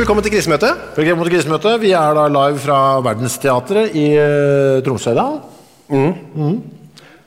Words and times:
Velkommen 0.00 0.24
til 0.24 0.32
krisemøtet. 0.32 0.78
Velkommen 0.96 1.26
til 1.26 1.34
krisemøtet. 1.34 1.74
Vi 1.82 1.90
er 1.92 2.14
da 2.16 2.22
live 2.32 2.56
fra 2.62 2.76
Verdensteatret 3.04 3.92
i 4.00 4.04
uh, 4.16 4.78
Tromsø 4.80 5.12
i 5.12 5.18
dag. 5.18 5.34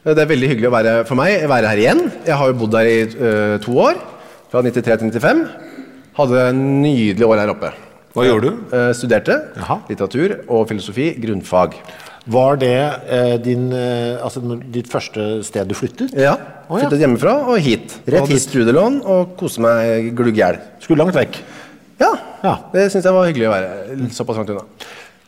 Det 0.09 0.23
er 0.23 0.29
veldig 0.31 0.49
hyggelig 0.49 0.71
å 0.71 0.73
være, 0.73 0.93
for 1.05 1.19
meg 1.19 1.45
å 1.45 1.51
være 1.51 1.69
her 1.69 1.81
igjen. 1.83 2.01
Jeg 2.25 2.39
har 2.39 2.49
jo 2.49 2.55
bodd 2.63 2.77
her 2.79 2.89
i 2.89 2.95
uh, 3.13 3.53
to 3.61 3.75
år, 3.77 3.99
fra 4.49 4.63
93 4.65 5.03
til 5.03 5.11
95. 5.13 5.43
Hadde 6.17 6.47
en 6.47 6.63
nydelig 6.81 7.29
år 7.29 7.43
her 7.43 7.53
oppe. 7.53 7.69
Hva 8.17 8.25
gjorde 8.25 8.49
du? 8.49 8.65
Uh, 8.73 8.89
studerte 8.97 9.37
Jaha. 9.59 9.77
litteratur 9.91 10.35
og 10.47 10.65
filosofi, 10.73 11.11
grunnfag. 11.21 11.77
Var 12.33 12.55
det 12.55 12.75
eh, 13.11 13.33
din, 13.43 13.65
eh, 13.75 14.15
altså, 14.23 14.39
ditt 14.71 14.87
første 14.87 15.41
sted 15.43 15.67
du 15.67 15.75
flyttet? 15.75 16.13
Ja, 16.15 16.37
Oh, 16.69 16.77
ja. 16.79 16.87
Flyttet 16.87 17.01
hjemmefra 17.03 17.33
og 17.51 17.57
hit. 17.59 17.97
Rett 18.07 18.29
hit. 18.31 18.39
studielån 18.45 19.01
og 19.03 19.33
kose 19.37 19.61
meg 19.61 20.13
glugg 20.15 20.37
i 20.37 20.39
hjel. 20.39 20.61
Skulle 20.81 21.03
langt 21.03 21.17
vekk. 21.17 21.41
Ja, 21.99 22.11
Ja. 22.43 22.57
det 22.73 22.89
syns 22.91 23.03
jeg 23.05 23.13
var 23.13 23.25
hyggelig 23.29 23.47
å 23.47 23.53
være 23.53 24.09
såpass 24.11 24.37
langt 24.37 24.49
unna. 24.49 24.65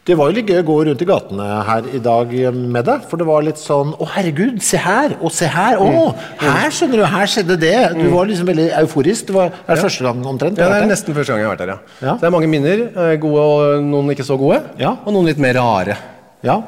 Det 0.05 0.13
var 0.19 0.29
jo 0.29 0.35
litt 0.37 0.45
gøy 0.51 0.59
å 0.61 0.65
gå 0.67 0.73
rundt 0.85 1.01
i 1.01 1.05
gatene 1.09 1.45
her 1.65 1.85
i 1.97 1.97
dag 1.97 2.29
med 2.53 2.85
deg, 2.85 3.05
for 3.09 3.17
det 3.17 3.25
var 3.25 3.41
litt 3.41 3.57
sånn 3.57 3.95
Å, 3.97 4.05
herregud, 4.13 4.59
se 4.61 4.77
her! 4.77 5.15
Og 5.19 5.31
se 5.33 5.47
her! 5.49 5.79
Å, 5.81 6.13
her 6.43 6.69
skjønner 6.69 7.01
du, 7.01 7.05
her 7.09 7.25
skjedde 7.25 7.57
det! 7.57 7.71
Du 7.97 8.03
var 8.13 8.27
liksom 8.29 8.45
veldig 8.45 8.67
euforisk. 8.83 9.25
Det 9.31 9.33
var 9.33 9.47
er 9.49 9.73
det 9.73 9.81
første 9.81 10.03
gang 10.05 10.21
omtrent? 10.29 10.57
Ja, 10.61 10.67
det 10.69 10.83
er 10.83 10.91
nesten 10.91 11.15
første 11.17 11.33
gang 11.33 11.41
jeg 11.41 11.47
har 11.49 11.55
vært 11.55 11.63
her, 11.65 11.73
ja. 11.73 11.79
Ja. 12.05 12.13
Så 12.13 12.21
det 12.21 12.29
er 12.29 12.35
mange 12.37 12.51
minner. 12.51 12.85
eh, 12.93 13.15
Gode 13.17 13.47
og 13.49 13.81
noen 13.89 14.13
ikke 14.13 14.27
så 14.29 14.37
gode. 14.37 14.61
Ja. 14.77 14.93
Og 15.05 15.13
noen 15.15 15.25
litt 15.31 15.41
mer 15.41 15.57
rare 15.57 15.97
Ja. 16.45 16.59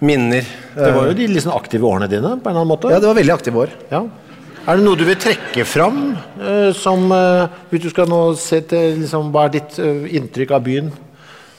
minner. 0.00 0.46
Det 0.76 0.92
var 0.94 1.06
jo 1.10 1.14
de 1.18 1.26
liksom 1.34 1.50
aktive 1.58 1.82
årene 1.90 2.06
dine, 2.08 2.36
på 2.38 2.46
en 2.46 2.54
eller 2.54 2.62
annen 2.62 2.72
måte. 2.78 2.90
Ja, 2.94 3.00
det 3.02 3.10
var 3.10 3.14
veldig 3.18 3.34
aktive 3.34 3.56
år. 3.66 3.74
Ja. 3.90 4.04
Er 4.64 4.78
det 4.78 4.84
noe 4.86 4.96
du 4.96 5.04
vil 5.04 5.18
trekke 5.20 5.64
fram 5.68 5.98
eh, 6.40 6.70
som 6.78 7.10
eh, 7.12 7.48
Hvis 7.70 7.82
du 7.84 7.90
skal 7.92 8.08
nå 8.08 8.20
se 8.40 8.62
til 8.70 9.00
liksom, 9.02 9.28
Hva 9.34 9.46
er 9.48 9.54
ditt 9.58 9.78
eh, 9.82 10.06
inntrykk 10.16 10.54
av 10.56 10.62
byen? 10.64 10.88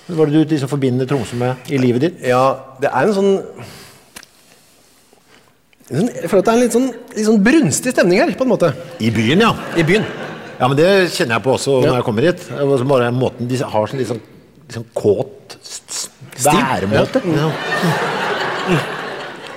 Hva 0.07 0.25
er 0.25 0.31
det 0.31 0.41
du 0.45 0.53
liksom 0.55 0.71
forbinder 0.71 1.09
Tromsø 1.09 1.37
med 1.37 1.69
i 1.73 1.77
livet 1.81 2.01
ditt? 2.07 2.17
Ja, 2.25 2.43
det 2.81 2.89
er 2.91 3.05
en 3.09 3.13
sånn 3.17 3.31
sånn- 5.89 6.11
Jeg 6.15 6.29
føler 6.31 6.41
at 6.41 6.45
det 6.45 6.53
er 6.53 6.57
en 6.57 6.63
litt 6.65 6.77
sånn, 6.77 6.89
litt 7.15 7.27
sånn 7.29 7.43
brunstig 7.45 7.93
stemning 7.93 8.21
her, 8.23 8.31
på 8.37 8.45
en 8.45 8.51
måte. 8.55 8.71
I 9.05 9.11
byen, 9.13 9.43
ja. 9.45 9.51
I 9.77 9.85
byen. 9.85 10.05
Ja, 10.59 10.67
men 10.67 10.77
Det 10.77 10.89
kjenner 11.13 11.35
jeg 11.37 11.43
på 11.45 11.53
også 11.57 11.81
Ja. 11.83 11.89
når 11.91 11.95
jeg 11.99 12.05
kommer 12.07 12.21
hit. 12.29 12.47
Bare 12.89 13.11
måten 13.13 13.47
De 13.47 13.57
har 13.57 13.87
sånn 13.87 13.99
litt 14.01 14.09
sånn, 14.09 14.21
litt 14.65 14.77
sånn 14.79 14.89
kåt 14.97 15.57
væremåte. 16.41 17.21
Ja. 17.37 17.49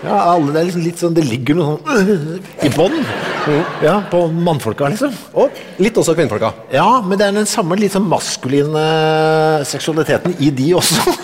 Ja, 0.04 0.14
alle, 0.34 0.52
det 0.52 0.60
er 0.60 0.66
liksom 0.68 0.84
litt 0.84 1.00
sånn 1.00 1.14
Det 1.16 1.24
ligger 1.26 1.56
noe 1.58 1.78
sånn 1.82 2.40
i 2.62 2.68
bånn. 2.70 3.00
Ja, 3.82 4.02
på 4.10 4.24
mannfolka, 4.32 4.88
liksom. 4.92 5.12
Og 5.38 5.50
litt 5.80 5.96
også 6.00 6.14
kvinnfolka. 6.18 6.50
Ja, 6.74 7.00
men 7.04 7.16
det 7.20 7.28
er 7.28 7.36
den 7.38 7.48
samme 7.48 7.76
litt 7.80 7.94
sånn 7.94 8.08
maskuline 8.10 8.82
seksualiteten 9.68 10.34
i 10.44 10.50
de 10.54 10.72
også. 10.76 11.14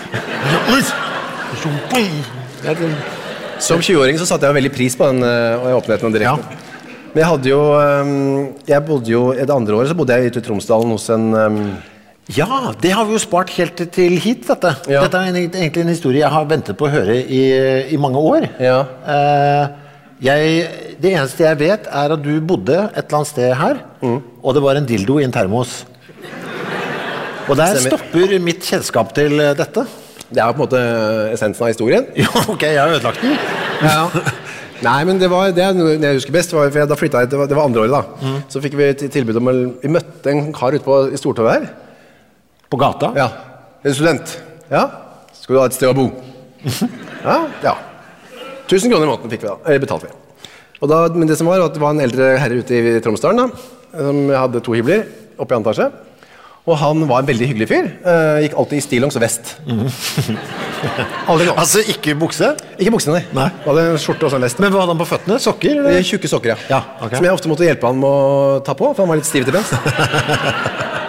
Det 1.93 2.77
Som 3.63 3.79
20-åring 3.79 4.17
så 4.19 4.25
satte 4.27 4.49
jeg 4.49 4.57
veldig 4.57 4.71
pris 4.75 4.95
på 4.99 5.07
den 5.11 5.23
eh, 5.25 5.75
åpenheten 5.77 6.09
og 6.09 6.15
direkten. 6.15 6.45
Ja. 6.49 6.61
Men 7.15 7.21
jeg 7.21 7.29
hadde 7.31 7.47
jo 7.51 7.59
eh, 7.79 8.09
Jeg 8.67 8.83
bodde 8.89 9.07
jo 9.13 9.21
Det 9.37 9.45
andre 9.53 9.77
året 9.77 9.87
så 9.87 9.95
bodde 9.95 10.17
jeg 10.17 10.33
ute 10.33 10.41
i 10.41 10.43
Tromsdalen 10.43 10.91
hos 10.91 11.05
en 11.15 11.29
eh, 11.39 11.61
Ja, 12.35 12.73
det 12.81 12.91
har 12.97 13.07
vi 13.07 13.15
jo 13.15 13.21
spart 13.23 13.53
helt 13.55 13.79
til 13.95 14.17
hit, 14.19 14.43
dette. 14.49 14.73
Ja. 14.91 15.05
Dette 15.05 15.21
er 15.21 15.29
en- 15.29 15.39
egentlig 15.45 15.83
en 15.85 15.93
historie 15.93 16.23
jeg 16.25 16.33
har 16.33 16.47
ventet 16.49 16.75
på 16.79 16.87
å 16.89 16.91
høre 16.91 17.15
i, 17.21 17.41
i 17.93 17.99
mange 18.01 18.17
år. 18.33 18.47
Ja. 18.59 18.79
Eh, 19.05 19.65
jeg, 20.25 20.95
det 21.01 21.11
eneste 21.15 21.43
jeg 21.45 21.57
vet, 21.59 21.87
er 21.91 22.13
at 22.15 22.21
du 22.23 22.31
bodde 22.41 22.75
et 22.91 23.03
eller 23.05 23.19
annet 23.21 23.31
sted 23.31 23.53
her, 23.59 23.81
Mm. 24.05 24.19
og 24.43 24.53
det 24.53 24.61
var 24.63 24.77
en 24.77 24.85
dildo 24.85 25.19
i 25.19 25.23
en 25.25 25.31
termos. 25.33 25.85
Og 27.49 27.55
der 27.57 27.75
Stemmer. 27.77 27.97
stopper 27.97 28.39
mitt 28.41 28.63
kjennskap 28.65 29.13
til 29.17 29.39
eh, 29.39 29.53
dette. 29.57 29.83
Det 30.33 30.41
er 30.41 30.49
på 30.53 30.57
en 30.57 30.63
måte 30.65 30.79
essensen 31.33 31.61
av 31.65 31.69
historien. 31.71 32.05
Ja, 32.23 32.29
ok, 32.49 32.63
jeg 32.65 32.79
har 32.81 32.89
ødelagt 32.95 33.21
den. 33.21 33.37
Nei, 34.85 34.97
men 35.07 35.19
det 35.21 35.29
var 35.31 35.51
det 35.55 35.63
jeg 35.63 36.17
husker 36.17 36.33
best. 36.35 36.51
Var, 36.53 36.69
for 36.73 36.81
jeg, 36.81 36.89
da 36.89 36.97
flyttet 36.99 37.19
jeg, 37.25 37.29
det, 37.31 37.37
var, 37.39 37.47
det 37.49 37.55
var 37.57 37.65
andre 37.69 37.85
året, 37.85 37.93
da. 37.93 38.33
Så 38.51 38.61
fikk 38.63 38.75
vi 38.79 38.89
tilbud 39.07 39.37
om 39.39 39.51
Vi 39.81 39.91
møtte 39.93 40.33
en 40.33 40.49
kar 40.53 40.73
ute 40.75 40.83
på 40.85 40.97
i 41.13 41.17
Stortorvet 41.21 41.53
her. 41.53 41.67
På 42.69 42.77
gata? 42.81 43.11
Ja. 43.15 43.29
En 43.85 43.93
student. 43.95 44.33
Ja. 44.71 44.87
Skal 45.37 45.55
du 45.55 45.61
ha 45.61 45.67
et 45.69 45.77
sted 45.77 45.89
å 45.91 45.95
bo? 45.97 46.09
Ja. 47.25 47.37
ja. 47.63 47.71
1000 48.65 48.91
kroner 48.91 49.05
i 49.05 49.11
måneden 49.11 49.33
fikk 49.33 49.45
vi 49.45 49.51
da. 49.51 49.57
Eller 49.65 49.83
betalte 49.83 50.09
vi. 50.09 50.15
Og 50.81 50.91
da, 50.91 51.03
men 51.15 51.29
det 51.29 51.37
som 51.39 51.47
var, 51.47 51.61
var 51.61 51.69
at 51.69 51.77
det 51.77 51.83
var 51.83 51.95
en 51.95 52.03
eldre 52.03 52.33
herre 52.41 52.59
ute 52.61 52.75
i 52.75 52.97
Tromsdalen 53.03 53.45
da, 53.45 53.69
som 53.95 54.25
hadde 54.33 54.61
to 54.65 54.75
hybler 54.75 55.05
oppe 55.39 55.55
i 55.55 55.57
andre 55.57 55.71
etasje. 55.71 55.91
Og 56.65 56.77
han 56.81 57.03
var 57.05 57.21
en 57.21 57.27
veldig 57.27 57.47
hyggelig 57.51 57.67
fyr. 57.69 57.87
Uh, 58.01 58.39
gikk 58.41 58.55
alltid 58.57 58.79
i 58.79 58.81
stillongs 58.81 59.17
og 59.19 59.21
vest. 59.21 59.51
Aldri 61.29 61.45
gått. 61.45 61.59
Altså 61.61 61.83
ikke 61.93 62.15
bukse? 62.17 62.55
Ikke 62.79 62.95
bukse, 62.95 63.13
nei. 63.13 63.21
Nei. 63.37 63.51
Hadde 63.67 63.83
en 63.91 64.01
skjorte 64.01 64.25
og 64.25 64.33
sånn 64.33 64.45
vest. 64.47 64.61
Men 64.63 64.73
hva 64.73 64.81
hadde 64.81 64.95
han 64.95 65.01
på 65.03 65.07
føttene? 65.11 65.37
Sokker? 65.43 65.77
Eh, 65.77 65.91
Eller? 65.93 66.07
Tjukke 66.09 66.31
sokker, 66.31 66.55
ja. 66.55 66.57
Ja, 66.73 66.81
okay. 66.97 67.19
Som 67.19 67.29
jeg 67.29 67.37
ofte 67.37 67.51
måtte 67.53 67.67
hjelpe 67.69 67.91
han 67.91 68.01
med 68.01 68.09
å 68.09 68.59
ta 68.65 68.73
på, 68.77 68.89
for 68.95 69.05
han 69.05 69.13
var 69.13 69.21
litt 69.21 69.29
stiv 69.29 69.45
til 69.45 69.53
bens. 69.53 69.69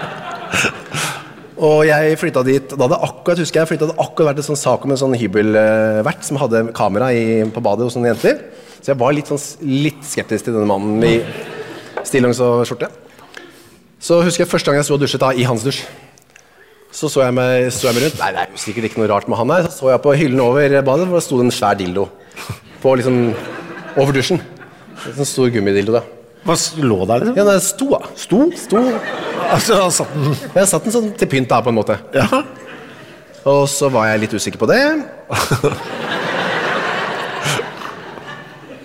og 1.56 1.87
jeg 1.89 2.19
flytta 2.21 2.43
dit 2.44 2.72
Da 2.75 2.84
hadde 2.84 2.99
akkurat 3.06 3.41
husker 3.41 3.62
jeg 3.62 3.71
flyttet, 3.71 3.89
det 3.89 3.94
hadde 3.94 4.05
akkurat 4.05 4.31
vært 4.31 4.43
en 4.43 4.49
sånn 4.50 4.61
sak 4.61 4.84
om 4.84 4.93
en 4.93 5.00
sånn 5.00 5.17
hybelvert 5.17 6.27
som 6.27 6.39
hadde 6.41 6.67
kamera 6.77 7.11
i, 7.17 7.44
på 7.49 7.62
badet 7.65 7.87
hos 7.89 7.97
noen 7.97 8.11
jenter. 8.11 8.43
Så 8.81 8.93
jeg 8.93 9.00
var 9.00 9.15
litt, 9.17 9.31
sånn, 9.31 9.41
litt 9.67 10.03
skeptisk 10.06 10.47
til 10.47 10.56
denne 10.56 10.69
mannen 10.69 11.03
i 11.06 11.15
stillongs 12.06 12.43
og 12.44 12.67
skjorte. 12.69 12.91
Så 14.03 14.21
husker 14.22 14.44
jeg 14.44 14.50
første 14.50 14.71
gang 14.71 14.83
jeg 14.83 14.89
sto 14.89 14.99
og 14.99 15.03
dusjet 15.03 15.22
da, 15.22 15.33
i 15.33 15.47
hans 15.49 15.65
dusj. 15.67 15.81
Så 16.97 17.11
så 17.12 17.25
jeg 17.25 17.34
meg, 17.37 17.67
så 17.75 17.88
jeg 17.88 17.97
meg 17.97 18.06
rundt. 18.06 18.21
Nei, 18.21 18.28
det 18.37 18.44
er 18.44 18.61
sikkert 18.61 18.88
ikke 18.88 19.00
noe 19.03 19.11
rart 19.11 19.27
med 19.28 19.41
han 19.41 19.50
her. 19.53 19.67
Så 19.69 19.81
så 19.81 19.91
jeg 19.91 20.05
på 20.05 20.15
hyllen 20.17 20.41
over 20.44 20.77
badet, 20.87 21.09
hvor 21.09 21.19
det 21.19 21.25
sto 21.27 21.41
en 21.43 21.53
svær 21.53 21.77
dildo. 21.77 22.06
På 22.84 22.94
liksom 22.97 23.34
Over 23.97 24.12
dusjen. 24.12 24.43
En 25.09 25.15
sånn 25.17 25.28
stor 25.28 25.49
gummidildo, 25.53 25.97
da. 25.97 26.16
Hva 26.47 26.55
lå 26.79 26.99
der, 27.09 27.25
liksom? 27.25 27.37
Ja, 27.39 27.45
den 27.49 27.62
sto, 27.65 27.89
da. 27.91 28.01
Sto? 28.19 28.45
sto. 28.55 28.83
Altså, 29.47 29.79
satt 29.95 30.12
den 30.15 30.37
Jeg 30.55 30.69
satt 30.71 30.87
den 30.87 30.95
sånn 30.95 31.09
til 31.19 31.31
pynt, 31.31 31.51
da, 31.51 31.59
på 31.65 31.73
en 31.73 31.79
måte. 31.79 31.99
Ja. 32.15 32.43
Og 33.47 33.65
så 33.71 33.91
var 33.95 34.09
jeg 34.11 34.25
litt 34.25 34.34
usikker 34.34 34.61
på 34.62 34.69
det. 34.71 34.81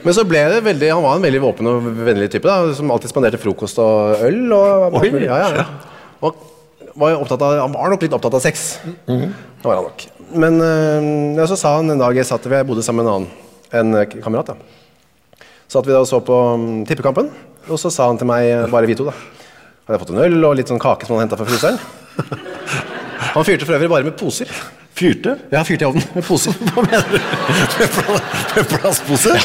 Men 0.01 0.15
så 0.17 0.23
ble 0.25 0.39
det 0.49 0.63
veldig 0.65 0.87
Han 0.95 1.03
var 1.05 1.19
en 1.19 1.25
veldig 1.27 1.41
våpen 1.43 1.69
og 1.69 1.89
vennlig 2.01 2.31
type, 2.33 2.47
da, 2.49 2.73
som 2.77 2.89
alltid 2.93 3.13
spanderte 3.13 3.41
frokost 3.41 3.77
og 3.81 4.23
øl. 4.25 4.41
Og, 4.57 4.97
Oi. 5.01 5.11
ja, 5.27 5.37
ja, 5.45 5.65
og 6.25 6.47
var 6.97 7.15
opptatt 7.21 7.45
av, 7.45 7.59
han 7.61 7.75
var 7.77 7.93
nok 7.93 8.01
litt 8.03 8.15
opptatt 8.17 8.35
av 8.35 8.43
sex. 8.43 8.65
Det 9.05 9.63
var 9.63 9.77
han 9.79 9.87
nok. 9.87 10.07
Men 10.41 10.57
øh, 10.63 11.09
ja, 11.37 11.45
så 11.49 11.57
sa 11.59 11.77
han 11.77 11.93
en 11.93 12.01
dag 12.01 12.17
jeg 12.17 12.27
satt 12.27 12.49
jeg 12.49 12.67
bodde 12.67 12.83
sammen 12.85 13.05
med 13.05 13.11
en 13.11 13.15
annen 13.21 13.29
en 13.71 14.21
kamerat. 14.23 14.51
da. 14.51 14.80
Satt 15.71 15.87
vi 15.87 15.93
da 15.95 16.01
og 16.03 16.09
så 16.09 16.19
på 16.25 16.35
um, 16.55 16.65
Tippekampen, 16.87 17.29
og 17.69 17.79
så 17.79 17.91
sa 17.93 18.09
han 18.11 18.19
til 18.19 18.27
meg, 18.29 18.47
eh, 18.51 18.67
bare 18.71 18.89
vi 18.89 18.97
to, 18.99 19.07
da 19.07 19.15
Hadde 19.81 19.97
jeg 19.97 20.01
fått 20.03 20.11
en 20.13 20.21
øl 20.23 20.45
og 20.45 20.57
litt 20.59 20.69
sånn 20.69 20.79
kake 20.81 21.07
som 21.07 21.15
han 21.17 21.23
henta 21.25 21.37
fra 21.39 21.47
fryseren. 21.49 21.79
Han 23.31 23.45
fyrte 23.47 23.65
for 23.65 23.77
øvrig 23.77 23.87
bare 23.89 24.05
med 24.05 24.15
poser. 24.19 24.49
Fyrte? 24.97 25.37
Ja, 25.53 25.61
fyrte 25.65 25.85
i 25.85 25.87
ovnen 25.87 26.03
med 26.13 26.25
poser. 26.27 26.53
Hva 26.75 26.83
mener 26.83 27.05
du? 27.07 27.17
Med, 27.17 27.87
plastposer? 27.87 28.51
med 28.55 28.69
plastpose? 28.75 29.35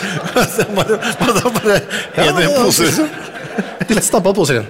Altså, 0.42 0.66
bare, 0.76 0.98
bare, 1.22 1.52
bare 1.56 2.28
og 2.34 2.40
en 2.42 2.54
pose? 2.64 3.08
De 3.86 4.02
stampa 4.04 4.32
poser 4.36 4.60
inn. 4.60 4.66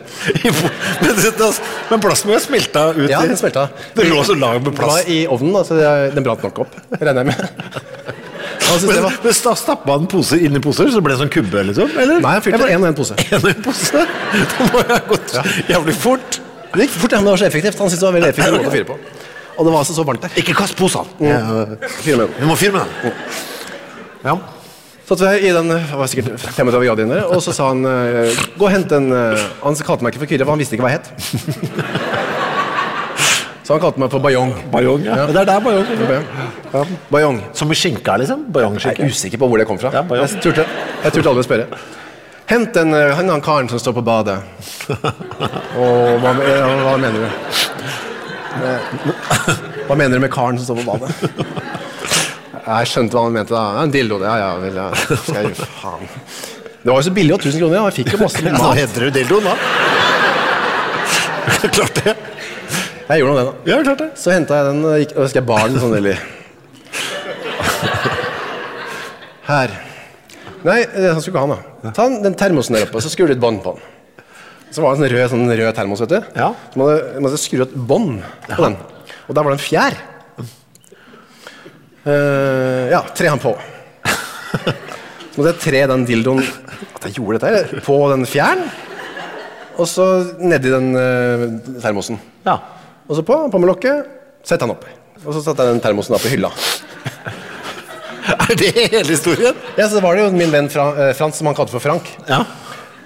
Men, 1.03 1.19
det, 1.19 1.49
men 1.91 2.03
plasten 2.03 2.31
må 2.31 2.37
jo 2.37 2.43
smelta 2.45 2.83
ut 2.95 3.09
Ja, 3.11 3.23
den 3.27 3.39
smelta. 3.41 3.67
Det 3.97 4.07
lå 4.11 4.21
så 4.27 4.37
lag 4.39 4.61
med 4.61 4.71
Det 4.71 4.79
var 4.79 4.93
plast. 4.93 5.11
i 5.11 5.23
ovnen, 5.27 5.57
altså 5.59 5.79
det- 5.79 6.15
den 6.15 6.27
brant 6.27 6.45
nok 6.47 6.61
opp, 6.67 6.77
regner 7.01 7.25
jeg 7.25 7.33
med. 7.33 7.96
Men, 8.67 9.03
var 9.05 9.19
men 9.23 9.35
stappa 9.37 9.95
han 9.95 10.09
poser 10.11 10.43
inn 10.43 10.59
i 10.59 10.63
poser, 10.63 10.89
så 10.91 10.99
det 10.99 11.05
ble 11.07 11.15
det 11.15 11.21
sånn 11.21 11.33
kubbe, 11.33 11.63
liksom? 11.69 11.93
Eller? 12.03 12.19
Nei, 12.25 12.33
han 12.39 12.45
fylte 12.45 12.67
en 12.67 12.83
og 12.83 12.89
en 12.91 12.99
pose. 12.99 13.19
En 13.37 13.45
og 13.45 13.53
en 13.53 13.63
pose? 13.65 14.03
Da 14.53 14.67
må 14.73 14.83
jeg 14.83 14.91
ha 14.91 14.99
gått 15.13 15.37
jævlig 15.71 15.95
fort. 16.03 16.41
Det 16.73 16.89
gikk 16.89 16.97
fort, 16.97 17.15
ja, 17.15 17.21
men 17.21 17.29
det 17.29 17.37
var 17.37 17.41
så 17.45 17.49
effektivt. 17.49 17.79
Han 17.81 17.93
syntes 17.93 18.03
det 18.03 18.09
var 18.09 18.19
veldig 18.19 18.33
effektivt 18.35 18.59
måte 18.59 18.73
å 18.73 18.75
fyre 18.75 18.89
på. 18.91 18.99
Og 19.57 19.65
det 19.65 19.73
var 19.73 19.81
altså 19.81 19.97
så 19.97 20.05
varmt 20.05 20.27
der. 20.27 20.35
Ikke 20.43 20.57
kast 20.59 20.77
med 22.19 22.27
den. 22.27 22.37
Vi 22.43 22.51
må 22.51 22.59
fyre 22.61 22.77
med 22.77 22.83
den. 23.07 23.25
Ja. 24.27 24.37
Så 25.07 25.15
vi 25.21 25.47
i 25.47 25.53
den, 25.55 25.71
det 25.71 25.81
var 25.95 26.11
sikkert 26.11 26.35
35 26.43 26.83
grader 26.83 27.07
inne, 27.07 27.21
og 27.31 27.39
så 27.45 27.53
sa 27.55 27.69
han 27.71 27.87
eh, 27.87 28.41
Gå 28.59 28.67
og 28.67 28.73
hent 28.75 28.91
en 28.97 29.07
eh, 29.15 29.45
Han 29.63 29.79
kalte 29.87 30.03
meg 30.03 30.11
ikke 30.11 30.25
for 30.25 30.33
Kyrre, 30.33 30.49
for 30.49 30.57
han 30.57 30.63
visste 30.65 30.75
ikke 30.75 30.89
hva 30.89 30.97
jeg 30.97 31.05
het. 31.05 32.07
Så 33.67 33.75
han 33.75 33.81
kalte 33.83 33.99
meg 33.99 34.13
for 34.13 34.23
Bajong. 34.23 34.53
Bajong, 34.71 35.03
ja. 35.03 35.17
Ja. 35.19 35.27
Det 35.27 35.41
er 35.43 35.49
der 35.49 35.61
bajong. 35.65 35.87
Ja. 36.73 36.83
Bajong. 37.11 37.41
Som 37.59 37.73
i 37.75 37.79
skinka, 37.79 38.15
liksom? 38.23 38.45
Jeg 38.55 38.93
er 38.95 39.09
usikker 39.11 39.41
på 39.43 39.49
hvor 39.51 39.59
det 39.59 39.67
kom 39.67 39.79
fra. 39.83 39.91
Ja, 39.97 40.05
jeg 40.23 40.39
turte, 40.45 40.67
jeg 41.03 41.13
turte 41.17 41.33
aldri 41.33 41.43
å 41.43 41.47
spørre. 41.49 41.67
Hent 42.47 42.71
den, 42.79 42.95
eh, 42.95 43.11
han, 43.19 43.27
han 43.35 43.43
karen 43.43 43.67
som 43.69 43.81
står 43.83 43.97
på 43.97 44.05
badet. 44.07 44.37
Og 45.83 46.21
hva, 46.23 46.35
ja, 46.47 46.69
hva 46.85 46.93
mener 47.03 47.25
du? 47.25 47.31
Eh, 48.57 48.79
Hva 49.89 49.95
mener 49.99 50.15
du 50.15 50.23
med 50.23 50.31
karen 50.35 50.57
som 50.63 50.69
står 50.69 50.79
på 50.85 50.87
badet? 50.93 51.11
Jeg 52.67 52.91
skjønte 52.93 53.19
hva 53.19 53.25
han 53.27 53.35
mente. 53.35 53.51
da. 53.55 53.83
En 53.83 53.91
dildo, 53.95 54.21
det. 54.23 54.31
Ja, 54.31 54.37
ja, 54.45 54.53
vel, 54.63 54.79
ja. 54.79 54.87
Skal 55.27 55.43
jeg, 55.51 55.59
faen. 55.83 56.07
Det 56.87 56.93
var 56.93 57.03
jo 57.03 57.09
så 57.09 57.15
billig, 57.19 57.35
og 57.35 57.43
1000 57.43 57.59
kroner. 57.65 57.77
Ja. 57.81 57.85
Jeg 57.91 57.99
fikk 57.99 58.15
jo 58.15 58.23
masse 58.23 58.47
mat. 58.63 58.79
hedrer 58.79 59.11
du 59.11 59.19
dildoen, 59.19 59.51
da. 59.51 59.55
Klart 61.77 61.99
det. 62.05 62.15
Jeg 63.07 63.23
gjorde 63.23 63.33
nå 63.33 63.39
det, 63.39 63.47
da. 63.47 63.71
Ja, 63.71 63.77
klart 63.87 64.01
det. 64.03 64.09
Så 64.19 64.33
henta 64.35 64.57
jeg 64.59 64.67
den, 64.73 64.81
og 64.83 64.97
gikk, 64.99 65.13
og 65.15 65.27
husker 65.27 65.39
jeg 65.39 65.47
bar 65.47 65.69
den 65.71 65.79
sånn 65.83 65.95
veldig 65.95 66.17
Her. 69.47 69.75
Nei, 70.67 70.81
det 70.91 71.13
han 71.13 71.21
skulle 71.23 71.37
ikke 71.37 71.45
ha 71.45 71.51
den. 71.53 71.61
da. 71.85 71.93
Ta 71.95 72.07
den, 72.11 72.17
den 72.25 72.35
termosen 72.39 72.75
der 72.75 72.89
oppe, 72.89 72.99
og 72.99 73.05
så 73.05 73.13
skrur 73.13 73.31
du 73.31 73.37
et 73.37 73.43
bånd 73.43 73.61
på 73.63 73.77
den. 73.77 73.85
Så 74.75 74.83
var 74.83 74.91
det 74.91 74.99
en 74.99 75.05
sånn 75.05 75.13
rød, 75.15 75.29
sånn 75.31 75.53
rød 75.61 75.77
termos, 75.79 76.03
vet 76.03 76.11
du. 76.17 76.19
Ja. 76.35 76.49
Så 76.73 76.81
måtte 76.81 76.97
jeg 76.99 77.23
må 77.23 77.31
du 77.31 77.37
skru 77.39 77.63
et 77.63 77.77
bånd 77.89 78.25
på 78.51 78.59
den. 78.65 78.75
Og 79.27 79.39
der 79.39 79.47
var 79.47 79.55
det 79.55 79.59
en 79.61 79.63
fjær. 79.63 79.99
Eh, 82.07 82.91
ja, 82.91 83.01
tre 83.15 83.31
han 83.31 83.43
på. 83.43 83.55
Så 84.57 85.39
måtte 85.39 85.53
jeg 85.53 85.63
tre 85.63 85.81
den 85.91 86.05
dildoen 86.09 86.39
At 86.97 87.07
jeg 87.07 87.17
gjorde 87.19 87.39
dette 87.39 87.51
her, 87.53 87.81
på 87.87 87.97
den 88.13 88.27
fjæren. 88.29 88.67
Og 89.77 89.87
så 89.91 90.07
nedi 90.41 90.71
den 90.73 90.91
eh, 90.99 91.47
termosen. 91.85 92.19
Ja. 92.47 92.59
Og 93.07 93.15
så 93.19 93.23
på, 93.27 93.37
på 93.53 93.59
med 93.63 93.69
lokket, 93.71 94.07
sett 94.47 94.63
han 94.65 94.73
oppi. 94.75 94.91
Og 95.25 95.33
så 95.35 95.41
satte 95.45 95.63
jeg 95.65 95.77
den 95.77 95.83
termosen 95.85 96.17
opp 96.17 96.25
i 96.27 96.33
hylla. 96.35 96.51
Er 98.47 98.55
det 98.59 98.73
hele 98.75 99.05
historien? 99.07 99.55
Ja, 99.79 99.87
så 99.91 100.01
var 100.03 100.17
det 100.19 100.25
jo 100.25 100.33
min 100.35 100.51
venn 100.51 100.67
fra, 100.71 100.89
eh, 100.99 101.13
Frans, 101.19 101.39
som 101.39 101.47
han 101.47 101.55
kalte 101.59 101.71
for 101.77 101.83
Frank. 101.85 102.09
Ja. 102.27 102.41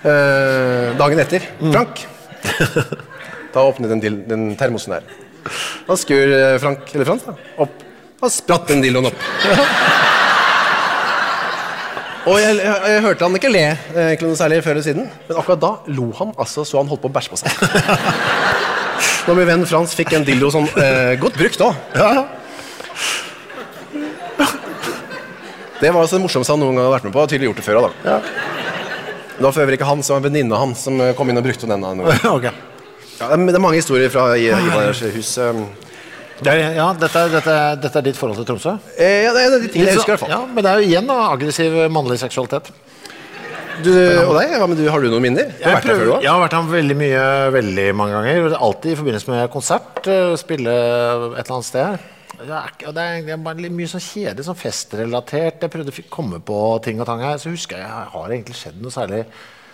Eh, 0.01 0.87
dagen 1.01 1.21
etter. 1.21 1.45
Frank. 1.61 2.05
Da 3.51 3.65
åpnet 3.67 3.91
den, 3.91 3.99
dil- 4.01 4.21
den 4.31 4.53
termosen 4.57 4.93
der. 4.95 5.03
Da 5.89 5.97
skur 5.99 6.31
eh, 6.37 6.55
Frank, 6.63 6.87
eller 6.95 7.09
Frans, 7.09 7.25
da, 7.27 7.33
opp. 7.65 7.81
Da 8.21 8.29
spratt 8.31 8.69
den 8.71 8.81
dildoen 8.85 9.09
opp. 9.11 9.21
Og 12.31 12.37
jeg, 12.39 12.53
jeg, 12.61 12.77
jeg 12.93 13.01
hørte 13.03 13.25
han 13.27 13.37
ikke 13.41 13.51
le 13.51 13.63
eh, 13.65 14.01
egentlig 14.13 14.29
noe 14.31 14.39
særlig 14.39 14.61
før 14.65 14.77
eller 14.77 14.85
siden, 14.87 15.07
men 15.27 15.39
akkurat 15.41 15.61
da 15.65 15.71
lo 15.97 16.11
han 16.19 16.31
altså 16.39 16.63
så 16.69 16.79
han 16.83 16.91
holdt 16.93 17.03
på 17.03 17.09
å 17.11 17.15
bæsje 17.17 17.33
på 17.33 17.39
seg. 17.41 17.51
Når 19.31 19.37
min 19.39 19.47
venn 19.47 19.61
Frans 19.71 19.93
fikk 19.95 20.11
en 20.17 20.25
dildo 20.27 20.49
sånn 20.51 20.65
eh, 20.75 21.13
godt 21.23 21.37
brukt 21.39 21.61
òg. 21.63 21.77
Ja. 21.95 22.25
Det 25.81 25.93
var 25.95 26.03
altså 26.03 26.19
det 26.19 26.25
morsomste 26.25 26.51
han 26.53 26.59
noen 26.61 26.75
gang 26.75 26.83
hadde 26.83 26.95
vært 26.97 27.07
med 27.07 27.15
på. 27.15 27.23
Tydelig 27.31 27.47
gjort 27.53 27.61
det 27.61 27.65
før 27.69 27.79
da. 27.87 28.17
Det 29.39 29.45
var 29.47 29.55
for 29.55 29.63
øvrig 29.63 29.79
ikke 29.79 29.87
han, 29.89 30.03
som 30.05 30.17
var 30.17 30.21
en 30.21 30.27
venninne 30.27 30.59
han 30.61 30.75
som 30.77 30.99
eh, 31.01 31.13
kom 31.17 31.31
inn 31.31 31.39
og 31.41 31.47
brukte 31.47 31.69
den. 31.71 31.79
da 31.87 31.93
noen 31.95 32.11
gang. 32.11 32.27
ok. 32.41 32.49
Ja, 33.21 33.31
det 33.31 33.55
er- 33.55 33.63
mange 33.63 33.79
historier 33.79 34.11
fra 34.13 34.27
I- 34.35 34.51
Ivarers 34.51 35.01
hus. 35.15 35.31
eh. 35.39 35.63
Det 36.41 36.51
er, 36.57 36.75
ja, 36.81 36.91
dette, 36.97 37.23
er- 37.23 37.33
dette, 37.39 37.55
er- 37.55 37.81
dette 37.87 37.99
er 38.03 38.07
ditt 38.11 38.19
forhold 38.19 38.43
til 38.43 38.51
Tromsø? 38.51 38.75
Eh, 38.99 39.23
ja, 39.29 39.33
det 39.37 39.47
er 39.47 39.55
de 39.63 39.69
tingene 39.71 39.93
jeg 39.95 40.01
husker, 40.03 40.11
i 40.11 40.17
hvert 40.17 40.25
fall. 40.27 40.35
Ja, 40.35 40.43
Men 40.51 40.67
det 40.67 40.73
er 40.75 40.83
jo 40.83 40.91
igjen 40.91 41.07
da, 41.15 41.21
aggressiv 41.37 41.79
mannlig 41.95 42.19
seksualitet. 42.27 42.73
Du, 43.85 43.91
og 44.27 44.35
deg, 44.39 44.55
hva 44.61 44.67
med 44.71 44.79
du, 44.81 44.87
har 44.93 45.01
du 45.03 45.09
noen 45.13 45.23
minner? 45.25 45.51
Du 45.57 45.65
har 45.65 45.77
vært 45.79 45.89
her 45.91 45.99
før, 46.01 46.07
du 46.21 46.25
jeg 46.25 46.31
har 46.31 46.41
vært 46.45 46.57
her 46.59 46.71
veldig 46.75 46.97
mye, 47.01 47.23
veldig 47.57 47.87
mange 47.99 48.17
ganger. 48.19 48.57
Alltid 48.59 48.93
i 48.93 48.99
forbindelse 49.01 49.31
med 49.33 49.51
konsert. 49.55 50.01
eh, 50.07 50.35
Spille 50.41 50.75
et 50.75 51.45
eller 51.45 51.55
annet 51.59 51.69
sted. 51.71 52.09
Det 52.41 52.49
er, 52.57 52.71
ikke- 52.73 52.89
og 52.89 52.95
det 52.97 53.03
er, 53.05 53.23
det 53.27 53.33
er 53.37 53.41
bare 53.45 53.61
litt 53.61 53.73
mye 53.77 53.89
sånn 53.91 54.01
kjedelig, 54.01 54.45
sånn 54.47 54.57
festrelatert. 54.57 55.61
Jeg 55.61 55.71
prøvde 55.71 55.93
å 55.93 55.97
fi- 55.99 56.07
komme 56.09 56.41
på 56.41 56.59
ting 56.83 57.01
og 57.01 57.07
tang 57.07 57.21
her, 57.21 57.37
så 57.43 57.51
husker 57.53 57.77
jeg 57.77 57.87
jeg 57.87 58.13
har 58.15 58.29
egentlig 58.31 58.57
skjedd 58.57 58.81
noe 58.81 58.91
særlig. 58.95 59.25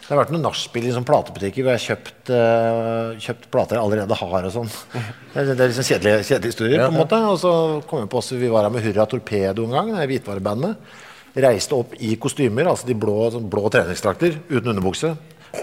Det 0.07 0.15
har 0.15 0.21
vært 0.25 0.31
noen 0.31 0.43
nachspiel 0.47 0.85
i 0.87 0.93
sånn 0.95 1.05
platebutikker 1.07 1.65
hvor 1.67 1.75
jeg 1.75 1.81
har 1.83 1.87
kjøpt, 1.97 2.31
eh, 2.31 3.17
kjøpt 3.27 3.49
plater 3.51 3.75
jeg 3.77 3.83
allerede 3.85 4.15
har 4.21 4.45
og 4.47 4.53
sånn. 4.55 4.71
Det 5.37 5.43
er, 5.43 5.55
det 5.55 5.61
er 5.61 5.69
liksom 5.73 5.85
kjedelige, 5.85 6.21
kjedelig 6.31 6.53
historier, 6.55 6.79
på 6.87 6.93
en 6.95 7.01
måte. 7.03 7.19
Og 7.29 7.39
så 7.43 7.51
kom 7.91 8.01
jeg 8.01 8.09
på 8.09 8.19
også, 8.23 8.39
vi 8.41 8.49
var 8.49 8.63
her 8.65 8.71
med 8.71 8.83
Hurra 8.87 9.05
Torpedo 9.11 9.65
en 9.67 9.75
gang, 9.75 9.91
det 9.99 10.07
hvitvarebandet. 10.09 10.77
Reiste 11.37 11.77
opp 11.77 11.93
i 12.01 12.15
kostymer, 12.17 12.69
altså 12.71 12.89
de 12.89 12.95
blå, 12.97 13.17
sånn 13.35 13.49
blå 13.53 13.69
treningsdrakter 13.73 14.39
uten 14.49 14.73
underbukse. 14.73 15.11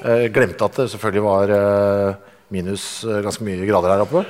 Eh, 0.03 0.27
glemte 0.33 0.65
at 0.67 0.77
det 0.77 0.89
selvfølgelig 0.93 1.23
var 1.25 1.53
eh, 1.57 2.33
minus 2.53 2.85
eh, 3.07 3.21
ganske 3.25 3.45
mye 3.47 3.65
grader 3.65 3.95
her 3.95 4.03
oppe. 4.05 4.21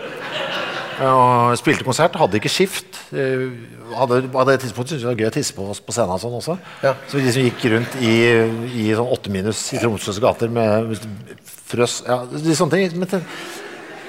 Og 1.04 1.56
spilte 1.57 1.84
konsert, 1.84 2.16
hadde 2.22 2.38
ikke 2.40 2.51
skift. 2.51 3.00
Eh, 3.12 3.48
Hadde, 3.94 4.24
hadde 4.34 4.54
et 4.56 4.63
tidspunkt 4.63 4.90
syntes 4.90 5.04
jeg 5.04 5.06
det 5.06 5.12
var 5.12 5.19
gøy 5.22 5.28
å 5.30 5.34
tisse 5.36 5.54
på 5.54 5.66
oss 5.69 5.78
på 5.86 5.94
scenen. 5.94 6.18
sånn 6.18 6.34
også. 6.34 6.56
Ja. 6.81 6.95
Så 7.06 7.19
vi 7.19 7.28
liksom 7.28 7.44
gikk 7.45 7.66
rundt 7.69 7.98
i, 8.01 8.13
i 8.80 8.86
sånn 8.98 9.12
åtte 9.13 9.30
minus 9.30 9.60
i 9.75 9.81
Tromsøs 9.84 10.18
gater 10.24 10.50
med 10.50 10.95
frøs 11.69 12.00
ja, 12.07 12.24
de 12.25 12.56
sånne 12.57 12.74
ting. 12.74 12.95
Men 13.04 13.22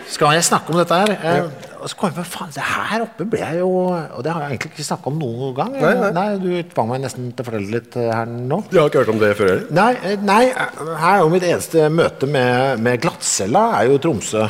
skal 0.09 0.33
jeg 0.39 0.47
snakke 0.49 0.73
om 0.73 0.81
dette 0.81 1.03
her? 1.03 1.13
Eh, 1.21 1.69
og 1.85 1.91
så 1.93 1.97
kom 2.01 2.09
jeg 2.09 2.17
på 2.17 2.23
faen, 2.33 2.53
det 2.55 2.65
her 2.65 3.03
oppe 3.05 3.27
ble 3.29 3.41
jeg 3.43 3.59
jo 3.61 3.71
Og 3.93 4.21
det 4.25 4.33
har 4.33 4.47
jeg 4.47 4.55
egentlig 4.55 4.71
ikke 4.73 4.87
snakka 4.87 5.11
om 5.11 5.19
noen 5.21 5.51
gang. 5.59 5.75
Nei, 5.77 6.11
nei. 6.17 6.29
Du 6.41 6.49
tvang 6.73 6.89
meg 6.95 7.03
nesten 7.03 7.27
til 7.37 7.45
å 7.45 7.49
fortelle 7.51 7.73
litt 7.75 7.97
eh, 8.01 8.09
her 8.09 8.31
nå. 8.31 8.63
Du 8.71 8.79
har 8.79 8.89
ikke 8.89 9.03
hørt 9.03 9.11
om 9.13 9.19
det 9.21 9.33
før 9.37 9.51
heller? 9.51 9.67
Nei, 9.77 9.91
eh, 10.01 10.15
nei, 10.25 10.45
her 10.55 11.11
er 11.11 11.19
jo 11.21 11.33
mitt 11.35 11.45
eneste 11.45 11.91
møte 11.93 12.29
med, 12.31 12.81
med 12.87 13.03
glattcella 13.03 13.67
er 13.83 13.91
jo 13.91 13.99
Tromsø. 14.01 14.47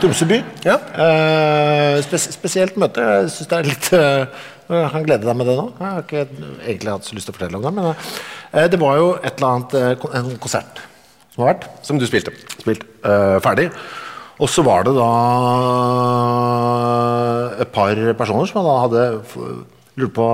Tromsø 0.00 0.28
by. 0.30 0.38
Ja. 0.64 0.78
Eh, 1.04 1.98
spes 2.06 2.24
spesielt 2.38 2.78
møte. 2.80 3.04
Jeg 3.04 3.34
syns 3.34 3.50
det 3.50 3.58
er 3.58 3.68
litt 3.68 3.90
Jeg 3.92 4.92
kan 4.94 5.04
glede 5.04 5.28
deg 5.28 5.36
med 5.42 5.50
det 5.50 5.58
nå. 5.58 5.66
Jeg 5.76 5.90
har 5.90 6.06
ikke 6.06 6.24
egentlig 6.62 6.94
hatt 6.94 7.10
så 7.10 7.18
lyst 7.18 7.28
til 7.28 7.34
å 7.34 7.36
fortelle 7.36 7.60
om 7.60 7.66
det, 7.68 7.74
men 7.76 7.90
eh, 7.92 8.70
det 8.72 8.80
var 8.80 8.96
jo 9.02 9.12
et 9.20 9.34
eller 9.34 9.58
annet 9.58 10.08
en 10.22 10.32
konsert 10.40 10.80
som 11.34 11.44
har 11.44 11.52
vært 11.52 11.68
Som 11.84 12.00
du 12.00 12.08
spilte? 12.08 12.32
spilt 12.62 12.88
ferdig. 13.44 13.68
Og 14.42 14.50
så 14.50 14.64
var 14.66 14.82
det 14.86 14.96
da 14.96 15.10
et 17.62 17.70
par 17.74 17.94
personer 18.18 18.50
som 18.50 18.66
da 18.66 18.74
hadde 18.82 19.04
lurt 20.00 20.14
på 20.16 20.26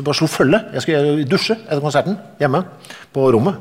Bare 0.00 0.16
slo 0.16 0.28
følge. 0.30 0.62
Jeg 0.76 0.86
skulle 0.86 1.28
dusje 1.28 1.58
etter 1.58 1.82
konserten 1.84 2.16
hjemme 2.40 2.64
på 3.12 3.28
rommet. 3.36 3.60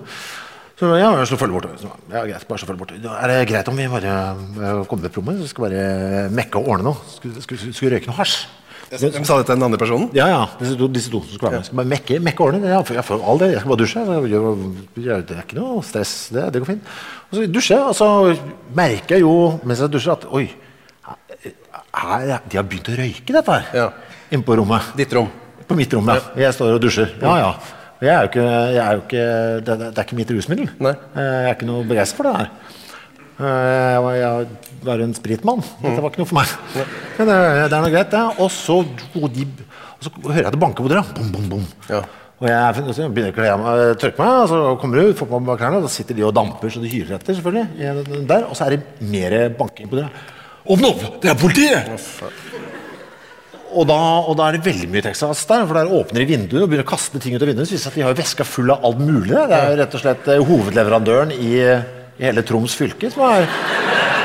Så 0.75 0.89
ja, 0.99 1.07
jeg 1.21 1.29
slo 1.29 1.37
følge 1.39 1.55
bort. 1.55 1.83
Ja, 2.11 2.25
greit, 2.27 2.43
bare 2.47 2.59
slå 2.59 2.67
følge 2.67 2.81
bort. 2.81 2.91
Er 2.95 3.31
det 3.31 3.47
greit 3.47 3.69
om 3.71 3.79
vi 3.79 3.87
bare 3.91 4.15
eh, 4.35 4.83
kommer 4.91 5.07
til 5.07 5.21
rommet? 5.21 5.39
Så 5.39 5.53
skal 5.53 5.69
bare 5.69 6.27
mekke 6.35 6.59
og 6.59 6.67
ordne 6.73 6.89
noe. 6.91 7.15
Skulle, 7.15 7.43
skulle, 7.43 7.71
skulle 7.75 7.95
røyke 7.95 8.11
noe 8.11 8.19
hasj. 8.19 8.43
Hvem 8.85 9.25
sa 9.25 9.39
dette 9.39 9.49
til 9.49 9.57
den 9.57 9.65
andre 9.65 9.79
personen? 9.81 10.09
Ja, 10.13 10.27
ja. 10.29 10.41
Disse 10.59 10.75
to, 10.77 10.87
disse 10.93 11.09
to 11.09 11.21
som 11.23 11.31
skulle 11.33 11.49
være 11.49 11.61
med. 11.61 11.67
Skal 11.67 11.79
bare 11.79 11.89
mekke, 11.89 12.19
mekke 12.27 12.43
ordne. 12.45 12.59
Ja, 12.67 12.81
jeg, 12.83 12.97
ja, 12.99 13.03
for. 13.07 13.23
Jeg 13.41 13.61
skal 13.63 13.71
bare 13.71 13.81
dusje. 13.81 14.03
Jeg 14.05 15.23
Det 15.25 15.37
er 15.37 15.41
ikke 15.41 15.57
noe 15.57 15.81
stress. 15.83 16.13
Det, 16.35 16.43
det 16.53 16.61
går 16.61 16.69
fint. 16.75 16.91
Så 17.35 17.45
dusjer 17.51 17.77
jeg, 17.81 17.85
og 17.91 17.95
så 17.97 18.07
merker 18.77 19.17
jeg 19.17 19.25
jo 19.25 19.33
mens 19.67 19.81
jeg 19.83 19.91
dusjer, 19.93 20.15
at 20.15 20.27
oi, 20.31 20.45
her, 21.95 22.39
de 22.49 22.59
har 22.59 22.67
begynt 22.67 22.91
å 22.91 22.97
røyke 22.99 23.35
dette 23.35 23.55
her. 23.57 23.65
Ja. 23.75 23.87
Inne 24.33 24.45
på 24.47 24.55
rommet. 24.59 24.93
Ditt 24.97 25.13
rom. 25.15 25.27
På 25.65 25.77
mitt 25.77 25.93
rom, 25.95 26.07
ja. 26.11 26.19
Jeg 26.39 26.53
står 26.55 26.75
og 26.77 26.81
dusjer. 26.83 27.11
Ja, 27.21 27.35
ja. 27.41 27.51
Jeg 28.03 28.11
er 28.11 28.25
jo 28.25 28.29
ikke, 28.29 28.45
jeg 28.75 28.81
er 28.83 28.97
jo 28.97 29.03
ikke 29.05 29.25
det, 29.65 29.75
det, 29.81 29.91
er 29.95 30.03
ikke 30.03 30.17
mitt 30.19 30.31
rusmiddel. 30.35 30.67
Nei. 30.83 30.91
Eh, 31.15 31.21
Jeg 31.25 31.47
er 31.49 31.55
ikke 31.55 31.69
noe 31.69 31.85
begeistret 31.87 32.19
for 32.19 32.27
det 32.27 32.33
her. 32.35 32.49
Eh, 33.39 33.93
Jeg 33.95 34.01
var, 34.05 34.17
jeg 34.19 34.81
var 34.89 35.03
en 35.05 35.15
spritmann. 35.15 35.63
Dette 35.81 36.03
var 36.03 36.11
ikke 36.11 36.21
noe 36.21 36.29
for 36.29 36.37
meg. 36.41 36.51
Men 36.75 37.31
det, 37.31 37.37
det 37.71 37.77
er 37.79 37.85
noe 37.85 37.93
greit, 37.95 38.11
det. 38.11 38.23
Og 38.43 38.51
så, 38.53 38.77
og, 39.15 39.25
de, 39.33 39.47
og 39.95 40.05
så 40.05 40.13
hører 40.27 40.43
jeg 40.43 40.55
det 40.57 40.61
banker 40.65 40.85
på 40.85 40.91
døra. 40.91 41.05
Bom, 41.15 41.31
bom, 41.33 41.47
bom. 41.55 41.65
Ja. 41.89 42.03
Og 42.35 42.49
jeg 42.51 42.95
så 42.97 43.07
begynner 43.07 43.31
å 43.31 43.35
kle 43.35 43.51
meg, 43.61 43.81
tørke 44.01 44.19
meg, 44.19 44.37
og 44.43 44.49
så 44.51 44.61
kommer 44.81 44.99
du, 44.99 45.13
får 45.15 45.29
på 45.31 45.39
meg 45.39 45.59
klærne, 45.61 45.79
og 45.79 45.85
da 45.87 45.91
sitter 45.93 46.17
de 46.17 46.25
og 46.27 46.33
damper 46.35 46.73
så 46.73 46.81
de 46.83 46.91
hyler 46.91 47.15
etter, 47.15 47.37
selvfølgelig. 47.37 48.25
Der, 48.27 48.47
og 48.49 48.57
så 48.59 48.65
er 48.65 48.75
det 48.75 49.07
mer 49.07 49.37
banking 49.55 49.87
på 49.91 50.01
døra. 50.01 50.09
Åpne 50.65 50.91
opp! 50.91 51.05
Det 51.23 51.31
er 51.31 51.39
politiet! 51.39 51.87
Og 53.75 53.87
da, 53.87 53.97
og 54.23 54.35
da 54.39 54.47
er 54.47 54.55
det 54.55 54.65
veldig 54.67 54.87
mye 54.91 55.03
Texas 55.03 55.41
der, 55.49 55.65
for 55.67 55.77
der 55.79 55.91
åpner 55.91 56.23
de 56.23 56.27
vinduet 56.29 56.61
og 56.63 56.69
begynner 56.71 56.85
å 56.85 56.91
kaste 56.91 57.19
ting 57.23 57.35
ut 57.35 57.43
av 57.43 57.49
vinduet. 57.51 57.67
Så 57.67 57.75
viser 57.75 57.91
at 57.91 57.97
de 57.99 58.05
har 58.05 58.19
veska 58.19 58.47
full 58.47 58.71
av 58.71 58.85
alt 58.87 59.01
mulig. 59.03 59.31
der. 59.33 59.49
Det 59.51 59.57
er 59.57 59.71
jo 59.71 59.79
rett 59.81 59.97
og 59.97 60.03
slett 60.03 60.29
eh, 60.31 60.43
hovedleverandøren 60.51 61.33
i, 61.35 61.49
i 61.59 62.23
hele 62.27 62.43
Troms 62.47 62.75
fylke 62.79 63.11
som 63.11 63.25
har 63.25 63.47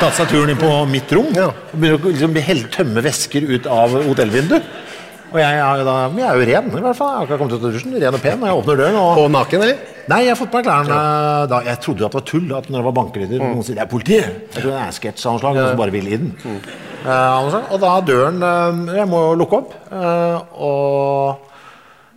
tatt 0.01 0.17
seg 0.17 0.31
turen 0.31 0.53
inn 0.53 0.61
på 0.61 0.71
mitt 0.91 1.11
rom. 1.15 1.33
Og 1.35 1.75
begynner 1.75 1.99
å 1.99 2.13
liksom, 2.13 2.39
helt 2.47 2.71
tømme 2.75 3.05
væsker 3.07 3.49
ut 3.51 3.67
av 3.71 3.99
hotellvinduet. 4.07 4.71
Og 5.31 5.39
jeg, 5.39 5.59
er 5.63 5.81
jo 5.81 5.87
da, 5.87 5.97
jeg 6.19 6.27
er 6.27 6.39
jo 6.41 6.47
ren, 6.49 6.69
i 6.75 6.83
hvert 6.85 6.99
fall. 6.99 7.11
Jeg 7.11 7.17
har 7.17 7.25
akkurat 7.27 7.41
kommet 7.41 7.55
ut 7.55 7.65
av 7.65 7.75
dusjen, 7.77 7.97
ren 8.03 8.17
og 8.19 8.23
pen. 8.25 8.41
Og 8.43 8.49
jeg 8.51 8.61
åpner 8.61 8.81
døren, 8.81 8.99
og 8.99 9.21
Og 9.25 9.29
naken, 9.31 9.65
eller? 9.67 9.97
Nei, 10.11 10.21
jeg 10.25 10.33
har 10.33 10.39
fått 10.41 10.51
på 10.51 10.59
meg 10.59 10.67
klærne 10.67 11.01
da. 11.51 11.61
Jeg 11.69 11.81
trodde 11.85 12.03
jo 12.03 12.09
at 12.09 12.15
det 12.15 12.19
var 12.19 12.27
tull. 12.27 12.49
At 12.57 12.71
når 12.71 12.81
det 12.81 12.87
var 12.89 12.97
bankelyder 12.97 13.43
Noen 13.45 13.67
sier 13.67 13.79
det 13.79 13.85
er 13.85 13.91
politiet. 13.91 14.41
Jeg 14.51 14.65
tror 14.65 14.73
det 14.73 14.79
er 14.81 14.89
en 14.89 14.97
sketsj 14.97 15.27
av 15.27 15.37
noe 15.37 15.43
slag. 15.43 15.61
Noen 15.61 15.71
som 15.71 15.83
bare 15.83 15.95
vil 15.95 16.09
i 16.11 16.19
den. 16.19 16.33
Mm. 16.43 16.59
Uh, 17.01 17.61
og 17.73 17.77
da 17.81 17.93
døren 18.05 18.43
uh, 18.45 18.97
Jeg 18.99 19.09
må 19.09 19.23
jo 19.29 19.37
lukke 19.41 19.61
opp. 19.63 19.77
Uh, 19.89 20.67
og 20.67 21.50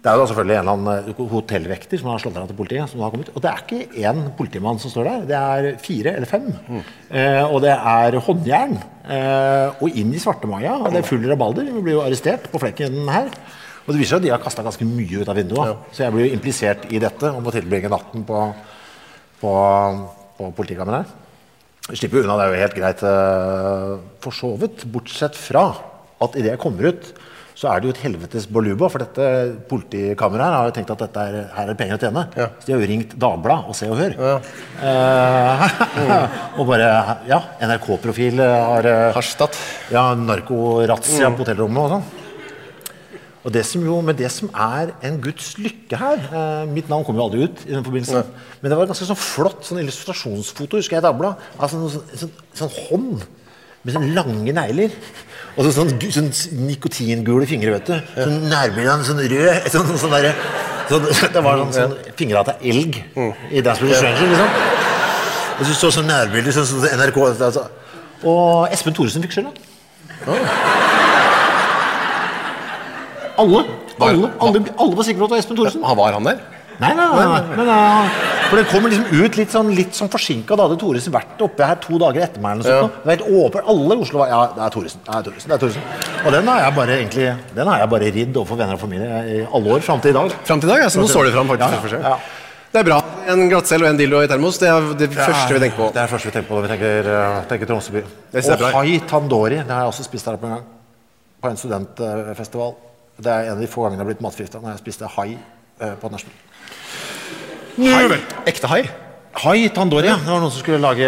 det 0.04 0.12
er 0.12 0.18
jo 0.18 0.20
da 0.20 0.28
selvfølgelig 0.30 0.56
en 0.58 0.62
eller 0.62 0.74
annen 0.76 1.14
eh, 1.14 1.20
hotellvekter 1.32 2.00
som 2.02 2.10
har 2.12 2.20
slått 2.20 2.36
til 2.36 2.58
politiet. 2.60 2.92
som 2.92 3.00
har 3.06 3.14
kommet. 3.14 3.30
Og 3.32 3.44
det 3.44 3.52
er 3.52 3.62
ikke 3.64 4.02
én 4.04 4.20
politimann 4.36 4.82
som 4.84 4.92
står 4.92 5.08
der. 5.08 5.22
Det 5.30 5.38
er 5.40 5.80
fire 5.80 6.16
eller 6.18 6.28
fem. 6.28 6.50
Eh, 7.08 7.44
og 7.48 7.62
det 7.64 7.72
er 7.72 8.20
håndjern. 8.26 8.76
Eh, 9.08 9.80
og 9.80 9.96
inn 10.02 10.12
i 10.12 10.20
svartemaja. 10.20 10.76
Og 10.82 10.92
det 10.92 11.00
er 11.00 11.08
full 11.08 11.24
rabalder. 11.32 11.72
Vi 11.72 11.86
blir 11.86 11.96
jo 11.96 12.04
arrestert 12.04 12.52
på 12.52 12.60
flekken 12.60 13.00
her. 13.08 13.32
Og 13.86 13.94
det 13.94 14.02
viser 14.02 14.18
seg 14.18 14.22
at 14.22 14.28
de 14.28 14.36
har 14.36 14.44
kasta 14.44 14.68
ganske 14.68 14.88
mye 14.88 15.24
ut 15.24 15.32
av 15.32 15.40
vinduet. 15.40 15.90
Så 15.96 16.04
jeg 16.04 16.16
blir 16.16 16.28
jo 16.28 16.36
implisert 16.36 16.88
i 16.92 17.00
dette 17.04 17.32
og 17.32 17.44
må 17.44 17.56
tilbringe 17.56 17.92
natten 17.92 18.28
på, 18.28 18.46
på, 19.40 19.54
på 20.36 20.56
politikammeret 20.60 21.20
slipper 21.92 22.22
jo 22.22 22.24
unna, 22.24 22.38
det 22.40 22.46
er 22.46 22.54
jo 22.54 22.62
helt 22.62 22.78
greit 22.78 23.02
uh, 23.04 23.96
for 24.24 24.36
så 24.36 24.54
vidt. 24.60 24.86
Bortsett 24.92 25.36
fra 25.36 25.66
at 26.24 26.38
idet 26.40 26.54
jeg 26.54 26.62
kommer 26.62 26.94
ut, 26.94 27.10
så 27.56 27.70
er 27.70 27.80
det 27.84 27.86
jo 27.90 27.94
et 27.94 28.02
helvetes 28.02 28.48
baluba. 28.50 28.88
For 28.90 29.04
dette 29.04 29.26
politikammeret 29.70 30.42
her 30.48 30.56
har 30.58 30.70
jo 30.70 30.74
tenkt 30.78 30.90
at 30.96 31.04
dette 31.06 31.26
er, 31.30 31.36
her 31.54 31.70
er 31.70 31.78
penger 31.78 32.00
å 32.00 32.02
tjene. 32.02 32.24
Ja. 32.40 32.48
Så 32.58 32.66
de 32.66 32.74
har 32.74 32.82
jo 32.82 32.90
ringt 32.90 33.14
Dagbladet 33.22 33.70
og 33.70 33.78
Se 33.78 33.90
og 33.94 34.00
Hør. 34.02 34.16
Eh, 34.82 35.78
og 36.58 36.66
bare 36.70 36.90
Ja, 37.30 37.40
NRK-profil 37.70 38.42
har 38.44 38.90
eh, 38.90 39.06
Harstad. 39.16 39.56
ja, 39.94 40.10
narkorazzia 40.18 41.30
Mm. 41.30 41.38
på 41.38 41.46
hotellrommet 41.46 41.84
og 41.86 41.92
sånn. 41.98 42.06
Og 43.44 43.52
det 43.52 43.66
som 43.68 43.84
jo, 43.84 44.02
Men 44.02 44.16
det 44.16 44.32
som 44.32 44.50
er 44.56 44.94
en 45.04 45.18
Guds 45.22 45.58
lykke 45.60 45.98
her 46.00 46.18
eh, 46.32 46.66
Mitt 46.72 46.88
navn 46.90 47.04
kom 47.04 47.18
jo 47.20 47.26
aldri 47.26 47.44
ut 47.44 47.66
i 47.68 47.74
den 47.76 47.84
forbindelse. 47.84 48.24
Men 48.62 48.70
det 48.72 48.78
var 48.80 48.86
et 48.88 48.94
ganske 48.94 49.08
sånn 49.10 49.20
flott 49.20 49.66
sånn 49.68 49.82
illustrasjonsfoto 49.84 50.80
husker 50.80 50.96
jeg 50.98 51.04
i 51.04 51.08
Dagbladet. 51.10 51.38
Altså 51.60 51.82
sånn, 51.92 52.06
sånn, 52.24 52.34
sånn 52.56 52.76
hånd 52.88 53.26
med 53.84 53.94
sånne 53.98 54.14
lange 54.16 54.54
negler. 54.56 54.94
Og 55.54 55.66
så 55.68 55.72
sånn, 55.76 55.92
sånn 56.10 56.30
nikotingule 56.66 57.46
fingre, 57.50 57.76
vet 57.76 57.90
du. 57.92 57.96
Sånn 58.18 58.40
nærbilde 58.50 58.90
av 58.90 59.00
en 59.04 59.06
sånn 59.06 59.20
rød 59.22 59.68
sånn, 59.70 59.86
sånn, 59.92 60.00
sånn 60.02 60.16
derre- 60.16 60.36
sånn, 60.90 61.06
Det 61.36 61.44
var 61.46 61.60
sånn, 61.62 61.74
sånn 61.78 61.94
fingra 62.18 62.42
til 62.48 62.72
elg 62.74 62.98
i 63.52 63.62
Dance 63.62 63.82
with 63.84 63.94
a 63.94 64.00
Stranger, 64.02 64.28
liksom. 64.34 64.50
Og 65.60 65.66
så 65.70 65.74
så 65.78 65.92
sånn 66.00 66.10
nærbilde 66.10 66.56
sånn, 66.56 66.66
sånn 66.66 66.98
NRK 66.98 67.22
altså. 67.30 67.68
Og 68.24 68.72
Espen 68.74 68.96
Thoresen 68.98 69.22
fikk 69.22 69.38
skylda. 69.38 69.54
Alle, 73.38 73.64
alle, 74.00 74.30
alle, 74.40 74.60
alle 74.78 74.96
var 74.98 75.04
sikre 75.06 75.20
på 75.22 75.26
at 75.26 75.30
det 75.30 75.36
var 75.38 75.42
Espen 75.44 75.58
Thoresen. 75.58 75.82
Ja, 75.86 75.94
var 75.98 76.14
han 76.18 76.24
der? 76.28 76.42
Nei, 76.82 76.94
nei, 76.98 77.06
nei, 77.06 77.26
nei. 77.30 77.66
nei, 77.66 77.66
uh, 77.70 78.33
for 78.54 78.62
det 78.62 78.70
kommer 78.70 78.92
liksom 78.94 79.24
ut 79.24 79.38
litt 79.40 79.54
sånn, 79.54 79.70
litt 79.74 79.96
sånn 79.98 80.10
forsinka. 80.14 80.54
Da 80.54 80.68
hadde 80.68 80.76
Thoresen 80.78 81.14
vært 81.16 81.40
oppe 81.42 81.66
her 81.66 81.80
to 81.82 81.98
dager 81.98 82.22
etter 82.22 82.42
meg. 82.44 82.60
eller 82.60 82.62
noe 82.62 82.84
sånt. 82.84 83.00
Ja. 83.02 83.16
Det 83.18 83.40
åpen. 83.40 83.64
Alle 83.74 83.96
i 83.96 84.04
Oslo 84.06 84.20
var 84.22 84.28
Ja, 84.30 84.42
det 84.54 84.62
er 84.62 84.76
Thoresen. 84.76 85.02
Det 85.08 85.16
er 85.16 85.24
Thoresen. 85.26 85.50
Det 85.50 85.56
er 85.56 85.62
Thoresen. 85.64 85.82
Og 86.22 86.36
den 86.36 86.52
har 86.52 86.60
jeg 86.62 86.76
bare 86.76 86.98
egentlig 87.00 87.26
Den 87.56 87.68
har 87.68 87.80
jeg 87.80 87.90
bare 87.90 88.12
ridd 88.14 88.38
overfor 88.38 88.60
venner 88.62 88.78
og 88.78 88.80
familie 88.84 89.24
i 89.26 89.40
alle 89.50 89.74
år 89.74 89.82
fram 89.82 90.04
til 90.06 90.14
i 90.14 90.18
dag. 90.20 90.38
Fram 90.46 90.62
til 90.62 90.70
i 90.70 90.74
dag? 90.74 90.84
Ja, 90.84 90.90
så 90.94 91.02
nå 91.02 91.08
står 91.10 91.26
det 91.26 91.34
fram 91.34 91.50
faktisk. 91.50 91.98
Ja, 91.98 92.14
ja. 92.14 92.18
Det 92.74 92.80
er 92.80 92.88
bra. 92.92 93.00
En 93.34 93.50
glattcelle 93.50 93.88
og 93.88 93.90
en 93.90 93.98
dildo 93.98 94.22
i 94.22 94.30
termos. 94.30 94.62
Det 94.62 94.70
er 94.70 94.94
det 95.02 95.10
første 95.18 95.58
vi 95.58 95.60
tenker 95.66 95.78
på. 95.78 95.90
Det 95.90 95.98
er 95.98 96.06
det 96.06 96.14
første 96.14 96.30
vi 96.30 96.36
tenker 96.38 96.50
på 96.50 96.56
når 96.60 96.68
vi 96.68 96.72
tenker, 96.76 97.10
uh, 97.10 97.42
tenker 97.50 97.70
Tromsøby. 97.74 98.06
Det 98.34 98.46
Og 98.54 98.64
hai 98.78 99.00
tandori. 99.10 99.60
Det 99.66 99.74
har 99.74 99.88
jeg 99.88 99.96
også 99.96 100.06
spist 100.06 100.30
her 100.30 100.38
oppe 100.38 100.50
en 100.52 100.56
gang. 100.60 100.64
På 101.42 101.50
en 101.50 101.58
studentfestival. 101.58 102.74
Det 103.18 103.34
er 103.34 103.50
en 103.50 103.58
av 103.58 103.62
de 103.62 103.70
få 103.70 103.86
gangene 103.86 104.02
jeg 104.02 104.06
har 104.06 104.14
blitt 104.14 104.26
matforgifta 104.26 104.62
når 104.62 104.76
jeg 104.76 104.86
spiste 104.86 105.10
hai 105.18 105.30
uh, 105.34 105.94
på 105.98 106.14
nachspiel. 106.14 106.53
Hai. 107.74 108.20
Ekte 108.46 108.70
hai? 108.70 108.84
Hai 109.42 109.63
tandori, 109.74 110.06
ja. 110.06 110.20
Det 110.22 110.30
var 110.30 110.44
noen 110.44 110.51
som 110.53 110.62
skulle 110.62 110.77
lage 110.77 111.08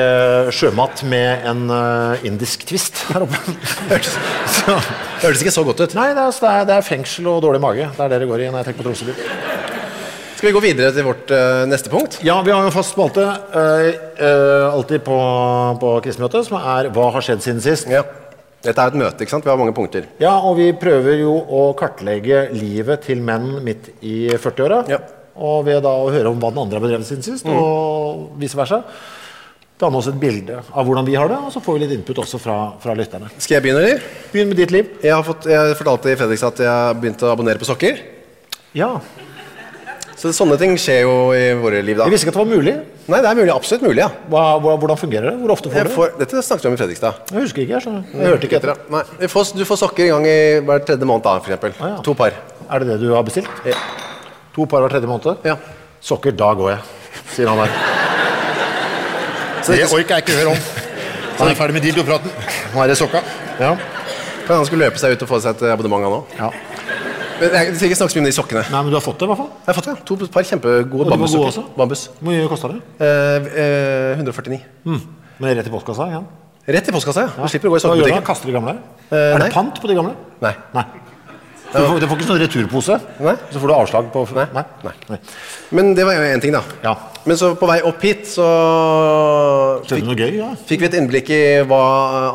sjømat 0.58 1.04
med 1.06 1.44
en 1.46 1.60
uh, 1.70 2.24
indisk 2.26 2.64
twist 2.66 3.04
her 3.12 3.22
oppe. 3.22 3.38
Så, 4.56 4.74
Høres 5.22 5.44
ikke 5.44 5.54
så 5.54 5.62
godt 5.68 5.84
ut. 5.84 5.94
nei, 5.98 6.08
det 6.18 6.24
er, 6.26 6.64
det, 6.66 6.74
er, 6.74 6.86
fengsel 6.86 7.30
og 7.30 7.44
dårlig 7.46 7.62
mage. 7.62 7.86
Det 7.94 8.02
er 8.02 8.12
det 8.16 8.20
det 8.24 8.30
går 8.32 8.42
i 8.42 8.50
når 8.50 8.64
jeg 8.64 8.70
tenker 8.72 8.82
på 8.82 8.88
Tromsø. 8.88 9.14
Skal 10.36 10.50
vi 10.50 10.54
gå 10.56 10.64
videre 10.64 10.90
til 10.96 11.06
vårt 11.06 11.30
uh, 11.30 11.68
neste 11.70 11.92
punkt? 11.94 12.18
Ja, 12.26 12.40
vi 12.46 12.54
har 12.54 12.66
jo 12.66 12.72
en 12.72 12.74
fast 12.74 12.96
spalte 12.96 13.28
uh, 13.30 13.90
uh, 14.18 14.74
alltid 14.74 15.06
på, 15.06 15.18
på 15.86 15.96
krisemøtet, 16.08 16.50
som 16.50 16.58
er 16.64 16.90
'Hva 16.90 17.12
har 17.14 17.26
skjedd 17.30 17.46
siden 17.46 17.62
sist?' 17.62 17.94
Ja. 17.94 18.02
Dette 18.66 18.82
er 18.82 18.90
et 18.90 18.98
møte, 18.98 19.22
ikke 19.22 19.36
sant? 19.36 19.46
Vi 19.46 19.54
har 19.54 19.62
mange 19.62 19.76
punkter. 19.78 20.08
Ja, 20.18 20.34
og 20.42 20.58
vi 20.58 20.72
prøver 20.74 21.22
jo 21.22 21.36
å 21.38 21.68
kartlegge 21.78 22.48
livet 22.58 23.06
til 23.06 23.22
menn 23.22 23.60
midt 23.62 23.92
i 24.02 24.32
40-åra. 24.34 24.82
Ja. 24.90 25.04
Og 25.36 25.66
ved 25.68 25.82
da 25.84 25.92
å 26.00 26.08
høre 26.14 26.32
om 26.32 26.40
hva 26.40 26.52
den 26.54 26.62
andre 26.64 26.80
har 26.80 26.86
bedrevet 26.86 27.08
siden 27.10 27.26
sist, 27.26 27.48
og 27.52 28.38
vice 28.40 28.56
versa. 28.56 28.82
Danne 29.76 30.00
oss 30.00 30.08
et 30.08 30.16
bilde 30.16 30.62
av 30.72 30.88
hvordan 30.88 31.04
vi 31.04 31.18
har 31.20 31.28
det, 31.28 31.36
og 31.36 31.52
så 31.52 31.60
får 31.60 31.76
vi 31.76 31.82
litt 31.84 31.96
input 31.98 32.22
også 32.24 32.40
fra, 32.40 32.56
fra 32.80 32.94
lytterne. 32.96 33.28
Skal 33.36 33.58
jeg 33.58 33.66
begynne, 33.66 33.82
eller? 33.84 34.06
Begynn 34.32 34.48
med 34.54 34.62
ditt 34.62 34.72
liv. 34.72 34.94
Jeg, 35.04 35.12
har 35.12 35.26
fått, 35.28 35.50
jeg 35.52 35.76
fortalte 35.76 36.14
i 36.14 36.16
Fredrikstad 36.16 36.54
at 36.56 36.62
jeg 36.64 36.72
har 36.72 36.96
begynt 37.02 37.26
å 37.28 37.34
abonnere 37.34 37.60
på 37.60 37.68
sokker. 37.68 38.00
Ja. 38.76 38.94
Så 40.16 40.32
sånne 40.32 40.56
ting 40.62 40.78
skjer 40.80 41.02
jo 41.04 41.16
i 41.36 41.50
våre 41.60 41.82
liv, 41.84 42.00
da. 42.00 42.08
Jeg 42.08 42.16
visste 42.16 42.30
ikke 42.30 42.32
at 42.32 42.40
det 42.40 42.46
var 42.46 42.56
mulig. 42.56 42.76
Nei, 43.12 43.20
det 43.20 43.30
er 43.30 43.38
mulig. 43.42 43.52
Absolutt 43.52 43.84
mulig, 43.84 44.00
ja. 44.00 44.08
Hva, 44.32 44.46
hvordan 44.64 45.02
fungerer 45.04 45.28
det? 45.34 45.36
Hvor 45.44 45.54
ofte 45.58 45.70
får 45.74 45.82
Jeg 45.82 45.92
du 45.92 46.00
det? 46.00 46.08
dette 46.24 46.46
snakket 46.48 46.64
vi 46.64 46.72
om 46.72 46.78
i 46.78 46.80
Fredrikstad. 46.80 47.20
Jeg 47.36 47.44
husker 47.44 47.66
ikke. 47.66 47.76
Jeg, 47.76 47.84
skjønner. 47.84 48.08
jeg 48.16 48.32
hørte 48.32 48.48
ikke 48.48 48.62
etter. 48.62 48.80
Nei, 48.96 49.04
du 49.20 49.28
får, 49.36 49.52
du 49.60 49.66
får 49.68 49.82
sokker 49.84 50.08
en 50.08 50.14
gang 50.16 50.32
i 50.32 50.40
hver 50.72 50.88
tredje 50.88 51.12
måned, 51.12 51.28
da, 51.28 51.36
eksempel. 51.44 51.76
Ah, 51.84 51.98
ja. 51.98 52.02
To 52.08 52.16
par. 52.16 52.40
Er 52.72 52.80
det 52.86 52.94
det 52.94 53.02
du 53.04 53.10
har 53.12 53.28
bestilt? 53.28 53.52
Ja. 53.68 53.76
To 54.56 54.66
par 54.66 54.86
hver 54.86 54.94
tredje 54.94 55.10
måned? 55.10 55.44
Ja. 55.44 55.58
Sokker, 56.06 56.32
da 56.38 56.54
går 56.56 56.70
jeg, 56.72 56.80
sier 57.34 57.50
han 57.52 57.60
der. 57.64 57.74
Det 59.66 59.82
orker 59.90 60.16
jeg 60.16 60.24
ikke 60.24 60.38
høre 60.38 60.54
om. 60.54 60.62
Han 61.40 61.50
er 61.50 61.58
ferdig 61.58 61.76
med 61.76 61.84
dildopraten. 61.84 62.32
Nå 62.72 62.84
er 62.84 62.92
det 62.92 62.98
sokka. 63.00 63.20
Ja. 63.60 63.74
kan 64.46 64.60
han 64.60 64.68
skulle 64.68 64.86
løpe 64.86 65.02
seg 65.02 65.16
ut 65.16 65.26
og 65.26 65.30
få 65.32 65.40
seg 65.42 65.58
et 65.58 65.74
abonnement, 65.74 66.06
han 66.06 66.20
òg. 66.22 66.40
ja. 66.40 66.52
Men 67.36 67.52
jeg 67.52 67.76
skal 67.76 67.90
ikke 67.90 67.98
snakke 68.00 68.14
så 68.14 68.16
mye 68.16 68.24
om 68.24 68.28
de 68.30 68.36
sokkene. 68.36 68.62
Nei, 68.72 68.82
men 68.86 68.94
du 68.94 68.96
har 68.96 69.04
fått 69.04 69.18
det, 69.20 69.28
i 69.28 69.32
hvert 69.34 69.40
fall. 69.42 69.50
Jeg 69.58 69.68
har 69.68 69.76
fått 69.76 69.88
det, 69.90 69.96
ja. 69.98 70.04
to 70.08 70.28
par 70.32 70.46
kjempegode 70.48 71.08
bambussokker. 71.12 71.66
Bambus. 71.76 72.04
Hvor 72.22 72.30
mye 72.30 72.46
kosta 72.48 72.70
det? 72.72 72.78
Eh, 73.04 73.50
eh, 73.66 74.22
149. 74.22 74.62
Men 74.86 75.58
rett 75.60 75.68
i 75.68 75.74
postkassa? 75.74 76.08
Ja. 76.14 76.22
Rett 76.78 76.88
i 76.88 76.96
postkassa, 76.96 77.26
ja. 77.26 77.34
Du 77.42 77.52
slipper 77.52 77.74
å 77.74 77.76
gå 77.76 78.08
i 78.08 78.14
da? 78.14 78.22
Kaster 78.24 78.48
de 78.48 78.56
gamle? 78.56 78.78
Eh, 79.10 79.18
er 79.18 79.36
nei. 79.36 79.50
det 79.50 79.58
pant 79.58 79.82
på 79.84 79.92
de 79.92 79.98
gamle? 80.00 80.16
Nei. 80.46 80.54
Nei. 80.78 80.86
Du 81.72 81.80
får, 81.82 82.00
du 82.00 82.06
får 82.08 82.20
ikke 82.20 82.28
sånn 82.30 82.42
returpose? 82.42 82.96
Nei. 83.24 83.36
Så 83.52 83.62
får 83.62 83.72
du 83.72 83.76
avslag 83.76 84.10
på 84.14 84.24
Nei. 84.36 84.46
Nei. 84.56 84.94
Nei. 85.10 85.18
Men 85.76 85.94
det 85.98 86.06
var 86.08 86.18
jo 86.18 86.28
én 86.30 86.44
ting, 86.44 86.56
da. 86.56 86.62
Ja. 86.86 86.94
Men 87.26 87.40
så 87.40 87.52
på 87.58 87.68
vei 87.70 87.80
opp 87.88 88.04
hit 88.06 88.28
så 88.30 88.46
fikk, 89.90 90.12
gøy? 90.14 90.36
Ja. 90.38 90.52
fikk 90.70 90.84
vi 90.84 90.90
et 90.92 90.98
innblikk 91.00 91.32
i 91.34 91.42
hva 91.68 91.82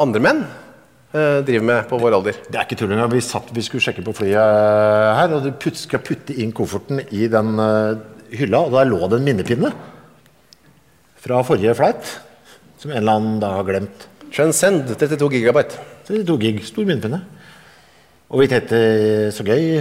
andre 0.03 0.23
menn 0.25 0.43
eh, 0.43 1.41
driver 1.47 1.67
med 1.71 1.89
på 1.91 2.01
vår 2.03 2.19
alder. 2.19 2.41
Det 2.49 2.59
er 2.59 2.67
ikke 2.67 2.81
tull 2.83 2.95
engang. 2.97 3.13
Vi, 3.15 3.23
satt, 3.25 3.53
vi 3.55 3.65
skulle 3.65 3.85
sjekke 3.87 4.05
på 4.07 4.17
flyet 4.19 4.37
her, 5.21 5.37
og 5.37 5.47
du 5.47 5.53
putt, 5.55 5.79
skal 5.79 6.03
putte 6.05 6.37
inn 6.43 6.53
kofferten 6.57 7.05
i 7.09 7.31
den 7.31 7.55
uh, 7.63 7.97
hylla, 8.35 8.65
og 8.67 8.77
der 8.77 8.91
lå 8.91 9.01
det 9.07 9.21
en 9.21 9.29
minnepinne 9.31 9.73
fra 11.21 11.43
forrige 11.47 11.77
flight, 11.79 12.17
som 12.81 12.93
en 12.93 13.03
eller 13.03 13.19
annen 13.19 13.43
da 13.43 13.55
har 13.59 13.69
glemt. 13.69 14.09
Transcend 14.35 14.91
32 14.95 15.31
gigabyte. 15.37 15.87
Så 16.07 16.15
det 16.15 16.23
er 16.23 16.29
to 16.31 16.39
gig, 16.41 16.63
stor 16.67 16.87
minnepinne. 16.89 17.21
Og 18.31 18.45
vi 18.45 18.47
tenkte 18.51 18.79
så 19.35 19.43
gøy. 19.43 19.81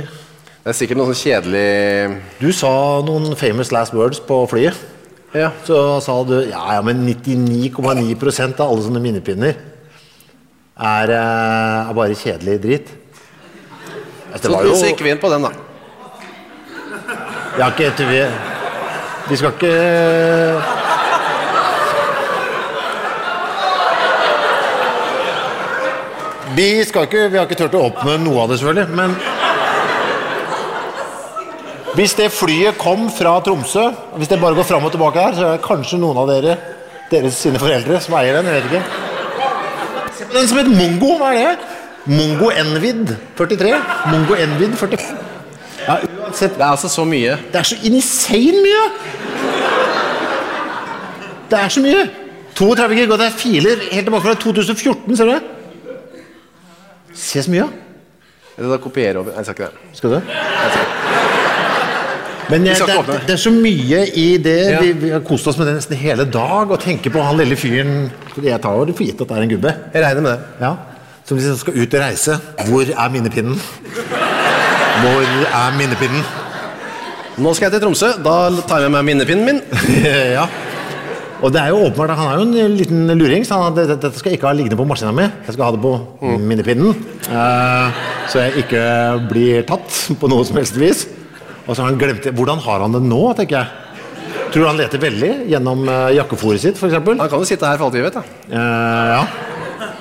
Det 0.60 0.72
er 0.72 0.76
sikkert 0.76 0.98
noe 1.00 1.12
sånn 1.12 1.20
kjedelig 1.22 2.18
Du 2.42 2.50
sa 2.54 2.72
noen 3.06 3.36
famous 3.38 3.70
last 3.74 3.94
words 3.94 4.22
på 4.26 4.42
flyet. 4.50 4.78
Ja. 5.38 5.52
Så 5.68 5.78
sa 6.02 6.16
du 6.26 6.40
ja, 6.42 6.64
ja, 6.74 6.82
men 6.82 7.04
99,9% 7.06 8.58
av 8.58 8.72
alle 8.72 8.86
sånne 8.88 9.02
minnepinner 9.04 9.54
er, 10.80 11.12
eh, 11.14 11.90
er 11.92 11.94
bare 11.94 12.18
kjedelig 12.18 12.58
drit. 12.64 12.90
Altså, 14.34 14.50
Så, 14.50 14.64
jo 14.66 14.76
så 14.78 14.90
gikk 14.90 15.04
vi 15.06 15.14
inn 15.14 15.22
på 15.22 15.30
den, 15.30 15.46
da. 15.46 15.54
Jeg 17.60 17.64
har 17.64 17.74
ikke 17.78 18.30
vi 19.30 19.38
skal 19.38 19.52
ikke 19.54 20.79
Vi 26.60 26.84
skal 26.84 27.08
ikke 27.08 27.30
Vi 27.32 27.38
har 27.40 27.48
ikke 27.48 27.56
turt 27.62 27.76
å 27.78 27.86
åpne 27.88 28.18
noe 28.20 28.44
av 28.44 28.52
det, 28.52 28.60
selvfølgelig, 28.60 28.96
men 29.00 29.16
Hvis 31.96 32.14
det 32.20 32.28
flyet 32.32 32.78
kom 32.80 33.08
fra 33.12 33.38
Tromsø, 33.44 33.86
hvis 34.20 34.30
det 34.32 34.38
bare 34.40 34.56
går 34.56 34.68
fram 34.68 34.86
og 34.88 34.92
tilbake 34.94 35.24
her, 35.24 35.34
så 35.36 35.46
er 35.46 35.56
det 35.56 35.64
kanskje 35.66 35.98
noen 36.00 36.20
av 36.22 36.30
dere 36.30 36.54
deres 37.10 37.40
sine 37.42 37.60
foreldre 37.60 37.98
som 38.04 38.14
eier 38.20 38.38
den. 38.38 38.46
Jeg 38.46 38.62
vet 38.62 38.68
ikke. 38.70 38.84
Se 40.16 40.28
på 40.30 40.38
den 40.38 40.48
som 40.52 40.60
het 40.62 40.70
Mongo. 40.70 41.16
Hva 41.20 41.32
er 41.34 41.58
det? 41.58 41.68
Mongo 42.14 42.52
Envid 42.54 43.16
43. 43.40 43.74
Mongo 44.14 44.38
Envid 44.38 44.78
45. 44.80 45.18
Ja, 45.88 45.98
uansett 46.22 46.56
Det 46.56 46.64
er 46.64 46.70
altså 46.70 46.92
så 46.94 47.04
mye. 47.10 47.38
det 47.52 47.60
er 47.60 47.68
så 47.68 47.78
insane 47.90 48.64
mye! 48.64 48.84
Det 51.50 51.60
er 51.60 51.70
så 51.74 51.84
mye! 51.84 52.10
32 52.56 52.96
gig, 52.96 53.12
og 53.12 53.18
det 53.20 53.32
er 53.32 53.40
filer 53.40 53.88
helt 53.92 54.06
tilbake 54.06 54.28
fra 54.28 54.34
2014, 54.46 55.18
ser 55.18 55.34
du? 55.34 55.59
Se 57.20 57.44
så 57.46 57.52
mye. 57.54 57.68
Det 58.60 58.68
da 58.70 58.78
kopierer 58.84 59.20
over 59.22 59.36
jeg 59.38 59.46
skal 59.48 59.56
ikke 59.56 59.70
det. 59.70 59.98
Skal 60.00 60.14
du? 60.16 60.20
Jeg 60.20 60.72
skal. 60.74 60.86
Men 62.50 62.66
jeg, 62.66 62.76
skal 62.80 62.88
det, 63.06 63.16
er- 63.16 63.26
det 63.28 63.34
er 63.36 63.42
så 63.44 63.52
mye 63.54 64.00
i 64.18 64.28
det. 64.42 64.56
Ja. 64.74 64.80
Vi, 64.82 64.92
vi 65.04 65.10
har 65.14 65.20
kost 65.28 65.48
oss 65.52 65.58
med 65.60 65.68
det 65.70 65.76
nesten 65.78 66.00
hele 66.02 66.26
dag 66.34 66.72
og 66.74 66.80
tenker 66.82 67.14
på 67.14 67.22
han 67.22 67.38
lille 67.38 67.56
fyren 67.60 68.08
Jeg 68.42 68.58
tar 68.64 68.74
jo 68.80 68.88
det 68.90 68.96
for 68.98 69.06
gitt 69.06 69.22
at 69.22 69.30
det 69.30 69.38
er 69.38 69.46
en 69.46 69.52
gubbe. 69.54 69.74
Jeg 69.94 70.04
regner 70.06 70.26
med 70.26 70.32
det. 70.32 70.64
Ja. 70.64 70.72
Som 71.30 71.38
jeg 71.38 71.58
skal 71.62 71.78
ut 71.78 71.94
og 71.94 72.02
reise. 72.02 72.40
Hvor 72.72 72.90
er 72.90 73.10
minnepinnen? 73.14 73.60
Hvor 75.04 75.28
er 75.46 75.78
minnepinnen? 75.78 76.24
Nå 77.40 77.54
skal 77.56 77.70
jeg 77.70 77.78
til 77.78 77.84
Tromsø. 77.86 78.10
Da 78.26 78.34
tar 78.68 78.82
jeg 78.82 78.90
med 78.92 78.98
meg 78.98 79.12
minnepinnen 79.14 79.46
min. 79.46 79.62
ja. 80.40 80.48
Og 81.40 81.54
det 81.56 81.62
er 81.62 81.72
jo 81.72 81.84
åpenbart, 81.86 82.18
Han 82.20 82.30
er 82.30 82.40
jo 82.40 82.66
en 82.66 82.78
liten 82.78 83.12
luring. 83.18 83.46
Så 83.48 83.60
han, 83.60 83.76
dette, 83.76 83.96
dette 83.96 84.20
skal 84.20 84.34
jeg 84.34 84.40
ikke 84.40 84.50
ha 84.50 84.56
liggende 84.58 84.80
på 84.80 84.88
maskina 84.88 85.14
mi. 85.16 85.28
Jeg 85.48 85.56
skal 85.56 85.70
ha 85.70 85.76
det 85.76 85.82
på 85.84 85.94
minnepinnen. 86.50 86.98
Uh, 87.30 88.02
så 88.32 88.44
jeg 88.44 88.66
ikke 88.66 88.82
blir 89.30 89.68
tatt 89.70 90.02
på 90.20 90.32
noe 90.32 90.48
som 90.48 90.60
helst 90.60 90.80
vis. 90.80 91.06
Og 91.66 91.76
så 91.76 91.84
har 91.84 91.92
han 91.92 92.00
glemt 92.02 92.26
det. 92.28 92.34
Hvordan 92.36 92.60
har 92.66 92.84
han 92.84 92.98
det 92.98 93.04
nå, 93.06 93.22
tenker 93.38 93.62
jeg. 93.62 93.86
Tror 94.50 94.66
du 94.66 94.68
han 94.68 94.82
leter 94.82 95.02
veldig 95.02 95.32
gjennom 95.52 95.86
uh, 95.88 96.10
jakkefòret 96.18 96.66
sitt, 96.66 96.82
f.eks.? 96.82 96.98
Uh, 96.98 97.16
Han 97.16 97.32
kan 97.32 97.40
jo 97.40 97.48
sitte 97.48 97.70
her 97.70 97.80
for 97.80 97.88
alt 97.88 98.00
vi 98.00 98.04
vet. 98.04 98.20
da 98.20 98.66
ja. 99.16 99.24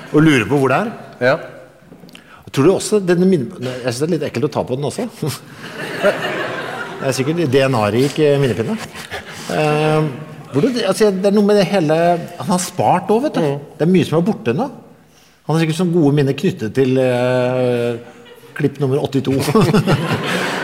Og 0.09 0.23
lure 0.25 0.49
på 0.49 0.59
hvor 0.59 0.73
det 0.73 0.83
er. 0.83 0.91
Ja. 1.29 1.37
Tror 2.49 2.65
du 2.65 2.71
også. 2.73 2.99
Jeg 3.05 3.19
syns 3.19 3.99
det 4.01 4.07
er 4.07 4.13
litt 4.15 4.27
ekkelt 4.31 4.49
å 4.49 4.53
ta 4.57 4.65
på 4.65 4.77
den 4.77 4.89
også. 4.89 5.07
Det 6.99 7.07
er 7.07 7.15
sikkert 7.15 7.45
DNA-rik 7.53 8.17
eh, 8.19 8.33
minnepinne. 8.41 8.73
Eh, 9.55 10.07
du, 10.53 10.67
altså, 10.87 11.09
det 11.13 11.29
er 11.29 11.35
noe 11.35 11.45
med 11.45 11.59
det 11.59 11.65
hele 11.69 11.95
Han 12.39 12.47
har 12.55 12.61
spart 12.63 13.09
òg, 13.13 13.21
vet 13.27 13.35
du. 13.37 13.43
Det 13.77 13.85
er 13.85 13.91
mye 13.91 14.07
som 14.07 14.17
er 14.19 14.25
borte 14.25 14.53
nå. 14.57 14.65
Han 15.45 15.55
har 15.55 15.61
sikkert 15.63 15.79
sånne 15.79 15.93
gode 15.97 16.13
minner 16.17 16.35
knyttet 16.37 16.73
til 16.77 16.97
eh, 17.01 17.99
klipp 18.57 18.79
nummer 18.81 18.99
82. 19.05 19.37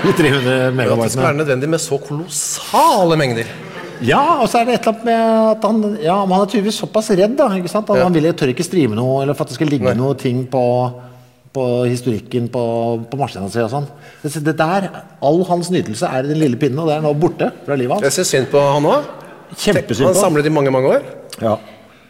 De 0.06 0.12
300 0.14 0.74
megabyte. 0.78 1.08
det 1.08 1.14
skal 1.16 1.28
være 1.30 1.40
nødvendig 1.40 1.70
med 1.72 1.82
så 1.82 1.98
kolossale 2.02 3.18
mengder. 3.18 3.50
Ja, 4.04 4.42
og 4.44 4.50
så 4.52 4.60
er 4.60 4.68
det 4.68 4.74
et 4.76 4.86
eller 4.86 4.92
annet 4.92 5.06
med 5.08 5.50
at 5.56 5.66
han 5.70 5.98
Ja, 6.04 6.18
men 6.28 6.36
han 6.36 6.44
er 6.46 6.50
tydeligvis 6.52 6.82
såpass 6.84 7.10
redd, 7.16 7.38
da. 7.40 7.48
ikke 7.56 7.72
sant? 7.72 7.88
Han, 7.90 7.98
Ja. 8.02 8.04
han 8.10 8.14
vil, 8.18 8.28
tør 8.36 8.52
ikke 8.52 8.66
streame 8.68 8.98
noe, 9.00 9.22
eller 9.24 9.34
for 9.38 9.46
at 9.48 9.54
det 9.54 9.56
skal 9.58 9.72
ligge 9.72 9.94
noe 9.96 10.18
ting 10.20 10.44
på, 10.52 10.64
på 11.56 11.66
historikken 11.88 12.50
på, 12.52 12.64
på 13.10 13.18
maskinen 13.22 13.50
si 13.54 13.62
og 13.64 13.72
sånn. 13.72 13.88
Det, 14.22 14.34
det 14.44 14.58
der, 14.60 14.90
All 15.24 15.42
hans 15.48 15.72
nytelse 15.72 16.06
er 16.12 16.28
i 16.28 16.34
den 16.34 16.42
lille 16.44 16.60
pinnen, 16.60 16.82
og 16.84 16.92
det 16.92 16.98
er 17.00 17.06
nå 17.08 17.14
borte 17.18 17.54
fra 17.66 17.78
livet 17.80 17.96
hans. 17.96 18.10
Jeg 18.12 18.18
ser 18.20 18.28
synd 18.34 18.52
på 18.52 18.60
han 18.62 18.90
òg. 18.92 19.08
Kjempesynd 19.54 20.10
Han 20.10 20.18
på. 20.18 20.22
samlet 20.22 20.50
i 20.50 20.54
mange, 20.54 20.74
mange 20.74 20.92
år. 20.98 21.08
Ja. 21.42 21.56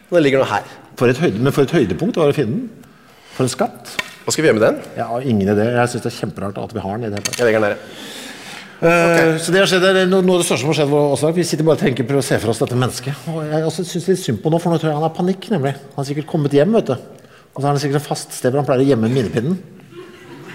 Og 0.08 0.18
den 0.18 0.26
ligger 0.26 0.42
nå 0.42 0.48
her. 0.50 0.66
For 0.96 1.12
høyde, 1.12 1.38
men 1.38 1.52
for 1.52 1.66
et 1.66 1.74
høydepunkt 1.76 2.16
var 2.16 2.30
det 2.30 2.36
å 2.36 2.38
finne 2.40 2.56
den. 2.56 2.92
For 3.36 3.44
en 3.44 3.52
skatt. 3.52 3.96
Hva 4.24 4.32
skal 4.32 4.42
vi 4.42 4.48
gjøre 4.48 4.58
med 4.58 4.64
den? 4.64 4.78
Ja, 4.96 5.08
ingen 5.20 5.46
idé. 5.46 5.66
Jeg 5.76 5.90
syns 5.92 6.06
det 6.06 6.12
er 6.12 6.16
kjemperart 6.16 6.56
at 6.58 6.72
vi 6.74 6.82
har 6.82 6.96
den. 6.96 7.04
i 7.04 7.10
det 7.12 7.18
hele 7.20 7.26
tatt. 7.28 7.36
Jeg 7.38 7.46
legger 7.46 7.60
den 7.60 7.68
nede. 7.68 7.76
okay. 8.80 9.36
Så 9.38 9.52
det 9.52 9.60
har 9.60 9.70
skjedd, 9.70 9.84
det 9.84 10.02
er 10.02 10.08
noe 10.10 10.24
noe 10.24 10.38
av 10.38 10.42
det 10.42 10.48
største 10.48 10.64
som 10.64 10.72
har 10.72 10.78
skjedd 10.80 10.96
også. 10.98 11.30
Vi 11.36 11.44
sitter 11.46 11.68
bare 11.68 11.78
og 11.78 11.84
tenker 11.84 12.08
prøver 12.08 12.24
å 12.24 12.26
se 12.26 12.40
for 12.42 12.50
oss 12.54 12.62
dette 12.64 12.78
mennesket. 12.80 13.28
Og 13.30 13.44
jeg 13.44 13.68
også 13.68 13.84
synes 13.86 14.08
litt 14.10 14.22
synd 14.24 14.42
på 14.42 14.50
nå, 14.50 14.58
for 14.62 14.72
nå 14.72 14.80
tror 14.80 14.90
jeg 14.90 14.98
han 14.98 15.06
har 15.06 15.14
panikk, 15.14 15.46
nemlig. 15.52 15.76
Han 15.92 16.00
har 16.00 16.08
sikkert 16.10 16.28
kommet 16.32 16.56
hjem, 16.58 16.74
vet 16.80 16.90
du. 16.90 16.96
Og 16.96 17.60
så 17.60 17.64
har 17.68 17.72
han 17.72 17.80
sikkert 17.84 18.02
et 18.02 18.08
fast 18.08 18.34
sted 18.36 18.50
hvor 18.50 18.64
han 18.64 18.68
pleier 18.68 18.82
å 18.82 18.90
gjemme 18.90 19.12
minnepinnen. 19.12 19.56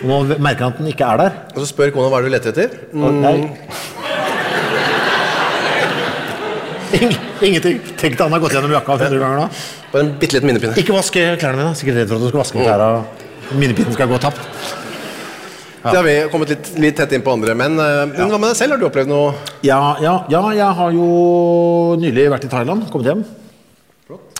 Og 0.01 0.09
nå 0.09 0.19
merker 0.41 0.65
han 0.65 0.73
at 0.73 0.81
den 0.81 0.89
ikke 0.91 1.07
er 1.07 1.21
der. 1.21 1.39
Og 1.53 1.61
så 1.61 1.69
spør 1.69 1.93
kona 1.95 2.09
hva 2.09 2.19
er 2.19 2.25
det 2.25 2.31
du 2.31 2.35
leter 2.35 2.55
etter. 2.55 2.77
Mm, 2.91 4.00
ingenting. 7.47 7.79
Tenk 7.97 8.15
deg 8.17 8.23
han 8.25 8.35
har 8.35 8.43
gått 8.43 8.55
gjennom 8.57 8.73
jakka 8.75 8.97
100 8.99 9.19
ganger 9.21 9.41
nå. 9.43 9.47
bare 9.91 10.05
en 10.05 10.13
bitte 10.21 10.37
liten 10.37 10.49
minnepinne. 10.49 10.77
Ikke 10.81 10.95
vaske 10.95 11.25
klærne 11.41 11.63
dine. 11.63 11.73
Sikkert 11.79 12.01
redd 12.01 12.11
for 12.11 12.19
at 12.19 12.25
du 12.25 12.31
skal 12.31 12.43
vaske 12.43 12.61
klærne. 12.61 13.27
Minnepinnen 13.51 13.97
skal 13.97 14.09
gå 14.11 14.19
tapt. 14.23 14.41
Det 15.81 15.97
har 15.97 16.05
vi 16.05 16.15
kommet 16.29 16.51
litt, 16.53 16.67
litt 16.77 16.97
tett 16.99 17.13
inn 17.17 17.23
på 17.25 17.33
andre 17.33 17.55
menn. 17.57 17.75
Men 17.79 18.11
Men 18.13 18.29
hva 18.29 18.37
med 18.37 18.51
deg 18.51 18.59
selv? 18.59 18.75
Har 18.75 18.81
du 18.81 18.87
opplevd 18.91 19.09
noe 19.09 19.31
Ja, 19.65 19.97
ja, 20.03 20.19
ja, 20.29 20.41
jeg 20.53 20.77
har 20.77 20.91
jo 20.93 21.07
nylig 22.01 22.27
vært 22.35 22.45
i 22.45 22.51
Thailand, 22.51 22.85
kommet 22.93 23.09
hjem. 23.09 23.23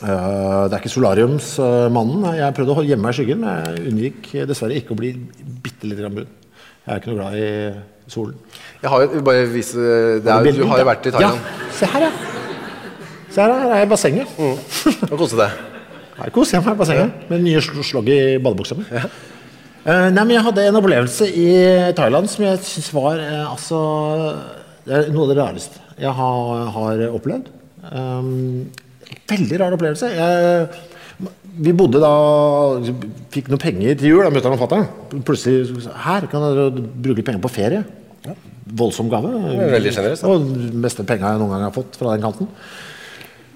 Eh, 0.02 0.68
det 0.68 0.76
er 0.76 0.80
ikke 0.82 0.92
solariumsmannen. 0.92 2.28
Jeg 2.38 2.56
prøvde 2.58 2.76
å 2.78 2.86
gjemme 2.86 3.08
meg 3.08 3.16
i 3.16 3.18
skyggen, 3.20 3.42
men 3.42 3.66
jeg 3.66 3.92
unngikk 3.92 4.30
dessverre 4.50 4.78
ikke 4.78 4.96
å 4.96 5.00
bli 5.02 5.14
bitte 5.66 5.90
litt 5.90 6.02
brun. 6.02 6.30
Jeg 6.82 6.94
er 6.94 7.02
ikke 7.02 7.12
noe 7.12 7.20
glad 7.20 7.38
i 7.38 8.12
solen. 8.12 8.38
Jeg 8.82 8.90
har 8.94 9.06
jo 9.06 9.22
bare 9.26 9.46
vise, 9.50 9.78
det 10.26 10.34
er, 10.34 10.52
Du 10.58 10.66
har 10.66 10.82
jo 10.82 10.90
vært 10.90 11.10
i 11.10 11.14
Thailand 11.14 11.38
Ja, 11.38 11.72
se 11.78 11.90
her, 11.94 12.08
ja. 12.10 12.31
Se 13.32 13.40
her, 13.40 13.52
her 13.52 13.72
er 13.72 13.80
jeg 13.82 13.88
i 13.88 13.92
bassenget. 13.92 14.32
Hva 15.08 15.18
koset 15.20 15.40
deg. 15.40 15.60
Her 16.22 16.32
koser 16.36 16.58
jeg 16.58 16.66
meg 16.66 16.76
i 16.76 16.80
bassenget 16.82 17.30
med 17.32 17.46
nye 17.46 17.62
sl- 17.64 17.86
slogg 17.88 18.10
i 18.12 18.20
badebuksa 18.44 18.76
mi. 18.78 18.84
Nei, 19.86 20.12
men 20.22 20.34
jeg 20.36 20.44
hadde 20.46 20.66
en 20.70 20.78
opplevelse 20.78 21.26
i 21.32 21.46
Thailand 21.98 22.28
som 22.30 22.44
jeg 22.46 22.60
syns 22.68 22.92
var 22.94 23.18
uh, 23.18 23.48
altså 23.50 23.80
Det 24.86 25.00
noe 25.10 25.24
av 25.26 25.32
det 25.32 25.38
rareste 25.40 25.80
jeg 26.02 26.12
har, 26.18 26.62
har 26.76 27.02
opplevd. 27.14 27.50
Um, 27.90 28.70
veldig 29.30 29.58
rar 29.62 29.74
opplevelse. 29.76 30.08
Jeg, 30.14 30.68
vi 31.62 31.74
bodde 31.78 32.02
da 32.02 32.12
Fikk 33.34 33.50
noen 33.52 33.62
penger 33.62 33.98
til 34.00 34.16
jul 34.16 34.26
av 34.26 34.34
mutter'n 34.34 34.56
og 34.56 34.62
fatter'n. 34.64 34.88
Plutselig 35.28 35.86
Her 36.06 36.26
kan 36.32 36.46
dere 36.48 36.70
bruke 36.74 37.26
penger 37.28 37.42
på 37.44 37.54
ferie. 37.54 37.84
Voldsom 38.82 39.10
gave. 39.12 39.30
veldig 39.76 39.94
generøst. 39.94 40.26
Og 40.30 40.46
de 40.56 40.72
beste 40.86 41.06
penga 41.06 41.34
jeg 41.36 41.42
noen 41.42 41.54
gang 41.56 41.68
har 41.68 41.76
fått 41.76 41.98
fra 42.02 42.14
den 42.16 42.26
kanten. 42.26 42.50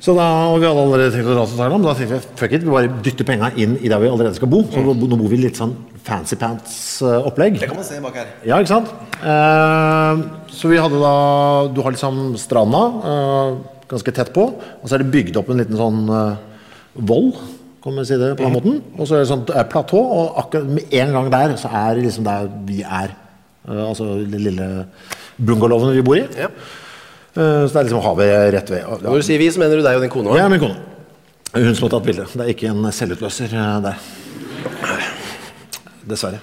Så 0.03 0.13
da, 0.13 0.25
og 0.51 0.59
Vi 0.61 0.67
hadde 0.67 0.81
allerede 0.81 1.13
tenkt 1.15 1.29
å 1.31 1.35
dra 1.37 1.45
til 1.47 1.57
Thailand. 1.57 1.81
men 1.81 1.87
Da 1.89 1.95
tenkte 1.97 2.17
vi 2.19 2.37
fuck 2.41 2.51
it, 2.53 2.63
vi 2.65 2.73
bare 2.73 2.89
dytter 3.05 3.25
penga 3.27 3.51
inn 3.55 3.77
i 3.81 3.89
der 3.89 3.99
vi 4.03 4.09
allerede 4.11 4.35
skal 4.37 4.51
bo. 4.51 4.63
Så 4.69 4.83
nå 4.83 4.93
nå 4.93 5.17
bor 5.17 5.29
vi 5.31 5.39
litt 5.41 5.57
sånn 5.57 5.73
fancy 6.05 6.35
pants-opplegg. 6.37 7.59
Det 7.59 7.69
kan 7.71 7.79
man 7.79 7.87
se 7.87 7.99
bak 8.03 8.13
her. 8.19 8.27
Ja, 8.45 8.59
ikke 8.61 8.73
sant? 8.75 8.91
Eh, 9.23 10.23
så 10.53 10.69
vi 10.69 10.77
hadde 10.77 10.99
da 11.01 11.15
Du 11.73 11.81
har 11.81 11.91
liksom 11.95 12.35
stranda 12.37 12.83
eh, 13.01 13.55
ganske 13.89 14.13
tett 14.13 14.33
på, 14.35 14.47
og 14.53 14.85
så 14.85 14.95
er 14.97 15.03
det 15.03 15.11
bygd 15.13 15.37
opp 15.41 15.49
en 15.49 15.61
liten 15.63 15.77
sånn 15.79 16.05
eh, 16.09 16.37
voll, 16.95 17.31
kan 17.83 17.93
man 17.93 18.05
si 18.05 18.17
det 18.17 18.31
på 18.37 18.45
den 18.45 18.53
måten. 18.55 18.79
Og 18.97 19.05
så 19.07 19.15
er 19.17 19.23
det 19.23 19.29
sånt 19.31 19.49
eh, 19.53 19.65
platå, 19.69 19.97
og 20.01 20.39
akkurat 20.43 20.69
med 20.69 20.93
en 21.01 21.13
gang 21.17 21.29
der 21.33 21.57
så 21.61 21.69
er 21.71 21.95
det 21.95 22.07
liksom 22.09 22.25
der 22.27 22.49
vi 22.65 22.81
er. 22.83 23.13
Eh, 23.67 23.83
altså 23.89 24.15
den 24.21 24.41
lille 24.51 24.69
bungalowen 25.37 25.95
vi 25.95 26.01
bor 26.05 26.17
i. 26.21 26.25
Ja. 26.37 26.49
Eh, 27.35 27.61
så 27.67 27.71
det 27.73 27.79
er 27.81 27.87
liksom 27.89 28.03
havet 28.05 28.33
rett 28.55 28.69
ved. 28.71 28.83
Ja. 28.85 28.97
Når 29.03 29.21
du 29.21 29.27
sier 29.27 29.41
vi, 29.41 29.51
så 29.51 29.59
mener 29.61 29.79
du 29.79 29.85
deg 29.85 29.99
og 29.99 30.03
din 30.05 30.13
kone? 30.13 30.35
ja, 30.39 30.47
min 30.51 30.61
kone. 30.63 30.77
Hun 31.55 31.75
som 31.75 31.87
har 31.87 31.95
tatt 31.95 32.07
bildet. 32.07 32.33
Det 32.35 32.43
er 32.43 32.51
ikke 32.51 32.71
en 32.71 32.91
selvutløser 32.95 33.55
eh, 33.55 33.77
der. 33.85 34.03
Dessverre. 36.05 36.41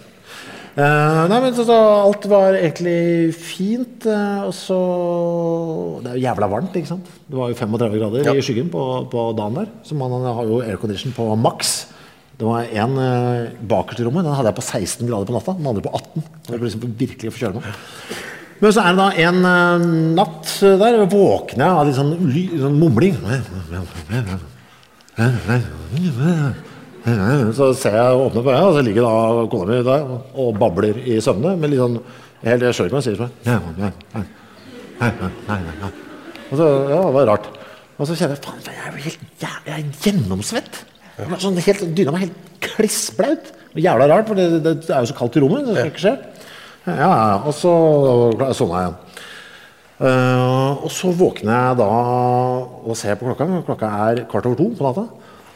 Uh, 0.72 1.28
nei, 1.28 1.36
men 1.44 1.52
så, 1.52 1.66
så 1.68 1.74
Alt 1.76 2.24
var 2.32 2.56
egentlig 2.56 3.34
fint. 3.36 4.06
Uh, 4.08 4.48
og 4.48 4.54
så 4.56 4.78
Det 6.00 6.12
er 6.12 6.16
jo 6.16 6.22
jævla 6.24 6.48
varmt, 6.48 6.78
ikke 6.80 6.88
sant? 6.94 7.10
Det 7.28 7.36
var 7.36 7.52
jo 7.52 7.58
35 7.58 7.98
grader 8.00 8.24
Ja. 8.24 8.32
i 8.32 8.44
skyggen 8.44 8.70
på, 8.72 8.84
på 9.12 9.26
dagen 9.36 9.58
der. 9.60 9.68
Så 9.84 9.98
man 10.00 10.16
har 10.24 10.48
jo 10.48 10.62
aircondition 10.64 11.12
på 11.16 11.28
maks. 11.36 11.74
Det 12.40 12.48
var 12.48 12.64
en 12.72 12.96
uh, 12.96 13.52
bakerst 13.68 14.00
i 14.00 14.06
rommet. 14.08 14.24
Den 14.24 14.32
hadde 14.38 14.48
jeg 14.48 14.60
på 14.62 14.64
16 14.64 15.10
grader 15.10 15.28
på 15.28 15.36
natta. 15.36 15.56
Den 15.60 15.68
andre 15.74 15.84
på 15.84 15.92
18. 15.92 16.24
Så 16.24 16.54
det 16.54 16.62
ble 16.62 16.70
liksom 16.70 16.96
virkelig 17.04 17.28
å 17.28 17.36
få 17.36 17.44
kjøre 17.44 17.60
meg. 17.60 17.82
Men 18.62 18.70
så 18.70 18.82
er 18.84 18.94
det 18.94 19.00
da 19.00 19.08
en 19.26 19.38
eh, 19.48 19.84
natt 20.14 20.50
der, 20.62 20.78
der 20.78 21.08
våkner 21.10 21.64
jeg 21.66 21.78
av 21.80 21.86
litt 21.88 21.96
sånn, 21.98 22.12
ly, 22.30 22.42
sånn 22.62 22.76
mumling. 22.78 23.16
Så 27.58 27.72
ser 27.74 27.96
jeg 27.98 28.20
åpne 28.22 28.44
på 28.46 28.52
øya, 28.52 28.60
og 28.68 28.76
så 28.76 28.84
ligger 28.86 29.08
da 29.08 29.46
kona 29.50 29.66
mi 29.72 29.80
der 29.88 30.04
og 30.44 30.52
babler 30.60 31.00
i 31.02 31.18
søvne. 31.24 31.56
Men 31.58 31.72
litt 31.72 31.82
sånn 31.82 31.98
helt, 32.46 32.62
Jeg 32.62 32.76
skjønner 32.78 32.92
ikke 32.92 33.00
hun 33.00 33.06
sier. 33.08 33.18
sånn, 33.18 33.34
Og 36.52 36.58
så, 36.60 36.68
ja, 36.92 37.00
det 37.02 37.14
var 37.16 37.26
rart. 37.32 37.50
Og 37.98 38.06
så 38.06 38.14
kjenner 38.14 38.36
jeg 38.36 38.44
faen, 38.44 38.62
jeg 38.66 38.78
er 38.78 38.94
jo 38.94 39.02
helt 39.08 39.22
jævlig, 39.42 39.66
jeg 39.66 39.74
er 39.74 39.84
gjennomsvett. 40.06 40.84
Er 41.18 41.38
Sånn 41.42 41.58
helt, 41.66 41.82
dyna 41.96 42.14
meg 42.14 42.28
helt 42.28 42.38
klissblaut. 42.62 43.50
Og 43.72 43.80
Jævla 43.82 44.06
rart, 44.10 44.28
for 44.30 44.38
det, 44.38 44.62
det 44.62 44.76
er 44.86 45.02
jo 45.02 45.10
så 45.10 45.18
kaldt 45.18 45.36
i 45.36 45.42
rommet. 45.42 45.66
Det 45.66 45.74
skal 45.74 45.90
ikke 45.90 46.04
skje. 46.06 46.14
Ja. 46.86 47.42
Og 47.46 47.54
så 47.54 47.72
sovna 48.56 48.82
jeg 48.82 48.90
igjen. 48.90 48.98
Uh, 50.02 50.82
og 50.82 50.88
så 50.90 51.12
våkner 51.14 51.52
jeg 51.52 51.78
da 51.78 51.88
og 52.82 52.96
ser 52.98 53.18
på 53.20 53.28
klokka. 53.28 53.46
Klokka 53.68 53.90
er 54.08 54.24
kvart 54.30 54.48
over 54.50 54.58
to 54.58 54.70
på 54.74 54.86
natta. 54.88 55.06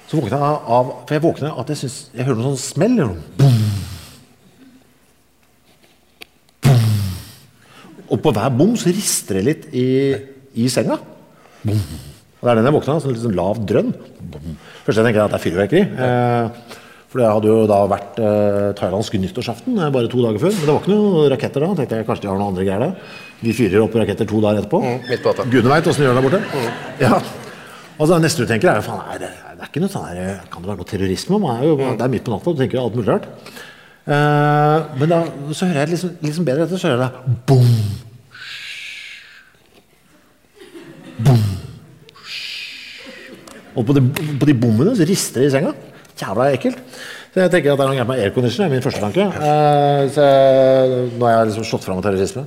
Så 0.06 0.20
våkner 0.20 0.38
jeg 0.38 0.60
av 0.76 0.92
For 1.00 1.16
jeg 1.16 1.24
våkner 1.24 1.56
at 1.58 1.72
jeg, 1.72 1.80
synes, 1.82 1.96
jeg 2.14 2.28
hører 2.28 2.38
noe 2.38 2.52
sånn 2.52 2.62
smell. 2.62 3.00
Boom. 3.02 3.16
Boom. 3.40 3.64
Og 8.06 8.20
på 8.22 8.32
hver 8.36 8.52
bom 8.54 8.76
så 8.78 8.92
rister 8.94 9.40
det 9.40 9.46
litt 9.48 9.64
i, 9.74 9.88
i 10.62 10.68
senga. 10.70 11.00
Boom. 11.66 11.82
Og 12.36 12.46
det 12.46 12.52
er 12.52 12.60
den 12.60 12.68
jeg 12.68 12.76
våkner 12.76 12.94
av. 12.94 13.02
Sånn 13.02 13.16
litt 13.16 13.24
sånn 13.24 13.38
lav 13.38 13.62
drønn. 13.66 13.90
Først 14.86 15.00
jeg 15.00 15.02
tenker 15.02 15.18
jeg 15.18 15.24
at 15.24 15.32
det 15.32 15.40
er 15.40 15.46
fyrverkeri. 15.48 15.82
Eh, 16.06 16.84
for 17.16 17.22
det 17.24 17.32
hadde 17.32 17.48
jo 17.48 17.60
da 17.68 17.78
vært 17.88 18.18
eh, 18.20 18.66
thailandsk 18.76 19.14
nyttårsaften 19.22 19.78
eh, 19.80 19.92
bare 19.94 20.10
to 20.12 20.20
dager 20.20 20.42
før. 20.42 20.52
Men 20.52 20.66
det 20.66 20.74
var 20.74 20.82
ikke 20.82 20.92
noen 20.92 21.30
raketter 21.32 21.64
da. 21.64 21.70
tenkte 21.78 22.00
jeg 22.00 22.06
Kanskje 22.10 22.26
de 22.26 22.28
har 22.28 22.36
noen 22.36 22.52
andre 22.52 22.66
greier 22.66 22.82
der. 22.84 23.14
Vi 23.40 23.54
fyrer 23.56 23.80
opp 23.80 23.96
raketter 23.96 24.28
to 24.28 24.40
dager 24.44 24.60
etterpå. 24.60 24.80
midt 25.08 25.22
på 25.24 25.32
natta. 25.32 25.46
Gudene 25.48 25.72
veit 25.72 25.88
åssen 25.88 26.04
de 26.04 26.08
gjør 26.08 26.18
det 26.18 26.20
der 26.20 26.28
borte. 26.28 26.40
Ja. 27.00 27.20
Altså, 27.96 28.10
det 28.12 28.20
neste 28.26 28.44
du 28.44 28.50
tenker, 28.50 28.68
er 28.68 28.82
jo 28.82 28.84
faen, 28.84 29.00
er 29.14 29.22
det, 29.22 29.30
det 29.56 29.64
er 29.64 29.70
ikke 29.70 29.80
noe 29.80 29.92
sånn 29.94 30.04
her, 30.04 30.42
Kan 30.52 30.60
det 30.60 30.68
være 30.68 30.80
noe 30.82 30.90
terrorisme? 30.90 31.38
Man 31.40 31.56
er 31.56 31.64
jo, 31.64 31.78
det 31.80 32.04
er 32.04 32.12
midt 32.12 32.26
på 32.26 32.34
natta, 32.34 32.52
du 32.52 32.60
tenker 32.60 32.76
jo 32.76 32.84
alt 32.84 32.98
mulig 32.98 33.08
rart. 33.08 33.30
Eh, 34.04 34.76
men 35.00 35.14
da 35.14 35.22
så 35.56 35.70
hører 35.70 35.80
jeg 35.86 35.94
liksom, 35.94 36.12
liksom 36.28 36.44
bedre 36.50 36.68
etter, 36.68 36.82
så 36.82 36.92
hører 36.92 37.06
jeg 37.06 37.12
det 37.16 37.36
boom. 37.48 37.72
Boom. 41.24 41.44
Og 43.76 43.84
på 43.88 43.96
de, 43.96 44.04
på 44.12 44.48
de 44.48 44.60
bommene 44.60 44.92
så 44.96 45.08
rister 45.08 45.40
det 45.40 45.48
i 45.48 45.56
senga. 45.56 45.72
Jævla 46.16 46.50
ekkelt. 46.56 46.78
Så 47.34 47.42
jeg 47.44 47.52
tenker 47.52 47.74
at 47.74 47.80
det 47.80 47.84
er 47.84 47.90
noe 47.90 47.96
gærent 47.98 48.08
med 48.08 48.22
aircondition, 48.24 48.64
er 48.64 48.72
min 48.72 48.84
første 48.84 49.02
tanke. 49.02 49.26
Uh, 49.36 50.06
så 50.14 50.24
jeg, 50.24 51.10
nå 51.18 51.26
har 51.26 51.34
jeg 51.36 51.50
liksom 51.50 51.66
slått 51.68 51.84
fram 51.84 51.98
med 52.00 52.06
terrorisme. 52.08 52.46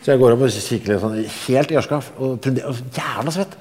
Så 0.00 0.12
jeg 0.12 0.20
går 0.22 0.36
opp 0.36 0.44
og 0.46 0.52
kikker 0.54 0.92
litt 0.94 1.02
sånn, 1.02 1.16
helt 1.48 1.72
i 1.74 1.78
ørskaff. 1.80 2.12
og 2.18 2.46
og 2.46 2.78
jævla 2.96 3.34
svett. 3.34 3.56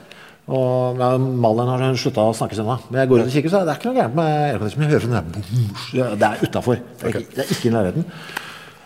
Og 0.49 0.97
ja, 1.01 1.09
Malin 1.21 1.67
har 1.69 1.97
slutta 1.99 2.23
å 2.25 2.35
snakke 2.38 2.57
sånn. 2.57 2.69
Men 2.89 3.01
jeg 3.03 3.09
går 3.12 3.21
ut 3.23 3.27
og 3.27 3.33
kikker, 3.33 3.51
så 3.53 3.63
det 3.65 3.73
er 3.73 3.81
ikke 3.81 3.89
noe 3.91 3.99
gærent 3.99 4.15
med 4.17 4.29
aircondition. 4.53 4.85
Jeg 4.85 4.93
hører 4.93 5.05
sånn 5.05 5.17
der 5.17 6.15
Det 6.15 6.29
er 6.29 6.45
utafor. 6.45 6.79
Det, 7.01 7.09
er 7.09 7.19
ikke- 7.19 7.49
ikke 7.57 7.67
i 7.69 7.73
nærheten. 7.73 8.05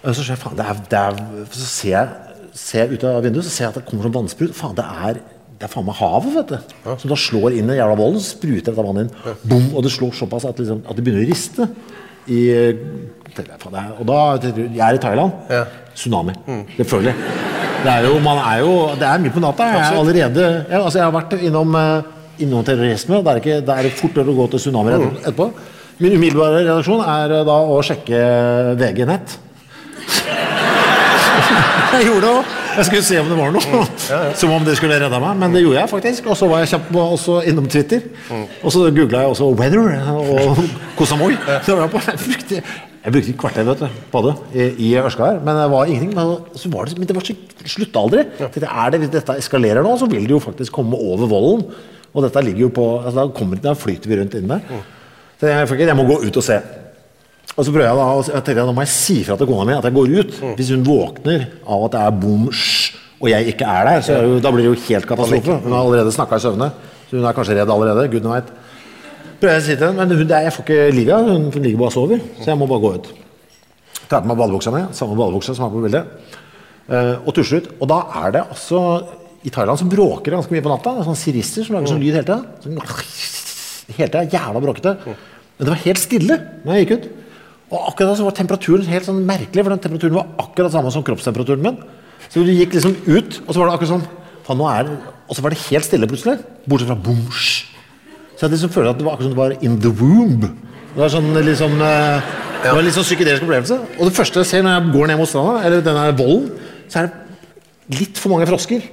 Og 0.03 0.15
så 0.15 0.23
ser 0.23 0.33
jeg, 0.33 0.41
faen, 0.41 0.57
det 0.59 0.65
er, 0.67 0.81
det 0.91 0.99
er, 0.99 1.45
så 1.51 1.67
ser 1.67 1.89
jeg, 1.93 2.09
ser 2.53 2.79
jeg 2.83 2.97
ut 2.97 3.03
av 3.07 3.21
vinduet, 3.23 3.45
så 3.45 3.53
ser 3.53 3.63
jeg 3.63 3.69
at 3.71 3.77
det 3.79 3.85
kommer 3.87 4.03
sånn 4.03 4.17
vannsprut. 4.17 4.55
Faen, 4.57 4.75
det 4.75 4.83
er, 4.83 5.21
det 5.59 5.67
er 5.67 5.71
faen 5.71 5.85
meg 5.87 5.95
havet, 5.99 6.33
vet 6.35 6.49
du. 6.53 6.57
Som 6.99 7.11
da 7.11 7.17
slår 7.19 7.55
inn 7.59 7.69
i 7.71 7.77
jævla 7.77 7.95
vollen, 7.99 8.19
så 8.19 8.33
spruter 8.33 8.71
dette 8.71 8.83
vannet 8.83 9.05
inn. 9.05 9.37
Boom, 9.47 9.67
og 9.77 9.85
det 9.85 9.91
slår 9.93 10.15
såpass 10.17 10.47
at, 10.49 10.59
liksom, 10.59 10.81
at 10.87 10.97
det 10.97 11.05
begynner 11.05 11.23
å 11.23 11.29
riste. 11.29 11.67
i 12.27 12.41
Og 12.73 14.05
da 14.07 14.17
jeg, 14.43 14.79
er 14.79 14.97
i 14.97 15.01
Thailand. 15.01 15.31
Ja. 15.51 15.65
Tsunami. 15.93 16.33
Selvfølgelig. 16.77 17.13
Det 17.83 17.91
er 17.91 18.05
jo, 18.07 18.19
man 18.23 18.39
er 18.39 18.59
jo 18.63 18.73
Det 18.95 19.07
er 19.07 19.19
mye 19.19 19.33
på 19.35 19.41
natta. 19.43 19.67
Jeg 19.73 19.81
er 19.83 19.97
allerede 19.99 20.43
jeg, 20.43 20.79
altså 20.79 20.99
Jeg 20.99 21.05
har 21.05 21.13
vært 21.13 21.33
innom, 21.41 21.75
eh, 21.75 22.01
innom 22.45 22.63
terrorisme. 22.65 23.19
Da 23.23 23.33
er, 23.33 23.41
ikke, 23.43 23.59
det 23.67 23.77
er 23.77 23.89
fort 23.99 24.19
å 24.23 24.35
gå 24.39 24.47
til 24.53 24.63
tsunami 24.63 24.95
rett 24.95 25.19
etterpå. 25.21 25.49
Min 25.99 26.15
umiddelbare 26.17 26.63
redaksjon 26.63 27.03
er 27.05 27.37
eh, 27.39 27.45
da 27.49 27.57
å 27.75 27.79
sjekke 27.85 28.23
VG 28.79 29.05
Nett. 29.09 29.37
Jeg 31.93 32.07
gjorde 32.07 32.25
det 32.25 32.31
òg. 32.33 32.62
Jeg 32.77 32.85
skulle 32.87 33.03
se 33.05 33.19
om 33.21 33.29
det 33.29 33.37
var 33.37 33.51
noe. 33.53 33.83
Som 34.39 34.53
om 34.55 34.63
det 34.65 34.75
skulle 34.79 34.97
redda 35.01 35.19
meg, 35.21 35.37
men 35.41 35.53
det 35.55 35.61
gjorde 35.63 35.79
jeg 35.81 35.91
faktisk. 35.91 36.29
Og 36.31 36.37
så 36.39 36.49
var 36.49 36.63
jeg 36.63 36.71
kjapt 36.73 36.95
også 37.03 37.37
innom 37.49 37.67
Twitter. 37.69 38.01
Og 38.63 38.73
så 38.73 38.87
googla 38.89 39.23
jeg 39.23 39.35
også 39.35 39.51
'weather' 39.53 40.09
og 40.13 40.57
Kosamoi. 40.97 41.37
Så 41.65 41.75
var 41.75 41.85
jeg, 41.85 41.91
på, 41.93 42.01
brukte, 42.25 42.61
jeg 43.05 43.11
brukte 43.15 43.33
et 43.33 43.39
kvarter 43.39 43.63
vet 43.69 43.79
du, 43.79 43.87
på 44.11 44.21
det 44.27 44.35
i, 44.53 44.67
i 44.89 44.93
Ørska 44.97 45.25
her, 45.31 45.39
men 45.45 45.55
det 45.61 45.69
var 45.71 45.85
ingenting. 45.85 46.13
Men, 46.17 46.35
så 46.55 46.69
var 46.73 46.85
det, 46.85 46.97
men 46.97 47.07
det 47.07 47.15
var 47.15 47.27
så 47.27 47.35
slutta 47.65 47.99
aldri. 47.99 48.25
Tenkte, 48.39 48.69
er 48.69 48.89
det, 48.93 48.99
hvis 49.03 49.13
dette 49.13 49.37
eskalerer 49.37 49.83
nå, 49.85 49.97
så 49.97 50.09
vil 50.09 50.23
det 50.27 50.31
jo 50.37 50.39
faktisk 50.43 50.71
komme 50.73 50.97
over 50.97 51.27
volden. 51.27 51.67
Og 52.13 52.23
dette 52.25 52.41
ligger 52.45 52.67
jo 52.67 52.73
på 52.73 52.85
altså, 53.01 53.23
Da 53.23 53.27
kommer 53.33 53.57
da 53.61 53.73
flyter 53.73 54.09
vi 54.09 54.19
rundt 54.21 54.35
inn 54.37 54.49
der. 54.49 54.61
Så 55.41 55.49
jeg, 55.49 55.79
jeg 55.87 55.95
må 55.97 56.05
gå 56.07 56.21
ut 56.23 56.37
og 56.37 56.45
se. 56.45 56.59
Og 57.53 57.61
så 57.67 57.69
prøver 57.69 57.85
jeg 57.85 57.97
da, 57.99 58.05
og 58.17 58.29
jeg 58.31 58.43
tenker, 58.47 58.65
da 58.65 58.73
må 58.73 58.81
jeg 58.81 58.89
si 58.95 59.15
fra 59.27 59.35
til 59.37 59.49
kona 59.49 59.65
mi 59.69 59.75
at 59.77 59.85
jeg 59.85 59.93
går 59.93 60.13
ut. 60.17 60.37
Hvis 60.57 60.71
hun 60.73 60.85
våkner 60.87 61.43
av 61.69 61.83
at 61.85 61.93
det 61.93 62.01
er 62.01 62.15
bom, 62.23 62.47
sj, 62.49 62.95
og 63.23 63.29
jeg 63.29 63.53
ikke 63.53 63.67
er 63.69 63.85
der, 63.87 64.01
så 64.03 64.15
er 64.17 64.25
jo, 64.27 64.39
da 64.43 64.51
blir 64.51 64.65
det 64.65 64.71
jo 64.71 64.79
helt 64.87 65.05
katastrofe. 65.07 65.57
Hun 65.63 65.71
har 65.75 65.83
allerede 65.85 66.11
snakka 66.15 66.39
i 66.39 66.43
søvne, 66.43 66.71
så 67.07 67.15
hun 67.19 67.27
er 67.29 67.35
kanskje 67.37 67.55
redd 67.59 67.69
allerede. 67.71 68.07
Gudene 68.11 68.33
veit. 68.33 68.49
Prøver 69.39 69.53
jeg 69.53 69.61
å 69.61 69.67
si 69.67 69.75
til 69.77 69.85
henne, 69.85 70.07
men 70.07 70.17
hun, 70.23 70.33
jeg 70.33 70.55
får 70.55 70.65
ikke 70.65 70.87
ligge, 70.97 71.19
hun 71.29 71.45
ligger 71.59 71.79
bare 71.83 71.91
og 71.91 71.95
sover, 71.95 72.23
så 72.41 72.49
jeg 72.51 72.59
må 72.59 72.67
bare 72.71 72.83
gå 72.83 72.93
ut. 72.97 73.11
Tar 74.09 74.23
på 74.25 74.31
meg 74.31 74.39
badebuksa 74.41 74.73
mi, 74.73 74.83
samme 74.97 75.15
badebuksa 75.19 75.55
som 75.55 75.67
er 75.69 75.73
på 75.77 75.83
bildet, 75.85 76.37
eh, 76.89 77.13
og 77.21 77.31
tusler 77.37 77.63
ut. 77.63 77.71
Og 77.79 77.89
da 77.93 77.99
er 78.23 78.35
det 78.35 78.43
altså 78.47 78.81
I 79.43 79.51
Thailand 79.53 79.79
så 79.79 79.87
bråker 79.91 80.31
det 80.31 80.39
ganske 80.39 80.55
mye 80.55 80.63
på 80.65 80.71
natta. 80.73 80.95
Det 80.95 81.03
er 81.03 81.07
sånne 81.11 81.19
sirister 81.21 81.67
som 81.67 81.75
lager 81.77 81.93
sånn 81.93 82.01
lyd 82.03 82.17
hele 82.17 82.27
tida. 82.27 82.77
Hele 83.97 84.07
tida. 84.07 84.21
Jævla 84.31 84.61
bråkete. 84.63 84.93
Men 85.05 85.67
det 85.67 85.71
var 85.73 85.81
helt 85.83 85.99
stille 85.99 86.37
når 86.63 86.77
jeg 86.77 86.85
gikk 86.85 86.93
ut. 86.95 87.09
Og 87.73 87.89
akkurat 87.89 88.11
da 88.11 88.17
så 88.19 88.27
var 88.27 88.35
temperaturen 88.37 88.85
helt 88.85 89.07
sånn 89.07 89.23
merkelig, 89.25 89.63
for 89.65 89.73
den 89.73 89.81
temperaturen 89.81 90.17
var 90.19 90.29
akkurat 90.43 90.75
samme 90.75 90.91
som 90.93 91.05
kroppstemperaturen 91.05 91.63
min. 91.63 91.79
Så 92.29 92.43
du 92.45 92.51
gikk 92.53 92.75
liksom 92.77 92.93
ut, 93.07 93.39
og 93.47 93.49
så 93.49 93.59
var 93.59 93.69
det 93.69 93.77
akkurat 93.77 93.93
sånn 93.95 94.05
faen, 94.45 94.59
nå 94.59 94.69
er 94.69 94.87
det, 94.89 94.97
Og 95.31 95.37
så 95.37 95.41
var 95.41 95.53
det 95.53 95.61
helt 95.69 95.87
stille 95.87 96.07
plutselig. 96.09 96.35
Bortsett 96.69 96.89
fra 96.91 96.97
boomsj. 96.99 97.51
Så 98.35 98.45
jeg 98.45 98.53
liksom 98.53 98.71
føler 98.75 98.91
at 98.91 98.99
det 98.99 99.05
var 99.07 99.15
akkurat 99.15 99.29
som 99.29 99.33
det 99.33 99.39
var 99.39 99.55
in 99.65 99.79
the 99.81 99.89
womb. 99.89 100.43
Det 100.93 100.99
var 100.99 101.09
sånn 101.09 101.31
liksom 101.47 101.79
eh, 101.81 102.33
Det 102.61 102.73
var 102.73 102.81
en 102.81 102.85
litt 102.85 102.97
sånn 102.97 103.07
psykedelisk 103.07 103.47
opplevelse. 103.47 103.79
Og 103.97 104.09
det 104.09 104.15
første 104.17 104.43
jeg 104.43 104.49
ser 104.51 104.65
når 104.67 104.75
jeg 104.75 104.93
går 104.97 105.09
ned 105.09 105.21
mot 105.21 105.31
stranda, 105.31 105.63
eller 105.63 105.85
denne 105.87 106.05
volden, 106.19 106.51
så 106.91 107.01
er 107.01 107.09
det 107.09 107.97
litt 108.01 108.19
for 108.21 108.35
mange 108.35 108.47
frosker 108.51 108.85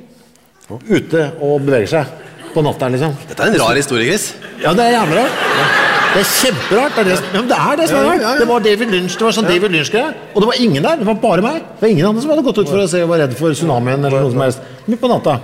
ute 0.86 1.26
og 1.42 1.66
beveger 1.66 1.90
seg 1.98 2.16
på 2.54 2.62
natta, 2.62 2.88
liksom. 2.94 3.14
Dette 3.28 3.46
er 3.46 3.52
en 3.52 3.62
rar 3.62 3.78
historie, 3.78 4.06
Chris. 4.06 4.30
Ja, 4.62 4.72
det 4.74 4.86
er 4.86 5.00
jævlig 5.00 5.22
rart. 5.22 5.79
Det 6.10 6.20
er 6.20 6.26
kjemperart. 6.26 6.92
Det 6.96 7.00
er 7.04 7.08
det, 7.10 7.16
som- 7.18 7.48
det 7.48 7.56
er 7.56 7.76
det 7.80 7.88
som 7.88 7.98
er 7.98 8.04
rart. 8.10 8.38
Det 8.40 8.48
var 8.48 8.58
David 8.60 8.88
Lynch, 8.94 9.14
det 9.18 9.22
var 9.28 9.32
sånn 9.36 9.46
David 9.46 9.70
Lynch-greie. 9.70 10.14
Og 10.34 10.42
det 10.42 10.46
var 10.50 10.56
ingen 10.58 10.82
der. 10.82 10.96
Det 10.96 11.06
var 11.06 11.14
bare 11.14 11.42
meg. 11.42 11.54
Det 11.62 11.80
var 11.84 11.88
ingen 11.88 12.06
andre 12.06 12.20
som 12.22 12.30
hadde 12.30 12.42
gått 12.48 12.58
ut 12.58 12.68
for 12.68 12.78
å 12.82 12.88
se 12.88 13.02
og 13.02 13.08
var 13.12 13.18
redd 13.22 13.34
for 13.38 13.50
tsunamien 13.54 14.04
eller 14.04 14.20
noe 14.20 14.30
som 14.32 14.40
helst. 14.40 14.60
Midt 14.88 15.00
på 15.00 15.08
natta. 15.08 15.36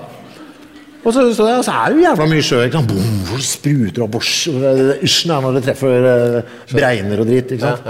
Og 1.06 1.12
så, 1.14 1.22
så, 1.38 1.46
så 1.62 1.70
er 1.70 1.92
det 1.92 1.96
jo 2.00 2.02
jævla 2.08 2.26
mye 2.32 2.42
sjø. 2.42 2.64
ikke 2.66 2.80
sant? 2.80 2.88
Boom, 2.88 3.20
hvor 3.28 3.36
det 3.38 3.46
spruter 3.46 4.02
og 4.02 4.10
bors. 4.10 4.32
Ysjen 5.06 5.30
er 5.36 5.40
når 5.44 5.54
det 5.54 5.62
treffer 5.68 6.08
eh, 6.10 6.42
bregner 6.74 7.20
og 7.22 7.26
dritt. 7.30 7.52
ikke 7.54 7.60
sant? 7.62 7.86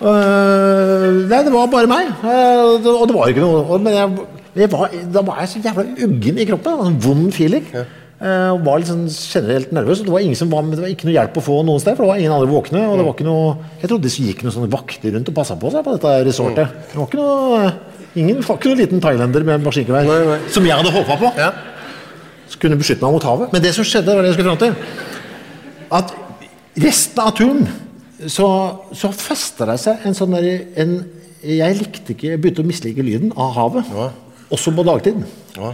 Øh, 0.00 1.28
nei, 1.28 1.42
det 1.44 1.52
var 1.52 1.66
bare 1.68 1.86
meg. 1.90 2.06
Uh, 2.24 2.78
det- 2.80 2.94
og 2.96 3.06
det 3.06 3.14
var 3.16 3.28
ikke 3.28 3.44
noe 3.44 3.60
og- 3.68 3.80
Men 3.82 3.92
jeg, 3.92 4.18
jeg 4.56 4.70
var, 4.72 4.88
da 5.12 5.20
var 5.20 5.36
jeg 5.40 5.48
så 5.48 5.60
jævla 5.62 5.84
uggen 6.08 6.38
i 6.40 6.44
kroppen. 6.48 6.72
En 6.72 6.86
sånn 6.86 7.00
vond 7.04 7.32
feeling. 7.34 7.66
Eh, 8.20 8.50
og 8.52 8.66
var 8.66 8.82
sånn 8.84 9.06
generelt 9.08 9.70
nervøs. 9.72 10.02
og 10.02 10.08
Det 10.08 10.12
var, 10.12 10.20
ingen 10.20 10.36
som 10.36 10.50
var, 10.52 10.64
med, 10.66 10.76
det 10.76 10.84
var 10.84 10.90
ikke 10.92 11.06
noe 11.08 11.14
hjelp 11.16 11.38
å 11.40 11.44
få 11.44 11.54
noen 11.64 11.80
sted, 11.80 11.96
for 11.96 12.04
det 12.04 12.10
var 12.10 12.18
ingen 12.20 12.34
andre 12.36 12.50
våkne. 12.50 12.82
og 12.84 12.98
det 13.00 13.06
var 13.06 13.14
ikke 13.16 13.28
noe, 13.28 13.54
Jeg 13.80 13.88
trodde 13.88 14.04
det 14.04 14.12
gikk 14.12 14.42
noen 14.44 14.56
sånne 14.56 14.72
vakter 14.74 15.14
rundt 15.14 15.30
og 15.32 15.36
passa 15.38 15.56
på 15.56 15.70
seg 15.72 15.86
på 15.86 15.94
dette 15.96 16.12
resortet. 16.28 16.74
Det 16.90 16.98
var 17.00 17.08
ikke 17.08 17.22
noe 17.22 17.72
Ingen 18.18 18.40
var 18.42 18.56
ikke 18.58 18.72
noen 18.72 18.80
liten 18.80 19.00
thailender 19.00 19.44
med 19.46 19.62
maskingevær 19.62 20.48
som 20.50 20.64
jeg 20.66 20.74
hadde 20.74 20.90
håpa 20.90 21.16
på. 21.16 21.28
Ja. 21.38 21.52
Som 22.50 22.60
kunne 22.64 22.76
beskytte 22.80 23.06
meg 23.06 23.14
mot 23.14 23.24
havet. 23.24 23.52
Men 23.54 23.62
det 23.62 23.70
som 23.76 23.86
skjedde, 23.86 24.10
var 24.10 24.26
det 24.26 24.32
jeg 24.32 24.40
skulle 24.40 24.50
fram 24.50 24.58
til. 24.58 24.74
At 25.94 26.14
resten 26.82 27.22
av 27.22 27.36
turen 27.38 27.68
så, 28.26 28.48
så 28.92 29.12
festa 29.14 29.68
det 29.70 29.78
seg 29.80 30.02
en 30.04 30.18
sånn 30.18 30.34
der, 30.34 30.50
en, 30.82 30.98
Jeg 31.40 31.78
likte 31.78 32.12
ikke, 32.12 32.34
jeg 32.34 32.42
begynte 32.42 32.60
å 32.60 32.68
mislike 32.68 33.06
lyden 33.06 33.30
av 33.32 33.54
havet. 33.56 33.94
Også 34.52 34.74
på 34.76 34.84
dagtid. 34.84 35.22
Ja. 35.56 35.70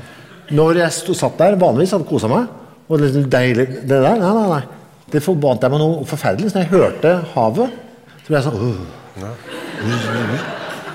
Når 0.55 0.81
jeg 0.83 0.95
stod, 0.95 1.19
satt 1.19 1.39
der, 1.41 1.57
vanligvis 1.59 1.95
hadde 1.97 2.09
kosa 2.09 2.31
meg 2.31 2.47
og 2.87 3.01
det, 3.01 3.09
liksom 3.09 3.31
deilig, 3.31 3.67
det 3.83 3.97
der, 3.99 4.21
nei, 4.21 4.31
nei, 4.37 4.47
nei. 4.53 4.63
Det 5.11 5.23
forbandt 5.23 5.65
jeg 5.67 5.73
med 5.73 5.83
noe 5.83 6.07
forferdelig. 6.07 6.51
Så 6.51 6.59
når 6.59 6.65
jeg 6.65 6.73
hørte 6.75 7.13
havet, 7.33 7.75
så 8.23 8.27
ble 8.29 8.39
jeg 8.39 8.47
sånn 8.47 8.61
«Åh». 8.63 8.79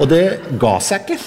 Og 0.02 0.08
det 0.10 0.24
ga 0.60 0.74
seg 0.84 1.04
ikke 1.04 1.20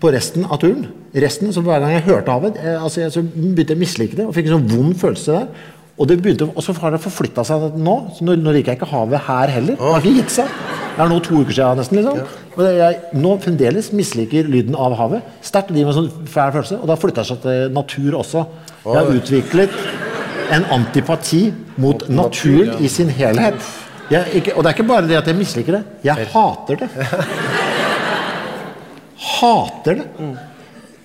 på 0.00 0.10
resten 0.14 0.46
av 0.46 0.58
turen. 0.62 0.88
Resten, 1.10 1.50
så 1.54 1.62
Hver 1.66 1.82
gang 1.82 1.94
jeg 1.94 2.06
hørte 2.06 2.34
havet, 2.34 2.58
jeg, 2.62 2.78
altså 2.78 3.02
jeg, 3.04 3.12
så 3.14 3.22
begynte 3.22 3.74
jeg 3.74 3.78
å 3.78 3.82
mislike 3.84 4.18
det. 4.18 4.26
Og 4.26 4.34
fikk 4.36 4.50
en 4.50 4.56
sånn 4.58 4.68
vond 4.70 4.98
følelse 4.98 5.38
der. 5.38 5.70
Og, 6.00 6.06
det 6.08 6.16
begynte, 6.22 6.48
og 6.48 6.64
så 6.64 6.74
har 6.80 6.94
det 6.94 7.02
forflytta 7.04 7.44
seg 7.44 7.76
nå. 7.76 7.96
så 8.16 8.26
Nå, 8.26 8.36
nå 8.40 8.54
liker 8.56 8.72
jeg 8.72 8.80
ikke 8.80 8.90
havet 8.94 9.26
her 9.26 9.54
heller. 9.58 9.76
Det 9.76 9.90
har 9.94 10.00
ikke 10.00 10.18
gitt 10.22 10.36
seg. 10.40 10.54
Det 11.00 11.06
er 11.06 11.12
nå 11.14 11.18
to 11.24 11.38
uker 11.40 11.54
siden 11.56 11.78
nesten. 11.80 11.96
liksom. 11.96 12.18
Og 12.50 12.58
det, 12.60 12.70
jeg 12.76 13.20
nå 13.24 13.30
fremdeles 13.40 13.86
misliker 13.96 14.48
lyden 14.52 14.74
av 14.76 14.92
havet. 14.98 15.22
Sterkt. 15.40 15.70
Det 15.72 15.80
gir 15.80 15.86
meg 15.88 15.94
sånn 15.96 16.10
fæl 16.28 16.50
følelse. 16.58 16.76
Og 16.76 16.84
det 16.84 16.92
har 16.92 17.00
flytta 17.00 17.24
seg 17.24 17.38
til 17.46 17.70
natur 17.72 18.18
også. 18.20 18.42
Jeg 18.84 18.98
har 18.98 19.08
utviklet 19.14 19.78
en 20.52 20.66
antipati 20.76 21.40
mot 21.80 22.04
naturen 22.12 22.74
i 22.84 22.90
sin 22.92 23.08
helhet. 23.16 23.64
Ikke, 24.10 24.52
og 24.58 24.64
det 24.66 24.68
er 24.72 24.76
ikke 24.76 24.88
bare 24.90 25.06
det 25.08 25.16
at 25.22 25.28
jeg 25.30 25.38
misliker 25.38 25.78
det. 25.78 25.82
Jeg 26.04 26.26
hater 26.34 26.82
det. 26.82 26.90
Hater 29.40 30.02
det. 30.02 30.06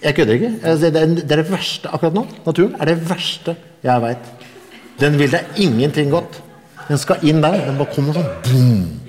Jeg 0.04 0.16
kødder 0.20 0.34
ikke. 0.34 0.52
Det 0.82 0.92
det 0.94 1.32
er 1.32 1.44
det 1.44 1.48
verste 1.52 1.88
akkurat 1.94 2.14
nå. 2.20 2.26
Naturen 2.46 2.76
er 2.82 2.92
det 2.92 2.98
verste 3.10 3.56
jeg 3.86 4.02
veit. 4.02 4.28
Den 5.00 5.18
vil 5.20 5.32
deg 5.32 5.56
ingenting 5.56 6.12
godt. 6.12 6.42
Den 6.90 6.98
skal 7.00 7.24
inn 7.24 7.40
der. 7.42 7.62
Den 7.70 7.80
bare 7.80 7.96
kommer 7.96 8.14
sånn 8.20 8.30
boom. 8.44 8.76
Boom. 8.76 9.02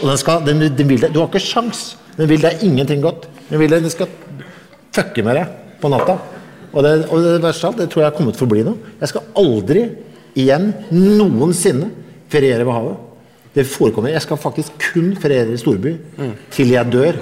Og 0.00 0.06
den 0.08 0.20
skal, 0.20 0.44
den, 0.46 0.62
den 0.76 0.88
vil 0.88 1.02
deg, 1.02 1.12
Du 1.12 1.20
har 1.20 1.28
ikke 1.28 1.42
sjans. 1.44 1.94
Den 2.16 2.28
vil 2.30 2.42
deg 2.42 2.62
ingenting 2.66 3.02
godt. 3.04 3.26
Den, 3.50 3.58
vil 3.60 3.72
deg, 3.72 3.84
den 3.84 3.92
skal 3.92 4.08
fucke 4.94 5.24
med 5.26 5.40
deg 5.40 5.56
på 5.80 5.90
natta. 5.92 6.18
Og 6.70 6.84
det, 6.86 6.92
og 7.10 7.24
det 7.24 7.40
verste 7.42 7.66
av 7.66 7.72
alt, 7.72 7.82
det 7.82 7.90
tror 7.90 8.04
jeg 8.04 8.10
har 8.12 8.16
kommet 8.16 8.38
for 8.38 8.46
å 8.46 8.52
bli 8.52 8.64
nå. 8.66 8.76
Jeg 9.00 9.12
skal 9.12 9.26
aldri 9.42 9.84
igjen 10.38 10.70
noensinne 10.94 11.90
feriere 12.30 12.66
ved 12.66 12.76
havet. 12.76 13.06
Det 13.56 13.66
forekommer. 13.66 14.12
Jeg 14.14 14.22
skal 14.22 14.38
faktisk 14.38 14.76
kun 14.92 15.12
feriere 15.18 15.56
i 15.56 15.60
storby 15.60 15.96
til 16.54 16.70
jeg 16.76 16.92
dør. 16.92 17.18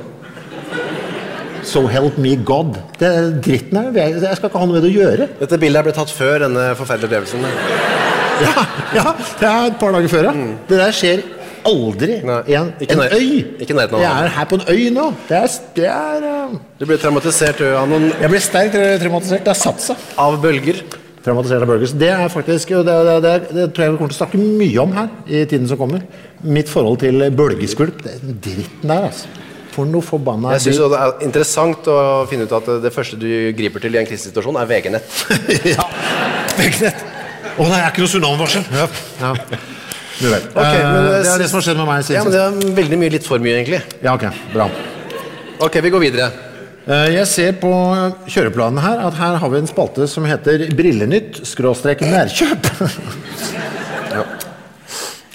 So 1.69 1.87
help 1.91 2.19
me 2.21 2.37
God. 2.49 2.77
Det 3.01 3.09
er 3.09 3.33
dritten 3.45 3.81
her. 3.81 3.89
Jeg 3.97 4.21
jeg 4.23 4.37
skal 4.37 4.51
ikke 4.51 4.61
ha 4.61 4.69
noe 4.69 4.77
med 4.79 4.85
det 4.85 4.93
å 4.93 4.99
gjøre. 5.01 5.31
Dette 5.41 5.61
bildet 5.61 5.89
ble 5.89 5.97
tatt 5.97 6.13
før 6.13 6.45
denne 6.47 6.71
forferdelige 6.79 7.09
opplevelsen. 7.09 8.08
Ja, 8.44 8.55
ja, 8.98 9.05
det 9.40 9.48
er 9.48 9.66
et 9.72 9.79
par 9.81 9.92
dager 9.96 10.09
før, 10.12 10.29
ja. 10.31 10.46
Det 10.68 10.79
der 10.81 10.94
skjer 10.96 11.24
aldri 11.68 12.20
Nei, 12.24 12.37
i 12.48 12.55
en, 12.57 12.68
ikke 12.81 12.94
en 12.94 13.01
nær- 13.03 13.14
øy. 13.18 13.33
ikke 13.61 13.74
nærheten 13.77 13.98
av 13.98 14.03
Jeg 14.05 14.22
er 14.29 14.31
her 14.37 14.46
på 14.48 14.59
en 14.61 14.62
øy 14.70 14.85
nå. 14.94 15.09
Det 15.29 15.37
er, 15.40 15.57
det 15.77 15.88
er 15.90 16.29
eh, 16.31 16.55
Du 16.79 16.87
ble 16.88 16.96
traumatisert 17.03 17.59
du, 17.61 17.66
av 17.77 17.88
noen 17.90 18.07
Jeg 18.14 18.31
ble 18.33 18.40
sterkt 18.40 18.79
traumatisert. 19.03 19.42
Det 19.44 19.53
er 19.53 19.59
satsa. 19.59 19.96
av 20.22 20.38
bølger. 20.42 20.79
Traumatisert 21.27 21.66
av 21.66 21.68
burgers. 21.68 21.92
Det 21.98 22.09
er 22.14 22.31
faktisk, 22.33 22.70
og 22.79 22.87
det, 22.87 22.94
det, 23.09 23.16
det, 23.27 23.35
det 23.59 23.66
tror 23.74 23.85
jeg 23.88 23.92
vi 23.96 23.98
kommer 24.01 24.14
til 24.14 24.16
å 24.16 24.20
snakke 24.22 24.38
mye 24.40 24.79
om 24.87 24.94
her 24.96 25.11
i 25.27 25.42
tiden 25.51 25.66
som 25.68 25.81
kommer. 25.81 26.07
Mitt 26.46 26.70
forhold 26.70 27.03
til 27.03 27.27
bølgeskvulp. 27.37 28.01
Det 28.07 28.14
den 28.22 28.38
dritten 28.46 28.94
der, 28.94 29.09
altså. 29.11 29.35
For 29.74 29.87
noe 29.87 30.03
forbanna 30.03 30.55
Jeg 30.57 30.64
synes 30.70 30.79
det 30.94 31.03
er 31.03 31.27
interessant 31.27 31.90
å 31.92 31.98
finne 32.31 32.46
ut 32.48 32.55
at 32.57 32.70
det 32.87 32.90
første 32.94 33.18
du 33.20 33.29
griper 33.59 33.83
til 33.85 33.94
i 33.98 34.01
en 34.01 34.09
krisesituasjon, 34.09 34.57
er 34.62 34.70
VG-nett. 34.70 35.20
ja. 35.74 35.85
Veggnett. 36.59 37.05
Å, 37.59 37.64
det 37.66 37.79
er 37.79 37.88
ikke 37.90 38.03
noe 38.05 38.12
tsunamivarsel. 38.12 38.64
Ja. 38.73 38.87
ja. 39.21 39.33
Du 40.18 40.27
vet. 40.33 40.49
Okay, 40.51 40.83
men 40.83 40.97
Eh, 40.99 41.09
det- 41.12 41.23
det 41.25 41.33
er 41.33 41.38
det 41.38 41.49
som 41.51 41.59
har 41.61 41.64
skjedd 41.68 41.77
med 41.79 41.87
meg 41.87 42.05
siden 42.05 42.16
Ja, 42.18 42.25
men 42.25 42.33
sist. 42.33 42.38
Det 42.38 42.71
er 42.71 42.77
veldig 42.83 42.99
mye 42.99 43.11
litt 43.14 43.27
for 43.27 43.38
mye, 43.38 43.55
egentlig. 43.61 43.83
Ja, 44.03 44.14
ok. 44.14 44.25
Bra. 44.53 44.68
Ok, 45.61 45.81
vi 45.83 45.90
går 45.90 46.01
videre. 46.01 46.31
Eh, 46.88 47.09
Jeg 47.14 47.27
ser 47.27 47.53
på 47.61 47.71
kjøreplanen 48.27 48.81
her 48.81 48.99
at 49.07 49.14
her 49.14 49.37
har 49.37 49.49
vi 49.51 49.59
en 49.59 49.66
spalte 49.66 50.07
som 50.09 50.25
heter 50.25 50.68
Brillenytt 50.75 51.42
skråstrek 51.47 52.01
nærkjøp. 52.01 52.71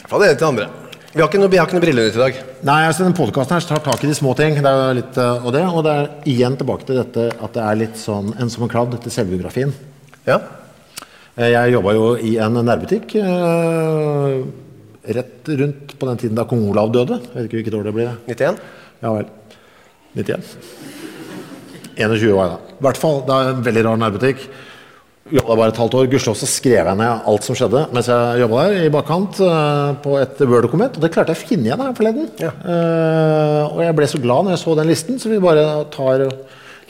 Fra 0.07 0.19
det 0.19 0.27
ene 0.29 0.37
til 0.37 0.43
det 0.43 0.49
andre. 0.49 0.67
Vi 1.13 1.21
har 1.21 1.29
ikke 1.29 1.39
noe, 1.43 1.49
vi 1.53 1.57
har 1.61 1.67
ikke 1.67 1.77
noe 1.77 1.83
brillenytt 1.83 2.15
i 2.17 2.21
dag. 2.23 2.37
Nei, 2.65 2.79
altså 2.89 3.05
den 3.05 3.13
podkasten 3.13 3.53
her 3.53 3.65
tar 3.69 3.83
tak 3.85 4.03
i 4.03 4.07
de 4.09 4.15
små 4.17 4.33
ting. 4.37 4.55
Det 4.57 4.65
er 4.71 4.95
litt, 4.97 5.17
eh, 5.21 5.45
og, 5.45 5.51
det, 5.53 5.61
og 5.69 5.83
det 5.85 5.93
er 5.93 6.09
igjen 6.31 6.55
tilbake 6.57 6.87
til 6.87 6.97
dette 6.97 7.27
at 7.37 7.53
det 7.53 7.61
er 7.63 7.75
litt 7.83 7.99
sånn 8.01 8.33
en 8.41 8.49
som 8.49 8.63
en 8.65 8.71
kladd 8.71 8.95
til 9.03 9.13
selvbiografien. 9.13 9.73
Ja. 10.25 10.39
Eh, 11.37 11.49
Jeg 11.53 11.73
jobba 11.73 11.93
jo 11.97 12.09
i 12.21 12.35
en 12.41 12.59
nærbutikk 12.61 13.15
eh, 13.17 14.35
rett 15.17 15.49
rundt 15.61 15.95
på 15.99 16.09
den 16.09 16.19
tiden 16.21 16.37
da 16.37 16.45
kong 16.49 16.67
Olav 16.69 16.91
døde. 16.93 17.17
Jeg 17.23 17.33
vet 17.35 17.47
ikke 17.47 17.59
hvilket 17.61 17.77
år 17.79 17.87
det 17.89 17.95
blir. 17.95 18.11
91? 18.29 18.59
Ja 19.03 19.13
vel. 19.15 19.31
91. 20.13 20.51
21 21.97 22.35
var 22.37 22.45
jeg 22.45 22.53
da. 22.53 22.75
I 22.77 22.85
hvert 22.85 23.01
fall, 23.01 23.19
det 23.25 23.33
er 23.39 23.49
en 23.55 23.65
veldig 23.65 23.83
rar 23.87 23.99
nærbutikk. 24.03 24.45
Jobba 25.33 25.55
bare 25.55 25.71
et 25.73 25.79
halvt 25.79 25.97
år. 25.97 26.07
Gudskjelov 26.11 26.37
så 26.37 26.49
skrev 26.51 26.85
jeg 26.85 26.99
ned 26.99 27.27
alt 27.31 27.45
som 27.47 27.55
skjedde 27.57 27.85
mens 27.95 28.09
jeg 28.11 28.41
jobba 28.43 28.65
der, 28.67 28.81
i 28.85 28.91
bakkant 28.93 29.39
eh, 29.41 29.93
på 30.05 30.17
et 30.21 30.41
Word-dokument. 30.45 30.99
Og 30.99 31.05
det 31.05 31.13
klarte 31.15 31.33
jeg 31.33 31.41
å 31.41 31.47
finne 31.49 31.69
igjen 31.71 31.81
her 31.81 31.95
forleden. 31.97 32.29
Eh, 32.43 33.61
og 33.71 33.81
jeg 33.87 33.97
ble 33.97 34.09
så 34.13 34.21
glad 34.21 34.45
når 34.45 34.53
jeg 34.57 34.63
så 34.67 34.77
den 34.77 34.91
listen, 34.93 35.17
så 35.17 35.33
vi 35.33 35.41
bare 35.41 35.65
tar 35.95 36.27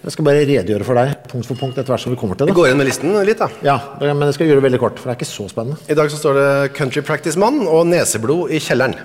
Jeg 0.03 0.11
skal 0.17 0.25
bare 0.27 0.41
redegjøre 0.43 0.83
for 0.83 0.99
deg 0.99 1.13
punkt 1.31 1.47
for 1.47 1.55
punkt 1.55 1.77
etter 1.79 1.93
hvert 1.93 2.03
som 2.03 2.11
vi 2.11 2.17
kommer 2.19 2.35
til 2.35 2.49
Vi 2.49 2.55
går 2.57 2.73
inn 2.73 2.79
med 2.81 2.89
listen 2.89 3.13
litt, 3.23 3.39
da. 3.39 3.47
Ja, 3.63 3.77
men 4.01 4.25
jeg 4.27 4.35
skal 4.35 4.49
gjøre 4.49 4.59
det 4.59 4.65
veldig 4.65 4.81
kort, 4.81 4.99
for 4.99 5.07
det 5.07 5.13
er 5.13 5.21
ikke 5.21 5.29
så 5.29 5.47
spennende. 5.47 5.79
I 5.87 5.95
dag 5.95 6.11
så 6.11 6.19
står 6.19 6.39
det 6.39 6.49
'Country 6.75 7.03
Practice-mann' 7.07 7.63
og 7.63 7.87
'Neseblod 7.87 8.51
i 8.51 8.59
kjelleren'. 8.59 8.99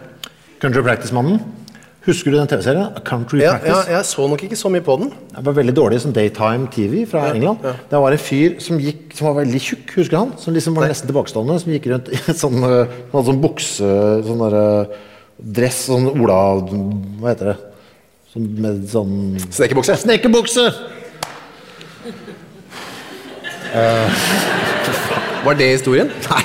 Country 0.59 0.83
Practice-mannen. 0.83 1.39
Husker 2.09 2.33
du 2.33 2.39
den 2.39 2.49
TV-serien? 2.49 2.99
Country 3.05 3.43
Ja, 3.45 3.59
ja, 3.63 3.83
jeg 3.87 4.05
så 4.09 4.27
nok 4.27 4.43
ikke 4.43 4.57
så 4.57 4.71
mye 4.73 4.83
på 4.83 4.97
den. 4.99 5.13
Det 5.37 5.45
var 5.45 5.53
veldig 5.53 5.75
dårlig 5.77 6.01
som 6.01 6.13
daytime 6.13 6.67
TV 6.73 7.07
fra 7.07 7.29
England. 7.35 7.63
Det 7.63 8.01
var 8.01 8.11
en 8.11 8.19
fyr 8.19 8.59
som 8.59 8.81
gikk, 8.81 9.15
som 9.15 9.29
var 9.29 9.45
veldig 9.45 9.61
tjukk, 9.61 9.95
husker 10.01 10.19
han? 10.19 10.33
Som 10.39 10.55
liksom 10.55 10.75
var 10.75 10.89
nesten 10.89 11.07
tilbakestående, 11.07 11.61
som 11.61 11.73
gikk 11.73 11.87
rundt 11.93 12.09
i 12.09 12.17
sånn, 12.43 12.59
hadde 13.13 13.27
sånn 13.29 13.43
bukse, 13.43 13.93
sånn 14.27 14.43
der, 14.47 14.59
øh, 14.59 14.87
dress, 15.39 15.85
sånn 15.93 16.11
Ola... 16.11 16.41
Hva 17.21 17.35
heter 17.35 17.53
det? 17.53 17.68
Sånn 18.29 18.45
med 18.61 18.83
sånn 18.93 19.13
Snekkerbukse. 19.49 19.95
Snekkerbukse! 20.03 20.67
Var 25.45 25.55
det 25.57 25.69
historien? 25.79 26.11
Nei. 26.29 26.43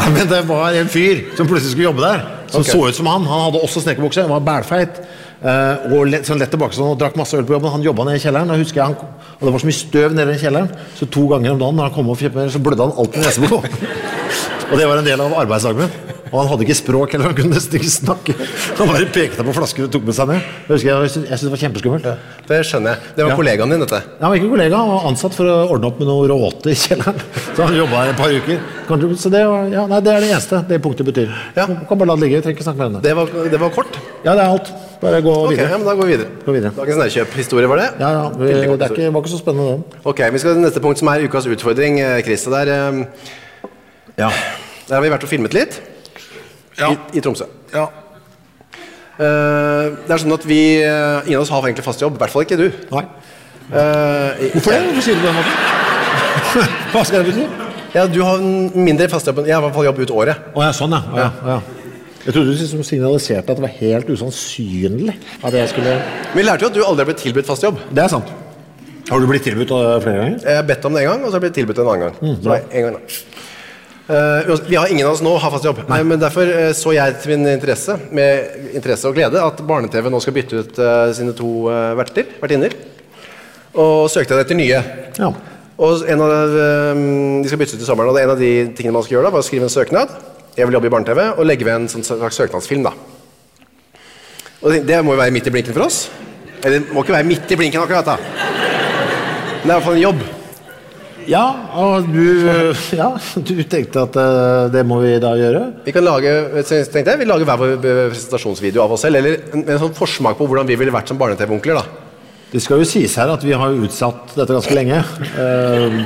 Ja, 0.00 0.06
men 0.10 0.28
det 0.30 0.40
var 0.48 0.74
en 0.74 0.88
fyr 0.90 1.22
som 1.36 1.46
plutselig 1.46 1.72
skulle 1.74 1.88
jobbe 1.90 2.02
der, 2.02 2.22
som 2.50 2.64
okay. 2.64 2.72
så 2.72 2.88
ut 2.88 2.96
som 2.98 3.06
han. 3.10 3.26
Han 3.28 3.40
hadde 3.46 3.62
også 3.62 3.82
snekkerbukse, 3.84 4.22
han 4.24 4.32
var 4.32 4.42
bælfeit. 4.46 5.00
Uh, 5.40 5.92
og 5.94 6.10
lett, 6.10 6.26
sånn 6.28 6.40
lett 6.40 6.50
tilbakestående 6.52 6.94
og 6.94 7.00
drakk 7.00 7.16
masse 7.20 7.36
øl 7.38 7.46
på 7.48 7.54
jobben. 7.56 7.72
Han 7.74 7.84
jobba 7.84 8.06
nede 8.08 8.18
i 8.20 8.24
kjelleren, 8.24 8.50
og, 8.52 8.56
han, 8.80 8.94
og 9.38 9.42
det 9.44 9.54
var 9.54 9.62
så 9.62 9.70
mye 9.70 9.78
støv 9.78 10.16
nede 10.16 10.34
i 10.34 10.40
kjelleren, 10.40 10.70
så 10.98 11.08
to 11.10 11.26
ganger 11.30 11.54
om 11.54 11.60
dagen 11.62 11.78
når 11.80 11.90
han 11.90 11.96
kom 11.96 12.10
opp 12.12 12.22
så 12.24 12.62
blødde 12.62 12.86
han 12.88 12.96
alltid 13.02 13.26
neseblod. 13.26 13.68
og 14.70 14.74
det 14.78 14.88
var 14.90 14.96
en 15.02 15.10
del 15.12 15.26
av 15.26 15.36
arbeidsdagen 15.44 15.84
min. 15.84 16.09
Og 16.30 16.36
han 16.38 16.48
hadde 16.52 16.62
ikke 16.62 16.76
språk, 16.78 17.14
eller 17.14 17.26
han 17.26 17.34
kunne 17.34 17.54
nesten 17.56 17.74
ikke 17.80 17.90
snakke. 17.90 18.34
Han 18.78 18.86
bare 18.90 19.06
pekte 19.10 19.42
på 19.42 19.54
flasken 19.56 19.86
og 19.88 19.90
tok 19.90 20.04
med 20.06 20.14
seg 20.14 20.28
ned. 20.30 20.40
Jeg 20.40 20.70
husker 20.70 20.88
jeg, 20.90 21.00
jeg 21.02 21.10
syntes 21.16 21.42
det 21.42 21.50
var 21.50 21.60
kjempeskummelt. 21.64 22.04
Det 22.50 22.58
skjønner 22.68 22.92
jeg. 22.94 22.98
Det 23.16 23.24
var 23.24 23.30
Ja. 23.32 23.36
kollegaen 23.40 23.70
din, 23.74 23.80
dette. 23.82 23.98
Han 24.20 24.30
var 24.30 24.36
ikke 24.38 24.50
kollega, 24.52 24.76
han 24.78 24.92
var 24.94 25.06
ansatt 25.10 25.34
for 25.34 25.44
å 25.50 25.56
ordne 25.74 25.86
opp 25.90 25.98
med 25.98 26.06
noe 26.06 26.28
råte 26.30 26.70
i 26.70 26.76
kjelleren. 26.78 27.18
Så 27.56 27.66
han 27.66 27.74
jobba 27.74 28.04
her 28.04 28.12
et 28.12 28.16
par 28.20 28.30
uker. 28.30 28.60
Så 29.18 29.30
det, 29.30 29.42
var, 29.46 29.66
ja, 29.74 29.86
nei, 29.90 30.00
det 30.06 30.12
er 30.14 30.20
det 30.24 30.30
eneste 30.30 30.62
det 30.70 30.78
punktet 30.82 31.06
betyr. 31.10 31.34
Ja. 31.58 31.66
Du 31.66 31.74
kan 31.90 31.98
bare 31.98 32.06
la 32.12 32.16
det 32.16 32.22
ligge. 32.28 32.42
trenger 32.46 32.56
ikke 32.58 32.66
snakke 32.68 32.78
mer 32.78 32.88
henne. 32.90 33.02
det. 33.02 33.16
Var, 33.18 33.26
det 33.50 33.60
var 33.60 33.70
kort. 33.74 33.98
Ja, 34.24 34.34
det 34.38 34.44
er 34.46 34.54
alt. 34.54 34.70
Bare 35.00 35.20
gå 35.24 35.34
videre. 35.50 35.66
ja, 35.70 35.78
men 35.78 35.86
Da 35.86 35.94
går 35.96 36.06
vi 36.06 36.14
videre. 36.16 36.30
Gå 36.46 36.52
videre. 36.54 36.70
Dagens 36.76 36.98
nærkjøp-historie 37.02 37.68
var 37.70 37.76
det? 37.82 37.90
Ja, 37.98 38.10
ja, 38.14 38.24
vi, 38.36 38.46
det 38.52 38.56
er 38.86 38.90
ikke, 38.94 39.12
var 39.14 39.22
ikke 39.24 39.32
så 39.34 39.38
spennende, 39.42 39.78
den. 39.80 40.00
Ok, 40.04 40.20
Vi 40.30 40.38
skal 40.38 40.54
til 40.54 40.62
neste 40.62 40.80
punkt, 40.84 40.98
som 41.00 41.08
er 41.08 41.24
ukas 41.26 41.46
utfordring. 41.50 42.00
eh, 42.00 42.22
Chris, 42.22 42.44
der, 42.44 42.88
um, 42.88 43.06
Ja. 44.18 44.28
der 44.88 44.94
har 44.94 45.02
vi 45.02 45.08
vært 45.10 45.24
og 45.24 45.30
filmet 45.30 45.54
litt. 45.54 45.80
Ja. 46.80 46.90
I, 46.94 47.18
I 47.18 47.24
Tromsø. 47.24 47.46
ja. 47.74 47.88
Uh, 49.20 49.98
det 50.06 50.14
er 50.14 50.20
sånn 50.22 50.32
at 50.32 50.44
vi 50.48 50.60
uh, 50.80 51.26
Ingen 51.26 51.36
av 51.36 51.42
oss 51.42 51.50
har 51.52 51.66
egentlig 51.66 51.84
fast 51.84 52.00
jobb. 52.00 52.14
I 52.16 52.22
hvert 52.22 52.32
fall 52.32 52.46
ikke 52.46 52.56
du. 52.56 52.70
Nei. 52.88 53.02
Uh, 53.68 54.46
Hvorfor 54.54 54.72
det? 54.72 54.78
Hvorfor 54.86 55.04
sier 55.04 55.18
du 55.18 55.26
det 55.26 55.34
på 55.36 55.42
den? 55.44 56.70
Hva 56.94 57.02
skal 57.04 57.20
det 57.20 57.34
bety? 57.34 57.44
Ja, 57.92 58.06
Du 58.08 58.20
har 58.24 58.40
mindre 58.40 59.10
fast 59.12 59.28
jobb 59.28 59.42
enn 59.42 59.50
Jeg 59.50 59.58
har 59.58 59.60
i 59.60 59.66
hvert 59.66 59.76
fall 59.76 59.86
jobb 59.90 60.00
ut 60.00 60.14
året. 60.22 60.48
Oh, 60.54 60.62
ja, 60.64 60.70
sånn, 60.72 60.94
ja. 60.96 61.02
Ja. 61.18 61.28
ja. 61.50 61.58
Jeg 62.24 62.32
trodde 62.36 62.48
du 62.48 62.56
liksom 62.62 62.86
signaliserte 62.86 63.52
at 63.52 63.60
det 63.60 63.64
var 63.64 63.76
helt 63.76 64.08
usannsynlig 64.12 65.14
at 65.44 65.54
jeg 65.56 65.70
skulle 65.72 65.94
Vi 66.36 66.44
lærte 66.44 66.64
jo 66.64 66.70
at 66.72 66.76
du 66.76 66.82
aldri 66.84 67.04
har 67.04 67.10
blitt 67.12 67.22
tilbudt 67.26 67.48
fast 67.48 67.64
jobb. 67.66 67.80
Det 67.92 68.06
er 68.06 68.12
sant. 68.12 68.32
Har 69.10 69.20
du 69.20 69.26
blitt 69.28 69.44
tilbudt 69.44 69.72
flere 69.74 70.16
ganger? 70.16 70.40
Jeg 70.44 70.60
har 70.62 70.66
bedt 70.68 70.84
om 70.86 70.96
det 70.96 71.04
en 71.04 71.08
gang, 71.10 71.22
og 71.24 71.28
så 71.28 71.36
har 71.36 71.40
jeg 71.40 71.46
blitt 71.48 71.56
tilbudt 71.60 71.80
en 71.82 71.88
annen 71.92 72.04
gang. 72.06 72.18
Mm, 72.22 72.36
så 72.44 72.58
en 72.60 72.84
gang 72.86 72.96
da. 72.96 73.00
Eh, 74.10 74.48
uansett, 74.48 74.66
vi 74.66 74.76
har 74.76 74.90
ingen 74.90 75.06
av 75.06 75.12
oss 75.12 75.20
nå 75.22 75.36
har 75.38 75.52
fast 75.52 75.66
jobb, 75.68 75.84
Nei, 75.86 76.00
men 76.02 76.18
derfor 76.18 76.48
uh, 76.50 76.72
så 76.74 76.90
jeg 76.96 77.14
til 77.22 77.36
min 77.36 77.46
interesse 77.52 77.94
med 78.10 78.72
interesse 78.74 79.06
og 79.06 79.14
glede 79.14 79.38
at 79.38 79.60
Barne-TV 79.62 80.08
nå 80.10 80.18
skal 80.24 80.34
bytte 80.34 80.62
ut 80.64 80.80
uh, 80.82 81.12
sine 81.14 81.34
to 81.38 81.68
uh, 81.70 81.92
verter, 81.94 82.26
vertinner. 82.42 82.74
Og 83.78 84.08
søkte 84.10 84.40
etter 84.42 84.58
nye. 84.58 84.80
Ja. 85.14 85.28
Og 85.80 86.02
en 86.10 86.24
av, 86.24 86.32
eh, 86.34 86.98
De 87.44 87.48
skal 87.48 87.60
bytte 87.62 87.78
ut 87.78 87.84
i 87.84 87.86
sommeren, 87.86 88.10
og 88.10 88.16
det 88.16 88.24
er 88.24 88.26
en 88.26 88.34
av 88.34 88.42
de 88.42 88.50
tingene 88.74 88.96
man 88.98 89.06
skal 89.06 89.14
gjøre 89.14 89.28
da, 89.28 89.32
var 89.36 89.44
å 89.44 89.46
skrive 89.46 89.68
en 89.68 89.72
søknad. 89.72 90.10
Jeg 90.58 90.66
vil 90.66 90.76
jobbe 90.76 90.90
i 90.90 90.92
Barne-TV, 90.96 91.22
og 91.38 91.46
legge 91.46 91.64
ved 91.64 91.76
en 91.76 91.86
sånn 91.88 92.04
slags 92.04 92.36
søknadsfilm. 92.42 92.82
da. 92.82 92.92
Og 94.60 94.72
det- 94.72 94.86
Det 94.86 95.04
må 95.04 95.14
jo 95.14 95.22
være 95.22 95.30
midt 95.30 95.46
i 95.46 95.50
blinken 95.50 95.72
for 95.72 95.86
oss. 95.86 96.10
Eller 96.64 96.80
det 96.80 96.92
må 96.92 97.04
ikke 97.04 97.14
være 97.14 97.30
midt 97.30 97.50
i 97.52 97.56
blinken 97.56 97.80
akkurat, 97.80 98.04
da. 98.04 98.16
Men 98.16 99.68
det 99.68 99.70
er 99.70 99.76
i 99.76 99.80
hvert 99.80 99.84
fall 99.84 99.94
en 99.94 100.02
jobb. 100.02 100.39
Ja, 101.30 101.44
og 101.78 102.08
du, 102.10 102.24
ja, 103.00 103.10
du 103.46 103.52
tenkte 103.70 104.02
at 104.02 104.16
øh, 104.18 104.64
det 104.74 104.82
må 104.88 104.96
vi 105.04 105.12
da 105.22 105.30
gjøre? 105.38 105.60
Vi 105.84 105.92
kan 105.94 106.02
lage 106.06 106.32
tenkte 106.66 107.04
jeg, 107.04 107.20
vi 107.20 107.28
lager 107.28 107.46
hver 107.46 107.60
vår 107.60 107.74
eh, 107.76 108.00
presentasjonsvideo 108.10 108.82
av 108.82 108.96
oss 108.96 109.04
selv, 109.06 109.20
eller 109.20 109.36
en, 109.54 109.62
en 109.62 109.78
sånn 109.84 109.94
forsmak 109.94 110.38
på 110.40 110.48
hvordan 110.50 110.66
vi 110.66 110.78
ville 110.80 110.94
vært 110.94 111.12
som 111.12 111.20
barne-TV-onkler. 111.20 111.78
da. 111.78 111.84
Det 112.50 112.58
skal 112.64 112.80
jo 112.82 112.88
sies 112.88 113.12
her 113.20 113.30
at 113.30 113.44
vi 113.46 113.54
har 113.54 113.76
utsatt 113.86 114.32
dette 114.34 114.56
ganske 114.56 114.74
lenge. 114.74 114.98
Eh, 115.38 116.00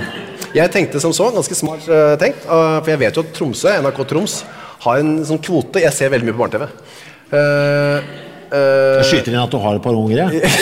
Jeg 0.55 0.71
tenkte 0.71 1.01
som 1.03 1.11
så, 1.17 1.31
ganske 1.35 1.57
smart 1.59 1.87
eh, 1.89 2.13
tenkt, 2.21 2.45
eh, 2.45 2.77
for 2.85 2.91
jeg 2.93 3.01
vet 3.01 3.17
jo 3.17 3.25
at 3.25 3.33
Tromsø, 3.35 3.73
NRK 3.81 4.03
Troms 4.11 4.35
har 4.85 5.01
en 5.01 5.15
sånn 5.27 5.41
kvote. 5.43 5.81
Jeg 5.83 5.97
ser 5.97 6.13
veldig 6.13 6.29
mye 6.29 6.37
på 6.37 6.43
barne-TV. 6.45 6.69
Uh, 7.35 7.97
eh, 8.55 9.01
skyter 9.09 9.33
inn 9.33 9.41
at 9.41 9.51
du 9.51 9.57
har 9.59 9.79
et 9.81 9.83
par 9.83 9.97
unger, 9.97 10.21
jeg. 10.21 10.53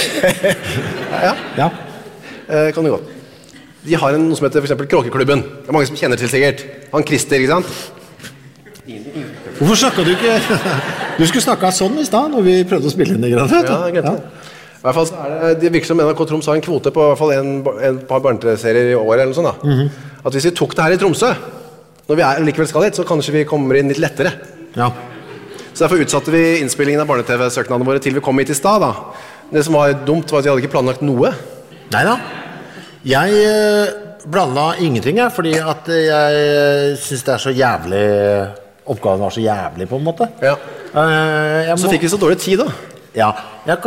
ja, 1.26 1.32
Ja. 1.58 1.66
eh, 2.46 2.70
kan 2.72 2.86
du 2.86 2.92
godt. 2.94 3.10
De 3.82 3.96
har 3.98 4.14
en, 4.14 4.28
noe 4.28 4.38
som 4.38 4.46
heter 4.46 4.64
for 4.70 4.86
Kråkeklubben. 4.86 5.42
Det 5.42 5.70
er 5.70 5.74
mange 5.74 5.88
som 5.90 5.98
kjenner 5.98 6.20
til 6.20 6.30
sikkert. 6.30 6.62
Han 6.92 7.04
Christer, 7.06 7.42
ikke 7.42 7.56
sant? 7.56 7.66
Hvorfor 9.58 9.78
snakka 9.78 10.02
du 10.02 10.10
ikke 10.10 10.32
Du 11.18 11.26
skulle 11.28 11.44
snakka 11.44 11.70
sånn 11.74 12.00
i 12.02 12.06
stad 12.06 12.32
når 12.32 12.42
vi 12.46 12.54
prøvde 12.66 12.88
å 12.90 12.92
spille 12.92 13.14
inn 13.14 13.22
det. 13.22 13.30
greiene. 13.34 13.50
vet. 13.52 14.06
Ja. 14.06 14.14
I 14.82 14.86
hvert 14.88 14.96
fall 14.96 15.06
så 15.06 15.18
er 15.22 15.34
det, 15.34 15.50
det 15.62 15.70
virker 15.76 15.92
som 15.92 16.00
NRK 16.02 16.22
Troms 16.26 16.48
har 16.50 16.58
en 16.58 16.64
kvote 16.64 16.90
på 16.94 17.02
i 17.04 17.10
hvert 17.12 17.20
fall 17.20 17.34
en, 17.36 17.52
en 17.86 18.00
par 18.08 18.22
barne-serier 18.24 18.90
i 18.90 18.96
året. 18.98 19.22
eller 19.22 19.36
sånt 19.36 19.50
da. 19.52 19.54
Mhm. 19.62 19.90
At 20.26 20.34
hvis 20.34 20.48
vi 20.48 20.54
tok 20.58 20.74
det 20.78 20.86
her 20.86 20.96
i 20.96 20.98
Tromsø, 20.98 21.30
når 22.08 22.18
vi 22.18 22.24
er, 22.26 22.42
likevel 22.46 22.68
skal 22.70 22.86
dit, 22.86 22.98
så 22.98 23.06
kanskje 23.06 23.34
vi 23.36 23.44
kommer 23.46 23.78
inn 23.78 23.90
litt 23.90 24.02
lettere. 24.02 24.32
Ja. 24.74 24.90
Så 25.72 25.84
Derfor 25.84 26.02
utsatte 26.02 26.34
vi 26.34 26.42
innspillingen 26.60 27.02
av 27.02 27.08
barne-TV-søknadene 27.10 27.86
våre 27.86 28.02
til 28.02 28.14
vi 28.18 28.22
kom 28.24 28.38
hit 28.42 28.50
i 28.50 28.58
stad. 28.58 28.84
Det 29.52 29.62
som 29.66 29.78
var 29.78 29.94
dumt, 30.06 30.30
var 30.30 30.42
at 30.42 30.46
vi 30.46 30.50
hadde 30.52 30.64
ikke 30.64 30.74
planlagt 30.74 31.02
noe. 31.06 31.30
Nei 31.94 32.02
da. 32.08 32.16
Jeg 33.02 33.38
eh, 33.42 33.92
blanda 34.30 34.72
ingenting, 34.78 35.18
jeg, 35.18 35.32
fordi 35.34 35.56
at 35.58 35.88
jeg 35.90 36.98
syns 37.02 37.24
det 37.26 37.32
er 37.34 37.42
så 37.42 37.50
jævlig 37.50 38.02
Oppgaven 38.92 39.22
var 39.22 39.30
så 39.30 39.42
jævlig, 39.42 39.86
på 39.88 39.98
en 39.98 40.04
måte. 40.04 40.26
Ja. 40.42 40.56
Eh, 40.90 41.68
jeg 41.68 41.78
Så 41.78 41.90
fikk 41.90 42.02
vi 42.02 42.10
så 42.10 42.18
dårlig 42.18 42.38
tid, 42.42 42.58
da. 42.58 42.70
Ja, 43.14 43.30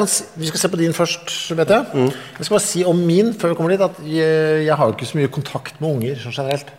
si, 0.05 0.23
Vi 0.35 0.47
skal 0.47 0.59
se 0.59 0.69
på 0.69 0.77
din 0.79 0.93
først, 0.93 1.31
vet 1.57 1.69
jeg. 1.69 1.85
Mm. 1.93 2.11
Jeg 2.37 2.45
skal 2.45 2.55
bare 2.55 2.63
si 2.63 2.83
om 2.85 2.97
min 2.97 3.33
før 3.33 3.51
vi 3.51 3.55
kommer 3.55 3.71
dit, 3.73 3.81
at 3.81 3.99
jeg, 4.05 4.65
jeg 4.65 4.75
har 4.75 4.85
jo 4.85 4.95
ikke 4.95 5.05
så 5.09 5.17
mye 5.17 5.31
kontakt 5.33 5.81
med 5.81 5.89
unger 5.89 6.19
sånn 6.21 6.35
generelt. 6.35 6.71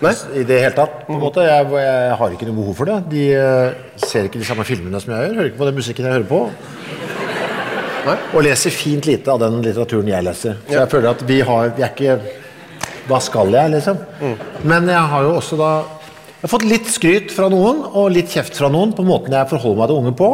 Nei? 0.00 0.12
I 0.40 0.44
det 0.48 0.60
hele 0.62 0.76
tatt. 0.76 1.02
på 1.06 1.12
en 1.12 1.20
måte. 1.20 1.44
Jeg, 1.44 1.66
jeg 1.76 2.14
har 2.20 2.36
ikke 2.36 2.48
noe 2.48 2.60
behov 2.60 2.78
for 2.78 2.88
det. 2.88 3.00
De 3.10 3.24
eh, 3.36 3.80
ser 4.00 4.28
ikke 4.28 4.40
de 4.40 4.48
samme 4.48 4.64
filmene 4.68 5.00
som 5.02 5.12
jeg 5.12 5.26
gjør. 5.26 5.34
Hører 5.40 5.50
ikke 5.50 5.60
på 5.60 5.70
den 5.70 5.80
musikken 5.80 6.08
jeg 6.08 6.16
hører 6.18 6.30
på. 6.30 6.44
Nei? 8.06 8.16
Og 8.34 8.42
leser 8.46 8.72
fint 8.72 9.04
lite 9.06 9.28
av 9.32 9.40
den 9.42 9.58
litteraturen 9.64 10.08
jeg 10.08 10.24
leser. 10.24 10.54
Så 10.66 10.72
Ja. 10.72 10.80
jeg 10.84 10.90
føler 10.90 11.10
at 11.10 11.22
vi 11.28 11.40
har 11.40 11.68
Vi 11.76 11.82
er 11.82 11.90
ikke 11.94 12.20
Hva 13.08 13.18
skal 13.20 13.50
jeg, 13.50 13.70
liksom? 13.72 13.98
Mm. 14.20 14.36
Men 14.64 14.86
jeg 14.88 14.96
har 15.12 15.22
jo 15.22 15.32
også 15.36 15.56
da 15.58 15.70
Jeg 16.40 16.48
har 16.48 16.58
fått 16.58 16.64
litt 16.68 16.86
skryt 16.86 17.30
fra 17.30 17.48
noen, 17.50 17.82
og 17.92 18.10
litt 18.12 18.28
kjeft 18.32 18.54
fra 18.56 18.68
noen, 18.72 18.92
på 18.96 19.04
måten 19.04 19.30
jeg 19.30 19.48
forholder 19.50 19.76
meg 19.76 19.88
til 19.88 19.96
unge 19.96 20.12
på. 20.16 20.28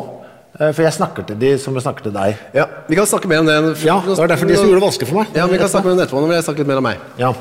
Eh, 0.60 0.70
For 0.72 0.82
jeg 0.82 0.92
snakker 0.92 1.26
til 1.26 1.36
de 1.40 1.58
som 1.58 1.74
jeg 1.74 1.82
snakker 1.82 2.02
til 2.04 2.12
deg. 2.12 2.36
Ja, 2.54 2.66
Vi 2.88 2.94
kan 2.94 3.06
snakke 3.06 3.26
mer 3.26 3.38
om 3.40 3.46
det. 3.46 3.82
Ja, 3.82 3.98
Det 4.00 4.16
var 4.16 4.28
derfor 4.28 4.46
de 4.46 4.54
som 4.56 4.66
gjorde 4.68 4.80
det 4.80 4.86
vanskelig 4.86 5.08
for 5.08 5.16
meg. 5.18 5.26
Ja, 5.34 5.46
Vi 5.46 5.58
kan 5.58 5.68
snakke 5.68 5.84
mer 5.84 5.92
om 5.92 5.98
det 5.98 6.06
etterpå. 6.08 6.20
Nå 6.22 6.28
vil 6.28 6.36
jeg 6.36 6.44
snakke 6.44 6.58
litt 6.58 6.66
mer 6.68 6.76
om 6.76 6.82
meg. 6.84 6.96
Ja. 7.18 7.32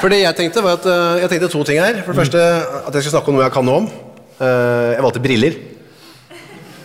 For 0.00 0.08
det 0.10 0.20
jeg 0.22 0.36
tenkte 0.36 0.62
var 0.62 0.72
at 0.78 0.86
eh, 0.86 1.20
Jeg 1.22 1.30
tenkte 1.30 1.50
to 1.50 1.64
ting 1.64 1.78
her. 1.80 2.02
For 2.04 2.12
det 2.12 2.20
første 2.28 2.38
at 2.86 2.92
jeg 2.92 3.02
skulle 3.02 3.16
snakke 3.16 3.28
om 3.28 3.34
noe 3.34 3.44
jeg 3.44 3.52
kan 3.52 3.64
noe 3.64 3.76
om. 3.76 3.88
Eh, 4.40 4.94
jeg 4.94 5.02
valgte 5.02 5.22
briller. 5.22 5.54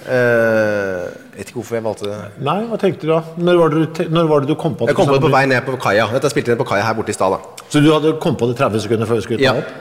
Jeg 0.07 1.22
vet 1.37 1.49
ikke 1.49 1.59
hvorfor 1.59 1.77
jeg 1.77 1.83
valgte. 1.85 2.17
Nei, 2.45 2.57
hva 2.69 2.77
tenkte 2.81 3.07
du 3.07 3.11
da? 3.13 3.21
Når 3.37 3.59
var 3.59 3.73
det 3.73 3.83
du, 4.09 4.17
var 4.29 4.43
det 4.43 4.49
du 4.51 4.55
kom 4.59 4.75
på 4.77 4.85
at 4.85 4.91
Jeg 4.93 4.97
kom 4.99 5.09
på 5.09 5.15
det 5.17 5.23
på 5.25 5.31
vei 5.33 5.45
ned 5.49 5.63
på 5.65 5.77
kaia. 5.81 6.07
Dette 6.13 6.29
spilte 6.33 6.53
jeg 6.53 6.59
på 6.61 6.67
kaia 6.69 6.83
her 6.87 6.97
borte 6.97 7.13
i 7.13 7.17
stad. 7.17 7.37
Så 7.69 7.81
du 7.83 7.89
hadde 7.93 8.15
kommet 8.23 8.39
på 8.41 8.49
det 8.51 8.57
30 8.59 8.83
sekunder 8.85 9.09
før 9.09 9.19
vi 9.21 9.25
skulle 9.27 9.39
ta 9.41 9.49
Ja. 9.49 9.55
opp? 9.63 9.71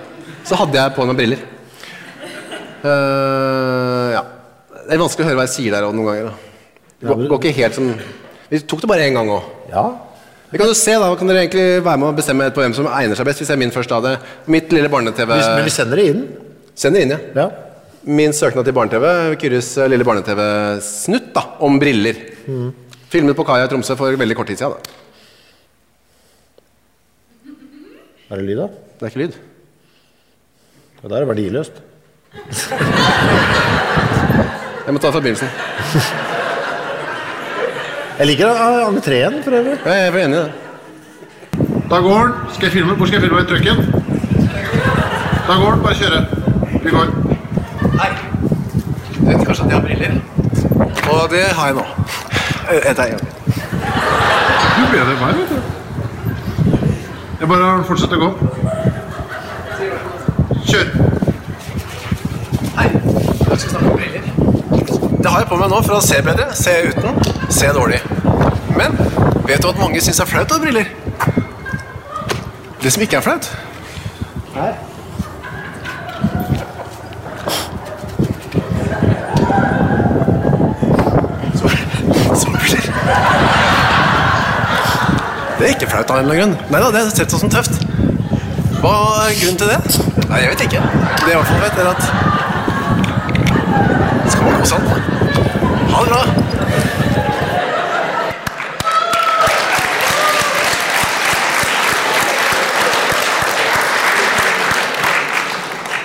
Så 0.49 0.59
hadde 0.59 0.79
jeg 0.81 0.95
på 0.97 1.07
meg 1.07 1.17
briller. 1.21 1.43
Uh, 2.83 4.09
ja. 4.17 4.23
Det 4.83 4.97
er 4.97 5.03
vanskelig 5.03 5.25
å 5.25 5.29
høre 5.31 5.39
hva 5.39 5.45
jeg 5.47 5.55
sier 5.57 5.75
der 5.77 5.85
noen 5.87 6.09
ganger. 6.09 6.31
da. 6.31 6.33
Det 7.03 7.11
går, 7.11 7.27
går 7.31 7.43
ikke 7.43 7.59
helt 7.61 7.77
som 7.79 7.93
Vi 8.53 8.59
tok 8.69 8.83
det 8.83 8.89
bare 8.91 9.07
én 9.07 9.15
gang 9.17 9.31
òg. 9.33 9.45
Ja. 9.71 9.85
Vi 10.53 10.59
kan 10.61 10.69
jo 10.69 10.75
se 10.77 10.95
da, 11.01 11.09
kan 11.17 11.31
dere 11.31 11.45
egentlig 11.47 11.67
være 11.85 11.99
med 12.03 12.11
å 12.11 12.17
bestemme 12.17 12.49
på 12.53 12.61
hvem 12.61 12.75
som 12.77 12.89
egner 12.93 13.17
seg 13.17 13.25
best 13.25 13.41
Hvis 13.41 13.49
jeg 13.49 13.57
er 13.57 13.61
min 13.63 13.71
først 13.73 13.93
av 13.97 14.03
det 14.05 14.11
Mitt 14.53 14.69
lille 14.75 14.91
barne-TV 14.93 15.31
Men 15.33 15.65
vi 15.65 15.73
sender 15.73 15.97
det 15.97 16.09
inn. 16.11 16.27
Sender 16.77 17.01
det 17.01 17.07
inn, 17.07 17.15
ja 17.15 17.45
Ja. 17.45 17.47
Min 18.03 18.33
søknad 18.35 18.65
til 18.67 18.75
barne-TV 18.75 19.37
Kyrres 19.39 19.69
lille 19.91 20.03
barne-TV-snutt 20.07 21.29
da 21.37 21.43
Om 21.63 21.77
briller 21.79 22.17
Filmet 23.13 23.37
på 23.39 23.45
Kaja 23.47 23.65
i 23.69 23.71
Tromsø 23.71 23.95
for 23.99 24.11
veldig 24.19 24.37
kort 24.39 24.49
tid 24.51 24.59
siden 24.59 24.73
da. 24.75 24.79
Er 28.33 28.37
det 28.41 28.47
lyd, 28.49 28.59
da? 28.63 28.67
Det 28.99 29.05
er 29.07 29.11
ikke 29.13 29.23
lyd 29.23 29.35
Ja, 31.03 31.07
da 31.11 31.15
er 31.15 31.21
det 31.25 31.31
verdiløst. 31.33 31.75
Jeg 34.87 34.93
må 34.95 34.99
ta 34.99 35.07
det 35.07 35.15
fra 35.15 35.23
begynnelsen 35.23 35.51
Jeg 38.19 38.27
liker 38.29 38.49
entreen, 38.89 39.35
for 39.45 39.51
øvrig. 39.57 39.77
Ja, 39.87 39.93
Jeg 39.93 40.07
er 40.09 40.13
enig 40.25 40.37
i 40.37 40.39
det 40.43 40.53
Da 41.91 41.97
går 42.03 42.21
den. 42.27 42.33
Skal 42.55 42.65
jeg 42.67 42.73
filme? 42.73 42.93
Hvor 42.97 43.07
skal 43.07 43.21
jeg 43.21 43.29
filme? 43.29 43.41
I 43.43 43.45
trucken? 43.51 43.77
Da 45.47 45.53
går 45.61 45.71
den. 45.75 45.83
Bare 45.85 45.95
kjøre. 46.01 46.21
Vi 46.83 46.91
går. 46.91 47.07
Hei 48.01 48.11
Du 49.19 49.27
vet 49.27 49.47
kanskje 49.47 49.65
at 49.65 49.71
jeg 49.71 49.77
har 49.77 49.85
briller 49.85 50.13
Og 51.13 51.31
det 51.31 51.45
har 51.59 51.67
jeg 51.67 51.75
nå 51.75 51.85
Et 52.73 52.99
er 52.99 53.05
igjen 53.05 53.25
Du 54.77 54.83
ble 54.91 55.01
det 55.09 55.17
meg, 55.21 55.35
vet 55.37 55.49
du. 55.49 55.59
Jeg 57.43 57.49
bare 57.49 57.85
fortsetter 57.85 58.17
å 58.17 58.23
gå. 58.23 58.29
Kjør. 60.69 60.87
Hei, 62.77 62.87
jeg 62.93 63.59
skal 63.59 63.73
snakke 63.73 63.91
om 63.91 63.97
briller. 63.97 64.29
Det 65.19 65.31
har 65.31 65.39
jeg 65.43 65.49
på 65.51 65.59
meg 65.59 65.73
nå 65.73 65.81
for 65.83 65.97
å 65.97 66.01
se 66.07 66.21
bedre, 66.23 66.47
se 66.55 66.77
uten, 66.87 67.19
se 67.51 67.73
dårlig. 67.75 67.99
Men 68.79 68.95
vet 69.49 69.59
du 69.59 69.69
at 69.73 69.83
mange 69.83 70.01
syns 70.01 70.23
det 70.23 70.27
er 70.29 70.31
flaut 70.37 70.55
å 70.55 70.61
ha 70.61 70.63
briller? 70.63 70.87
Det 72.83 72.95
som 72.95 73.03
ikke 73.03 73.19
er 73.19 73.27
flaut 73.27 73.51
Så, 81.59 81.75
så 82.39 82.55
briller. 82.55 82.83
Det 85.63 85.69
er 85.69 85.77
ikke 85.77 85.87
flaut 85.93 86.09
av 86.11 86.17
en 86.19 86.25
eller 86.27 86.35
annen 86.43 86.57
grunn. 86.59 86.71
Nei 86.75 86.79
da, 86.83 86.89
det 86.91 86.99
er 86.99 87.11
sett 87.15 87.31
på 87.31 87.39
som 87.39 87.51
tøft. 87.53 87.77
Hva 88.83 88.95
er 89.23 89.37
grunnen 89.39 89.59
til 89.61 89.69
det? 89.71 89.77
Nei, 90.27 90.41
jeg 90.43 90.49
vet 90.51 90.63
ikke. 90.65 90.81
Det 91.23 91.31
i 91.31 91.37
hvert 91.39 91.47
fall 91.47 91.63
vet, 91.63 91.77
er 91.79 91.87
at 91.93 92.03
skal 94.33 94.43
man 94.43 94.57
kose 94.59 94.73
sånn. 94.73 94.87
Ha 95.93 96.01
det 96.03 96.11
bra. 96.11 96.23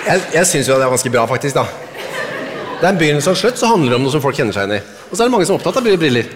Jeg, 0.06 0.22
jeg 0.38 0.46
syns 0.52 0.70
jo 0.70 0.78
det 0.78 0.86
er 0.86 0.94
ganske 0.94 1.10
bra, 1.16 1.26
faktisk. 1.34 1.58
da. 1.58 1.66
Det 2.78 2.86
er 2.86 2.92
en 2.92 3.02
begynnelse 3.02 3.34
og 3.34 3.42
slutt, 3.42 3.58
så 3.58 3.74
handler 3.74 3.90
det 3.90 3.98
om 3.98 4.06
noe 4.06 4.14
som 4.14 4.22
folk 4.22 4.38
kjenner 4.38 4.54
seg 4.54 4.70
igjen 4.70 4.78
i. 4.78 5.02
Og 5.10 5.18
så 5.18 5.18
er 5.18 5.26
det 5.26 5.34
mange 5.34 5.50
som 5.50 5.58
er 5.58 5.64
opptatt 5.64 5.82
av 5.82 5.90
briller. 6.06 6.30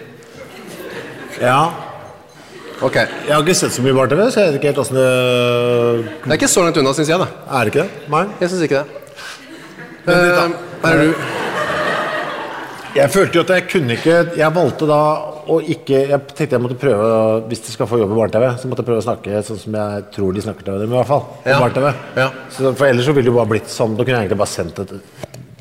Ja. 1.38 1.62
Ok. 2.83 2.97
Jeg 2.99 3.31
har 3.31 3.45
ikke 3.45 3.55
sett 3.55 3.75
så 3.77 3.83
mye 3.85 3.95
bar-TV, 3.95 4.25
så 4.35 4.42
jeg 4.42 4.51
vet 4.51 4.59
ikke 4.59 4.73
helt 4.73 4.81
åssen 4.83 4.99
det 4.99 5.11
Det 6.25 6.33
er 6.33 6.38
ikke 6.40 6.51
så 6.51 6.64
langt 6.64 6.81
unna, 6.83 6.95
syns 6.97 7.12
jeg. 7.12 7.21
da. 7.23 7.29
Er 7.47 7.68
det 7.68 7.73
ikke 7.73 7.85
det? 7.85 8.09
Nei. 8.11 8.25
Jeg 8.40 8.51
syns 8.51 8.64
ikke 8.66 8.83
det. 8.83 8.87
Men, 10.07 10.16
uh, 10.18 10.88
er 10.90 10.99
du. 10.99 11.12
Jeg 12.92 13.09
følte 13.09 13.38
jo 13.38 13.42
at 13.47 13.51
jeg 13.55 13.64
kunne 13.71 13.95
ikke 13.97 14.16
Jeg 14.37 14.53
valgte 14.53 14.85
da 14.90 14.99
å 15.49 15.55
ikke 15.64 16.01
Jeg 16.11 16.18
tenkte 16.35 16.59
jeg 16.59 16.62
måtte 16.62 16.77
prøve, 16.79 17.07
hvis 17.49 17.62
de 17.64 17.73
skal 17.73 17.88
få 17.88 18.03
jobb 18.03 18.12
i 18.12 18.18
barne-TV, 18.18 18.45
så 18.61 18.68
måtte 18.68 18.85
jeg 18.85 18.90
prøve 18.90 19.03
å 19.03 19.07
snakke 19.07 19.40
sånn 19.47 19.61
som 19.62 19.79
jeg 19.79 20.05
tror 20.14 20.35
de 20.37 20.45
snakker 20.45 20.66
til 20.66 20.83
dem, 20.83 20.92
i 20.92 20.99
hvert 20.99 21.09
fall. 21.09 21.25
Ja. 21.47 21.59
barne-TV. 21.62 21.88
Ja. 22.18 22.29
Så, 22.53 22.75
for 22.75 22.90
ellers 22.90 23.09
så 23.09 23.14
ville 23.16 23.31
det 23.31 23.33
jo 23.33 23.38
bare 23.38 23.53
blitt 23.55 23.71
sånn 23.73 23.95
Da 23.97 24.05
kunne 24.05 24.18
jeg 24.18 24.27
egentlig 24.27 24.42
bare 24.42 24.55
sendt 24.55 24.83
et 24.85 24.99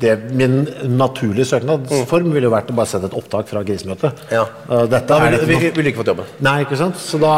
det, 0.02 0.14
Min 0.38 0.56
naturlige 0.98 1.46
søknadsform 1.52 2.32
ville 2.34 2.48
jo 2.48 2.52
vært 2.54 2.70
å 2.72 2.76
bare 2.78 2.90
sende 2.90 3.08
et 3.10 3.16
opptak 3.18 3.48
fra 3.50 3.62
krisemøtet. 3.66 4.24
Ja. 4.34 4.44
Uh, 4.68 4.82
dette 4.90 5.06
Da 5.08 5.20
ville 5.24 5.38
vi, 5.48 5.58
ikke 5.58 5.76
ville 5.78 5.92
ikke 5.92 6.02
fått 6.02 6.10
jobben. 6.12 6.32
Nei, 6.44 6.56
ikke 6.66 6.78
sant? 6.80 6.98
Så 7.00 7.20
da 7.22 7.34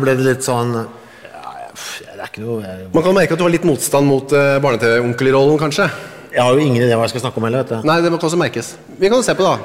ble 0.00 0.16
det 0.18 0.26
litt 0.26 0.46
sånn 0.46 0.72
ja, 0.80 1.52
Det 1.76 2.16
er 2.16 2.26
ikke 2.30 2.44
noe 2.46 2.62
jeg, 2.64 2.88
Man 2.94 3.04
kan 3.06 3.16
merke 3.20 3.36
at 3.36 3.40
du 3.42 3.46
har 3.46 3.52
litt 3.54 3.68
motstand 3.68 4.08
mot 4.10 4.34
uh, 4.36 4.56
barne-TV-onkelrollen, 4.64 5.60
kanskje. 5.60 5.86
jeg 6.34 6.42
har 6.42 6.52
jo 6.56 6.64
ingen 6.64 6.82
idé 6.84 6.96
hva 6.96 7.06
jeg 7.08 7.14
skal 7.16 7.24
snakke 7.28 7.40
om 7.42 7.46
heller, 7.48 7.64
vet 7.64 7.76
du. 7.76 7.88
Nei, 7.88 8.00
det 8.04 8.10
må 8.14 8.18
også 8.20 8.40
merkes. 8.40 8.74
Vi 9.00 9.12
kan 9.12 9.22
se 9.26 9.34
på 9.38 9.46
da. 9.46 9.56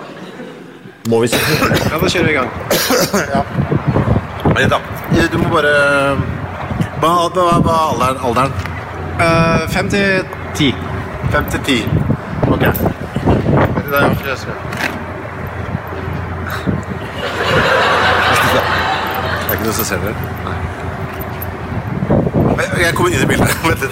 Må 1.10 1.20
vi 1.22 1.28
se 1.30 1.38
Ja, 1.38 2.00
Da 2.02 2.08
kjører 2.10 2.26
vi 2.26 2.32
i 2.32 2.38
gang. 2.40 2.50
Vent 4.56 4.72
da. 4.72 4.80
Du 5.32 5.38
må 5.42 5.50
bare 5.52 5.74
Hva 7.02 7.12
er 7.12 7.20
alderen? 7.28 8.18
alderen? 8.30 8.52
Eh, 9.22 9.68
Fem 9.72 9.90
til 9.92 10.26
ti. 10.58 10.72
Fem 11.32 11.46
til 11.52 11.62
ti. 11.68 11.78
Ok. 12.56 12.62
Det 12.62 12.70
er 13.98 14.02
jo 14.02 14.16
flere 14.22 14.38
som- 14.38 14.50
Det 18.56 18.62
er 19.50 19.54
ikke 19.54 19.64
noe 19.66 19.74
som 19.74 19.86
ser 19.86 19.98
dere? 19.98 20.16
Nei. 20.46 20.54
Jeg- 22.84 22.96
kommer 22.96 23.12
inn 23.12 23.22
i 23.22 23.26
bildet. 23.26 23.50
Vent 23.64 23.82
litt. 23.82 23.92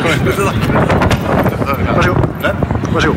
Vær 0.00 0.06
så 2.02 2.08
god. 2.08 2.16
Vær 2.92 3.00
så 3.00 3.08
god. 3.08 3.16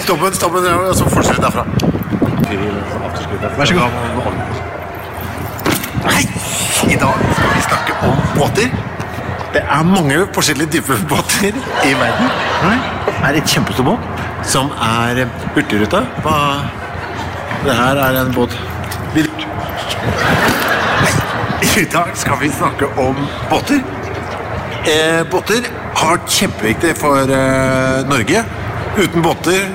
Stopp 0.00 0.22
en, 0.26 0.34
stopp 0.34 0.54
en, 0.56 0.66
og 0.66 0.94
så 0.96 1.04
fortsetter 1.08 1.34
vi 1.34 1.40
derfra. 1.44 1.64
Vær 3.58 3.64
så 3.64 3.74
god. 3.74 3.90
Hei! 6.04 6.24
I 6.92 6.96
dag 6.98 7.14
skal 7.34 7.50
vi 7.54 7.60
snakke 7.66 7.96
om 8.06 8.16
båter. 8.36 8.70
Det 9.54 9.62
er 9.66 9.82
mange 9.86 10.20
forskjellige 10.34 10.70
typer 10.76 11.00
båter 11.10 11.56
i 11.86 11.92
verden. 11.98 12.30
Det 13.06 13.14
er 13.28 13.38
et 13.40 13.50
kjempestor 13.54 13.84
båt 13.90 14.22
som 14.48 14.70
er 14.82 15.24
Hurtigruta. 15.54 16.04
Hva- 16.24 16.68
Det 17.64 17.74
her 17.76 17.96
er 18.00 18.20
en 18.22 18.32
båt 18.32 18.54
I 21.76 21.84
dag 21.92 22.08
skal 22.16 22.38
vi 22.40 22.48
snakke 22.50 22.86
om 22.98 23.16
båter. 23.50 23.82
Eh, 24.88 25.22
båter 25.30 25.66
har 25.96 26.16
vært 26.16 26.30
kjempeviktig 26.32 26.94
for 26.96 27.18
eh, 27.28 28.00
Norge. 28.08 28.44
Uten 28.96 29.22
båter 29.22 29.68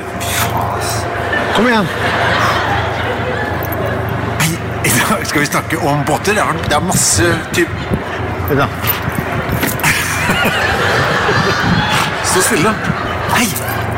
Kom 1.56 1.68
igjen. 1.70 1.88
Skal 5.36 5.44
vi 5.44 5.48
snakke 5.52 5.78
om 5.78 6.04
båter. 6.08 6.38
Det 6.64 6.76
er, 6.76 6.84
masse 6.88 7.26
typ... 7.52 7.68
Ja. 8.56 8.68
Stå 12.24 12.44
stille. 12.46 12.72
Hei! 13.34 13.50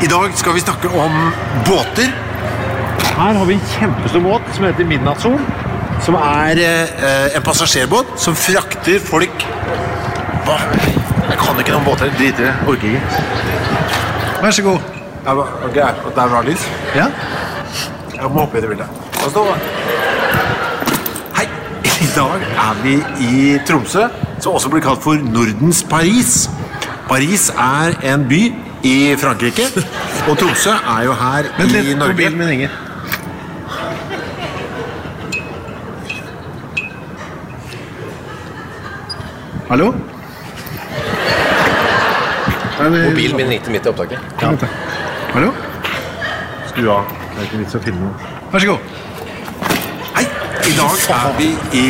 I 0.02 0.10
dag 0.10 0.34
skal 0.34 0.58
vi 0.58 0.64
snakke 0.64 0.90
om 0.98 1.20
båter. 1.68 2.10
Her 3.20 3.38
har 3.38 3.46
vi 3.46 3.54
en 3.54 3.62
kjempestor 3.76 4.26
båt 4.26 4.50
som 4.56 4.66
heter 4.66 4.90
Midnattssol. 4.90 5.38
Som 6.08 6.18
er 6.24 6.64
eh, 6.64 7.38
en 7.38 7.46
passasjerbåt 7.46 8.18
som 8.18 8.34
frakter 8.34 8.98
folk 8.98 9.46
Hva? 10.50 10.58
Jeg 10.74 11.38
kan 11.44 11.62
ikke 11.62 11.78
noen 11.78 11.86
båter. 11.86 12.10
Driter 12.18 12.48
i 12.48 12.50
det. 12.50 12.56
Orker 12.66 12.98
ikke. 12.98 13.24
Vær 14.42 14.58
så 14.58 14.66
god. 14.72 14.90
Der 15.22 15.38
var, 15.44 15.54
okay, 15.70 15.86
Det 16.02 16.18
er 16.18 16.34
bra 16.34 16.42
lys. 16.50 16.70
Ja? 16.98 17.12
Jeg 18.16 18.26
må 18.26 18.40
hoppe 18.42 18.58
i 18.58 18.66
det 18.66 18.74
bildet. 18.74 18.90
Hei! 19.22 19.97
I 22.06 22.08
dag 22.14 22.42
er 22.42 22.74
vi 22.84 22.96
i 23.26 23.58
Tromsø, 23.66 24.04
som 24.40 24.54
også 24.54 24.70
blir 24.70 24.84
kalt 24.86 25.02
for 25.02 25.18
Nordens 25.18 25.80
Paris. 25.90 26.50
Paris 27.08 27.48
er 27.50 27.96
en 28.14 28.26
by 28.30 28.42
i 28.86 29.16
Frankrike, 29.18 29.66
og 30.30 30.38
Tromsø 30.38 30.76
er 30.78 31.08
jo 31.08 31.16
her 31.18 31.50
i 31.58 31.96
Norge. 31.98 32.30
min 32.30 32.48
ringer. 32.48 32.70
Hallo? 39.70 39.94
Mobilen 43.10 43.36
min 43.36 43.50
ringte 43.50 43.72
midt 43.72 43.86
i 43.86 43.90
opptaket. 43.90 44.20
Ja. 44.42 44.54
Hallo? 45.34 45.52
Skru 46.70 46.92
av. 46.94 47.10
Det 47.34 47.42
er 47.42 47.50
ikke 47.50 47.66
vits 47.66 47.76
å 47.76 47.82
filme 47.90 48.06
noe. 48.06 48.32
Vær 48.54 48.64
så 48.64 48.76
god. 48.76 48.98
I 50.68 50.74
dag 50.76 51.04
er 51.16 51.36
vi 51.38 51.46
i 51.80 51.84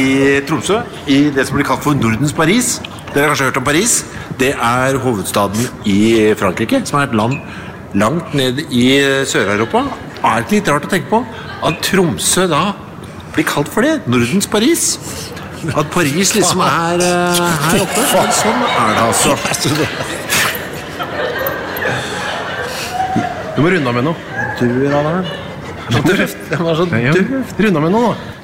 Tromsø, 0.45 0.75
i 1.09 1.31
det 1.33 1.47
som 1.47 1.55
blir 1.57 1.65
kalt 1.65 1.81
for 1.81 1.97
Nordens 1.97 2.33
Paris. 2.37 2.75
Dere 3.09 3.23
har 3.23 3.31
kanskje 3.31 3.47
hørt 3.47 3.57
om 3.57 3.65
Paris? 3.65 3.93
Det 4.37 4.51
er 4.53 4.97
hovedstaden 5.01 5.63
i 5.89 6.33
Frankrike, 6.37 6.83
som 6.85 6.99
er 6.99 7.07
et 7.07 7.15
land 7.17 7.39
langt 7.97 8.35
ned 8.37 8.61
i 8.69 8.83
Sør-Europa. 9.25 9.81
Er 10.21 10.37
det 10.37 10.45
ikke 10.45 10.55
litt 10.59 10.69
rart 10.69 10.85
å 10.85 10.91
tenke 10.93 11.09
på 11.09 11.23
at 11.71 11.81
Tromsø 11.87 12.45
da 12.51 12.61
blir 13.33 13.49
kalt 13.49 13.73
for 13.73 13.81
det? 13.81 13.95
Nordens 14.05 14.45
Paris? 14.45 14.85
At 15.73 15.89
Paris 15.89 16.35
liksom 16.37 16.61
er 16.61 17.01
uh, 17.01 17.41
her 17.65 17.81
oppe? 17.81 18.05
Men 18.13 18.31
sånn 18.43 18.63
er 18.75 18.93
det 18.93 19.03
altså. 19.07 19.33
Du 23.57 23.63
må 23.65 23.73
runde 23.73 23.89
av 23.89 24.01
med 24.03 24.11
noe. 24.11 24.17
Du, 24.61 24.65
han 24.93 25.13
Jeg. 25.89 26.59
Var 26.61 26.75
så. 26.75 26.85
Runde 26.91 27.77
av 27.79 27.81
med 27.81 27.95
noe, 27.95 28.09
da. 28.13 28.36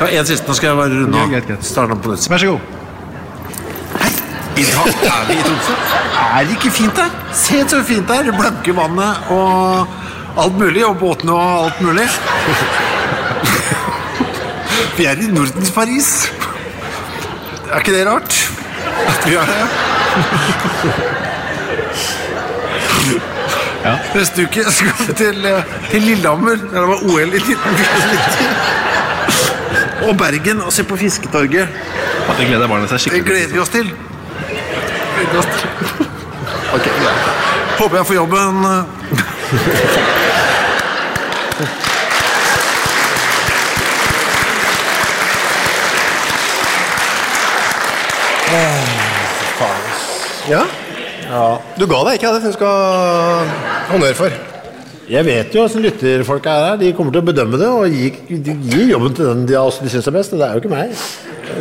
Ta 0.00 0.06
en 0.08 0.24
siste, 0.24 0.48
nå 0.48 0.54
skal 0.56 0.70
jeg 0.70 0.76
bare 0.78 0.96
runde 0.96 1.18
Ja, 1.20 1.26
av. 1.44 1.60
Starte 1.60 1.92
på 2.00 2.08
nytt. 2.14 2.24
Vær 2.32 2.40
så 2.40 2.46
god. 2.54 2.60
I 4.56 4.64
dag 4.64 4.88
er 5.10 5.26
vi 5.28 5.34
i 5.36 5.42
Tromsø. 5.44 5.74
Er 6.20 6.44
det 6.48 6.52
ikke 6.56 6.70
fint 6.72 6.96
her? 7.00 7.10
Se 7.36 7.60
så 7.68 7.82
fint 7.84 8.08
det 8.08 8.16
er. 8.16 8.32
Blanke 8.32 8.72
vannet 8.76 9.14
og 9.34 9.86
alt 10.40 10.56
mulig. 10.56 10.86
Og 10.88 10.96
båtene 11.02 11.32
og 11.36 11.64
alt 11.66 11.80
mulig. 11.84 12.08
Vi 14.96 15.04
er 15.08 15.16
i 15.20 15.26
Nordens 15.32 15.70
Paris. 15.72 16.32
Er 17.70 17.78
ikke 17.84 17.94
det 17.94 18.06
rart? 18.08 18.50
At 19.08 19.26
vi 19.28 19.34
er 19.36 19.44
det? 19.48 19.56
Neste 24.14 24.42
uke 24.44 24.72
skal 24.72 24.92
vi 24.98 25.04
til, 25.16 25.46
eh, 25.46 25.62
til 25.90 26.02
Lillehammer, 26.02 26.56
der 26.56 26.80
det 26.80 26.88
var 26.88 26.94
OL 27.06 27.20
i 27.20 27.22
1994. 27.40 28.79
Og 30.08 30.16
Bergen 30.18 30.60
og 30.64 30.72
se 30.72 30.84
på 30.84 30.96
Fisketorget. 30.96 31.68
Det 32.38 32.46
gleder 32.46 32.68
barna 32.68 32.86
seg 32.88 32.96
Det 32.96 33.00
skikkelig 33.04 33.24
gleder 33.26 33.52
vi 33.52 33.58
oss 33.60 33.72
til. 33.74 33.90
Gleder 35.16 35.38
oss 35.38 35.50
til. 35.56 36.06
Ok, 36.70 36.84
greit. 36.86 37.30
Håper 37.78 37.96
jeg 37.96 38.06
får 38.06 38.14
jobben. 38.14 38.56
Ja? 50.48 50.62
Ja? 51.30 51.58
Du 51.78 51.86
ga 51.86 52.04
deg 52.06 52.14
ikke, 52.18 52.26
ja. 52.26 52.32
Det 52.34 52.42
syns 52.42 52.54
du 52.54 52.58
skal 52.58 52.66
ha 52.66 53.90
honnør 53.90 54.16
for. 54.18 54.49
Jeg 55.10 55.26
vet 55.26 55.54
jo 55.54 55.64
hvordan 55.64 55.82
lytterfolk 55.82 56.44
er 56.46 56.64
her. 56.68 56.76
De 56.78 56.92
kommer 56.94 57.14
til 57.14 57.24
å 57.24 57.26
bedømme 57.26 57.58
det 57.58 57.66
og 57.66 57.90
gi, 57.90 58.10
de 58.46 58.52
gir 58.62 58.92
jobben 58.92 59.16
til 59.16 59.26
den 59.26 59.40
de, 59.48 59.56
altså, 59.58 59.82
de 59.82 59.90
syns 59.90 60.06
er 60.06 60.14
best. 60.14 60.36
Det 60.38 60.46
er 60.46 60.54
jo 60.54 60.62
ikke 60.62 60.70
meg. 60.70 60.92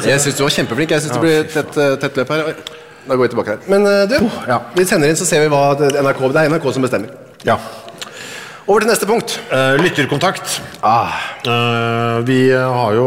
Jeg 0.05 0.21
syns 0.21 0.37
du 0.37 0.43
var 0.43 0.53
kjempeflink. 0.53 0.93
Jeg 0.93 1.05
syns 1.05 1.15
det 1.15 1.23
blir 1.23 1.47
tett, 1.49 1.79
eh, 1.81 1.95
tett 2.03 2.19
løp 2.19 2.33
her. 2.35 2.51
Da 3.07 3.17
går 3.17 3.23
vi 3.25 3.31
tilbake 3.33 3.55
her. 3.55 3.63
Men 3.73 3.89
eh, 3.89 4.03
du, 4.11 4.29
ja. 4.51 4.59
vi 4.77 4.85
sender 4.85 5.09
inn, 5.09 5.17
så 5.17 5.25
ser 5.25 5.41
vi 5.41 5.49
hva 5.49 5.63
NRK 5.79 6.21
Det 6.27 6.43
er 6.43 6.53
NRK 6.53 6.69
som 6.77 6.85
bestemmer. 6.85 7.17
Ja. 7.47 7.57
Over 8.69 8.85
til 8.85 8.91
neste 8.91 9.09
punkt. 9.09 9.39
Uh, 9.49 9.73
lytterkontakt. 9.81 10.59
Ah, 10.85 11.17
Uh, 11.39 12.19
vi 12.27 12.51
har 12.51 12.93
jo 12.93 13.05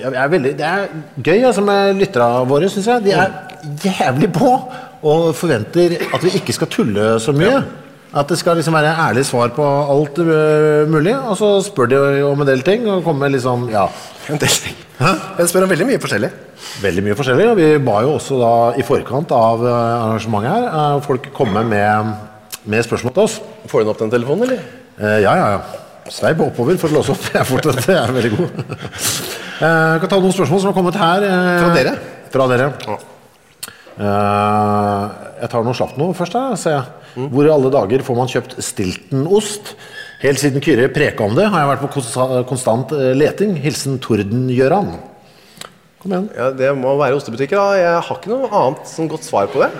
jeg 0.00 0.14
er 0.16 0.28
veldig, 0.32 0.52
Det 0.56 0.64
er 0.64 0.86
gøy 1.20 1.44
altså, 1.44 1.62
med 1.62 1.98
lytterne 2.00 2.46
våre, 2.48 2.70
syns 2.72 2.88
jeg. 2.88 3.04
De 3.04 3.12
er 3.12 3.34
jævlig 3.84 4.32
på 4.34 4.48
og 5.06 5.34
forventer 5.36 6.00
at 6.08 6.24
vi 6.24 6.38
ikke 6.40 6.56
skal 6.56 6.72
tulle 6.72 7.10
så 7.22 7.36
mye. 7.36 7.60
At 8.16 8.30
det 8.32 8.38
skal 8.40 8.56
liksom 8.56 8.72
være 8.78 8.94
ærlig 9.08 9.26
svar 9.28 9.50
på 9.52 9.64
alt 9.92 10.18
uh, 10.24 10.86
mulig. 10.88 11.12
Og 11.28 11.36
så 11.36 11.50
spør 11.66 11.90
de 11.92 11.98
om 12.24 12.40
en 12.40 12.48
del 12.48 12.62
ting 12.64 12.86
og 12.88 13.04
kommer 13.04 13.28
liksom 13.32 13.68
Ja. 13.72 13.86
en 14.32 14.40
del 14.40 14.48
ting. 14.64 14.76
Jeg 15.00 15.48
spør 15.50 15.66
om 15.66 15.72
veldig 15.74 15.86
mye 15.90 16.00
forskjellig. 16.00 16.30
Veldig 16.82 17.02
mye 17.04 17.16
forskjellig. 17.18 17.48
Og 17.52 17.58
vi 17.60 17.66
ba 17.84 17.98
jo 18.06 18.14
også 18.16 18.38
da 18.40 18.52
i 18.80 18.84
forkant 18.86 19.32
av 19.36 19.60
øh, 19.64 19.74
arrangementet 19.76 20.54
her 20.54 20.68
uh, 20.72 21.00
folk 21.04 21.28
komme 21.36 21.62
med, 21.68 22.14
med 22.64 22.86
spørsmål 22.88 23.12
til 23.18 23.26
oss. 23.28 23.36
Får 23.68 23.84
du 23.84 23.92
opp 23.92 24.00
den 24.00 24.14
telefonen, 24.14 24.46
eller? 24.48 24.64
Uh, 24.96 25.18
ja, 25.20 25.34
ja, 25.36 25.50
ja. 25.58 25.82
Sveip 26.08 26.38
oppover 26.40 26.76
for 26.80 26.88
å 26.88 27.00
låse 27.00 27.12
opp. 27.12 27.28
Jeg 27.34 27.42
er 27.42 27.48
fortsatt 27.48 27.88
jeg 27.90 27.98
er 28.00 28.16
veldig 28.16 28.32
god. 28.38 28.62
Eh, 29.56 29.64
Jeg 29.64 30.00
kan 30.02 30.10
ta 30.12 30.16
noen 30.20 30.34
spørsmål 30.36 30.58
som 30.60 30.68
har 30.68 30.74
kommet 30.76 30.96
her. 31.00 31.22
eh, 31.24 31.62
Fra 31.62 31.68
dere? 31.72 31.92
Fra 32.28 32.46
dere. 32.50 32.66
Eh, 33.96 35.04
jeg 35.40 35.48
tar 35.52 35.64
noe 35.64 35.76
slapt 35.78 35.96
nå 35.96 36.10
først. 36.18 36.34
Da, 36.36 36.42
ser 36.60 36.74
jeg. 36.74 37.05
Hvor 37.16 37.46
i 37.48 37.52
alle 37.52 37.70
dager 37.72 38.02
får 38.04 38.16
man 38.18 38.28
kjøpt 38.28 38.56
Stilton-ost? 38.62 39.74
Helt 40.20 40.40
siden 40.40 40.62
Kyrre 40.64 40.88
preka 40.92 41.24
om 41.24 41.34
det, 41.36 41.46
har 41.52 41.62
jeg 41.62 41.70
vært 41.70 41.84
på 41.84 42.44
konstant 42.48 42.92
eh, 42.96 43.12
leting. 43.16 43.54
Hilsen 43.60 43.98
Torden-Gjøran. 44.04 44.90
Kom 46.02 46.12
igjen. 46.12 46.28
Ja, 46.36 46.50
Det 46.56 46.72
må 46.76 46.92
være 47.00 47.16
ostebutikker. 47.18 47.56
da. 47.56 47.78
Jeg 47.80 48.02
har 48.08 48.20
ikke 48.20 48.32
noe 48.32 48.50
annet 48.52 48.90
sånn 48.90 49.08
godt 49.12 49.24
svar 49.24 49.48
på 49.52 49.60
det. 49.64 49.70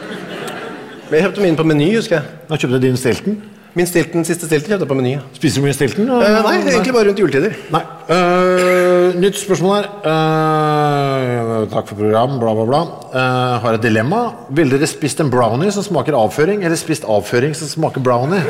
Men 1.06 1.18
jeg 1.20 1.26
kjøpte 1.28 1.44
min 1.44 1.56
på 1.60 1.64
Meny, 1.68 1.90
husker 1.96 2.18
jeg. 2.18 2.40
Da 2.48 2.56
kjøpte 2.58 2.80
du 2.80 2.86
din 2.88 2.96
Stilton. 3.00 3.36
Min 3.76 3.86
stilten, 3.86 4.24
siste 4.24 4.48
stilten 4.48 4.72
kjøpte 4.72 4.86
jeg 4.86 4.90
på 4.90 4.96
Meny. 4.98 5.14
Spiser 5.36 5.60
du 5.60 5.66
mye 5.68 5.76
Stilton? 5.76 6.08
Eh, 6.08 6.40
nei, 6.48 6.56
egentlig 6.64 6.96
bare 6.96 7.10
rundt 7.10 7.20
juletider. 7.20 7.54
Nei. 7.74 7.84
Eh, 8.06 9.16
nytt 9.18 9.34
spørsmål 9.40 9.80
her. 9.80 9.86
Uh, 10.06 11.64
takk 11.72 11.88
for 11.88 11.98
program, 11.98 12.36
bla, 12.38 12.52
bla, 12.54 12.66
bla. 12.68 12.80
Uh, 13.10 13.56
har 13.64 13.78
et 13.78 13.82
dilemma. 13.82 14.20
Ville 14.54 14.78
dere 14.78 14.86
spist 14.86 15.18
en 15.24 15.30
brownie 15.32 15.72
som 15.74 15.82
smaker 15.82 16.14
avføring, 16.14 16.62
eller 16.62 16.78
spist 16.78 17.02
avføring 17.02 17.56
som 17.58 17.66
smaker 17.66 18.04
brownie? 18.04 18.44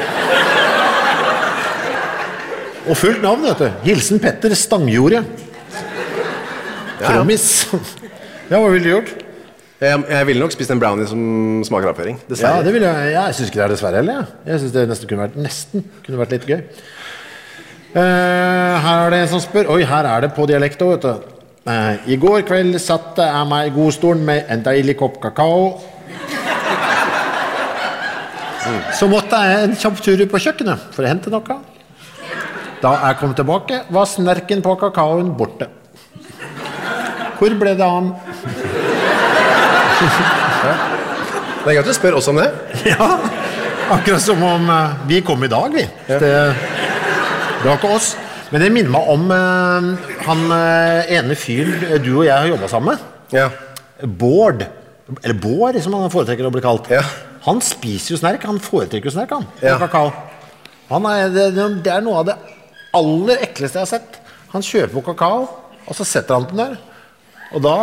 Og 2.86 2.98
fullt 3.00 3.22
navn, 3.24 3.46
vet 3.48 3.62
du. 3.64 3.70
Hilsen 3.88 4.20
Petter 4.22 4.52
Stangjordet. 4.54 5.24
Ja. 7.00 7.07
Trommis. 7.09 7.46
Ja, 8.50 8.61
hva 8.61 8.68
ville 8.70 8.84
du 8.84 8.92
gjort? 8.92 9.09
Jeg, 9.80 10.04
jeg 10.09 10.26
ville 10.28 10.40
nok 10.40 10.52
spist 10.54 10.70
en 10.72 10.80
brownie 10.80 11.09
som 11.09 11.64
smaker 11.66 11.90
avføring. 11.90 12.20
Dessverre. 12.28 12.61
Ja, 12.61 12.66
det 12.68 12.76
ville 12.76 12.92
jeg. 12.92 13.16
Jeg 13.16 13.38
syns 13.38 13.50
ikke 13.50 13.59
det 13.62 13.64
er 13.64 13.74
dessverre 13.74 14.04
heller. 14.04 14.20
Jeg, 14.20 14.52
jeg 14.52 14.62
syns 14.62 14.76
det 14.76 14.84
nesten 14.92 15.11
kunne 15.11 15.24
vært, 15.24 15.40
nesten 15.48 15.88
kunne 16.04 16.20
vært 16.20 16.36
litt 16.36 16.46
gøy. 16.52 16.62
Eh, 17.97 18.74
her 18.84 19.07
er 19.07 19.12
det 19.14 19.18
en 19.22 19.30
som 19.30 19.40
spør 19.40 19.70
Oi, 19.72 19.80
her 19.88 20.05
er 20.05 20.26
det 20.26 20.34
på 20.36 20.44
dialekt 20.49 20.82
òg, 20.84 20.97
vet 20.97 21.07
du. 21.07 21.36
Eh, 21.72 22.11
I 22.12 22.18
går 22.20 22.42
kveld 22.47 22.76
satte 22.82 23.24
jeg 23.24 23.49
meg 23.49 23.70
i 23.70 23.72
godstolen 23.72 24.26
med 24.26 24.51
en 24.53 24.64
deilig 24.66 24.99
kopp 25.01 25.16
kakao. 25.22 25.70
Så 28.99 29.09
måtte 29.09 29.38
jeg 29.47 29.64
en 29.64 29.74
kjapp 29.78 30.03
tur 30.03 30.20
ut 30.20 30.30
på 30.30 30.42
kjøkkenet 30.42 30.92
for 30.92 31.07
å 31.07 31.09
hente 31.09 31.32
noe. 31.32 31.59
Da 32.82 32.92
jeg 33.07 33.18
kom 33.22 33.32
tilbake, 33.38 33.80
var 33.94 34.09
snerken 34.11 34.61
på 34.62 34.76
kakaoen 34.82 35.32
borte. 35.38 35.70
Hvor 37.38 37.57
ble 37.57 37.72
det 37.78 37.86
av? 37.86 38.12
Det 41.64 41.72
er 41.72 41.78
greit 41.78 41.88
du 41.88 41.97
spør 41.97 42.20
oss 42.20 42.28
om 42.28 42.36
det. 42.38 42.51
Ja, 42.92 43.09
akkurat 43.97 44.20
som 44.22 44.42
om 44.44 44.68
eh, 44.70 44.97
vi 45.09 45.24
kom 45.24 45.42
i 45.42 45.51
dag, 45.51 45.72
vi. 45.72 45.88
Det, 46.07 46.34
det 47.66 47.72
var 47.72 47.80
ikke 47.80 47.94
oss. 47.96 48.12
Men 48.54 48.62
det 48.62 48.66
minner 48.70 48.92
meg 48.94 49.08
om 49.10 49.30
eh, 49.34 50.10
han 50.22 50.42
eh, 50.54 51.08
ene 51.16 51.34
fyren 51.34 51.80
eh, 51.88 51.96
du 51.98 52.12
og 52.20 52.26
jeg 52.28 52.34
har 52.36 52.46
jobba 52.46 52.68
sammen 52.70 52.94
med. 52.94 53.32
Ja. 53.34 53.48
Bård. 54.06 54.62
Eller 55.16 55.34
Bård, 55.42 55.78
som 55.82 55.96
han 55.98 56.12
foretrekker 56.12 56.46
å 56.46 56.52
bli 56.54 56.62
kalt. 56.62 56.86
Ja. 56.94 57.00
Han 57.48 57.58
spiser 57.64 58.14
jo 58.14 58.20
snerk. 58.20 58.46
Han 58.46 58.60
foretrekker 58.62 59.10
jo 59.10 59.16
snerk, 59.16 59.34
han. 59.34 59.48
Ja. 59.64 59.80
Kakao. 59.82 60.12
Han 60.92 61.08
er, 61.10 61.26
det, 61.34 61.48
det- 61.56 61.90
er 61.90 62.06
noe 62.06 62.20
av 62.22 62.28
det 62.28 62.36
aller 62.94 63.42
ekleste 63.48 63.80
jeg 63.80 63.88
har 63.88 63.90
sett. 63.96 64.20
Han 64.54 64.62
kjøper 64.62 65.00
jo 65.00 65.04
kakao, 65.10 65.42
og 65.82 65.98
så 65.98 66.06
setter 66.06 66.38
han 66.38 66.46
den 66.52 66.62
der. 66.62 66.78
Og 67.50 67.66
da 67.66 67.74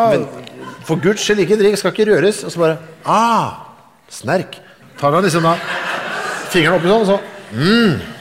For 0.88 0.96
guds 1.00 1.28
skyld, 1.28 1.44
ikke 1.44 1.60
drikk, 1.60 1.76
skal 1.80 1.92
ikke 1.92 2.08
røres. 2.08 2.40
Og 2.48 2.56
så 2.56 2.64
bare 2.64 2.80
Ah! 3.04 3.68
Snerk. 4.08 4.62
Tar 5.00 5.12
han 5.12 5.28
liksom 5.28 5.44
da 5.44 5.58
fingeren 6.54 6.80
oppi 6.80 6.88
sånn, 6.88 7.04
og 7.04 7.10
så 7.12 7.20
mm. 7.52 8.13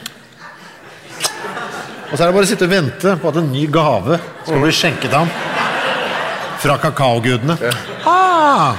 Og 2.13 2.19
så 2.19 2.21
er 2.21 2.29
det 2.29 2.35
bare 2.35 2.45
å 2.45 2.49
sitte 2.51 2.67
og 2.67 2.69
vente 2.69 3.13
på 3.17 3.29
at 3.31 3.37
en 3.41 3.47
ny 3.49 3.63
gave 3.73 4.19
skal 4.45 4.59
bli 4.61 4.73
skjenket 4.77 5.15
ham 5.17 5.31
fra 6.61 6.75
kakaogudene. 6.77 7.55
Ah! 8.05 8.75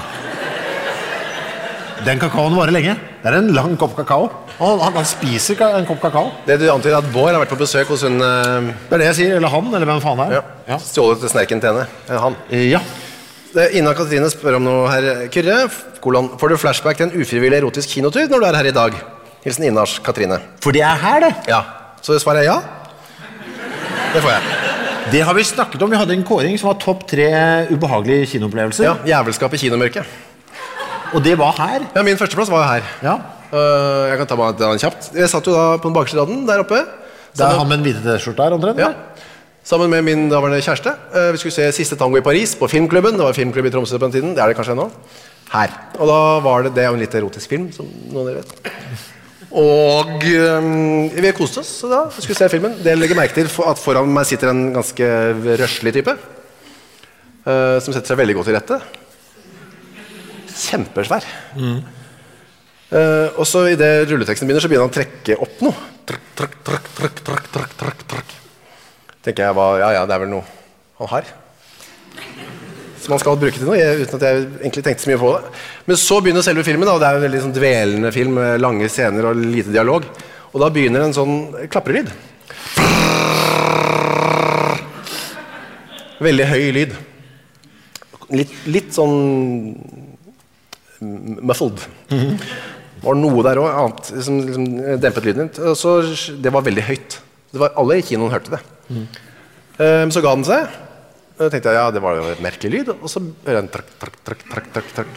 Den 2.07 2.21
kakaoen 2.23 2.55
varer 2.55 2.77
lenge. 2.77 2.95
Det 3.25 3.27
er 3.33 3.39
en 3.41 3.51
lang 3.57 3.75
kopp 3.81 3.97
kakao. 3.99 4.29
Og 4.55 4.63
han, 4.63 4.83
han, 4.85 4.99
han 5.01 5.09
spiser 5.09 5.59
en 5.67 5.89
kopp 5.89 5.99
kakao. 6.05 6.31
Det 6.47 6.61
du 6.63 6.69
antyder, 6.71 7.01
at 7.01 7.09
Bård 7.11 7.33
har 7.33 7.41
vært 7.43 7.51
på 7.57 7.59
besøk 7.59 7.91
hos 7.91 8.05
hun 8.07 8.21
uh... 8.23 8.69
Det 8.87 8.95
er 8.95 9.03
det 9.03 9.09
jeg 9.09 9.19
sier. 9.19 9.35
Eller 9.41 9.51
han, 9.51 9.73
eller 9.73 9.91
hvem 9.91 10.05
faen 10.05 10.23
det 10.23 10.29
er. 10.29 10.37
ja. 10.39 10.45
Ja. 10.71 10.79
Stjålet 10.85 11.27
snerken 11.33 11.65
til 11.65 11.75
henne. 11.75 12.21
Han. 12.23 12.39
ja. 12.71 12.85
Ina 13.75 13.97
Katrine 13.99 14.31
spør 14.31 14.61
om 14.61 14.69
noe 14.69 14.87
her. 14.93 15.11
Kyrre, 15.35 15.59
kolon, 16.05 16.31
får 16.39 16.55
du 16.55 16.61
flashback 16.61 17.03
til 17.03 17.09
en 17.09 17.19
ufrivillig 17.19 17.59
erotisk 17.59 17.97
kinotur 17.97 18.31
når 18.31 18.47
du 18.47 18.49
er 18.53 18.61
her 18.61 18.71
i 18.71 18.77
dag? 18.79 19.03
Hilsen 19.43 19.67
Inars 19.67 19.99
Katrine. 20.07 20.39
For 20.63 20.77
det 20.77 20.87
er 20.87 21.03
her, 21.03 21.27
det. 21.27 21.35
Ja. 21.51 21.65
Så 22.05 22.21
svaret 22.23 22.45
er 22.45 22.53
ja? 22.53 22.84
Det 24.15 24.23
får 24.23 24.31
jeg. 24.31 24.43
Det 25.13 25.21
har 25.27 25.35
vi 25.37 25.43
snakket 25.45 25.83
om. 25.83 25.91
Vi 25.91 25.99
hadde 25.99 26.15
en 26.15 26.25
kåring 26.27 26.55
som 26.61 26.71
var 26.71 26.77
topp 26.83 27.03
tre 27.11 27.27
ubehagelige 27.73 28.29
kinoopplevelser. 28.35 28.87
Ja, 28.87 28.95
Jævelskap 29.11 29.53
i 29.57 29.59
kinomørket. 29.65 30.07
Og 31.15 31.23
det 31.25 31.35
var 31.39 31.57
her. 31.59 31.85
Ja, 31.97 32.03
Min 32.07 32.19
førsteplass 32.19 32.51
var 32.53 32.63
jo 32.63 32.69
her. 32.71 32.93
Ja. 33.03 33.17
Uh, 33.55 34.09
jeg 34.11 34.19
kan 34.21 34.31
ta 34.31 34.39
meg 34.39 34.57
den 34.59 34.81
kjapt. 34.83 35.11
Jeg 35.19 35.31
satt 35.31 35.47
jo 35.51 35.55
da 35.55 35.65
på 35.79 35.91
den 35.91 35.97
bakerste 35.97 36.19
raden 36.21 36.47
der 36.49 36.63
oppe. 36.63 36.81
Det 37.35 37.43
er 37.43 37.59
han 37.59 37.69
med 37.69 37.83
den 37.83 37.89
hvite 37.89 38.03
T-skjorta 38.07 38.47
her, 38.47 38.57
omtrent? 38.57 38.79
Ja. 38.83 38.93
Sammen 39.67 39.91
med 39.91 40.05
min 40.07 40.29
daværende 40.31 40.63
kjæreste. 40.63 40.95
Uh, 41.15 41.33
Vi 41.35 41.43
skulle 41.43 41.57
se 41.59 41.69
Siste 41.75 41.99
tango 41.99 42.19
i 42.21 42.25
Paris 42.25 42.55
på 42.59 42.71
filmklubben. 42.71 43.19
Det 43.19 43.27
var 43.27 43.37
filmklubb 43.37 43.67
i 43.67 43.75
Tromsø 43.75 43.99
på 43.99 44.07
den 44.07 44.15
tiden. 44.15 44.35
Det 44.39 44.43
er 44.45 44.51
det 44.53 44.59
kanskje 44.59 44.79
ennå. 44.79 44.89
Her. 45.55 45.75
Og 45.99 46.07
da 46.11 46.21
var 46.43 46.65
det 46.67 46.75
Det 46.79 46.87
jo 46.87 46.95
en 46.97 47.03
litt 47.03 47.15
erotisk 47.19 47.51
film, 47.51 47.69
som 47.75 47.91
noen 48.11 48.23
av 48.23 48.31
dere 48.31 48.43
vet. 48.43 49.11
Og 49.55 50.25
um, 50.25 51.11
vi 51.15 51.33
koste 51.37 51.63
oss 51.63 51.71
så 51.81 51.91
da. 51.91 52.03
Vi 52.11 52.25
skulle 52.25 52.39
se 52.41 52.51
filmen. 52.51 52.75
Det 52.83 52.97
legger 52.99 53.19
merke 53.19 53.37
til 53.37 53.51
at 53.69 53.81
foran 53.81 54.11
meg 54.11 54.27
sitter 54.27 54.51
en 54.51 54.67
ganske 54.75 55.11
røslig 55.63 55.95
type. 55.95 56.17
Uh, 57.45 57.79
som 57.85 57.93
setter 57.93 58.11
seg 58.11 58.19
veldig 58.19 58.39
godt 58.41 58.51
til 58.51 58.59
rette. 58.59 58.81
Kjempesvær. 60.55 61.29
Eh, 62.95 63.29
og 63.41 63.47
så 63.49 63.65
idet 63.73 64.07
rulleteksten 64.11 64.47
begynner, 64.47 64.63
så 64.63 64.71
begynner 64.71 64.87
han 64.87 64.93
å 64.93 64.95
trekke 64.95 65.39
opp 65.43 65.63
noe. 65.67 65.87
Trakk, 66.07 66.27
trakk, 66.39 66.59
trakk, 66.67 66.91
trakk, 66.95 67.23
trakk, 67.25 67.73
trakk, 67.81 68.05
trakk. 68.11 68.35
tenker 69.25 69.49
jeg 69.49 69.57
hva, 69.57 69.67
ja 69.81 69.89
ja, 69.97 70.05
det 70.07 70.15
er 70.15 70.23
vel 70.23 70.31
noe 70.31 70.45
han 71.01 71.11
har. 71.11 71.33
Som 73.05 73.13
man 73.13 73.21
skal 73.21 73.37
bruke 73.37 73.59
til 73.59 73.69
noe, 73.69 73.77
jeg, 73.77 74.07
uten 74.07 74.17
at 74.17 74.23
jeg 74.25 74.45
egentlig 74.63 74.83
tenkte 74.87 75.05
så 75.05 75.11
mye 75.11 75.21
på 75.21 75.33
det. 75.35 75.49
Men 75.91 75.99
så 76.01 76.21
begynner 76.25 76.45
selve 76.47 76.63
filmen, 76.65 76.89
da, 76.89 76.95
og 76.97 77.03
det 77.03 77.09
er 77.11 77.19
en 77.19 77.25
veldig 77.27 77.41
sånn 77.43 77.57
dvelende 77.57 78.13
film 78.15 78.39
med 78.39 78.63
lange 78.65 78.89
scener 78.89 79.29
og 79.29 79.43
lite 79.43 79.75
dialog. 79.75 80.07
Og 80.55 80.63
da 80.63 80.71
begynner 80.73 81.05
en 81.05 81.13
sånn 81.13 81.35
klaprelyd. 81.69 82.09
Veldig 86.25 86.47
høy 86.49 86.65
lyd. 86.79 86.95
Litt, 88.33 88.55
litt 88.73 88.97
sånn 88.97 89.19
muffled. 91.45 91.85
muffled. 92.09 92.41
Det 93.05 93.11
var 93.11 93.21
noe 93.21 93.45
der 93.45 93.61
òg 93.61 94.01
som 94.09 94.41
liksom 94.41 94.65
dempet 95.03 95.29
lyden. 95.29 95.53
Så, 95.77 95.99
det 96.41 96.55
var 96.55 96.65
veldig 96.65 96.87
høyt. 96.89 97.19
Det 97.53 97.61
var, 97.61 97.77
alle 97.77 98.01
i 98.01 98.07
kinoen 98.07 98.33
hørte 98.33 98.57
det. 98.57 98.63
Eh, 99.77 100.07
så 100.09 100.25
ga 100.25 100.33
den 100.39 100.49
seg. 100.49 100.73
Og 101.35 101.41
Da 101.43 101.51
tenkte 101.51 101.73
jeg 101.73 101.81
ja, 101.81 101.91
det 101.91 102.03
var 102.03 102.15
jo 102.19 102.29
et 102.31 102.43
merkelig 102.45 102.71
lyd. 102.71 102.89
Og 102.95 103.11
så 103.11 103.19
hører 103.21 103.59
jeg 103.59 103.65
en 103.65 103.73
trakk, 103.75 103.89
trakk, 103.99 104.17
trakk, 104.27 104.43
trakk, 104.53 104.67
trakk, 104.75 104.89
trakk. 104.95 105.13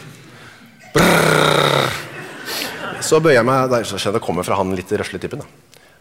Så 3.06 3.20
bøyer 3.22 3.38
jeg 3.38 3.46
meg 3.46 3.70
der, 3.70 3.86
så 3.86 3.94
skjønner 4.00 4.18
det 4.18 4.26
kommer 4.26 4.42
fra 4.46 4.58
han 4.58 4.74
litt 4.74 4.90
røslige 4.90 5.22
typen. 5.24 5.44
Da. 5.44 5.46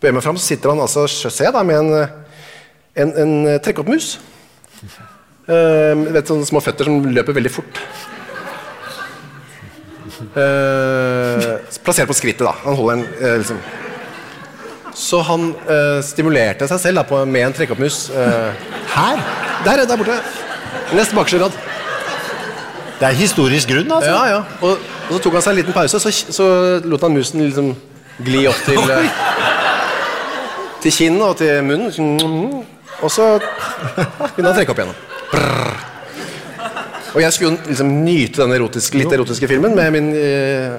Bøyer 0.01 0.15
meg 0.17 0.25
fram, 0.25 0.39
så 0.41 0.49
sitter 0.49 0.73
han 0.73 0.81
altså 0.81 1.05
se 1.07 1.51
da, 1.53 1.61
med 1.65 1.77
en, 1.83 1.89
en, 2.97 3.13
en 3.23 3.33
trekkoppmus. 3.61 4.17
Uh, 5.47 5.93
vet, 6.11 6.27
sånne 6.27 6.49
små 6.49 6.59
føtter 6.65 6.89
som 6.89 7.05
løper 7.13 7.37
veldig 7.37 7.53
fort. 7.53 7.79
Uh, 10.33 11.61
plassert 11.85 12.09
på 12.09 12.17
skrittet, 12.17 12.43
da. 12.43 12.57
Han 12.65 12.75
holder 12.75 12.97
en 12.97 13.05
uh, 13.21 13.35
liksom. 13.43 13.61
Så 14.97 15.19
han 15.27 15.51
eh, 15.69 15.99
stimulerte 16.05 16.65
seg 16.69 16.79
selv 16.81 17.01
da, 17.01 17.05
på, 17.05 17.19
med 17.29 17.45
en 17.45 17.53
trekkoppmus. 17.53 18.07
eh, 18.09 18.69
Her? 18.95 19.19
der, 19.65 19.83
der 19.85 19.99
borte. 19.99 20.15
Neste 20.97 21.15
bakerste 21.17 21.41
rad. 21.43 21.57
Det 22.97 23.05
er 23.05 23.13
historisk 23.19 23.69
grunn, 23.69 23.91
altså. 23.93 24.09
Ja, 24.09 24.23
ja. 24.31 24.39
Og, 24.65 24.79
og 25.07 25.11
så 25.13 25.19
tok 25.21 25.35
han 25.37 25.43
seg 25.45 25.53
en 25.53 25.59
liten 25.59 25.75
pause, 25.75 25.99
så, 26.01 26.09
så 26.33 26.47
lot 26.89 27.03
han 27.05 27.13
musen 27.13 27.43
liksom 27.45 27.75
gli 28.25 28.47
opp 28.49 28.57
til 28.65 28.81
eh, 28.89 29.19
Til 30.81 30.93
kinnet 30.95 31.25
og 31.27 31.35
til 31.37 31.61
munnen. 31.65 32.63
Og 33.03 33.11
så 33.13 33.35
begynte 33.37 34.47
han 34.49 34.57
trekke 34.57 34.73
opp 34.73 34.81
igjennom. 34.81 35.03
Brrr. 35.29 35.83
Og 37.13 37.21
jeg 37.23 37.33
skulle 37.33 37.69
liksom 37.69 37.89
nyte 38.05 38.41
den 38.43 38.53
erotiske, 38.57 38.97
litt 38.99 39.13
erotiske 39.13 39.47
filmen 39.49 39.73
med 39.77 39.93
min 39.95 40.09
eh, 40.17 40.75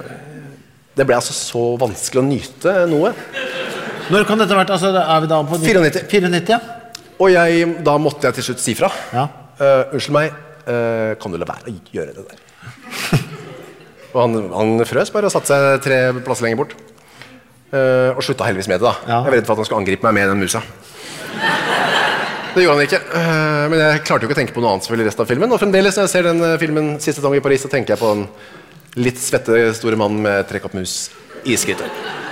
Det 0.95 1.05
ble 1.07 1.15
altså 1.17 1.33
så 1.35 1.63
vanskelig 1.79 2.19
å 2.21 2.27
nyte 2.27 2.75
noe. 2.91 3.11
Når 4.09 4.25
kan 4.25 4.41
dette 4.41 4.55
ha 4.55 4.61
vært? 4.63 4.71
Altså, 4.73 4.89
er 4.89 5.23
vi 5.23 5.29
da 5.29 5.39
på 5.45 5.57
94. 5.61 6.05
94 6.09 6.53
ja. 6.55 6.59
Og 7.19 7.33
jeg, 7.33 7.65
da 7.85 7.95
måtte 8.01 8.29
jeg 8.29 8.39
til 8.39 8.47
slutt 8.49 8.61
si 8.63 8.75
fra. 8.79 8.89
Ja. 9.13 9.25
Uh, 9.59 9.95
unnskyld 9.97 10.15
meg, 10.15 10.37
uh, 10.65 11.11
kan 11.19 11.33
du 11.33 11.39
la 11.39 11.47
være 11.49 11.67
å 11.67 11.73
gjøre 11.93 12.13
det 12.15 12.23
der? 12.29 12.45
og 14.13 14.21
han, 14.23 14.37
han 14.53 14.85
frøs 14.87 15.11
bare 15.13 15.27
og 15.27 15.33
satte 15.33 15.51
seg 15.51 15.83
tre 15.83 15.97
plasser 16.23 16.47
lenger 16.47 16.61
bort. 16.61 16.77
Uh, 17.69 18.15
og 18.15 18.23
slutta 18.25 18.47
heldigvis 18.47 18.71
med 18.71 18.79
det. 18.79 18.87
da 18.87 18.95
Ja. 19.03 19.19
Jeg 19.19 19.27
var 19.27 19.35
redd 19.37 19.49
for 19.49 19.57
at 19.57 19.61
han 19.61 19.69
skulle 19.69 19.83
angripe 19.83 20.07
meg 20.07 20.15
med 20.15 20.31
den 20.31 20.45
musa. 20.45 20.63
Det 22.55 22.63
gjorde 22.63 22.79
han 22.79 22.87
ikke. 22.87 23.01
men 23.69 23.77
jeg 23.77 23.99
klarte 24.07 24.25
jo 24.25 24.27
ikke 24.27 24.35
å 24.35 24.39
tenke 24.39 24.55
på 24.55 24.63
noe 24.63 24.71
annet 24.73 24.87
selvfølgelig 24.87 25.11
resten 25.11 25.23
av 25.23 25.29
filmen. 25.29 25.51
Og 25.53 25.61
fremdeles 25.61 25.99
når 25.99 26.07
jeg 26.07 26.13
ser 26.15 26.25
den 26.25 26.41
filmen 26.59 26.87
Siste 27.03 27.21
tang 27.21 27.35
i 27.37 27.43
Paris, 27.45 27.61
så 27.61 27.69
tenker 27.69 27.93
jeg 27.93 28.01
på 28.01 28.09
den 28.15 28.25
litt 29.05 29.21
svette 29.21 29.67
store 29.77 29.99
mannen 30.01 30.25
med 30.25 30.49
trekkhoppmus 30.49 30.95
i 31.45 31.59
skrittet. 31.61 32.28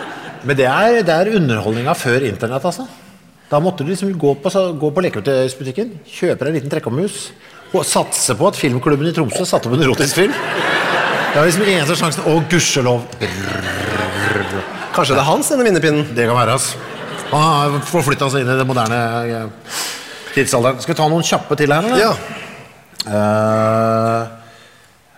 Men 0.47 0.55
det 0.55 0.67
er, 0.69 1.01
det 1.03 1.13
er 1.13 1.35
underholdninga 1.35 1.93
før 1.97 2.23
internett, 2.29 2.65
altså. 2.65 2.87
Da 3.47 3.59
måtte 3.63 3.83
du 3.83 3.91
liksom 3.91 4.11
gå 4.19 4.33
på, 4.43 4.51
gå 4.79 4.89
på 4.91 5.03
leketøysbutikken, 5.05 5.93
kjøpe 6.07 6.41
deg 6.43 6.49
en 6.51 6.57
liten 6.57 6.71
trekkommus 6.71 7.29
og 7.75 7.83
satse 7.87 8.35
på 8.39 8.47
at 8.47 8.59
filmklubben 8.59 9.09
i 9.09 9.13
Tromsø 9.15 9.43
satte 9.47 9.67
opp 9.67 9.75
en 9.75 9.83
erotisk 9.83 10.19
film. 10.21 10.35
Det 10.35 11.39
var 11.39 11.47
liksom 11.47 11.67
eneste 11.67 11.97
sjansen. 11.99 12.27
Å, 12.27 12.37
gudskjelov. 12.49 13.03
Kanskje 14.95 15.13
det 15.13 15.21
er 15.21 15.27
hans, 15.27 15.51
denne 15.51 15.67
minnepinnen? 15.67 16.07
Det 16.15 16.27
kan 16.29 16.39
være, 16.39 16.55
altså. 16.55 16.79
Han 17.27 17.43
har 17.43 17.77
forflytta 17.85 18.29
seg 18.31 18.45
inn 18.45 18.53
i 18.53 18.57
det 18.57 18.65
moderne 18.67 18.99
eh, 19.27 19.77
tidsalderen. 20.31 20.79
Skal 20.81 20.95
vi 20.95 20.99
ta 21.01 21.07
noen 21.11 21.27
kjappe 21.27 21.59
til 21.59 21.75
her, 21.75 21.87
eller? 21.87 21.99
Ja. 22.01 22.13
Eh, 23.07 24.36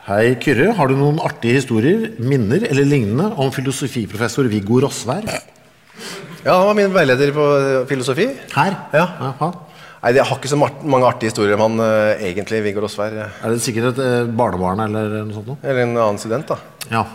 hei, 0.09 0.33
Kyrre. 0.41 0.71
Har 0.77 0.89
du 0.91 0.95
noen 0.99 1.19
artige 1.23 1.59
historier, 1.59 2.09
minner 2.21 2.65
eller 2.69 2.87
lignende 2.87 3.29
om 3.39 3.51
filosofiprofessor 3.55 4.49
Viggo 4.51 4.81
Rossvær? 4.85 5.25
ja, 5.29 6.53
han 6.53 6.67
var 6.69 6.77
min 6.77 6.93
veileder 6.95 7.33
på 7.35 7.47
eh, 7.59 7.81
filosofi. 7.89 8.29
Her? 8.55 8.77
Ja. 8.95 9.05
Aha. 9.31 9.51
Nei, 9.99 10.13
Jeg 10.15 10.23
har 10.29 10.37
ikke 10.39 10.47
så 10.53 10.57
mange 10.59 11.03
artige 11.09 11.33
historier 11.33 11.57
om 11.59 11.65
han 11.67 11.83
eh, 11.85 12.23
egentlig, 12.31 12.61
Viggo 12.65 12.85
Rossvær. 12.85 13.17
eh, 13.25 13.39
Er 13.43 13.53
det 13.55 13.63
sikkert 13.65 13.91
et 13.93 14.03
eh, 14.05 14.29
barnebarn 14.39 14.85
eller 14.87 15.17
noe 15.27 15.35
sånt? 15.35 15.51
Noe? 15.53 15.59
Eller 15.63 15.83
en 15.85 15.97
annen 15.97 16.21
student, 16.21 16.53
da. 16.53 16.59
Ja. 16.93 17.05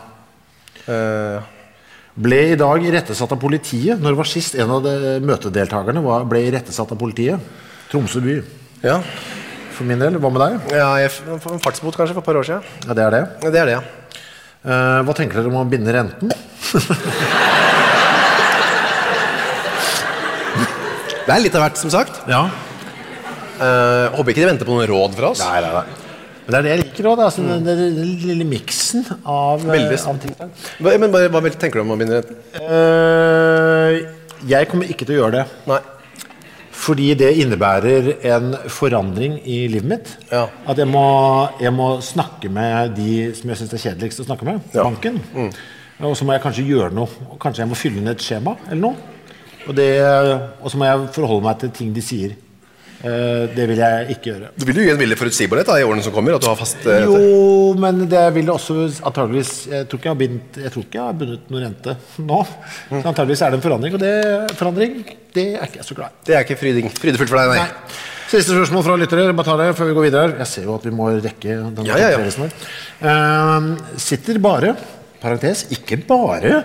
Eh, 0.87 1.51
Ble 2.15 2.37
i 2.53 2.59
dag 2.61 2.85
irettesatt 2.87 3.33
av 3.35 3.41
politiet. 3.43 3.99
Når 3.99 4.15
var 4.21 4.29
sist 4.31 4.55
en 4.55 4.71
av 4.71 4.85
de 4.85 5.17
møtedeltakerne 5.27 5.99
var, 6.05 6.23
ble 6.31 6.45
irettesatt 6.47 6.93
av 6.95 7.01
politiet? 7.01 7.43
Tromsø 7.91 8.23
by. 8.23 8.37
ja. 8.87 9.01
For 9.75 9.85
min 9.89 9.99
del. 9.99 10.17
Hva 10.23 10.31
med 10.33 10.41
deg? 10.45 10.75
ja 10.79 10.89
jeg 11.03 11.11
f- 11.11 11.23
en 11.35 11.61
fartsbot 11.63 11.97
kanskje 11.99 12.15
for 12.15 12.23
et 12.23 12.29
par 12.29 12.39
år 12.39 12.47
siden. 12.47 12.63
Ja, 12.87 12.95
det 12.95 13.05
er 13.05 13.11
det. 13.17 13.23
Ja, 13.43 13.51
Det 13.51 13.61
er 13.63 13.67
det, 13.71 13.77
ja. 13.79 13.83
Uh, 14.65 15.01
hva 15.05 15.13
tenker 15.19 15.41
dere 15.43 15.51
om 15.53 15.59
å 15.61 15.67
binde 15.69 15.93
renten? 15.93 16.31
Det 21.25 21.33
er 21.33 21.41
litt 21.41 21.55
av 21.57 21.63
hvert, 21.65 21.79
som 21.81 21.89
sagt. 21.93 22.19
Ja. 22.29 22.43
Uh, 23.57 24.13
håper 24.19 24.35
ikke 24.35 24.43
de 24.43 24.49
venter 24.51 24.69
på 24.69 24.75
noen 24.77 24.89
råd 24.91 25.15
fra 25.17 25.31
oss. 25.33 25.41
Nei, 25.41 25.61
nei, 25.65 25.71
nei. 25.73 25.85
Men 26.45 26.53
det 26.53 26.59
er 26.59 26.65
det 26.67 26.73
jeg 26.75 26.81
liker 26.83 27.07
òg. 27.09 27.23
Altså, 27.25 27.45
den, 27.49 27.63
den, 27.65 27.95
lille 28.21 28.45
miksen 28.45 29.07
av, 29.23 29.63
eh, 29.65 29.71
Veldig. 29.73 29.99
av 30.11 30.19
ting. 30.21 30.35
Men 30.85 31.15
hva 31.33 31.41
vel 31.47 31.57
tenker 31.57 31.81
du 31.81 31.85
om 31.87 31.95
å 31.95 31.97
binde 31.97 32.19
renten? 32.19 32.37
Uh, 32.61 33.97
jeg 34.51 34.69
kommer 34.69 34.91
ikke 34.93 35.09
til 35.09 35.17
å 35.17 35.21
gjøre 35.23 35.39
det. 35.39 35.47
Nei. 35.71 35.81
Fordi 36.85 37.15
det 37.17 37.31
innebærer 37.41 38.11
en 38.35 38.51
forandring 38.69 39.39
i 39.49 39.63
livet 39.73 39.89
mitt. 39.89 40.11
Ja. 40.29 40.45
At 40.69 40.81
jeg 40.81 40.89
må, 40.91 41.07
jeg 41.63 41.73
må 41.73 41.95
snakke 42.05 42.51
med 42.53 42.93
de 42.99 43.31
som 43.39 43.53
jeg 43.53 43.63
syns 43.63 43.73
er 43.77 43.85
kjedeligst 43.87 44.21
å 44.21 44.29
snakke 44.29 44.49
med. 44.49 44.61
Ja. 44.75 44.85
Mm. 44.85 44.99
Banken. 44.99 45.53
Og 46.05 46.17
så 46.19 46.27
må 46.27 46.35
jeg 46.35 46.43
kanskje 46.45 46.67
gjøre 46.69 46.93
noe. 46.93 47.37
Kanskje 47.41 47.65
jeg 47.65 47.71
må 47.71 47.79
fylle 47.79 48.03
inn 48.03 48.13
et 48.13 48.23
skjema 48.23 48.57
eller 48.67 48.83
noe. 48.83 49.11
Og, 49.65 49.73
det, 49.79 49.89
og 50.61 50.69
så 50.69 50.77
må 50.81 50.89
jeg 50.89 51.07
forholde 51.15 51.47
meg 51.47 51.63
til 51.63 51.73
ting 51.79 51.95
de 51.97 52.05
sier. 52.05 52.35
Eh, 53.05 53.43
det 53.53 53.67
vil 53.69 53.81
jeg 53.83 54.15
ikke 54.15 54.31
gjøre. 54.31 54.51
Du 54.57 54.65
vil 54.65 54.79
jo 54.81 54.85
gi 54.87 54.93
en 54.95 55.01
veldig 55.01 55.17
forutsigbarhet 55.21 55.69
da, 55.69 55.77
i 55.77 55.85
årene 55.85 56.05
som 56.07 56.15
kommer. 56.15 56.37
At 56.39 56.45
du 56.45 56.49
har 56.49 56.57
fast 56.57 56.87
eh, 56.89 57.05
Jo, 57.05 57.75
men 57.81 58.07
det 58.09 58.23
vil 58.37 58.49
også 58.53 58.87
antageligvis 59.05 59.53
Jeg 59.69 59.89
tror 59.91 60.01
ikke 60.01 60.09
jeg 60.09 60.15
har 60.15 60.21
bindt 60.23 60.59
Jeg 60.63 60.73
tror 60.73 60.87
ikke 60.87 60.99
jeg 60.99 61.05
har 61.11 61.19
bundet 61.21 61.53
noen 61.53 61.67
rente 61.67 61.97
nå. 62.25 62.41
Så 62.89 63.03
antageligvis 63.03 63.45
er 63.45 63.53
det 63.53 63.61
en 63.61 63.67
forandring, 63.67 63.99
og 63.99 64.03
det 64.03 64.15
forandring 64.57 64.97
det 65.35 65.47
er 65.59 65.67
ikke 65.67 65.81
jeg 65.81 65.89
så 65.89 65.97
glad 65.99 66.13
i. 66.15 66.25
Det 66.29 66.35
er 66.39 66.45
ikke 66.47 66.57
frydefullt 66.61 67.31
for 67.33 67.41
deg, 67.41 67.53
nei. 67.53 67.63
Nei. 67.65 68.03
Siste 68.31 68.55
spørsmål 68.55 68.85
fra 68.87 68.97
lyttere. 68.99 69.35
Bare 69.37 69.47
ta 69.51 69.57
det 69.61 69.69
før 69.77 69.91
vi 69.91 69.97
går 69.99 70.07
videre. 70.07 70.37
Jeg 70.41 70.51
ser 70.51 70.69
jo 70.69 70.79
at 70.79 70.87
vi 70.87 70.93
må 70.95 71.11
rekke 71.13 71.59
denne 71.59 71.87
Ja, 71.91 71.99
ja, 72.01 72.13
ja. 72.15 72.49
Uh. 73.03 73.99
Sitter 74.01 74.39
bare, 74.43 74.73
parentes, 75.21 75.67
ikke 75.75 75.99
bare, 76.09 76.63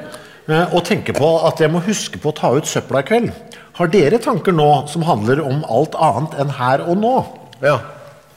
og 0.50 0.82
tenker 0.88 1.14
på 1.18 1.30
at 1.46 1.62
jeg 1.62 1.72
må 1.72 1.82
huske 1.86 2.20
på 2.22 2.32
å 2.32 2.38
ta 2.38 2.52
ut 2.56 2.68
søpla 2.70 3.04
i 3.04 3.08
kveld. 3.08 3.30
Har 3.80 3.92
dere 3.94 4.20
tanker 4.20 4.56
nå 4.56 4.70
som 4.92 5.06
handler 5.08 5.44
om 5.46 5.62
alt 5.70 5.96
annet 5.96 6.36
enn 6.42 6.54
her 6.58 6.84
og 6.90 6.98
nå? 7.00 7.16
Ja. 7.64 7.78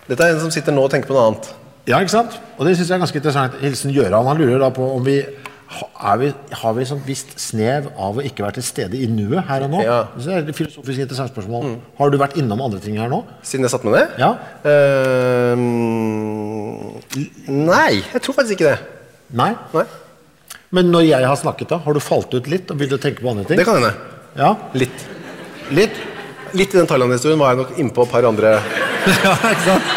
Dette 0.07 0.27
er 0.27 0.35
en 0.35 0.43
som 0.45 0.53
sitter 0.55 0.75
nå 0.75 0.85
og 0.87 0.93
tenker 0.93 1.11
på 1.11 1.17
noe 1.17 1.31
annet. 1.31 1.49
Ja, 1.89 1.99
ikke 1.99 2.15
sant? 2.15 2.37
Og 2.59 2.69
det 2.69 2.77
synes 2.77 2.91
jeg 2.91 2.97
er 2.97 3.03
ganske 3.03 3.19
interessant. 3.19 3.57
Hilsen 3.63 3.95
Gjøran. 3.95 4.29
Han 4.29 4.39
lurer 4.39 4.61
da 4.63 4.69
på 4.75 4.87
om 4.95 5.03
vi 5.07 5.17
er 5.73 6.19
vi, 6.21 6.29
har 6.61 6.75
vi 6.77 6.85
sånn 6.85 7.01
visst 7.07 7.33
snev 7.41 7.89
av 7.97 8.19
å 8.21 8.25
ikke 8.27 8.45
være 8.45 8.59
til 8.59 8.67
stede 8.67 8.99
i 8.99 9.07
nuet 9.11 9.47
her 9.49 9.65
og 9.67 9.73
nå? 9.73 9.81
Ja. 9.87 9.99
Det 10.15 10.29
er 10.29 10.45
et 10.45 10.57
filosofisk 10.57 11.05
interessant 11.07 11.33
spørsmål. 11.33 11.79
Har 11.99 12.13
du 12.13 12.19
vært 12.21 12.37
innom 12.41 12.61
andre 12.65 12.81
ting 12.83 12.99
her 13.01 13.11
nå? 13.11 13.23
Siden 13.47 13.65
jeg 13.67 13.73
satt 13.73 13.87
med 13.89 13.97
det? 13.97 14.05
Ja. 14.21 14.35
Uh, 14.67 15.57
nei, 17.73 18.03
jeg 18.03 18.21
tror 18.21 18.37
faktisk 18.37 18.61
ikke 18.61 18.71
det. 18.75 18.79
Nei? 19.39 19.53
Nei, 19.73 19.87
Men 20.73 20.89
når 20.93 21.05
jeg 21.05 21.27
har 21.29 21.37
snakket, 21.37 21.69
da, 21.75 21.79
har 21.85 21.97
du 21.97 22.01
falt 22.01 22.33
ut 22.33 22.47
litt 22.49 22.71
og 22.73 22.79
begynt 22.81 22.97
å 22.97 23.01
tenke 23.03 23.21
på 23.25 23.29
andre 23.33 23.45
ting? 23.49 23.59
Det 23.61 23.67
kan 23.69 23.77
hende. 23.77 23.93
Ja, 24.41 24.55
Litt. 24.73 25.03
litt. 25.77 25.99
Litt 26.57 26.75
i 26.75 26.79
den 26.79 26.89
Thailand-historien 26.89 27.41
var 27.41 27.53
jeg 27.53 27.61
nok 27.63 27.79
innpå 27.81 28.05
et 28.07 28.11
par 28.13 28.27
andre 28.29 28.55
ja, 29.25 29.33
ikke 29.37 29.65
sant? 29.67 29.93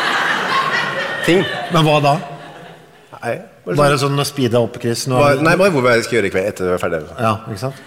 ting. 1.25 1.41
Men 1.73 1.87
hva 1.87 1.97
da? 2.03 2.13
Nei, 3.15 3.33
bare 3.65 3.77
Bare 3.79 3.97
sånn 3.99 4.19
å 4.21 4.25
speede 4.27 4.59
opp, 4.61 4.75
Chris? 4.83 5.05
Nå, 5.11 5.17
Bare, 5.19 5.39
Nei, 5.43 5.55
bare 5.59 5.71
hvor 5.73 5.87
jeg 5.89 6.03
skal 6.05 6.19
gjøre 6.19 6.29
i 6.29 6.33
kveld 6.35 6.49
etter 6.51 6.67
vi 6.69 6.75
er 6.75 6.81
ferdig. 6.83 6.99
Ja, 7.17 7.31
ikke 7.49 7.61
sant? 7.63 7.79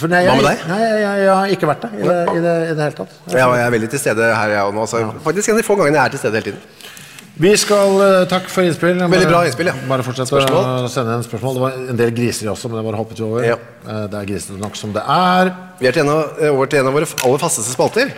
Nei, 0.00 0.20
Hva 0.28 0.36
med 0.38 0.46
deg? 0.46 0.60
Nei, 0.70 0.78
jeg, 0.80 1.00
jeg, 1.02 1.24
jeg 1.24 1.32
har 1.34 1.54
ikke 1.56 1.68
vært 1.72 1.82
der 1.84 1.96
i 1.98 2.04
det, 2.06 2.18
i 2.36 2.42
det, 2.44 2.52
i 2.70 2.74
det 2.78 2.84
hele 2.86 2.96
tatt. 3.00 3.16
Jeg, 3.32 3.40
jeg 3.42 3.64
er 3.66 3.74
veldig 3.74 3.88
til 3.96 4.00
stede 4.04 4.28
her, 4.36 4.52
jeg 4.54 4.68
òg 4.68 4.76
nå. 4.76 4.84
Så 4.88 5.00
faktisk 5.26 5.50
en 5.50 5.56
av 5.58 5.60
de 5.60 5.66
få 5.66 5.76
gangene 5.80 5.98
jeg 5.98 6.04
er 6.04 6.14
til 6.14 6.22
stede 6.22 6.40
hele 6.40 6.52
tiden. 6.52 6.99
Vi 7.40 7.52
skal 7.56 7.94
eh, 8.04 8.24
Takk 8.28 8.48
for 8.52 8.66
innspill. 8.66 8.98
Bare- 9.00 9.10
Veldig 9.14 9.28
bra 9.30 9.42
innspill, 9.48 9.70
ja. 9.70 9.74
Bare 9.88 10.04
fortsett 10.04 10.28
Spørsmål? 10.28 10.66
å 10.84 10.88
sende 10.92 11.14
en 11.16 11.24
spørsmål. 11.24 11.54
Det 11.56 11.62
var 11.64 11.78
en 11.94 12.00
del 12.00 12.10
griser 12.16 12.50
også, 12.52 12.68
men 12.68 12.80
det 12.80 12.86
bare 12.90 13.00
hoppet 13.00 13.20
vi 13.22 13.24
over. 13.24 13.46
Ja. 13.48 13.56
Eh, 13.86 14.02
Det 14.12 14.18
er 14.20 14.26
grisete 14.28 14.58
nok 14.60 14.76
som 14.76 14.92
det 14.92 15.02
er. 15.06 15.52
Vi 15.80 15.86
er 15.88 15.92
til 15.96 16.02
en 16.04 16.10
av, 16.12 16.36
eh, 16.40 16.50
over 16.52 16.66
til 16.66 16.80
en 16.82 16.86
av 16.90 16.92
våre 16.98 17.08
aller 17.24 17.38
fasteste 17.40 17.72
spalter. 17.72 18.12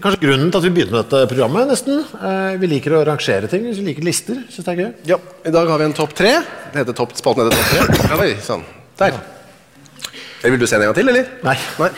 Kanskje 0.00 0.20
grunnen 0.22 0.50
til 0.50 0.58
at 0.58 0.64
vi 0.64 0.70
begynte 0.70 0.92
med 0.96 1.10
dette 1.10 1.26
programmet, 1.28 1.66
nesten. 1.68 2.04
Vi 2.58 2.66
liker 2.66 2.90
å 2.96 3.04
rangere 3.04 3.50
ting. 3.50 3.66
Vi 3.68 3.82
liker 3.84 4.02
lister. 4.02 4.34
Syns 4.48 4.64
det 4.64 4.68
er 4.78 4.80
gøy. 4.84 4.94
Ja, 5.04 5.16
I 5.44 5.50
dag 5.50 5.68
har 5.68 5.76
vi 5.78 5.84
en 5.84 5.92
topp 5.92 6.14
tre. 6.14 6.40
Det 6.72 6.86
heter 6.86 6.94
topp, 6.96 7.12
spalten 7.20 7.44
heter 7.44 7.58
topp 7.58 7.68
tre. 7.68 8.08
Ja, 8.08 8.16
oi, 8.22 8.34
sånn. 8.40 8.64
Der. 8.96 9.12
Eller 10.42 10.50
vil 10.56 10.58
du 10.58 10.66
se 10.66 10.76
en 10.76 10.82
gang 10.88 10.94
til, 10.94 11.08
eller? 11.10 11.26
Nei. 11.44 11.58
Nei. 11.78 11.90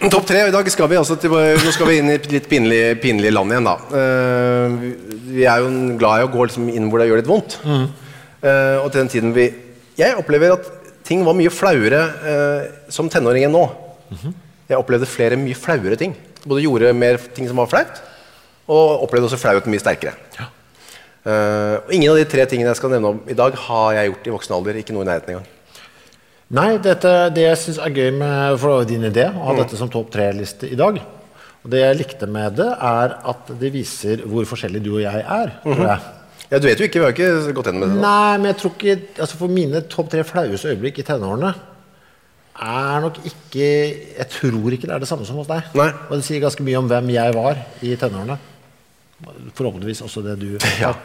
Topp 0.08 0.24
tre. 0.26 0.46
I 0.48 0.52
dag 0.54 0.68
skal 0.72 0.88
vi 0.88 0.96
altså 0.96 1.16
til, 1.20 1.34
nå 1.34 1.72
skal 1.74 1.88
vi 1.90 1.98
inn 2.00 2.08
i 2.08 2.16
litt 2.32 2.46
pinlig, 2.48 2.80
pinlig 3.02 3.32
land 3.34 3.52
igjen, 3.52 3.66
da. 3.68 3.74
Uh, 3.92 4.78
vi- 5.28 5.44
er 5.44 5.60
jo 5.60 5.68
glad 6.00 6.22
i 6.22 6.24
å 6.24 6.30
gå 6.32 6.46
liksom 6.48 6.70
inn 6.72 6.88
hvor 6.90 7.02
det 7.02 7.10
gjør 7.10 7.20
litt 7.20 7.28
vondt. 7.28 7.58
Eh, 8.40 8.76
og 8.80 8.86
til 8.88 9.02
den 9.02 9.10
tiden 9.12 9.34
vi 9.36 9.44
Jeg 10.00 10.16
opplever 10.16 10.54
at 10.54 10.64
ting 11.04 11.20
var 11.26 11.34
mye 11.36 11.50
flauere 11.52 11.98
uh, 12.24 12.62
som 12.88 13.10
tenåring 13.12 13.44
enn 13.44 13.52
nå. 13.52 13.66
Jeg 14.70 14.78
opplevde 14.78 15.08
flere 15.10 15.36
mye 15.36 15.58
flauere 15.58 15.98
ting. 16.00 16.14
Både 16.46 16.62
gjorde 16.64 16.94
mer 16.96 17.18
ting 17.36 17.46
som 17.50 17.60
var 17.60 17.68
flaut, 17.68 18.00
og 18.70 19.04
opplevde 19.04 19.28
også 19.28 19.36
flauheten 19.42 19.68
mye 19.74 19.82
sterkere. 19.82 20.14
Eh, 20.40 21.76
og 21.84 21.92
ingen 21.92 22.08
av 22.14 22.16
de 22.16 22.24
tre 22.24 22.46
tingene 22.48 22.70
jeg 22.72 22.80
skal 22.80 22.94
nevne 22.94 23.12
om 23.12 23.18
i 23.28 23.36
dag, 23.36 23.52
har 23.68 23.98
jeg 23.98 24.08
gjort 24.14 24.30
i 24.30 24.32
voksen 24.38 24.56
alder. 24.56 24.78
Ikke 24.80 24.96
noe 24.96 25.04
i 25.04 25.10
nærheten 25.10 25.34
engang. 25.34 25.48
Nei, 26.50 26.70
dette, 26.82 27.10
det 27.30 27.44
jeg 27.44 27.58
syns 27.60 27.78
er 27.78 27.92
gøy 27.94 28.08
med 28.18 28.56
for 28.58 28.86
din 28.88 29.06
idé 29.06 29.28
å 29.30 29.44
ha 29.46 29.52
dette 29.60 29.78
som 29.78 29.90
topp 29.92 30.08
tre-liste 30.10 30.66
i 30.66 30.78
dag. 30.78 30.96
Og 31.60 31.68
det 31.70 31.82
jeg 31.84 31.98
likte 32.00 32.26
med 32.26 32.56
det, 32.58 32.66
er 32.74 33.14
at 33.30 33.52
det 33.60 33.70
viser 33.74 34.24
hvor 34.26 34.48
forskjellig 34.48 34.80
du 34.82 34.94
og 34.96 35.02
jeg 35.04 35.22
er. 35.22 35.52
tror 35.62 35.84
jeg. 35.84 36.08
Ja, 36.50 36.58
du 36.58 36.66
vet 36.66 36.80
jo 36.82 36.88
ikke, 36.88 36.98
vi 36.98 37.06
har 37.06 37.14
ikke 37.14 37.54
gått 37.54 37.68
gjennom 37.70 37.84
det. 37.84 37.90
Da. 37.94 38.02
Nei, 38.02 38.38
men 38.40 38.50
jeg 38.50 38.58
tror 38.58 38.72
ikke 38.74 38.94
altså 39.22 39.36
For 39.38 39.52
mine 39.54 39.82
topp 39.92 40.08
tre 40.10 40.24
flaueste 40.26 40.72
øyeblikk 40.72 40.98
i 40.98 41.04
tenårene 41.06 41.52
er 42.60 43.04
nok 43.04 43.20
ikke 43.22 43.68
Jeg 44.18 44.26
tror 44.34 44.74
ikke 44.74 44.88
det 44.90 44.96
er 44.96 45.04
det 45.04 45.08
samme 45.08 45.28
som 45.28 45.38
hos 45.38 45.48
deg. 45.48 45.68
Nei. 45.78 45.86
Og 46.08 46.16
det 46.18 46.26
sier 46.26 46.42
ganske 46.42 46.66
mye 46.66 46.80
om 46.80 46.90
hvem 46.90 47.12
jeg 47.14 47.36
var 47.36 47.60
i 47.86 47.94
tenårene. 48.00 48.40
Forhåpentligvis 49.54 50.02
også 50.08 50.24
det 50.26 50.34
du 50.42 50.48
Ja. 50.82 50.96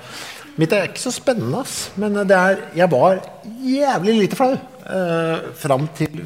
Mitt 0.55 0.71
er 0.71 0.87
ikke 0.87 1.01
så 1.03 1.11
spennende, 1.11 1.59
ass. 1.65 1.89
Men 1.99 2.15
det 2.27 2.35
er 2.35 2.61
Jeg 2.77 2.91
var 2.91 3.19
jævlig 3.59 4.19
lite 4.21 4.37
flau. 4.39 4.53
Eh, 4.85 5.49
fram 5.59 5.87
til 5.97 6.21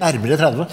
nærmere 0.00 0.38
30. 0.40 0.66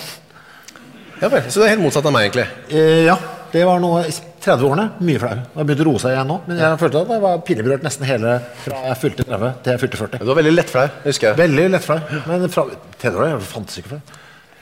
Ja 1.22 1.28
vel, 1.28 1.44
Så 1.52 1.60
det 1.60 1.68
er 1.68 1.76
helt 1.76 1.84
motsatt 1.84 2.06
av 2.08 2.14
meg, 2.16 2.30
egentlig. 2.30 2.48
Eh, 2.72 3.04
ja, 3.06 3.18
det 3.52 3.66
var 3.68 3.82
noe 3.84 4.06
i 4.08 4.14
30-årene. 4.40 4.86
Mye 5.04 5.20
flau. 5.20 5.34
Jeg 5.36 5.44
begynte 5.52 5.68
begynt 5.68 5.84
å 5.84 5.88
roe 5.90 6.02
seg 6.02 6.16
igjen 6.16 6.32
nå. 6.32 6.38
Men 6.48 6.62
jeg 6.64 6.80
følte 6.80 7.02
at 7.04 7.14
jeg 7.14 7.24
var 7.26 7.42
pinneberørt 7.50 7.86
nesten 7.86 8.08
hele 8.08 8.36
fra 8.64 8.84
jeg 8.88 9.00
fylte 9.04 9.26
30 9.28 9.54
til 9.66 9.74
jeg 9.76 9.82
fylte 9.84 10.02
40. 10.02 10.24
Du 10.24 10.32
var 10.32 10.40
veldig 10.40 10.56
lettflau, 10.56 10.88
husker 11.06 11.30
jeg. 11.30 11.40
Veldig 11.44 11.68
lettflau. 11.76 12.00
Men 12.30 12.48
fra 12.54 12.66
tenårene 13.04 13.42
fantes 13.52 13.82
ikke 13.82 13.94
flau. 13.94 14.02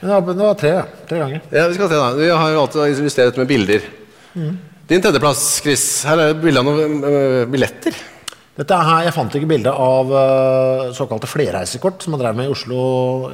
Men 0.00 0.26
det 0.28 0.44
var, 0.44 0.58
tre, 0.58 0.72
tre 1.08 1.18
ganger. 1.22 1.40
Ja, 1.50 1.68
Vi 1.68 1.74
skal 1.78 1.88
se 1.90 1.98
da. 1.98 2.10
Vi 2.14 2.28
har 2.30 2.50
jo 2.54 2.60
alltid 2.66 2.98
illustrert 3.00 3.40
med 3.40 3.48
bilder. 3.50 3.88
Din 4.88 5.02
tredjeplass, 5.04 5.58
Chris. 5.60 5.82
Her 6.08 6.20
er 6.22 6.38
bilde 6.40 6.62
av 6.62 6.64
noen 6.64 7.02
øh, 7.04 7.42
billetter. 7.52 7.92
Dette 8.56 8.72
er 8.72 8.86
her, 8.88 9.02
Jeg 9.04 9.14
fant 9.14 9.34
ikke 9.36 9.50
bilde 9.50 9.70
av 9.70 10.08
uh, 10.10 10.86
såkalte 10.96 11.28
flerreisekort 11.28 12.02
som 12.02 12.14
man 12.14 12.22
drev 12.22 12.38
med 12.38 12.48
i 12.48 12.54
Oslo 12.54 12.78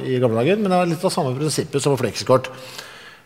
i 0.03 0.19
gamle 0.21 0.43
dager. 0.43 0.59
Men 0.59 0.69
det 0.73 0.81
er 0.81 0.91
litt 0.91 1.05
av 1.07 1.13
samme 1.15 1.31
prinsippet 1.37 1.81
som 1.81 1.95
fleksikort. 1.97 2.51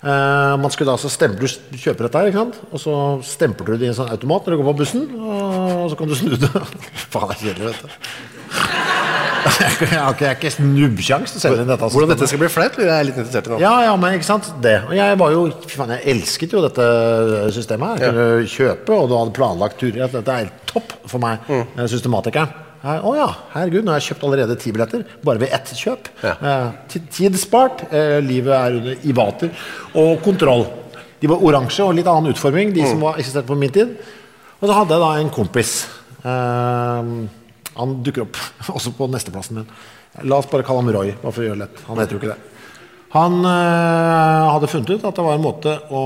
Uh, 0.05 0.53
man 0.61 0.69
skulle 0.69 0.91
da 0.91 0.95
altså 0.95 1.11
stemple, 1.11 1.49
Du 1.73 1.82
kjøper 1.82 2.05
dette 2.05 2.21
her, 2.21 2.30
ikke 2.30 2.43
sant? 2.45 2.61
og 2.69 2.84
så 2.86 2.93
stempler 3.27 3.73
du 3.73 3.82
det 3.82 3.89
i 3.89 3.91
en 3.95 3.97
sånn 3.97 4.13
automat 4.13 4.45
når 4.45 4.55
du 4.55 4.61
går 4.61 4.69
på 4.69 4.77
bussen. 4.84 5.09
Og 5.17 5.89
så 5.89 5.99
kan 5.99 6.13
du 6.13 6.15
snu 6.21 6.38
det. 6.38 6.53
Faen, 7.11 7.34
det 7.34 7.39
er 7.39 7.43
kjedelig, 7.49 7.73
vet 7.73 7.84
du. 7.84 8.88
Jeg 9.79 9.89
har 9.95 10.13
ikke, 10.13 10.31
ikke 10.37 10.51
snubbsjanse 10.53 11.33
til 11.33 11.39
å 11.39 11.43
selge 11.43 11.63
inn 11.63 11.71
dette. 11.71 11.89
Hvordan 11.93 12.13
dette 12.13 12.29
skal 12.29 12.41
bli 12.41 12.51
flaut, 12.51 12.79
lurer 12.79 12.91
jeg 12.91 13.09
litt 13.09 13.19
interessert 13.19 13.49
i 13.49 13.53
nå. 13.53 13.59
Ja, 13.63 13.73
ja, 13.87 13.97
men 13.99 14.15
ikke 14.17 14.27
sant, 14.27 14.49
det. 14.63 14.77
Og 14.87 14.95
jeg 14.97 15.19
var 15.21 15.35
jo, 15.35 15.43
fy 15.65 15.75
faen, 15.79 15.93
jeg 15.95 16.15
elsket 16.15 16.55
jo 16.55 16.63
dette 16.65 16.87
systemet 17.55 17.93
her. 17.93 18.01
Jeg 18.03 18.15
kunne 18.15 18.49
kjøpe, 18.55 18.97
og 18.97 19.11
du 19.11 19.15
hadde 19.17 19.35
planlagt 19.37 19.79
turer. 19.81 20.09
Dette 20.11 20.35
er 20.35 20.43
helt 20.45 20.65
topp 20.69 20.97
for 21.09 21.23
meg, 21.23 21.45
mm. 21.47 21.85
systematikeren. 21.91 22.65
Å 22.79 22.99
oh 23.03 23.15
ja, 23.17 23.27
herregud, 23.57 23.83
nå 23.83 23.91
har 23.91 23.99
jeg 23.99 24.13
kjøpt 24.13 24.21
allerede 24.23 24.55
ti 24.59 24.71
billetter, 24.71 25.01
bare 25.27 25.41
ved 25.41 25.51
ett 25.55 25.71
kjøp. 25.75 26.05
Ja. 26.23 26.35
Eh, 26.39 26.99
tid 27.11 27.35
spart, 27.39 27.83
eh, 27.91 28.19
livet 28.23 28.53
er 28.55 28.77
under 28.77 29.03
i 29.03 29.15
vater, 29.15 29.51
og 29.99 30.21
kontroll. 30.23 30.63
De 31.19 31.27
var 31.27 31.43
oransje 31.43 31.83
og 31.83 31.97
litt 31.97 32.07
annen 32.07 32.31
utforming, 32.31 32.71
de 32.71 32.85
som 32.87 33.03
var 33.03 33.19
eksisterte 33.19 33.51
på 33.51 33.59
min 33.59 33.73
tid. 33.75 33.97
Og 34.61 34.69
så 34.69 34.77
hadde 34.77 34.95
jeg 34.95 35.03
da 35.03 35.11
en 35.19 35.33
kompis. 35.35 35.73
Eh, 36.23 37.11
han 37.80 37.97
dukker 38.05 38.25
opp 38.27 38.39
også 38.77 38.93
på 38.97 39.09
nesteplassen 39.11 39.61
min. 39.61 39.69
La 40.27 40.39
oss 40.39 40.49
bare 40.51 40.65
kalle 40.67 40.84
ham 40.84 40.91
Roy, 40.93 41.13
bare 41.21 41.34
for 41.34 41.45
å 41.45 41.49
gjøre 41.49 41.61
lett. 41.63 41.84
Han 41.88 42.01
heter 42.01 42.15
jo 42.15 42.21
ikke 42.21 42.34
det. 42.34 42.39
Han 43.13 43.39
øh, 43.41 44.47
hadde 44.53 44.69
funnet 44.69 44.91
ut 44.93 45.07
at 45.07 45.17
det 45.17 45.25
var 45.25 45.38
en 45.38 45.45
måte 45.45 45.73
å 45.89 46.03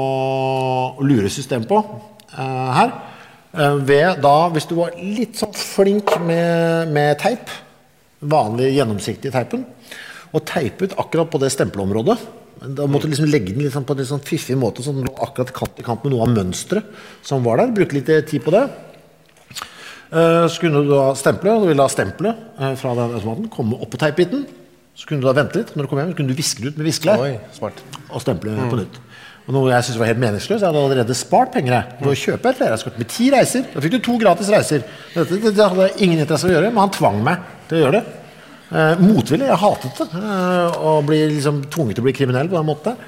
lure 1.03 1.31
systemet 1.33 1.67
på 1.67 1.81
øh, 1.81 2.69
her. 2.77 2.93
Eh, 3.53 3.75
ved 3.89 4.21
da, 4.23 4.35
hvis 4.53 4.69
du 4.69 4.77
var 4.77 4.95
litt 4.99 5.41
sånn 5.41 5.51
flink 5.57 6.15
med, 6.23 6.93
med 6.95 7.17
teip, 7.21 7.51
vanlig 8.23 8.71
gjennomsiktig 8.77 9.33
teipen, 9.33 9.65
og 10.33 10.47
teipet 10.47 10.95
akkurat 10.97 11.29
på 11.29 11.43
det 11.43 11.51
stempelområdet 11.53 12.17
da 12.63 12.85
måtte 12.87 13.09
du 13.09 13.11
liksom 13.11 13.27
legge 13.27 13.51
den 13.57 13.71
sånn 13.71 13.83
på 13.83 13.95
en 13.95 13.99
litt 13.99 14.07
sånn 14.07 14.23
fiffig 14.23 14.55
måte, 14.55 14.83
sånn 14.85 15.03
akkurat 15.11 15.51
kant 15.55 15.79
i 15.81 15.83
kant 15.83 16.05
med 16.05 16.13
noe 16.13 16.23
av 16.23 16.31
mønsteret 16.31 17.03
som 17.25 17.43
var 17.43 17.59
der. 17.59 17.73
Bruke 17.75 17.97
litt 17.97 18.11
tid 18.29 18.43
på 18.45 18.53
det. 18.55 18.63
Eh, 20.13 20.47
Så 20.47 20.61
kunne 20.61 20.83
du 20.85 20.91
da 20.93 21.13
stemple, 21.17 21.53
og 21.55 21.63
du 21.63 21.71
ville 21.71 21.81
da 21.81 21.89
stempelet 21.89 22.35
eh, 22.59 22.75
fra 22.79 22.93
den 22.99 23.15
automaten 23.17 23.49
komme 23.53 23.79
opp 23.81 23.89
på 23.95 23.97
teipbiten. 24.01 24.45
Så 24.93 25.07
kunne 25.09 25.23
du 25.23 25.27
da 25.27 25.33
vente 25.33 25.57
litt. 25.57 25.71
Når 25.73 25.87
du 25.87 25.89
kom 25.89 25.97
hjem, 26.03 26.11
så 26.13 26.17
kunne 26.19 26.29
du 26.29 26.37
viske 26.37 26.61
det 26.61 26.73
ut 26.73 26.77
med 26.77 26.85
viskelær 26.85 27.17
og 28.13 28.21
stemple 28.21 28.53
på 28.69 28.77
nytt. 28.77 28.99
Og 29.47 29.55
noe 29.57 29.71
jeg 29.73 29.83
syntes 29.87 29.99
var 29.99 30.07
helt 30.11 30.21
meningsløst. 30.21 30.61
Jeg 30.61 30.69
hadde 30.69 30.83
allerede 30.85 31.15
spart 31.17 31.49
penger 31.51 31.73
jeg, 31.73 31.95
ved 31.99 32.11
å 32.13 32.19
kjøpe 32.21 32.51
et 32.51 32.59
flerreisekort 32.61 32.99
med 33.01 33.09
ti 33.11 33.25
reiser. 33.33 33.65
Da 33.73 33.81
fikk 33.83 33.95
du 33.97 33.99
to 34.05 34.17
gratis 34.21 34.51
reiser. 34.53 34.85
Dette, 35.15 35.39
det, 35.41 35.51
det 35.57 35.65
hadde 35.65 35.87
jeg 35.89 35.97
ingen 36.05 36.21
interesse 36.21 36.45
av 36.47 36.53
å 36.53 36.55
gjøre, 36.55 36.69
men 36.71 36.83
han 36.85 36.93
tvang 36.95 37.17
meg 37.25 37.49
til 37.67 37.79
å 37.79 37.81
gjøre 37.81 37.97
det. 37.97 38.03
Eh, 38.71 39.01
motvillig. 39.03 39.49
Jeg 39.49 39.59
hatet 39.65 39.99
det. 39.99 40.07
Eh, 40.21 40.77
å 40.87 40.93
bli 41.09 41.19
liksom 41.33 41.59
tvunget 41.73 41.97
til 41.97 42.05
å 42.05 42.07
bli 42.07 42.15
kriminell 42.21 42.47
på 42.53 42.59
den 42.61 42.69
måten. 42.69 43.01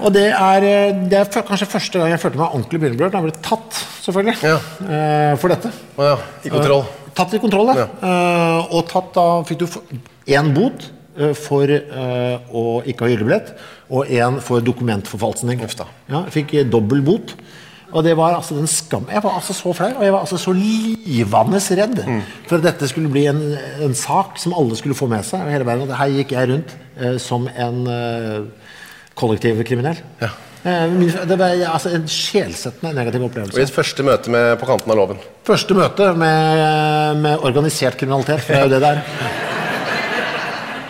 Og 0.00 0.12
det 0.14 0.26
er, 0.32 0.64
eh, 0.64 0.92
det 1.08 1.18
er 1.20 1.42
kanskje 1.46 1.66
første 1.70 1.98
gang 2.00 2.10
jeg 2.10 2.20
følte 2.20 2.38
meg 2.40 2.48
ordentlig 2.54 2.80
pinneberørt. 2.80 3.12
Da 3.12 3.20
jeg 3.20 3.28
ble 3.30 3.42
tatt, 3.42 3.78
selvfølgelig, 4.02 4.36
Ja. 4.42 4.58
eh, 4.88 5.36
for 5.36 5.48
dette. 5.48 5.70
Oh, 5.98 6.04
ja, 6.04 6.16
i 6.44 6.48
kontroll. 6.50 6.80
Eh, 6.82 7.00
Tatt 7.14 7.32
i 7.34 7.38
kontroll, 7.38 7.68
ja. 7.76 7.86
Eh, 8.02 8.74
og 8.74 8.88
tatt 8.88 9.12
da 9.14 9.42
fikk 9.46 9.58
du 9.58 9.66
én 10.26 10.52
bot 10.52 10.90
for 11.36 11.62
å 11.70 12.82
ikke 12.84 13.04
ha 13.04 13.06
hyllebillett, 13.12 13.52
og 13.88 14.08
én 14.10 14.40
for 14.42 14.60
dokumentforfalskning. 14.60 15.60
Ja, 16.10 16.24
fikk 16.28 16.68
dobbel 16.68 17.02
bot. 17.02 17.34
Og 17.94 18.02
det 18.02 18.16
var 18.16 18.34
altså 18.34 18.56
den 18.56 18.66
skam 18.66 19.06
Jeg 19.08 19.22
var 19.22 19.34
altså 19.38 19.54
så 19.54 19.72
flau, 19.72 19.92
og 19.94 20.02
jeg 20.02 20.10
var 20.10 20.20
altså 20.24 20.36
så 20.36 20.50
livende 20.52 21.60
redd 21.78 22.04
Mm. 22.04 22.22
for 22.48 22.56
at 22.56 22.62
dette 22.64 22.88
skulle 22.88 23.08
bli 23.08 23.26
en, 23.28 23.56
en 23.80 23.94
sak 23.94 24.36
som 24.36 24.52
alle 24.52 24.74
skulle 24.74 24.96
få 24.96 25.06
med 25.08 25.22
seg. 25.24 25.40
Og 25.40 25.52
hele 25.52 25.64
verden. 25.64 25.88
Og 25.88 25.96
her 25.96 26.08
gikk 26.08 26.32
jeg 26.32 26.48
rundt 26.50 27.20
som 27.20 27.46
en 27.56 27.86
eh, 29.14 29.20
kollektiv 29.20 29.62
kriminell. 29.64 30.02
Ja. 30.20 30.30
Eh, 30.64 30.94
det 31.28 31.38
var 31.38 31.56
altså, 31.74 31.92
en 31.94 32.06
sjelsettende 32.08 32.94
negativ 32.96 33.22
Og 33.22 33.30
opplevelse. 33.30 33.60
i 33.60 33.66
et 33.66 33.74
første 33.74 34.02
møte 34.02 34.30
med 34.32 34.58
På 34.60 34.66
kanten 34.66 34.90
av 34.90 34.96
loven. 34.96 35.18
Første 35.44 35.74
møte 35.74 36.12
med, 36.14 37.20
med 37.20 37.44
organisert 37.44 37.98
kriminalitet, 38.00 38.40
for 38.40 38.54
det 38.54 38.60
er 38.60 38.64
jo 38.64 38.72
det 38.74 38.80
det 38.80 38.94
er. 38.94 39.52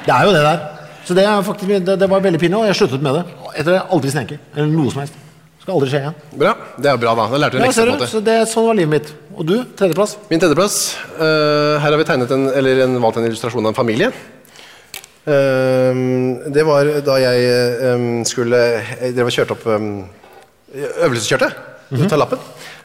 Det 0.04 0.14
er 0.14 0.24
jo 0.28 0.32
det 0.36 0.44
der. 0.44 0.64
Så 1.04 1.14
det, 1.16 1.24
faktisk, 1.44 1.68
det, 1.84 1.98
det 2.00 2.08
var 2.10 2.20
veldig 2.24 2.40
pinlig, 2.40 2.58
og 2.58 2.66
jeg 2.68 2.76
sluttet 2.78 3.02
med 3.04 3.18
det. 3.18 3.24
Etter 3.54 3.76
det 3.76 3.82
aldri 3.92 4.12
sneker. 4.12 4.40
Eller 4.56 4.70
noe 4.72 4.92
som 4.92 5.02
helst. 5.02 5.20
Skal 5.64 5.78
aldri 5.78 5.88
skje 5.88 6.00
igjen. 6.02 6.16
Bra. 6.36 6.50
Det 6.76 6.90
er 6.90 6.98
bra, 7.00 7.12
da. 7.16 7.26
Da 7.32 7.40
lærte 7.40 7.56
du 7.56 7.60
en 7.60 7.64
lekse. 7.64 7.80
på 7.80 7.88
en 7.88 7.94
måte. 7.96 8.08
Så 8.12 8.20
det, 8.24 8.36
sånn 8.50 8.66
var 8.68 8.76
livet 8.76 8.92
mitt. 8.92 9.12
Og 9.34 9.46
du? 9.48 9.54
Tredjeplass? 9.78 10.16
Min 10.28 10.42
tredjeplass. 10.42 10.76
Uh, 11.16 11.80
her 11.80 11.88
har 11.88 11.96
vi 12.00 12.06
tegnet 12.08 12.34
en, 12.36 12.46
eller 12.52 12.82
en, 12.84 12.98
valgt 13.00 13.20
en 13.20 13.28
illustrasjon 13.28 13.64
av 13.64 13.72
en 13.72 13.78
familie. 13.78 14.10
Eh, 15.24 16.00
det 16.52 16.66
var 16.68 16.90
da 17.06 17.14
jeg 17.22 17.46
eh, 17.48 18.08
skulle 18.28 18.58
Dere 19.00 19.14
drev 19.16 19.30
og 19.30 19.36
kjørte 19.38 19.56
opp 19.56 19.64
øvelseskjørte. 19.70 21.00
Øvelseskjørte. 21.06 21.52
-hmm. 21.90 22.08
Ta 22.08 22.16
lappen. 22.16 22.38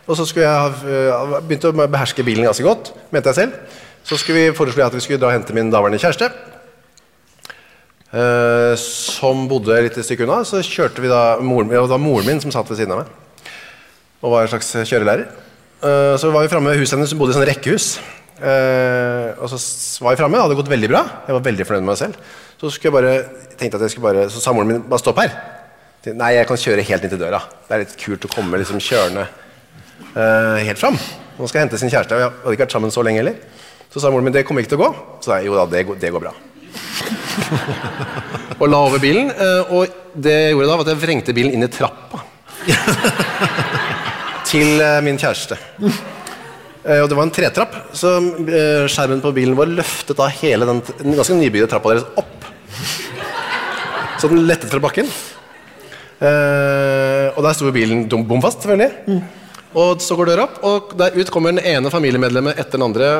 Og 0.09 0.17
så 0.17 0.25
skulle 0.25 0.47
jeg 0.47 0.59
ha 0.59 0.69
uh, 0.69 1.35
begynt 1.45 1.67
å 1.69 1.73
beherske 1.85 2.25
bilen 2.25 2.47
ganske 2.47 2.65
godt, 2.65 2.93
mente 3.13 3.29
jeg 3.29 3.35
selv. 3.35 3.51
Så 4.03 4.17
foreslo 4.57 4.81
jeg 4.81 4.87
at 4.87 4.95
vi 4.95 5.03
skulle 5.03 5.19
dra 5.21 5.29
og 5.29 5.35
hente 5.37 5.53
min 5.53 5.69
daværende 5.69 5.99
kjæreste. 6.01 6.31
Uh, 8.09 8.73
som 8.81 9.45
bodde 9.49 9.75
et 9.77 9.85
lite 9.85 10.03
stykke 10.03 10.25
unna. 10.25 10.41
Så 10.43 10.63
kjørte 10.65 11.03
vi 11.03 11.11
da 11.11 11.37
moren, 11.37 11.69
ja, 11.69 11.81
Det 11.81 11.93
var 11.93 12.01
moren 12.01 12.25
min 12.25 12.41
som 12.41 12.51
satt 12.51 12.69
ved 12.69 12.77
siden 12.77 12.95
av 12.95 13.03
meg 13.03 13.15
og 14.19 14.33
var 14.33 14.41
en 14.43 14.51
slags 14.51 14.73
kjørelærer. 14.89 15.29
Uh, 15.79 16.17
Så 16.19 16.31
var 16.31 16.41
vi 16.43 16.51
framme 16.51 16.73
ved 16.73 16.81
huset 16.81 16.97
hennes, 16.97 17.09
som 17.09 17.19
bodde 17.19 17.31
i 17.31 17.37
sånn 17.37 17.47
rekkehus. 17.47 17.99
Eh, 18.39 19.35
og 19.35 19.51
så 19.51 19.59
var 20.03 20.13
jeg 20.15 20.21
framme, 20.21 20.37
det 20.37 20.45
hadde 20.45 20.57
gått 20.59 20.71
veldig 20.71 20.89
bra. 20.91 21.03
Jeg 21.27 21.35
var 21.35 21.45
veldig 21.45 21.67
fornøyd 21.67 21.83
med 21.83 21.91
meg 21.91 21.99
selv. 21.99 22.35
Så 22.59 22.71
skulle 22.71 22.89
jeg 22.89 22.95
bare, 22.95 23.45
tenkte 23.59 23.79
at 23.79 23.85
jeg 23.85 23.95
skulle 23.95 24.07
bare, 24.09 24.27
så 24.31 24.43
sa 24.43 24.53
moren 24.55 24.71
min 24.71 24.83
bare 24.87 25.03
stopp 25.03 25.19
her. 25.19 25.33
Nei, 26.15 26.33
jeg 26.37 26.47
kan 26.47 26.59
kjøre 26.59 26.85
helt 26.87 27.05
inn 27.05 27.11
til 27.11 27.19
døra. 27.19 27.41
Det 27.67 27.75
er 27.75 27.83
litt 27.83 27.95
kult 27.99 28.23
å 28.23 28.31
komme 28.31 28.59
liksom 28.61 28.79
kjørende 28.83 29.25
uh, 30.15 30.59
helt 30.63 30.79
fram. 30.79 30.95
Nå 31.35 31.47
skal 31.47 31.59
jeg 31.59 31.65
hente 31.65 31.79
sin 31.81 31.91
kjæreste. 31.91 32.15
Vi 32.15 32.23
hadde 32.23 32.53
ikke 32.55 32.63
vært 32.63 32.75
sammen 32.75 32.93
så 32.95 33.03
lenge 33.03 33.19
heller. 33.19 33.35
Så 33.91 33.99
sa 33.99 34.11
moren 34.11 34.27
min 34.27 34.35
det 34.35 34.45
kommer 34.47 34.63
ikke 34.63 34.75
til 34.75 34.79
å 34.79 34.85
gå. 34.85 34.91
Så 35.19 35.31
sa 35.31 35.39
jeg 35.41 35.49
jo 35.49 35.57
da, 35.59 35.65
det 35.71 35.83
går, 35.89 35.99
det 35.99 36.13
går 36.15 36.23
bra. 36.23 36.31
og 38.61 38.65
la 38.71 38.79
over 38.87 39.03
bilen. 39.03 39.33
Uh, 39.35 39.75
Og 39.81 39.99
det 40.15 40.37
jeg 40.37 40.53
gjorde 40.55 40.69
da, 40.71 40.77
var 40.79 40.87
at 40.87 40.93
jeg 40.93 41.03
vrengte 41.03 41.35
bilen 41.35 41.57
inn 41.57 41.67
i 41.67 41.71
trappa. 41.71 42.23
til 44.49 44.79
uh, 44.79 44.99
min 45.03 45.19
kjæreste. 45.19 45.59
Eh, 46.89 47.01
Og 47.03 47.09
det 47.09 47.17
var 47.17 47.27
en 47.27 47.33
tretrapp, 47.33 47.75
så 47.93 48.15
eh, 48.49 48.85
skjermen 48.89 49.21
på 49.21 49.33
bilen 49.35 49.57
vår 49.57 49.69
løftet 49.77 50.17
da 50.17 50.29
hele 50.39 50.65
den, 50.65 50.81
ganske 51.13 51.37
nybygde 51.37 51.69
trappa 51.69 51.93
deres 51.93 52.07
opp. 52.17 52.47
Så 54.19 54.27
den 54.31 54.47
lettet 54.49 54.71
fra 54.71 54.81
bakken. 54.83 55.07
Eh, 56.19 57.27
og 57.35 57.45
der 57.45 57.53
sto 57.55 57.69
bilen 57.71 58.07
bom 58.09 58.41
fast, 58.43 58.65
selvfølgelig. 58.65 59.21
Og 59.79 60.01
så 60.01 60.17
går 60.17 60.31
døra 60.31 60.47
opp, 60.47 60.57
og 60.65 60.95
der 60.97 61.13
ut 61.15 61.29
kommer 61.31 61.53
den 61.53 61.61
ene 61.61 61.91
familiemedlemmet 61.93 62.57
etter 62.57 62.79
den 62.79 62.87
andre. 62.89 63.11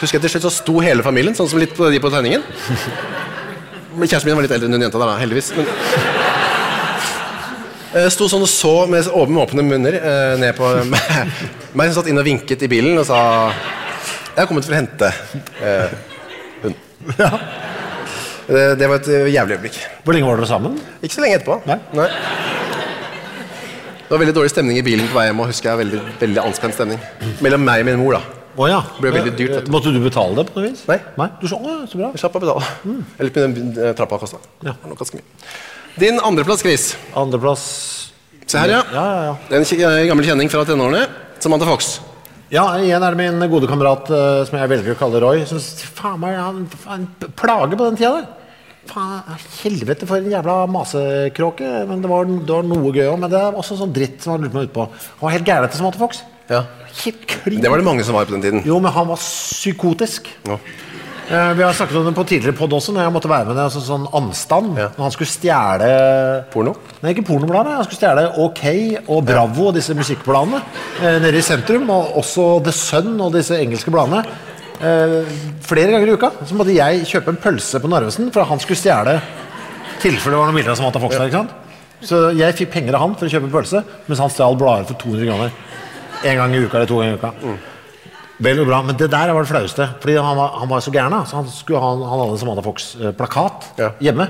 Husker 0.00 0.16
jeg 0.16 0.24
til 0.24 0.32
slutt 0.32 0.46
så 0.48 0.54
sto 0.56 0.80
hele 0.80 1.04
familien, 1.04 1.36
sånn 1.36 1.50
som 1.50 1.60
litt 1.60 1.76
på 1.76 1.90
de 1.92 2.00
på 2.00 2.10
tegningen. 2.12 2.42
Men 3.96 4.08
Kjæresten 4.08 4.28
min 4.30 4.36
var 4.40 4.44
litt 4.44 4.56
eldre 4.56 4.68
enn 4.68 4.76
hun 4.76 4.86
jenta 4.88 5.00
der, 5.00 5.12
da, 5.12 5.20
heldigvis. 5.20 5.52
Men, 5.56 5.68
Sto 8.12 8.26
sånn 8.28 8.44
og 8.44 8.50
så 8.50 8.72
med 8.90 9.06
åpne, 9.08 9.62
munner 9.64 9.96
eh, 9.96 10.34
ned 10.40 10.52
på 10.58 10.68
meg. 10.92 11.86
Som 11.88 11.94
satt 12.00 12.10
inn 12.12 12.20
og 12.20 12.26
vinket 12.26 12.64
i 12.66 12.68
bilen 12.70 12.98
og 13.00 13.06
sa 13.08 13.20
Jeg 13.52 14.42
har 14.42 14.48
kommet 14.50 14.66
for 14.68 14.74
å 14.76 14.80
hente 14.80 15.12
eh, 15.64 15.96
hun. 16.64 16.76
Ja. 17.22 17.30
det 18.78 18.86
var 18.86 19.00
et 19.00 19.08
eh, 19.10 19.28
jævlig 19.34 19.56
øyeblikk. 19.56 19.76
Hvor 20.04 20.14
lenge 20.14 20.28
var 20.28 20.38
dere 20.38 20.46
sammen? 20.50 20.76
Ikke 21.00 21.16
så 21.16 21.22
lenge 21.24 21.38
etterpå. 21.40 21.56
Nei. 21.66 22.08
Det 24.06 24.12
var 24.12 24.20
veldig 24.22 24.34
dårlig 24.36 24.52
stemning 24.52 24.78
i 24.78 24.84
bilen 24.86 25.08
på 25.10 25.16
vei 25.18 25.24
hjem. 25.26 25.40
Og 25.42 25.48
husker 25.50 25.72
jeg 25.72 25.80
veldig, 25.80 26.00
veldig 26.20 26.42
anspent 26.44 26.76
stemning 26.76 27.00
Mellom 27.42 27.64
meg 27.66 27.82
og 27.82 27.88
min 27.88 27.98
mor. 27.98 28.18
da 28.20 28.20
Å 28.54 28.68
ja. 28.70 28.82
Det 28.92 29.02
ble 29.02 29.14
veldig 29.16 29.32
dyrt, 29.40 29.54
vet 29.56 29.66
du. 29.66 29.72
Måtte 29.74 29.90
du 29.94 29.98
betale 30.04 30.36
det 30.38 30.44
på 30.52 30.60
noe 30.60 30.68
vis? 30.68 30.84
Nei. 30.86 31.30
Du 31.40 31.48
så, 31.50 31.58
å, 31.58 31.78
så 31.90 31.98
bra. 31.98 32.12
Jeg 32.14 32.22
slapp 32.22 32.38
å 32.38 32.44
betale. 32.44 32.70
Eller 33.16 33.34
på 33.34 33.42
den 33.42 33.72
eh, 33.74 33.90
trappa 33.98 34.20
kosta. 34.22 34.38
Ja. 34.60 34.76
Det 34.76 34.78
var 34.84 34.92
nok 34.94 35.02
ganske 35.02 35.18
mye. 35.18 35.50
Din 35.96 36.20
andreplass, 36.20 36.60
Chris. 36.60 36.96
Andreplass 37.14 37.62
Se 38.46 38.58
her, 38.58 38.68
ja. 38.68 38.82
Ja, 38.92 39.04
ja, 39.04 39.22
ja. 39.24 39.56
En 39.56 39.64
eh, 39.64 40.04
gammel 40.06 40.26
kjenning 40.28 40.50
fra 40.52 40.62
tenårene. 40.68 41.06
Samantha 41.42 41.66
Fox. 41.66 41.96
Ja, 42.52 42.62
igjen 42.78 43.02
er 43.02 43.16
det 43.16 43.18
min 43.18 43.42
gode 43.50 43.66
kamerat 43.66 44.06
eh, 44.14 44.42
som 44.46 44.58
jeg 44.60 44.70
velger 44.70 44.94
å 44.94 44.98
kalle 45.00 45.22
Roy. 45.24 45.42
Som 45.50 45.58
faen 45.96 46.20
meg 46.22 46.36
han 46.38 46.60
var 46.84 47.00
en 47.00 47.08
plage 47.34 47.74
på 47.74 47.88
den 47.88 47.98
tida 47.98 48.12
der. 48.20 48.28
Faen, 48.86 49.40
helvete 49.64 50.06
for 50.06 50.20
en 50.20 50.30
jævla 50.30 50.60
masekråke. 50.70 51.72
Men 51.90 52.04
det 52.04 52.12
var, 52.12 52.30
det 52.30 52.54
var 52.54 52.70
noe 52.70 52.92
gøy 52.94 53.08
òg. 53.08 53.18
Men 53.24 53.32
det 53.32 53.40
er 53.42 53.58
også 53.58 53.80
sånn 53.80 53.94
dritt 53.96 54.22
som 54.22 54.36
han 54.36 54.46
lurte 54.46 54.60
meg 54.60 54.70
ut 54.70 54.76
på. 54.76 54.86
Han 55.16 55.26
var 55.26 55.34
helt 55.34 55.50
gærent 55.50 55.74
som 55.74 55.88
Matte 55.88 56.02
Fox. 56.04 56.22
Ja. 56.46 56.62
Det 57.02 57.66
var 57.66 57.82
det 57.82 57.88
mange 57.88 58.04
som 58.06 58.14
var 58.14 58.28
på 58.30 58.36
den 58.36 58.46
tiden. 58.46 58.62
Jo, 58.68 58.78
men 58.78 58.94
han 58.94 59.10
var 59.10 59.18
psykotisk. 59.18 60.30
Ja. 60.46 60.60
Eh, 61.26 61.52
vi 61.58 61.62
har 61.62 61.72
snakket 61.72 61.96
om 61.96 62.04
det 62.06 62.14
på 62.14 62.22
tidligere 62.24 62.54
podd 62.54 62.74
også, 62.76 62.92
når 62.94 63.02
jeg 63.02 63.12
måtte 63.16 63.30
være 63.30 63.48
med 63.48 63.58
i 63.58 63.62
altså, 63.64 63.80
sånn 63.82 64.04
anstand. 64.14 64.76
Ja. 64.78 64.92
Når 64.94 65.08
han 65.08 65.14
skulle 65.14 65.32
stjele 65.32 65.88
Porno? 66.52 66.76
Nei, 67.02 67.14
ikke 67.16 67.24
pornobladet. 67.26 67.72
Han 67.80 67.88
skulle 67.88 67.98
stjele 67.98 68.28
OK 68.44 68.62
og 69.10 69.24
Bravo 69.26 69.66
og 69.72 69.74
disse 69.74 69.96
musikkbladene 69.98 70.60
eh, 71.00 71.18
nede 71.24 71.40
i 71.40 71.42
sentrum. 71.42 71.90
Og 71.90 72.20
også 72.22 72.46
The 72.68 72.74
Sun 72.76 73.16
og 73.18 73.34
disse 73.34 73.58
engelske 73.58 73.90
bladene. 73.90 74.22
Eh, 74.78 75.18
flere 75.66 75.96
ganger 75.96 76.12
i 76.12 76.14
uka 76.14 76.30
så 76.46 76.54
måtte 76.54 76.76
jeg 76.76 77.06
kjøpe 77.10 77.34
en 77.34 77.42
pølse 77.42 77.82
på 77.82 77.90
Narvesen 77.90 78.30
for 78.30 78.44
at 78.44 78.50
han 78.52 78.60
skulle 78.62 78.78
stjele 78.78 79.14
tilfelle 80.02 80.36
det 80.36 80.40
var 80.42 80.50
noen 80.50 80.58
bilder 80.60 80.74
av 80.74 80.78
Samantha 80.78 81.00
Fox 81.02 81.16
der. 81.16 81.30
ikke 81.30 81.40
sant? 81.42 81.62
Så 82.06 82.26
jeg 82.36 82.54
fikk 82.54 82.74
penger 82.74 82.94
av 82.94 83.02
han 83.02 83.14
for 83.18 83.26
å 83.26 83.32
kjøpe 83.32 83.48
en 83.48 83.54
pølse, 83.54 83.80
mens 84.06 84.20
han 84.22 84.30
stjal 84.30 84.58
blader 84.60 84.86
for 84.86 85.00
200 85.00 85.26
kroner. 85.26 85.56
En 86.28 86.38
gang 86.38 86.54
i 86.54 86.60
uka 86.62 86.78
eller 86.78 86.90
to 86.92 87.00
ganger 87.00 87.16
i 87.16 87.18
uka. 87.18 87.56
Vel 88.42 88.58
og 88.60 88.66
bra, 88.68 88.82
Men 88.84 88.96
det 89.00 89.08
der 89.10 89.32
var 89.32 89.42
det 89.46 89.48
flaueste. 89.50 89.86
Fordi 90.02 90.16
han 90.20 90.36
var, 90.36 90.56
han 90.60 90.68
var 90.68 90.80
så 90.84 90.90
gæren. 90.92 91.14
Så 91.26 91.36
han, 91.38 91.46
skulle 91.48 91.80
ha, 91.80 91.92
han 91.96 92.20
hadde 92.26 92.38
Samantha 92.42 92.62
Fox-plakat 92.66 93.70
Ja. 93.80 93.90
hjemme. 94.00 94.28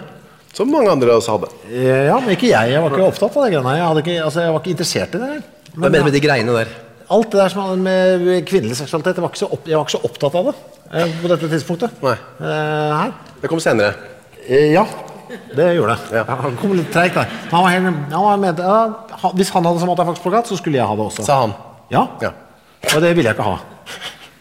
Som 0.56 0.70
mange 0.72 0.88
andre 0.90 1.16
også 1.18 1.34
hadde. 1.36 1.50
Eh, 1.68 2.06
Ja, 2.06 2.18
men 2.20 2.30
ikke 2.36 2.48
jeg. 2.48 2.70
Jeg 2.72 2.80
var 2.82 2.90
ikke 2.94 3.06
opptatt 3.10 3.36
av 3.36 3.44
det 3.44 3.52
greiene. 3.52 3.76
Jeg, 3.76 3.86
hadde 3.90 4.02
ikke, 4.04 4.24
altså, 4.24 4.40
jeg 4.46 4.52
var 4.54 4.60
ikke 4.62 4.70
interessert 4.76 5.14
i 5.14 5.18
det. 5.18 5.42
Hva 5.76 5.90
mener 5.90 5.98
du 5.98 6.04
med 6.10 6.14
de 6.16 6.20
greiene 6.24 6.54
der? 6.56 6.70
Alt 7.10 7.30
det 7.30 7.38
der 7.42 7.48
som 7.52 7.62
hadde 7.62 7.82
med 7.82 8.46
kvinnelig 8.48 8.76
seksualitet, 8.80 9.18
jeg 9.18 9.22
var 9.22 9.30
ikke 9.30 9.42
så, 9.42 9.50
opp, 9.52 9.66
var 9.68 9.84
ikke 9.84 9.94
så 9.98 10.00
opptatt 10.08 10.38
av 10.40 10.48
det 10.48 10.54
eh, 11.02 11.12
på 11.22 11.28
dette 11.34 11.50
tidspunktet. 11.52 12.00
Nei. 12.02 12.16
Eh, 12.40 12.94
her. 13.02 13.12
Det 13.42 13.50
kom 13.52 13.60
senere. 13.62 13.92
Eh, 14.48 14.72
ja, 14.72 14.86
det 15.54 15.68
gjorde 15.76 15.94
det. 15.98 16.16
Ja. 16.16 16.24
Ja, 16.24 16.38
han 16.46 16.56
kom 16.62 16.72
litt 16.78 16.90
treigt 16.94 17.14
der. 17.18 17.28
Han 17.52 17.62
var 17.66 17.70
helt, 17.74 17.92
han 18.16 18.24
var 18.30 18.36
med, 18.42 18.58
ja, 18.58 19.30
hvis 19.36 19.50
han 19.54 19.66
hadde 19.68 19.82
Samantha 19.84 20.06
Fox-plakat, 20.08 20.48
så 20.50 20.56
skulle 20.58 20.78
jeg 20.80 20.86
ha 20.88 20.96
det 20.98 21.04
også. 21.10 21.26
Sa 21.26 21.40
han. 21.44 21.54
Ja, 21.90 22.06
Ja. 22.22 22.32
og 22.94 23.02
det 23.02 23.12
ville 23.14 23.28
jeg 23.28 23.36
ikke 23.36 23.50
ha. 23.52 23.58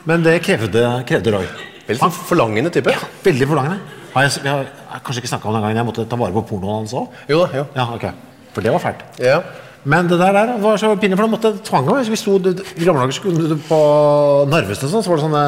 Men 0.06 0.26
det 0.26 0.40
krevde, 0.46 0.86
krevde 1.10 1.34
Roy. 1.34 1.46
Veldig 1.88 2.10
forlangende 2.30 2.72
type. 2.74 2.94
Veldig 3.26 3.48
forlangende. 3.50 3.80
Har 4.16 4.28
jeg, 4.28 4.38
jeg 4.46 4.52
har 4.54 4.66
jeg 4.96 5.02
har 5.02 5.04
kanskje 5.04 5.22
ikke 5.26 5.30
snakka 5.34 5.50
om 5.50 5.56
den 5.58 5.64
gangen 5.66 5.78
jeg 5.82 5.88
måtte 5.90 6.04
ta 6.08 6.18
vare 6.20 6.32
på 6.32 6.42
pornoen 6.54 6.78
hans 6.80 6.94
òg? 6.96 7.16
Jo 7.28 7.42
da, 7.42 7.48
jo. 7.58 7.64
Ja, 7.76 7.86
okay. 7.98 8.14
For 8.56 8.64
det 8.64 8.72
var 8.72 8.80
fælt. 8.80 9.02
Ja. 9.20 9.40
Men 9.84 10.08
det 10.08 10.20
der, 10.22 10.38
der 10.38 10.62
var 10.62 10.78
så 10.80 10.94
pinlig, 10.96 11.18
for 11.20 11.28
de 11.28 11.34
måtte 11.34 11.52
tvange 11.68 11.92
meg. 11.92 12.08
Vi 12.14 12.20
sto, 12.22 12.38
I 12.40 12.86
gamle 12.86 13.02
dager 13.02 13.18
skulle 13.18 13.58
på 13.68 13.80
Narvesen 14.50 14.88
og 14.88 14.94
sånn, 14.94 15.04
så 15.04 15.12
var 15.12 15.20
det 15.20 15.26
sånne 15.26 15.44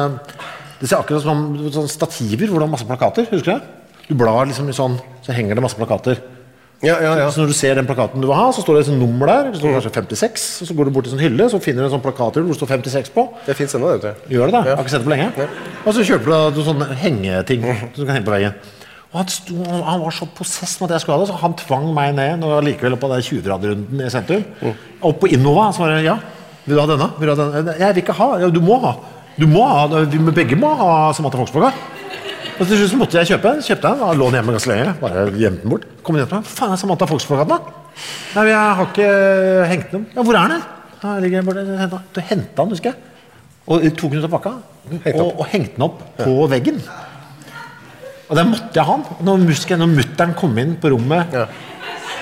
Det 0.78 0.90
ser 0.90 1.00
akkurat 1.00 1.24
som 1.24 1.46
sånn 1.74 1.88
stativer 1.90 2.50
hvor 2.50 2.60
det 2.60 2.66
var 2.66 2.74
masse 2.74 2.86
plakater. 2.86 3.26
Husker 3.32 3.48
du 3.48 3.54
det? 3.54 4.04
Du 4.10 4.12
blar 4.20 4.46
liksom 4.46 4.68
i 4.68 4.76
sånn, 4.76 4.98
så 5.24 5.34
henger 5.34 5.56
det 5.56 5.64
masse 5.64 5.80
plakater. 5.80 6.20
Ja, 6.78 6.94
ja, 7.02 7.12
ja. 7.18 7.26
Så 7.34 7.42
når 7.42 7.50
du 7.50 7.56
ser 7.58 7.74
den 7.74 7.86
plakaten 7.88 8.22
du 8.22 8.28
vil 8.28 8.36
ha, 8.38 8.46
så 8.54 8.62
står 8.62 8.76
det 8.78 8.82
et 8.86 8.98
nummer 9.00 9.26
der. 9.26 9.48
Det 9.50 9.58
står 9.58 9.72
kanskje 9.74 9.90
56, 9.96 10.44
og 10.62 10.68
så 10.68 10.76
går 10.78 10.86
du 10.86 10.94
bort 10.94 11.08
til 11.08 11.12
en 11.12 11.16
sånn 11.16 11.24
hylle, 11.26 11.48
så 11.50 11.58
finner 11.62 11.82
du 11.82 11.88
en 11.88 11.94
sånn 11.96 12.04
plakater 12.04 12.44
hvor 12.44 12.54
det 12.54 12.58
står 12.60 12.70
56 12.76 13.10
på. 13.16 13.24
Det 13.48 13.56
fins 13.58 13.74
ennå, 13.74 13.90
det. 13.98 14.12
Gjør 14.30 14.46
det 14.52 14.54
da? 14.54 14.60
Ja. 14.62 14.70
Jeg 14.70 14.78
har 14.78 14.86
ikke 14.86 14.94
sett 14.94 15.02
det 15.02 15.08
på 15.08 15.14
lenge. 15.16 15.48
Og 15.82 15.96
så 15.96 16.06
kjøper 16.06 16.54
du 16.54 16.60
sånne 16.68 16.88
hengeting 17.02 17.66
som 17.66 17.96
du 17.96 18.04
kan 18.04 18.14
henge 18.14 18.28
på 18.30 18.36
veggen. 18.36 18.54
Og 19.08 19.22
han, 19.22 19.30
sto, 19.32 19.58
han 19.64 20.02
var 20.04 20.14
så 20.14 20.26
possess 20.36 20.76
med 20.78 20.90
at 20.90 20.98
jeg 20.98 21.06
skulle 21.06 21.18
ha 21.18 21.24
det, 21.24 21.30
så 21.32 21.42
han 21.42 21.58
tvang 21.58 21.90
meg 21.96 22.14
ned 22.14 22.42
når 22.44 22.54
jeg 22.54 22.66
likevel 22.70 22.98
på 23.00 23.10
den 23.10 23.26
20-graderunden 23.26 24.02
i 24.04 24.10
sentrum. 24.12 24.74
Opp 25.00 25.22
på 25.22 25.30
Innova. 25.34 25.70
Så 25.74 25.82
var 25.82 25.96
det 25.96 26.02
ja, 26.06 26.18
vil 26.68 26.76
du 26.76 26.82
ha 26.84 26.88
denne? 26.90 27.10
Vil 27.18 27.30
du 27.30 27.32
ha 27.32 27.38
denne? 27.40 27.78
Jeg 27.80 27.96
vil 27.96 28.02
ikke 28.04 28.18
ha. 28.20 28.34
Ja, 28.44 28.50
du 28.52 28.60
må 28.62 28.78
ha. 28.84 28.94
Du 29.38 29.46
må 29.50 29.64
ha. 29.66 29.86
Vi 30.12 30.20
begge 30.36 30.58
må 30.60 30.74
ha 30.78 30.90
Samantha 31.16 31.40
Fox-plakka. 31.40 31.97
Og 32.58 32.66
til 32.66 32.80
slutt 32.80 32.96
måtte 32.98 33.20
jeg 33.20 33.28
kjøpe 33.32 33.52
den. 33.54 33.60
Kjøpte 33.62 33.90
den, 33.92 34.18
lå 34.18 34.28
den 34.30 34.38
hjemme 34.40 34.54
ganske 34.56 34.70
lenge. 34.72 34.94
Bare 35.02 35.26
gjemte 35.38 35.62
den 35.62 35.70
bort. 35.74 35.84
Kom 36.06 36.16
hjem 36.18 36.26
til 36.30 36.40
meg. 36.40 36.48
Faen, 36.58 36.72
er 36.74 36.80
Samantha 36.80 37.06
Fox 37.06 37.26
på 37.28 37.38
gata? 37.38 37.60
Nei, 38.34 38.44
jeg 38.50 38.72
har 38.78 38.88
ikke 38.88 39.10
hengt 39.70 39.92
den. 39.94 40.08
Ja, 40.16 40.24
hvor 40.26 40.38
er 40.38 40.54
den? 40.54 40.64
Ja, 40.98 41.12
den 41.14 41.22
ligger 41.26 41.46
borte. 41.46 42.00
Du 42.16 42.20
henta 42.20 42.64
den, 42.64 42.74
husker 42.74 42.90
jeg. 42.90 42.98
Og 43.68 43.84
tok 44.00 44.14
den 44.14 44.22
ut 44.22 44.26
av 44.26 44.32
pakka 44.32 44.54
og, 45.12 45.26
og 45.42 45.46
hengte 45.52 45.76
den 45.76 45.84
opp 45.84 45.98
på 46.16 46.34
veggen. 46.48 46.78
Og 48.28 48.36
den 48.36 48.50
måtte 48.50 48.74
jeg 48.76 48.88
ha. 48.88 48.94
den. 48.96 49.26
Når, 49.28 49.42
når 49.82 49.90
mutter'n 49.94 50.34
kom 50.38 50.56
inn 50.60 50.74
på 50.80 50.90
rommet 50.94 51.34
Ja. 51.36 51.46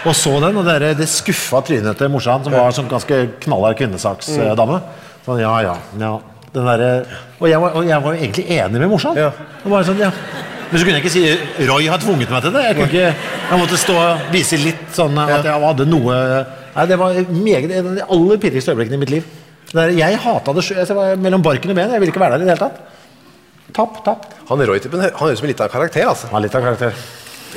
og 0.07 0.14
så 0.14 0.37
den, 0.43 0.59
og 0.61 0.66
det, 0.66 0.93
det 0.99 1.09
skuffa 1.11 1.62
trynet 1.66 1.97
til 1.99 2.11
morsan, 2.12 2.45
som 2.45 2.55
var 2.55 2.74
sånn 2.74 2.91
ganske 2.91 3.22
knallhard 3.47 3.78
kvinnesaksdame. 3.78 4.80
Sånn, 5.26 5.41
ja, 5.43 5.55
ja, 5.64 5.76
ja. 6.03 6.12
Den 6.57 6.64
derre- 6.64 7.04
og, 7.36 7.46
jeg 7.50 7.61
var- 7.61 7.74
og 7.76 7.84
jeg 7.86 8.02
var 8.02 8.14
jo 8.14 8.20
egentlig 8.22 8.44
enig 8.57 8.80
med 8.80 8.88
morsan. 8.88 9.16
Ja. 9.20 9.30
Sånn, 9.84 9.98
ja. 10.00 10.11
Men 10.70 10.80
så 10.80 10.84
kunne 10.86 10.96
jeg 10.96 11.04
ikke 11.04 11.12
si 11.14 11.66
Roy 11.68 11.86
har 11.86 11.98
tvunget 12.02 12.30
meg 12.32 12.42
til 12.42 12.54
det. 12.54 12.62
Jeg, 12.64 12.74
kunne 12.78 12.88
ikke, 12.90 13.14
jeg 13.50 13.59
måtte 13.61 13.76
stå 13.78 13.96
og 14.02 14.30
vise 14.32 14.57
litt 14.59 14.86
sånn 14.96 15.18
at 15.22 15.44
jeg 15.44 15.61
hadde 15.62 15.86
noe 15.86 16.16
Nei, 16.76 16.86
Det 16.90 16.98
var 17.00 17.14
meget, 17.32 17.70
en 17.72 17.86
av 17.86 17.94
de 17.96 18.02
aller 18.16 18.36
pirrigste 18.42 18.72
øyeblikkene 18.74 18.98
i 18.98 19.02
mitt 19.04 19.11
liv. 19.14 19.24
Der, 19.72 19.92
jeg 19.96 20.18
hata 20.20 20.52
det 20.52 20.64
sjøl. 20.64 20.80
Jeg 20.82 20.96
var 20.96 21.16
mellom 21.16 21.42
barken 21.42 21.70
og 21.72 21.76
ben. 21.78 21.90
Jeg 21.90 22.00
ville 22.02 22.12
ikke 22.12 22.20
være 22.20 22.36
der 22.38 22.44
i 22.44 22.48
det 22.48 22.52
hele 22.59 22.68
tatt. 22.68 22.80
Tapp, 23.76 24.02
tapp. 24.04 24.26
Han 24.50 24.61
Roy-typen 24.68 25.00
han 25.00 25.11
høres 25.16 25.38
ut 25.38 25.42
som 25.44 25.48
litt 25.48 25.61
av 25.61 25.70
karakter. 25.72 26.04
altså. 26.07 26.28
Han 26.30 26.36
har 26.38 26.44
litt 26.44 26.54
av 26.54 26.62
karakter. 26.66 26.92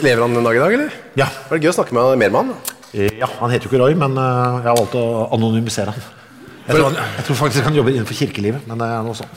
Lever 0.03 0.21
han 0.23 0.33
den 0.37 0.43
dag 0.47 0.55
i 0.55 0.59
dag, 0.59 0.73
eller? 0.73 0.89
Ja. 1.19 1.27
Var 1.49 1.57
det 1.57 1.65
gøy 1.65 1.71
å 1.73 1.77
snakke 1.79 1.93
med 1.97 2.17
mer 2.17 2.29
med 2.29 2.39
han? 2.39 2.53
Ja, 3.19 3.27
Han 3.39 3.51
heter 3.51 3.67
jo 3.67 3.73
ikke 3.73 3.81
Roy, 3.83 3.93
men 3.93 4.15
øh, 4.17 4.63
jeg 4.63 4.69
har 4.71 4.77
valgt 4.79 4.95
å 4.97 5.03
anonymisere 5.35 5.93
han. 5.93 6.07
Jeg 6.69 6.77
tror, 6.77 6.85
han, 6.85 6.99
jeg 7.17 7.25
tror 7.25 7.37
faktisk 7.39 7.65
han 7.65 7.77
jobber 7.79 7.95
innenfor 7.95 8.13
kirkelivet, 8.13 8.65
men 8.69 8.77
det 8.77 8.85
er 8.85 9.05
noe 9.07 9.17
sånn. 9.17 9.31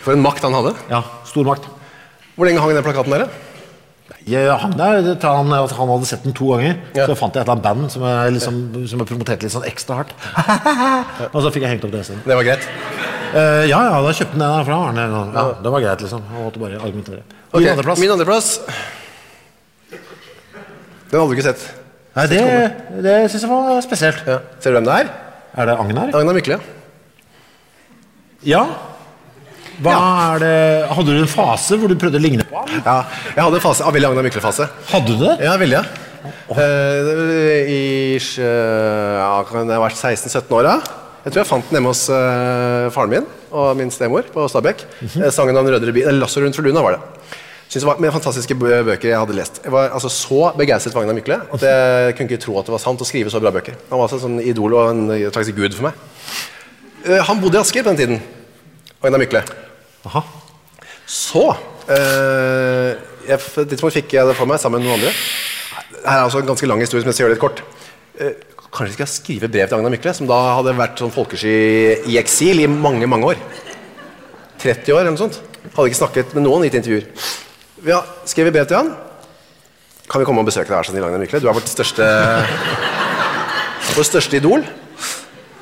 For 0.00 0.16
en 0.16 0.22
makt 0.24 0.46
han 0.46 0.56
hadde. 0.56 0.72
Ja, 0.88 1.02
stor 1.28 1.44
makt. 1.44 1.68
Hvor 2.38 2.48
lenge 2.48 2.62
hang 2.64 2.72
den 2.72 2.86
plakaten 2.86 3.12
der? 3.12 3.26
da? 3.26 3.48
Jeg, 4.28 4.48
han, 4.60 4.72
der, 4.76 5.04
han, 5.20 5.52
han 5.52 5.90
hadde 5.92 6.08
sett 6.08 6.24
den 6.24 6.34
to 6.36 6.48
ganger, 6.54 6.78
Ja. 6.96 7.04
så 7.08 7.16
fant 7.16 7.36
jeg 7.36 7.44
et 7.44 7.48
eller 7.48 7.58
annet 7.58 7.66
band 7.66 7.92
som 7.92 8.04
jeg, 8.08 8.32
liksom, 8.38 8.60
som 8.88 9.02
jeg 9.02 9.08
promoterte 9.10 9.44
litt 9.44 9.52
sånn 9.52 9.66
ekstra 9.68 10.00
hardt. 10.00 10.14
og 11.34 11.38
så 11.44 11.52
fikk 11.52 11.64
jeg 11.66 11.74
hengt 11.74 11.84
opp 11.88 11.92
det 11.92 12.04
stedet. 12.08 12.24
Det 12.24 12.38
var 12.40 12.46
greit. 12.48 12.64
Uh, 13.28 13.64
ja, 13.68 13.80
ja, 13.84 13.98
da 14.04 14.14
kjøpte 14.16 14.38
den 14.38 14.44
den 14.44 14.66
fra 14.68 14.78
Arne. 14.88 15.04
Ja, 15.36 15.44
det 15.60 15.72
var 15.74 15.84
greit, 15.84 16.04
liksom. 16.06 16.24
Jeg 16.32 16.46
måtte 16.46 16.62
bare 16.64 16.80
argumentere. 16.80 17.20
Okay, 17.50 17.64
min 17.66 17.74
andreplass? 17.74 18.00
Min 18.00 18.14
andreplass 18.16 18.48
Den 21.08 21.20
hadde 21.20 21.28
du 21.28 21.36
ikke 21.36 21.48
sett. 21.48 21.68
Nei, 22.16 22.26
det, 22.32 22.40
det 23.04 23.14
syns 23.32 23.44
jeg 23.44 23.52
var 23.52 23.84
spesielt. 23.84 24.24
Ja. 24.28 24.40
Ser 24.60 24.72
du 24.72 24.80
hvem 24.80 24.88
det 24.88 24.96
er? 25.04 25.14
Er 25.58 25.70
det 25.70 25.78
Agnar? 25.80 26.12
Agnar 26.16 26.36
Mykle. 26.36 26.58
Ja. 28.46 28.62
Hva 29.82 29.94
er 30.34 30.42
det 30.42 30.52
Hadde 30.90 31.14
du 31.14 31.20
en 31.22 31.30
fase 31.30 31.76
hvor 31.78 31.90
du 31.90 31.94
prøvde 31.98 32.18
å 32.18 32.22
ligne 32.22 32.44
på 32.46 32.58
ham? 32.58 32.70
Ja, 32.82 32.98
jeg 33.34 33.42
hadde 33.44 33.58
en 33.60 33.62
fase, 33.64 33.84
av 33.86 33.94
veldig 33.94 34.10
Agna 34.10 34.24
Mykle-fase. 34.26 34.66
Hadde 34.92 35.14
du 35.14 35.22
det? 35.24 35.34
Ja, 35.46 35.56
veldig. 35.60 35.78
ja. 35.78 35.84
Eh, 36.50 37.70
I 37.70 37.82
eh, 38.18 39.18
ja, 39.20 39.28
kan 39.48 39.68
det 39.70 39.76
ha 39.78 39.82
vært 39.84 39.98
16-17 39.98 40.50
år 40.58 40.66
da. 40.66 40.76
Jeg 41.24 41.34
tror 41.34 41.42
jeg 41.42 41.50
fant 41.50 41.68
den 41.68 41.78
hjemme 41.78 41.92
hos 41.92 42.04
eh, 42.14 42.88
faren 42.94 43.12
min 43.12 43.28
og 43.48 43.70
min 43.78 43.90
stemor 43.94 44.26
på 44.34 44.46
Stabekk. 44.50 44.82
Eh, 45.06 45.28
Sangen 45.34 45.56
om 45.58 45.66
den 45.66 45.74
rødere 45.76 45.94
bilen. 45.94 46.10
eller 46.10 46.24
Lasso 46.26 46.42
rundt 46.42 46.58
for 46.58 46.66
luna 46.66 46.82
var 46.84 46.98
det. 46.98 47.34
Synes 47.68 47.82
det 47.84 47.88
var 47.90 47.98
med 48.00 48.14
fantastiske 48.14 48.54
bøker 48.58 49.10
jeg 49.10 49.18
hadde 49.20 49.34
lest. 49.36 49.60
Jeg 49.66 49.72
var 49.74 49.90
altså 49.94 50.08
så 50.12 50.52
begeistret 50.58 50.94
for 50.94 51.04
Agnar 51.04 51.18
Mykle 51.18 51.36
at 51.52 51.64
jeg 51.68 52.14
kunne 52.16 52.30
ikke 52.32 52.42
tro 52.46 52.54
at 52.60 52.66
det 52.70 52.72
var 52.74 52.80
sant 52.82 53.02
å 53.04 53.08
skrive 53.08 53.30
så 53.30 53.42
bra 53.44 53.52
bøker. 53.54 53.76
Han 53.90 53.98
var 54.00 54.06
altså 54.08 54.18
en 54.22 54.24
sånn 54.24 54.38
idol 54.40 54.74
og 54.78 54.94
en 54.94 55.02
slags 55.34 55.52
gud 55.54 55.76
for 55.76 55.90
meg. 55.90 56.06
Eh, 57.08 57.22
Han 57.24 57.40
bodde 57.40 57.58
i 57.58 57.60
Asker 57.62 57.82
på 57.84 57.92
den 57.94 58.00
tiden. 58.02 58.22
Agnar 59.02 59.20
Mykle. 59.22 59.42
Aha. 60.08 60.22
Så 61.08 61.44
eh, 61.88 62.96
jeg, 63.28 63.38
På 63.40 63.62
et 63.62 63.70
tidspunkt 63.72 63.96
fikk 63.96 64.12
jeg 64.18 64.28
det 64.28 64.36
for 64.36 64.48
meg 64.50 64.60
sammen 64.60 64.82
med 64.82 64.88
noen 64.90 65.00
andre. 65.00 65.12
Her 66.04 66.18
er 66.20 66.26
altså 66.26 66.42
en 66.42 66.48
ganske 66.50 66.68
lang 66.68 66.80
historie 66.82 67.02
som 67.04 67.10
jeg 67.10 67.16
skal 67.18 67.26
gjøre 67.26 67.36
litt 67.36 67.42
kort. 67.44 67.62
Eh, 68.20 68.34
kanskje 68.74 69.00
jeg 69.02 69.12
skrive 69.12 69.48
brev 69.52 69.68
til 69.70 69.78
Agnar 69.78 69.92
Mykle, 69.94 70.14
som 70.16 70.28
da 70.28 70.38
hadde 70.58 70.74
vært 70.78 71.00
sånn 71.00 71.12
folkesky 71.14 71.54
i 72.12 72.18
eksil 72.20 72.60
i 72.64 72.68
mange, 72.70 73.08
mange 73.10 73.32
år. 73.32 73.42
30 74.62 74.92
år 74.94 75.04
eller 75.04 75.14
noe 75.14 75.22
sånt. 75.22 75.38
Hadde 75.74 75.88
ikke 75.90 76.00
snakket 76.02 76.34
med 76.36 76.44
noen, 76.46 76.64
gitt 76.66 76.76
intervjuer. 76.80 77.06
Vi 77.84 77.94
har 77.94 78.06
skrevet 78.28 78.54
brev 78.56 78.66
til 78.68 78.80
han. 78.80 78.92
Kan 80.08 80.22
vi 80.22 80.26
komme 80.28 80.42
og 80.42 80.48
besøke 80.48 80.68
deg, 80.70 80.76
vær 80.80 80.88
så 80.88 80.92
snill, 80.94 81.06
Agnar 81.06 81.22
Mykle? 81.22 81.40
Du 81.44 81.48
er 81.48 81.56
vårt 81.56 81.70
største 81.70 82.04
Vårt 83.96 84.08
største 84.08 84.38
idol. 84.40 84.64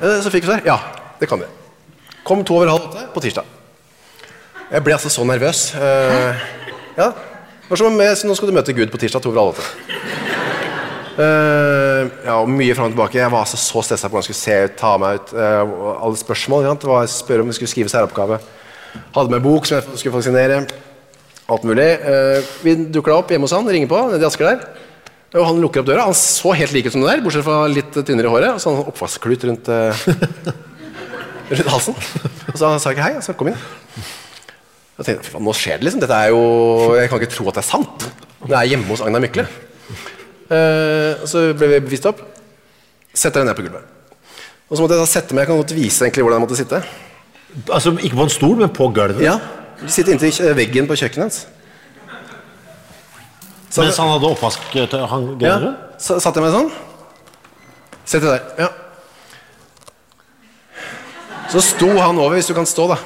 Eh, 0.01 0.18
Så 0.24 0.32
fikk 0.32 0.44
vi 0.47 0.51
svar. 0.51 0.64
Ja, 0.66 0.78
det 1.20 1.28
kan 1.30 1.40
vi. 1.40 1.48
Kom 2.26 2.42
to 2.44 2.56
over 2.58 2.72
halv 2.72 2.88
åtte 2.88 3.06
på 3.14 3.22
tirsdag. 3.22 3.46
Jeg 4.66 4.82
ble 4.82 4.96
altså 4.96 5.10
så 5.12 5.22
nervøs. 5.26 5.68
Uh, 5.78 6.34
ja, 6.96 7.12
Nå 7.66 7.76
skal 7.78 8.50
du 8.50 8.54
møte 8.54 8.74
Gud 8.74 8.90
på 8.90 8.98
tirsdag 8.98 9.22
to 9.22 9.30
over 9.30 9.44
halv 9.44 9.54
åtte. 9.54 9.66
Uh, 11.16 12.08
ja, 12.26 12.34
og 12.40 12.50
mye 12.50 12.74
fram 12.76 12.90
og 12.90 12.96
tilbake. 12.96 13.20
Jeg 13.20 13.32
var 13.32 13.46
altså 13.46 13.60
så 13.60 13.84
stressa 13.86 14.10
på 14.10 14.16
hvordan 14.16 14.26
jeg 14.26 14.34
skulle 14.34 14.42
se 14.42 14.56
ut, 14.66 14.74
ta 14.80 14.96
meg 15.00 15.20
ut. 15.20 15.32
Uh, 15.38 15.76
alle 16.08 16.18
spørsmål. 16.20 16.66
Det 16.82 16.90
var 16.90 17.06
Spørre 17.14 17.46
om 17.46 17.52
vi 17.52 17.56
skulle 17.60 17.72
skrive 17.72 17.92
særoppgave. 17.94 18.40
Hadde 19.14 19.32
med 19.32 19.44
bok 19.46 19.68
som 19.68 19.78
jeg 19.78 20.02
skulle 20.02 20.16
vaksinere. 20.18 20.64
Alt 21.46 21.64
mulig. 21.68 21.86
Vi 22.66 22.74
dukker 22.90 23.12
da 23.12 23.20
opp 23.20 23.30
hjemme 23.30 23.46
hos 23.46 23.54
han, 23.54 23.68
ringer 23.70 23.86
på, 23.92 24.00
nede 24.10 24.24
i 24.24 24.26
Asker 24.26 24.48
der. 24.48 24.64
Og 25.36 25.44
han 25.46 25.60
lukker 25.62 25.84
opp 25.84 25.86
døra. 25.86 26.08
Han 26.08 26.16
så 26.18 26.56
helt 26.58 26.74
lik 26.74 26.88
ut 26.88 26.96
som 26.96 27.04
det 27.04 27.12
der, 27.12 27.22
bortsett 27.22 27.46
fra 27.46 27.66
litt 27.70 27.94
tynnere 28.00 28.26
i 28.26 28.32
håret. 28.32 28.56
Og 28.56 28.58
så 28.58 28.72
hadde 28.72 28.82
han 28.82 28.90
oppvaskklut 28.90 29.46
rundt, 29.46 29.70
rundt 31.51 31.72
halsen. 31.72 31.99
Og 32.53 32.57
så 32.59 32.70
sa 32.78 32.90
jeg 32.90 32.97
ikke 32.97 33.07
hei, 33.07 33.16
og 33.18 33.24
så 33.24 33.34
kom 33.36 33.51
inn. 33.51 33.59
Jeg 34.97 35.07
tenkte, 35.09 35.32
faen, 35.34 35.44
nå 35.44 35.53
skjer 35.57 35.80
det 35.80 35.88
liksom. 35.88 36.01
Dette 36.01 36.16
er 36.16 36.30
jo, 36.32 36.40
Jeg 36.97 37.11
kan 37.11 37.20
ikke 37.20 37.34
tro 37.34 37.49
at 37.51 37.59
det 37.59 37.62
er 37.64 37.68
sant. 37.68 38.07
Det 38.47 38.57
er 38.57 38.70
hjemme 38.70 38.88
hos 38.88 39.03
Agnar 39.05 39.20
Mykle. 39.20 39.44
Uh, 40.47 41.26
så 41.28 41.51
ble 41.59 41.68
vi 41.74 41.82
bevist 41.84 42.07
opp. 42.09 42.22
Setter 43.12 43.42
deg 43.42 43.51
ned 43.51 43.59
på 43.59 43.66
gulvet. 43.66 43.84
Og 44.70 44.78
så 44.78 44.82
måtte 44.82 44.97
jeg 44.97 45.03
da 45.03 45.11
sette 45.11 45.36
meg, 45.36 45.44
Jeg 45.44 45.51
kan 45.51 45.61
godt 45.61 45.76
vise 45.76 46.07
egentlig 46.07 46.24
hvordan 46.24 46.40
jeg 46.40 46.47
måtte 46.47 46.59
sitte. 46.62 46.80
Altså 47.66 47.92
ikke 47.99 48.16
på 48.16 48.26
en 48.26 48.32
stol, 48.32 48.57
men 48.62 48.72
på 48.72 48.88
gulvet? 48.94 49.20
Ja, 49.26 49.36
Sitte 49.84 50.14
inntil 50.14 50.32
veggen 50.57 50.88
på 50.88 50.97
kjøkkenet 50.97 51.26
hans. 51.26 51.42
Så, 53.68 53.82
Mens 53.82 53.99
han 54.01 54.09
hadde 54.09 54.28
oppvask 54.30 54.62
til 54.72 55.03
han 55.11 55.26
ja, 55.42 55.59
greier? 55.59 55.74
så 56.01 56.16
satt 56.22 56.38
jeg 56.38 56.47
meg 56.47 56.55
sånn. 56.55 56.70
Sett 58.07 58.24
deg 58.24 58.30
der. 58.30 58.47
Ja. 58.64 58.68
Så 61.51 61.62
sto 61.62 61.88
han 61.94 62.18
over, 62.18 62.34
hvis 62.34 62.49
du 62.51 62.55
kan 62.57 62.66
stå, 62.66 62.88
da. 62.90 62.97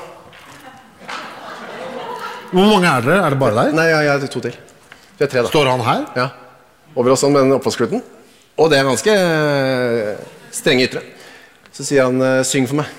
Hvor 2.50 2.66
mange 2.66 2.88
er 2.88 3.04
dere? 3.04 3.18
Er 3.26 3.34
det 3.34 3.38
bare 3.38 3.56
deg? 3.58 3.74
Nei, 3.76 3.86
ja, 3.92 4.00
jeg 4.06 4.24
er 4.24 4.32
to 4.32 4.40
til. 4.42 4.56
Vi 5.18 5.26
er 5.26 5.30
tre, 5.30 5.44
da. 5.44 5.50
Står 5.52 5.68
han 5.70 5.84
her? 5.84 6.06
Ja. 6.16 6.28
Over 6.96 7.12
oss 7.14 7.22
med 7.28 7.38
den 7.44 7.54
oppvaskkluten. 7.54 8.02
Og 8.58 8.70
det 8.72 8.80
er 8.80 8.88
ganske 8.88 9.12
eh, 9.12 10.16
strenge 10.52 10.88
ytre. 10.88 11.04
Så 11.70 11.86
sier 11.86 12.08
han 12.08 12.18
eh, 12.20 12.40
'syng 12.44 12.66
for 12.66 12.80
meg'. 12.80 12.90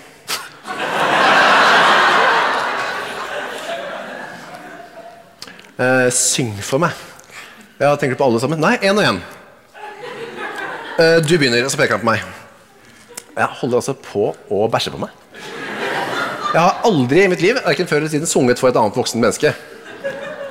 uh, 5.82 6.10
syng 6.32 6.54
for 6.62 6.80
meg. 6.82 6.96
Ja, 7.82 7.96
tenker 7.96 8.16
du 8.16 8.22
på 8.22 8.30
alle 8.30 8.40
sammen? 8.40 8.62
Nei, 8.62 8.78
én 8.86 8.96
og 8.96 9.04
én. 9.04 9.20
Uh, 11.02 11.18
du 11.26 11.36
begynner, 11.36 11.66
og 11.66 11.74
så 11.74 11.82
peker 11.82 11.98
han 11.98 12.06
på 12.06 12.12
meg. 12.14 12.24
Jeg 13.36 13.48
holder 13.62 13.82
altså 13.82 13.98
på 13.98 14.32
å 14.52 14.68
bæsje 14.72 14.94
på 14.94 15.02
meg. 15.02 15.12
Jeg 16.52 16.60
har 16.60 16.82
aldri 16.88 17.24
i 17.24 17.30
mitt 17.32 17.42
liv 17.44 17.60
hverken 17.64 17.88
før 17.88 18.02
eller 18.02 18.12
siden 18.12 18.28
sunget 18.28 18.60
for 18.60 18.68
et 18.72 18.78
annet 18.80 18.98
voksen 18.98 19.22
menneske. 19.24 19.54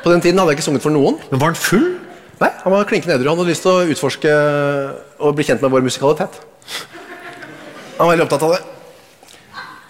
På 0.01 0.13
den 0.13 0.23
tiden 0.25 0.39
hadde 0.41 0.55
jeg 0.55 0.61
ikke 0.61 0.69
sunget 0.71 0.85
for 0.85 0.95
noen. 0.95 1.19
Men 1.29 1.43
var 1.43 1.53
han 1.53 1.59
full? 1.61 1.87
Nei, 2.41 2.49
Han 2.63 2.73
var 2.73 2.87
klinkende 2.89 3.19
edru. 3.19 3.29
Han 3.29 3.41
hadde 3.43 3.53
lyst 3.53 3.67
til 3.67 3.75
å 3.75 3.85
utforske 3.93 4.33
og 5.21 5.35
bli 5.37 5.45
kjent 5.45 5.61
med 5.61 5.75
vår 5.75 5.85
musikalitet. 5.85 6.39
Han 7.99 8.07
var 8.07 8.15
veldig 8.15 8.25
opptatt 8.25 8.47
av 8.47 8.55
det. 8.57 8.63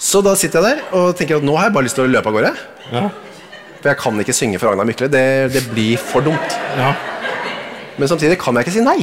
Så 0.00 0.22
da 0.24 0.32
sitter 0.34 0.64
jeg 0.64 0.80
der 0.80 0.96
og 0.98 1.12
tenker 1.18 1.38
at 1.38 1.46
nå 1.46 1.54
har 1.58 1.68
jeg 1.68 1.76
bare 1.76 1.86
lyst 1.86 1.98
til 2.00 2.08
å 2.08 2.10
løpe 2.10 2.32
av 2.32 2.34
gårde. 2.38 2.52
Ja. 2.90 3.04
For 3.80 3.92
jeg 3.92 4.00
kan 4.00 4.18
ikke 4.24 4.34
synge 4.34 4.58
for 4.58 4.72
Agnar 4.72 4.88
Mykle. 4.88 5.06
Det, 5.12 5.24
det 5.54 5.62
blir 5.70 6.00
for 6.00 6.26
dumt. 6.26 6.58
ja. 6.80 6.90
Men 8.00 8.08
samtidig 8.08 8.38
kan 8.40 8.56
jeg 8.56 8.64
ikke 8.64 8.72
si 8.72 8.82
nei. 8.82 8.98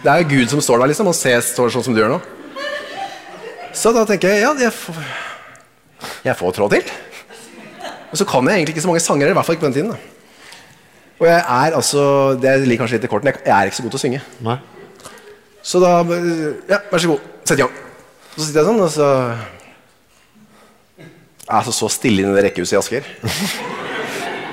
Det 0.00 0.08
er 0.08 0.22
jo 0.22 0.28
Gud 0.30 0.50
som 0.54 0.60
står 0.64 0.80
der, 0.80 0.88
liksom. 0.90 1.08
Og 1.10 1.14
ser 1.14 1.42
står 1.44 1.68
sånn 1.74 1.84
som 1.84 1.94
du 1.94 2.00
gjør 2.00 2.14
nå. 2.14 2.18
Så 3.76 3.92
da 3.92 4.06
tenker 4.08 4.32
jeg 4.32 4.40
ja, 4.46 4.52
jeg 4.56 4.72
får, 4.72 4.96
jeg 6.24 6.36
får 6.38 6.54
trå 6.56 6.68
til. 6.72 6.82
Og 8.08 8.16
så 8.20 8.24
kan 8.28 8.46
jeg 8.48 8.60
egentlig 8.62 8.74
ikke 8.76 8.84
så 8.86 8.90
mange 8.90 9.02
sanger, 9.04 9.28
i 9.28 9.36
hvert 9.36 9.46
fall 9.46 9.56
ikke 9.58 9.66
på 9.66 9.70
den 9.70 9.76
tiden. 9.76 9.90
da. 9.92 9.98
Og 11.18 11.26
jeg 11.26 11.38
er 11.42 11.74
altså 11.74 12.02
Det 12.40 12.52
ligger 12.62 12.84
kanskje 12.84 12.98
litt 13.00 13.04
i 13.08 13.10
kortene. 13.10 13.32
Jeg 13.44 13.52
er 13.54 13.66
ikke 13.68 13.76
så 13.80 13.82
god 13.82 13.90
til 13.94 13.98
å 13.98 14.04
synge. 14.04 14.20
Nei. 14.46 14.58
Så 15.62 15.80
da 15.82 15.90
Ja, 16.70 16.78
vær 16.92 17.02
så 17.02 17.10
god. 17.14 17.20
Sett 17.44 17.58
i 17.58 17.62
gang. 17.64 17.74
Så 18.36 18.46
sitter 18.46 18.60
jeg 18.62 18.68
sånn, 18.70 18.80
og 18.84 18.90
så 18.94 19.08
Jeg 20.98 21.50
er 21.50 21.58
altså 21.58 21.72
så 21.74 21.88
stille 21.90 22.22
inne 22.22 22.32
i 22.32 22.38
det 22.38 22.44
rekkehuset 22.50 22.76
i 22.76 22.78
Asker. 22.78 23.12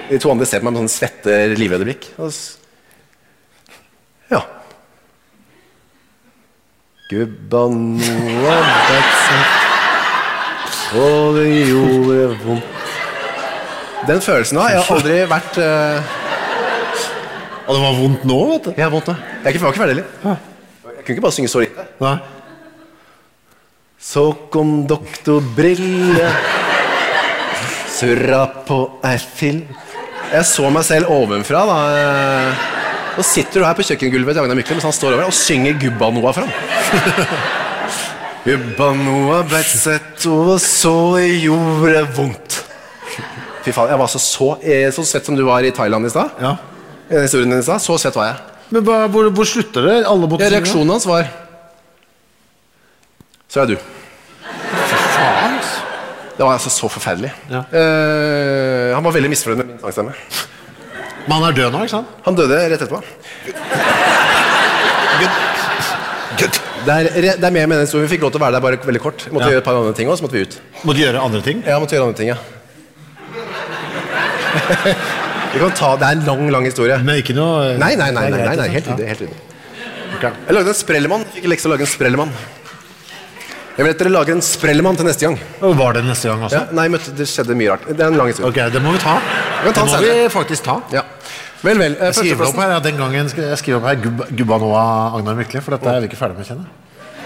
De 0.10 0.20
to 0.22 0.30
andre 0.32 0.46
ser 0.48 0.62
på 0.62 0.68
meg 0.68 0.76
med 0.76 0.84
sånn 0.86 0.93
svette, 0.96 1.38
livredde 1.58 1.86
blikk. 1.88 2.08
Ja. 4.32 4.41
Gubbanua, 7.10 8.58
that's 8.89 9.30
it. 9.36 9.64
Og 10.96 11.36
det 11.36 11.48
gjorde 11.68 12.20
vondt 12.46 12.84
Den 14.08 14.22
følelsen 14.22 14.60
da, 14.60 14.68
Jeg 14.72 14.80
har 14.80 14.91
aldri 14.96 15.18
vært 15.30 15.58
eh, 15.60 16.14
Og 17.66 17.72
det 17.74 17.82
var 17.82 17.98
vondt 17.98 18.28
nå, 18.30 18.38
vet 18.54 18.68
du. 18.68 18.72
Jeg 18.78 18.86
har 18.86 18.93
vondt 18.93 19.10
nå. 19.10 19.16
Jeg 19.18 19.41
er 19.41 19.50
ikke, 19.50 19.58
jeg 19.58 19.66
var 19.66 19.74
ikke 19.74 19.82
ferdig 19.82 19.96
heller. 19.96 20.38
Jeg 20.86 21.02
kunne 21.06 21.16
ikke 21.16 21.26
bare 21.26 21.36
synge 21.36 21.50
så 21.52 21.64
lite. 21.64 21.86
Nei. 22.04 22.16
Så 24.06 24.24
kom 24.54 24.76
doktor 24.86 25.41
Brille 25.58 26.30
Surra 27.96 28.43
på 28.68 28.80
ei 29.08 29.18
film 29.18 29.64
Jeg 30.30 30.46
så 30.46 30.70
meg 30.70 30.86
selv 30.86 31.10
ovenfra 31.16 31.66
da 31.70 31.80
Nå 33.16 33.24
sitter 33.26 33.64
du 33.64 33.66
her 33.66 33.78
på 33.78 33.86
kjøkkengulvet 33.88 34.36
til 34.36 34.43
Agnar 34.43 34.60
Mykle 34.60 34.78
Mens 34.78 34.86
han 34.91 34.96
står 34.96 35.16
over 35.18 35.30
og 35.32 35.36
synger 35.36 35.78
Gubba 35.82 36.12
Noah 36.14 36.36
fram 36.38 36.52
Gubba 38.46 38.91
Noah 38.93 39.41
beit 39.50 39.66
sett 39.66 40.26
Og 40.30 40.60
så 40.62 40.93
det 41.18 41.32
gjorde 41.41 42.04
vondt 42.14 42.60
Fy 43.66 43.74
faen, 43.74 43.89
jeg 43.89 43.98
var 43.98 44.12
så, 44.12 44.22
så, 44.22 44.50
eh, 44.62 44.86
så 44.93 45.02
svett 45.02 45.26
som 45.26 45.38
du 45.38 45.41
var 45.48 45.66
i 45.66 45.72
Thailand 45.74 46.06
i 46.06 46.12
sted 46.14 46.43
Ja. 46.43 46.52
Den 47.10 47.26
historien 47.26 47.50
din 47.50 47.64
i 47.64 47.66
sted, 47.66 47.82
så 47.82 47.98
svett 48.02 48.18
var 48.20 48.30
jeg 48.30 48.76
Men 48.76 48.86
hva, 48.86 49.00
hvor, 49.10 49.32
hvor 49.34 49.50
slutter 49.50 49.89
det? 49.89 49.96
Alle 50.06 50.30
måtte 50.30 50.46
ja. 50.46 50.54
Reaksjonen 50.54 50.93
hans 50.93 51.08
var 51.10 51.26
Så 53.50 53.64
er 53.64 53.74
du 53.74 53.78
Faen, 55.16 55.58
ass. 55.58 55.74
Det 56.36 56.43
var 56.43 56.58
altså 56.58 56.70
så 56.70 56.89
forferdelig. 56.91 57.30
Ja. 57.48 57.62
Uh, 57.72 58.91
han 58.91 59.06
var 59.06 59.14
veldig 59.16 59.30
misfornøyd 59.32 59.62
med 59.62 59.70
min 59.70 59.80
sangstemme. 59.80 60.12
Men 61.26 61.38
han 61.38 61.46
er 61.48 61.56
død 61.56 61.72
nå, 61.72 61.86
ikke 61.86 61.93
sant? 61.96 62.12
Han 62.28 62.36
døde 62.36 62.60
rett 62.60 62.84
etterpå. 62.84 63.00
Det 65.16 65.30
er, 66.94 67.10
det 67.40 67.44
er 67.44 67.54
mer 67.56 67.68
med 67.68 67.78
den 67.78 67.86
historien. 67.88 68.08
Vi 68.08 68.16
fikk 68.16 68.22
lov 68.26 68.32
til 68.34 68.42
å 68.42 68.46
være 68.46 68.58
der 68.58 68.64
bare 68.66 68.78
veldig 68.86 69.02
kort. 69.02 69.26
Vi 69.26 69.32
måtte 69.34 69.48
Ja. 69.48 69.56
gjøre 69.56 69.64
et 69.64 69.68
par 69.68 69.76
andre 69.80 69.94
ting 69.94 70.08
også, 70.10 70.20
så 70.22 70.26
måtte 70.28 70.38
vi 70.38 70.42
ut. 70.46 70.58
Måtte 70.84 71.02
gjøre 71.02 71.24
andre 71.24 71.42
ting? 71.42 71.64
Ja, 71.66 71.80
måtte 71.80 71.96
gjøre 71.96 72.08
andre 72.10 72.20
ting, 72.20 72.30
ja. 72.30 72.38
vi 75.54 75.60
kan 75.60 75.72
ta, 75.76 75.96
Det 76.00 76.06
er 76.08 76.12
en 76.16 76.26
lang, 76.26 76.50
lang 76.52 76.66
historie. 76.66 76.98
Men 77.04 77.22
ikke 77.22 77.36
noe 77.36 77.78
Nei, 77.78 77.96
nei, 77.96 78.12
nei, 78.12 78.30
nei, 78.30 78.40
er 78.40 78.46
nei, 78.52 78.56
nei 78.56 78.70
helt 78.76 78.88
ryddig. 78.92 79.08
Helt 79.08 79.22
ryddig. 79.26 79.40
Okay. 80.18 80.32
Jeg 80.48 80.56
lagde 80.56 80.72
en 80.72 80.80
sprellemann. 80.80 81.26
Fikk 81.34 81.50
lekse 81.52 81.68
å 81.68 81.74
lage 81.74 81.84
en 81.88 81.92
sprellemann. 81.92 82.32
Jeg 83.76 83.84
vil 83.84 83.92
at 83.92 84.00
dere 84.00 84.12
lager 84.14 84.38
en 84.38 84.44
sprellemann 84.46 84.96
til 84.96 85.08
neste 85.10 85.28
gang. 85.28 85.36
Og 85.60 85.76
Var 85.76 85.98
det 85.98 86.06
neste 86.08 86.30
gang 86.32 86.46
også? 86.48 86.62
Ja, 86.62 86.76
nei, 86.78 86.88
det 87.18 87.28
skjedde 87.28 87.58
mye 87.60 87.74
rart. 87.74 87.84
Det 87.90 88.00
er 88.00 88.08
en 88.08 88.16
lang 88.22 88.32
historie. 88.32 88.48
Ok, 88.48 88.60
det 88.72 88.82
må 88.82 88.94
vi 88.96 89.02
ta. 89.04 89.18
kan 89.66 89.74
ta 89.76 89.84
det 89.84 89.92
må 89.92 90.00
vi 90.06 90.30
faktisk 90.32 90.64
ta. 90.64 90.80
Ja. 90.96 91.04
Vel, 91.66 91.80
vel. 91.82 91.95
eh, 91.97 92.09
Jeg 92.11 92.16
skriver 92.20 92.47
opp 92.49 92.59
her, 92.61 92.74
ja, 92.76 92.80
Den 92.86 92.97
gangen 92.99 93.30
jeg 93.32 93.57
skriver 93.61 93.80
opp 93.82 93.88
her 93.89 94.59
Noah 94.61 95.16
Agnar 95.18 95.38
Mykle, 95.39 95.61
for 95.66 95.76
dette 95.76 95.89
er 95.91 96.03
vi 96.03 96.09
ikke 96.11 96.20
ferdig 96.20 96.38
med 96.38 96.45
å 96.45 96.49
kjenne. 96.53 96.66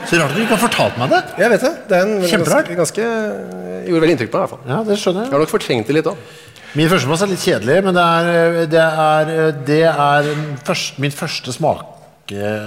Så 0.08 0.18
rart 0.18 0.32
at 0.32 0.38
du 0.38 0.42
ikke 0.42 0.56
har 0.56 0.62
fortalt 0.64 0.98
meg 0.98 1.12
det. 1.12 1.20
Jeg 1.38 1.50
vet 1.52 1.62
det. 1.66 1.72
Det 1.90 1.98
er 1.98 2.06
en 2.08 2.22
Kjemperart. 2.32 2.70
ganske, 2.72 3.04
ganske 3.04 3.88
Gjorde 3.90 4.02
veldig 4.06 4.16
inntrykk 4.16 4.32
på 4.32 4.40
meg. 4.40 4.46
i 4.46 4.48
hvert 4.48 4.54
fall 4.56 4.72
Ja, 4.72 4.80
det 4.88 4.98
skjønner 5.02 5.20
Jeg 5.22 5.30
jeg. 5.30 5.34
har 5.36 5.44
nok 5.44 5.52
fortrengt 5.54 5.88
det 5.92 5.96
litt 6.00 6.10
òg. 6.10 6.18
Min 6.80 6.90
førsteplass 6.90 7.22
er 7.26 7.32
litt 7.34 7.44
kjedelig, 7.44 7.78
men 7.84 7.96
det 7.98 8.04
er, 8.06 8.66
det 8.70 8.82
er, 8.86 9.52
det 9.66 9.80
er 9.90 10.28
først, 10.64 11.00
min 11.04 11.12
første 11.12 11.54
smak 11.56 11.86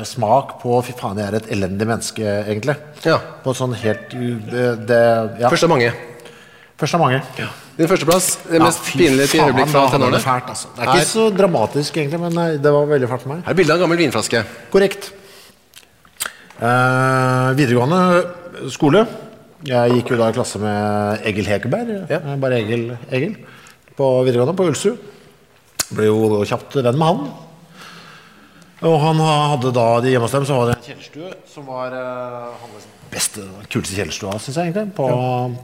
smak 0.08 0.56
på 0.58 0.80
Fy 0.82 0.90
faen, 0.98 1.20
jeg 1.22 1.28
er 1.30 1.36
et 1.38 1.50
elendig 1.54 1.86
menneske, 1.86 2.24
egentlig. 2.50 2.74
Ja. 3.06 3.20
På 3.44 3.54
sånn 3.54 3.76
helt 3.78 4.10
det, 4.10 4.64
det, 4.88 4.98
ja. 5.38 5.48
Først 5.48 5.68
av 5.68 5.70
mange. 5.70 5.92
Først 6.82 6.98
av 6.98 7.00
mange. 7.04 7.20
Din 7.76 7.88
førsteplass, 7.88 8.26
det 8.50 8.60
mest 8.60 8.82
ja, 8.84 8.90
pinlige 8.92 9.40
øyeblikk 9.40 9.70
fra 9.72 9.86
tenårene. 9.94 10.18
fælt, 10.20 10.48
altså. 10.52 10.68
Det 10.76 10.82
er 10.82 10.90
Her- 10.90 10.98
ikke 11.00 11.08
så 11.08 11.24
dramatisk, 11.36 11.96
egentlig, 11.96 12.20
men 12.20 12.32
nei, 12.36 12.48
det 12.60 12.72
var 12.72 12.86
veldig 12.90 13.08
fælt 13.08 13.22
for 13.24 13.32
meg. 13.32 13.44
Her 13.46 13.50
er 13.54 13.56
bilde 13.56 13.72
av 13.72 13.78
en 13.80 13.84
gammel 13.86 13.98
vinflaske. 14.02 14.42
Korrekt. 14.74 15.10
Eh, 16.60 17.48
videregående 17.58 18.00
skole. 18.70 19.06
Jeg 19.66 19.96
gikk 19.96 20.10
jo 20.12 20.18
da 20.20 20.28
i 20.28 20.36
klasse 20.36 20.58
med 20.62 21.24
Egil 21.26 21.46
Hekeberg. 21.48 21.94
Ja. 22.10 22.18
eh, 22.20 22.36
Bare 22.42 22.58
Egil, 22.60 22.98
Egil. 23.10 23.36
På 23.96 24.22
videregående 24.26 24.56
på 24.58 24.66
Ulsrud. 24.68 24.98
Ble 25.92 26.06
jo 26.10 26.42
kjapt 26.48 26.76
venn 26.82 26.98
med 26.98 27.06
han. 27.08 27.32
Og 28.82 28.96
han 29.00 29.16
hadde 29.22 29.72
da 29.72 30.00
de 30.02 30.10
hjemme 30.10 30.26
hos 30.26 30.32
dem 30.34 30.44
så 30.48 30.56
var 30.58 30.70
det 30.72 30.76
en 30.78 30.86
kjellerstue 30.88 31.32
som 31.46 31.66
var 31.66 31.92
uh, 31.94 32.48
hans 32.58 32.86
beste, 33.12 33.44
kuleste 33.72 33.98
kjellerstua, 33.98 34.38
syns 34.40 34.58
jeg 34.58 34.72
egentlig, 34.72 34.94
på, 34.96 35.06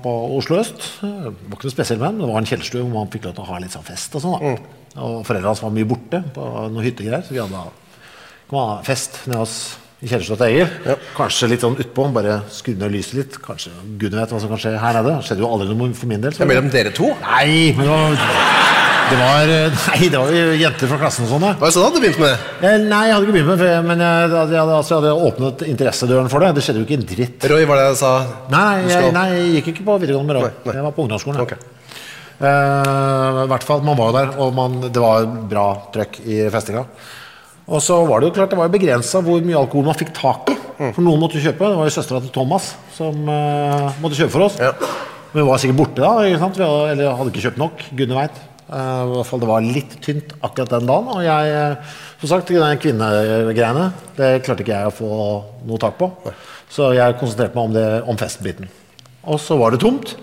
på 0.04 0.14
Oslo 0.36 0.60
øst. 0.60 0.86
Det 1.00 1.10
var 1.32 1.56
ikke 1.56 1.68
noe 1.70 1.74
spesielt 1.74 2.02
med 2.02 2.08
den, 2.08 2.20
men 2.20 2.26
det 2.26 2.32
var 2.32 2.42
en 2.42 2.50
kjellerstue 2.52 2.84
hvor 2.84 2.94
man 2.94 3.12
fikk 3.12 3.28
lov 3.28 3.36
til 3.38 3.46
å 3.46 3.50
ha 3.50 3.60
litt 3.64 3.74
sånn 3.74 3.88
fest 3.88 4.16
og 4.18 4.24
sånn. 4.24 4.38
mm. 4.44 4.74
Og 4.98 5.20
foreldrene 5.22 5.52
hans 5.52 5.60
var 5.62 5.74
mye 5.74 5.86
borte 5.86 6.22
på 6.34 6.46
noen 6.72 6.82
hyttegreier, 6.82 7.22
så 7.22 7.36
vi 7.36 7.42
hadde 7.42 7.60
ha 8.50 8.64
fest 8.86 9.20
nede 9.28 9.42
hos 9.44 9.58
i 9.98 10.06
kjellerstua 10.06 10.38
til 10.38 10.52
Egil. 10.54 10.98
Kanskje 11.16 11.48
litt 11.50 11.64
sånn 11.64 11.78
utpå, 11.82 12.06
bare 12.14 12.40
skru 12.54 12.76
ned 12.78 12.92
lyset 12.94 13.16
litt. 13.18 13.38
Kanskje 13.42 13.72
Gud 13.98 14.14
vet 14.14 14.30
hva 14.30 14.38
som 14.42 14.52
kan 14.52 14.60
skje 14.62 14.76
her 14.78 14.98
nede. 15.00 15.16
Det 15.16 15.26
skjedde 15.26 15.42
jo 15.42 15.50
aldri 15.50 15.74
noe 15.74 15.94
for 15.98 16.10
min 16.10 16.22
del. 16.22 16.36
Det 16.36 16.44
er 16.44 16.52
mellom 16.52 16.70
dere 16.72 16.94
to. 16.94 17.10
Nei, 17.24 17.74
men 17.74 17.88
det 17.88 17.90
var, 17.90 18.77
det 19.08 19.18
var 19.18 19.52
Nei, 19.88 20.08
det 20.08 20.20
var 20.20 20.32
jo 20.34 20.58
jenter 20.60 20.90
fra 20.90 20.98
klassen 21.00 21.26
og 21.26 21.32
sånn, 21.32 21.46
Var 21.48 21.64
det 21.64 21.74
sånn 21.76 21.94
du 21.94 22.00
begynte 22.02 22.22
med 22.22 22.34
det? 22.34 22.68
Eh, 22.68 22.76
Nei, 22.84 23.02
jeg 23.08 23.16
hadde 23.16 23.28
ikke 23.28 23.36
begynt 23.38 23.50
med 23.52 23.62
det, 23.64 23.72
men 23.88 24.04
jeg, 24.04 24.28
jeg, 24.28 24.60
hadde, 24.60 24.76
altså, 24.78 24.94
jeg 24.94 25.00
hadde 25.00 25.30
åpnet 25.30 25.64
interessedøren 25.68 26.30
for 26.32 26.44
det. 26.44 26.52
Det 26.58 26.64
skjedde 26.66 26.82
jo 26.82 26.88
ikke 26.88 26.98
en 27.00 27.08
dritt. 27.14 27.48
Roy, 27.52 27.66
var 27.70 27.80
det 27.80 27.88
jeg 27.88 27.98
sa? 28.02 28.12
Nei, 28.54 28.70
jeg, 28.88 29.12
nei, 29.16 29.26
jeg 29.34 29.50
gikk 29.58 29.72
ikke 29.74 29.88
på 29.88 29.98
videregående 30.04 30.34
med 30.34 30.48
Nei, 30.48 30.54
nei. 30.68 30.76
Jeg 30.78 30.86
var 30.88 30.96
på 30.96 31.06
ungdomsskolen. 31.06 31.44
Okay. 31.46 31.74
Eh, 32.38 33.38
I 33.44 33.48
hvert 33.50 33.66
fall, 33.66 33.82
man 33.86 33.98
var 33.98 34.12
jo 34.12 34.18
der, 34.18 34.34
og 34.44 34.52
man, 34.54 34.78
det 34.86 35.02
var 35.02 35.26
bra 35.50 35.68
trøkk 35.94 36.20
i 36.22 36.44
festinga. 36.54 36.84
Og 37.68 37.82
så 37.84 37.98
var 38.08 38.20
det 38.20 38.30
jo 38.30 38.36
klart, 38.38 38.52
det 38.52 38.58
var 38.60 38.68
jo 38.70 38.76
begrensa 38.78 39.20
hvor 39.24 39.42
mye 39.44 39.58
alkohol 39.58 39.88
man 39.90 39.98
fikk 39.98 40.14
tak 40.16 40.52
i. 40.54 40.56
Mm. 40.78 40.92
For 40.94 41.02
noen 41.04 41.20
måtte 41.20 41.42
kjøpe. 41.42 41.66
Det 41.66 41.80
var 41.80 41.88
jo 41.88 41.92
søstera 41.92 42.20
til 42.22 42.32
Thomas 42.32 42.70
som 42.94 43.26
uh, 43.26 43.90
måtte 44.00 44.16
kjøpe 44.16 44.32
for 44.36 44.46
oss. 44.46 44.60
Ja. 44.62 44.70
Men 45.32 45.42
vi 45.42 45.48
var 45.50 45.60
sikkert 45.60 45.80
borte 45.82 46.00
da, 46.04 46.12
ikke 46.24 46.40
sant? 46.40 46.56
Vi 46.56 46.64
hadde, 46.64 46.94
eller 46.94 47.18
hadde 47.18 47.32
ikke 47.34 47.44
kjøpt 47.44 47.60
nok. 47.60 47.82
Gudene 47.90 48.22
veit. 48.22 48.38
Eh, 48.68 49.00
I 49.00 49.12
hvert 49.14 49.28
fall 49.30 49.40
det 49.40 49.48
var 49.48 49.64
litt 49.64 49.94
tynt 50.04 50.34
akkurat 50.44 50.74
den 50.76 50.88
dagen. 50.88 51.08
Og 51.14 51.22
jeg, 51.24 51.52
eh, 51.56 51.94
som 52.20 52.32
sagt, 52.34 52.52
den 52.52 52.82
kvinnegreiene, 52.82 53.86
det 54.18 54.32
klarte 54.44 54.64
ikke 54.64 54.76
jeg 54.76 54.90
å 54.90 54.96
få 54.98 55.10
noe 55.68 55.80
tak 55.80 55.96
på. 56.00 56.10
Så 56.68 56.92
jeg 56.96 57.16
konsentrerte 57.20 57.56
meg 57.56 57.70
om, 57.70 57.76
det, 57.76 57.86
om 58.04 58.18
festbiten. 58.20 58.68
Og 59.28 59.40
så 59.40 59.56
var 59.60 59.72
det 59.72 59.80
tomt. 59.80 60.16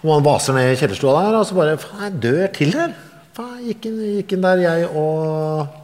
Og 0.00 0.08
man 0.08 0.24
vaser 0.24 0.56
ned 0.56 0.72
i 0.72 0.80
kjellerstua 0.80 1.14
der, 1.20 1.38
og 1.38 1.46
så 1.46 1.58
bare 1.58 1.78
Faen, 1.78 2.02
jeg 2.08 2.20
dør 2.24 2.44
til 2.56 2.74
her. 2.74 2.94
Faen, 3.36 3.60
gikk 3.68 3.86
inn, 3.90 4.02
gikk 4.18 4.34
inn 4.34 4.46
der, 4.46 4.64
jeg 4.64 4.90
og 4.96 5.76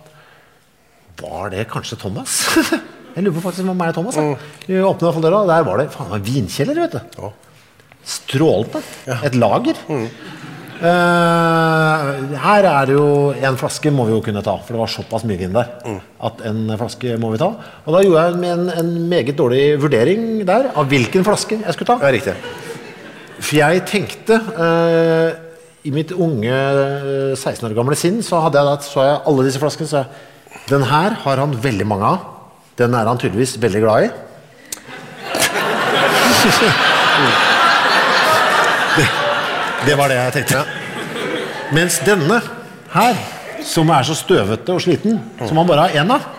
Var 1.21 1.51
det 1.53 1.67
kanskje 1.71 1.99
Thomas? 2.01 2.43
jeg 3.15 3.25
lurer 3.25 3.37
på 3.39 3.45
faktisk 3.47 3.69
om 3.69 3.79
det 3.79 3.89
er 3.89 3.97
Thomas. 3.97 4.19
jeg. 4.19 4.39
Vi 4.67 4.81
åpnet 4.81 5.07
hvert 5.07 5.19
fall 5.19 5.27
døra, 5.29 5.43
og 5.45 5.53
der 5.53 5.69
var 5.69 5.81
det 5.81 5.91
faen, 5.95 6.11
meg 6.17 6.27
vinkjeller, 6.27 6.83
vet 6.83 6.97
du. 6.97 7.21
Ja. 7.23 7.33
Strålende. 8.17 8.83
Et 9.27 9.37
lager. 9.39 9.79
Eh, 10.77 12.09
her 12.37 12.67
er 12.69 12.89
det 12.91 12.97
jo 12.99 13.33
En 13.33 13.57
flaske 13.57 13.89
må 13.95 14.05
vi 14.05 14.13
jo 14.13 14.21
kunne 14.21 14.43
ta, 14.45 14.59
for 14.61 14.77
det 14.77 14.81
var 14.83 14.91
såpass 14.93 15.25
mye 15.29 15.41
vin 15.41 15.55
der. 15.57 15.71
At 16.21 16.43
en 16.49 16.69
flaske 16.77 17.17
må 17.21 17.33
vi 17.33 17.41
ta. 17.41 17.49
Og 17.87 17.97
da 17.97 18.03
gjorde 18.05 18.25
jeg 18.27 18.53
en, 18.53 18.69
en 18.83 18.93
meget 19.09 19.37
dårlig 19.39 19.81
vurdering 19.81 20.45
der 20.49 20.71
av 20.77 20.89
hvilken 20.91 21.25
flaske 21.25 21.61
jeg 21.63 21.77
skulle 21.77 21.95
ta. 21.95 21.99
Ja, 22.05 22.13
riktig. 22.13 22.37
For 23.37 23.57
jeg 23.59 23.85
tenkte 23.89 24.39
uh, 24.57 25.31
I 25.85 25.93
mitt 25.93 26.13
unge 26.13 26.51
eh, 26.51 27.37
16 27.37 27.69
år 27.69 27.75
gamle 27.77 27.97
sinn 27.99 28.23
så, 28.25 28.41
hadde 28.43 28.59
jeg 28.59 28.67
da, 28.67 28.77
så 28.83 29.05
jeg 29.07 29.21
alle 29.31 29.47
disse 29.47 29.61
flaskene. 29.63 29.89
Så 29.91 30.03
jeg, 30.03 30.09
den 30.67 30.85
her 30.89 31.15
har 31.23 31.37
han 31.45 31.55
veldig 31.63 31.87
mange 31.87 32.07
av. 32.17 32.19
Den 32.77 32.97
er 32.99 33.07
han 33.09 33.21
tydeligvis 33.21 33.57
veldig 33.63 33.83
glad 33.85 34.09
i. 34.09 34.11
det, 39.87 39.97
var 39.99 40.13
det 40.13 40.19
jeg 40.19 40.37
tenkte. 40.41 40.65
Mens 41.75 41.99
denne 42.07 42.41
her, 42.93 43.21
som 43.67 43.91
er 43.91 44.07
så 44.07 44.15
støvete 44.15 44.75
og 44.75 44.83
sliten, 44.83 45.21
som 45.43 45.57
man 45.59 45.69
bare 45.69 45.89
har 45.89 46.03
én 46.03 46.13
av 46.15 46.33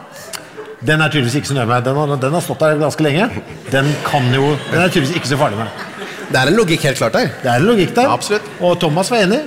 den 0.86 1.02
er 1.02 1.10
tydeligvis 1.10 1.39
ikke 1.39 1.50
så 1.50 1.56
nøye 1.58 1.66
med. 1.66 1.86
Den 1.88 1.95
har, 1.98 2.12
den 2.22 2.36
har 2.38 2.43
stått 2.45 2.62
der 2.62 2.78
ganske 2.78 3.04
lenge. 3.04 3.30
Den 3.74 3.88
kan 4.06 4.28
jo 4.34 4.52
Den 4.72 4.82
er 4.82 4.91
tydeligvis 4.93 5.16
ikke 5.18 5.28
så 5.32 5.38
farlig 5.39 5.58
med. 5.58 5.86
Det 6.30 6.38
er 6.38 6.52
en 6.52 6.58
logikk 6.58 6.84
helt 6.86 6.98
klart 6.98 7.16
der. 7.18 7.32
Det 7.41 7.50
er 7.50 7.56
en 7.56 7.66
logikk 7.66 7.95
der. 7.95 8.12
Ja. 8.12 8.39
Og 8.62 8.80
Thomas 8.80 9.12
var 9.12 9.24
enig. 9.26 9.39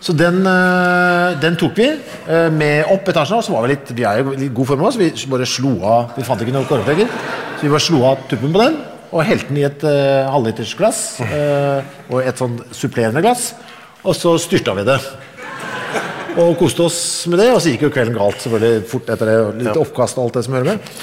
Så 0.00 0.12
den, 0.12 0.46
øh, 0.46 1.42
den 1.42 1.56
tok 1.56 1.76
vi 1.76 1.86
øh, 2.28 2.52
med 2.52 2.84
opp 2.92 3.08
etasjen. 3.08 3.38
Og 3.38 3.44
så 3.44 3.52
var 3.52 3.62
vi 3.64 3.72
litt 3.72 3.96
Vi 3.96 4.02
er 4.02 4.20
jo 4.20 4.32
i 4.36 4.50
god 4.54 4.66
form 4.66 4.84
nå, 4.84 4.90
så 4.90 4.98
vi 4.98 5.12
bare 5.30 5.46
slo 5.46 5.78
av 5.80 6.18
Vi 6.18 6.24
fant 6.26 6.40
ikke 6.44 6.52
noen 6.52 6.68
korklegger. 6.68 7.08
Så 7.56 7.62
vi 7.62 7.72
bare 7.72 7.80
slo 7.80 8.04
av 8.04 8.26
tuppen 8.28 8.52
på 8.52 8.60
den 8.60 8.76
og 9.14 9.22
helte 9.22 9.52
den 9.52 9.60
i 9.62 9.66
et 9.68 9.84
uh, 9.86 10.26
halvlitersglass. 10.34 11.04
uh, 11.22 11.94
og 12.10 12.18
et 12.24 12.40
sånn 12.40 12.58
supplerende 12.74 13.22
glass. 13.22 13.52
Og 14.04 14.16
så 14.18 14.34
styrta 14.42 14.74
vi 14.76 14.84
det. 14.88 14.98
Og 16.34 16.56
koste 16.58 16.82
oss 16.82 16.98
med 17.30 17.38
det. 17.40 17.52
Og 17.54 17.60
så 17.62 17.70
gikk 17.72 17.86
jo 17.86 17.92
kvelden 17.94 18.16
galt 18.16 18.42
selvfølgelig 18.42 18.88
fort 18.90 19.12
etter 19.14 19.30
det. 19.30 19.36
Litt 19.62 19.78
oppkast 19.78 20.18
og 20.18 20.26
alt 20.26 20.40
det 20.40 20.46
som 20.48 20.56
hører 20.58 20.74
med. 20.74 20.96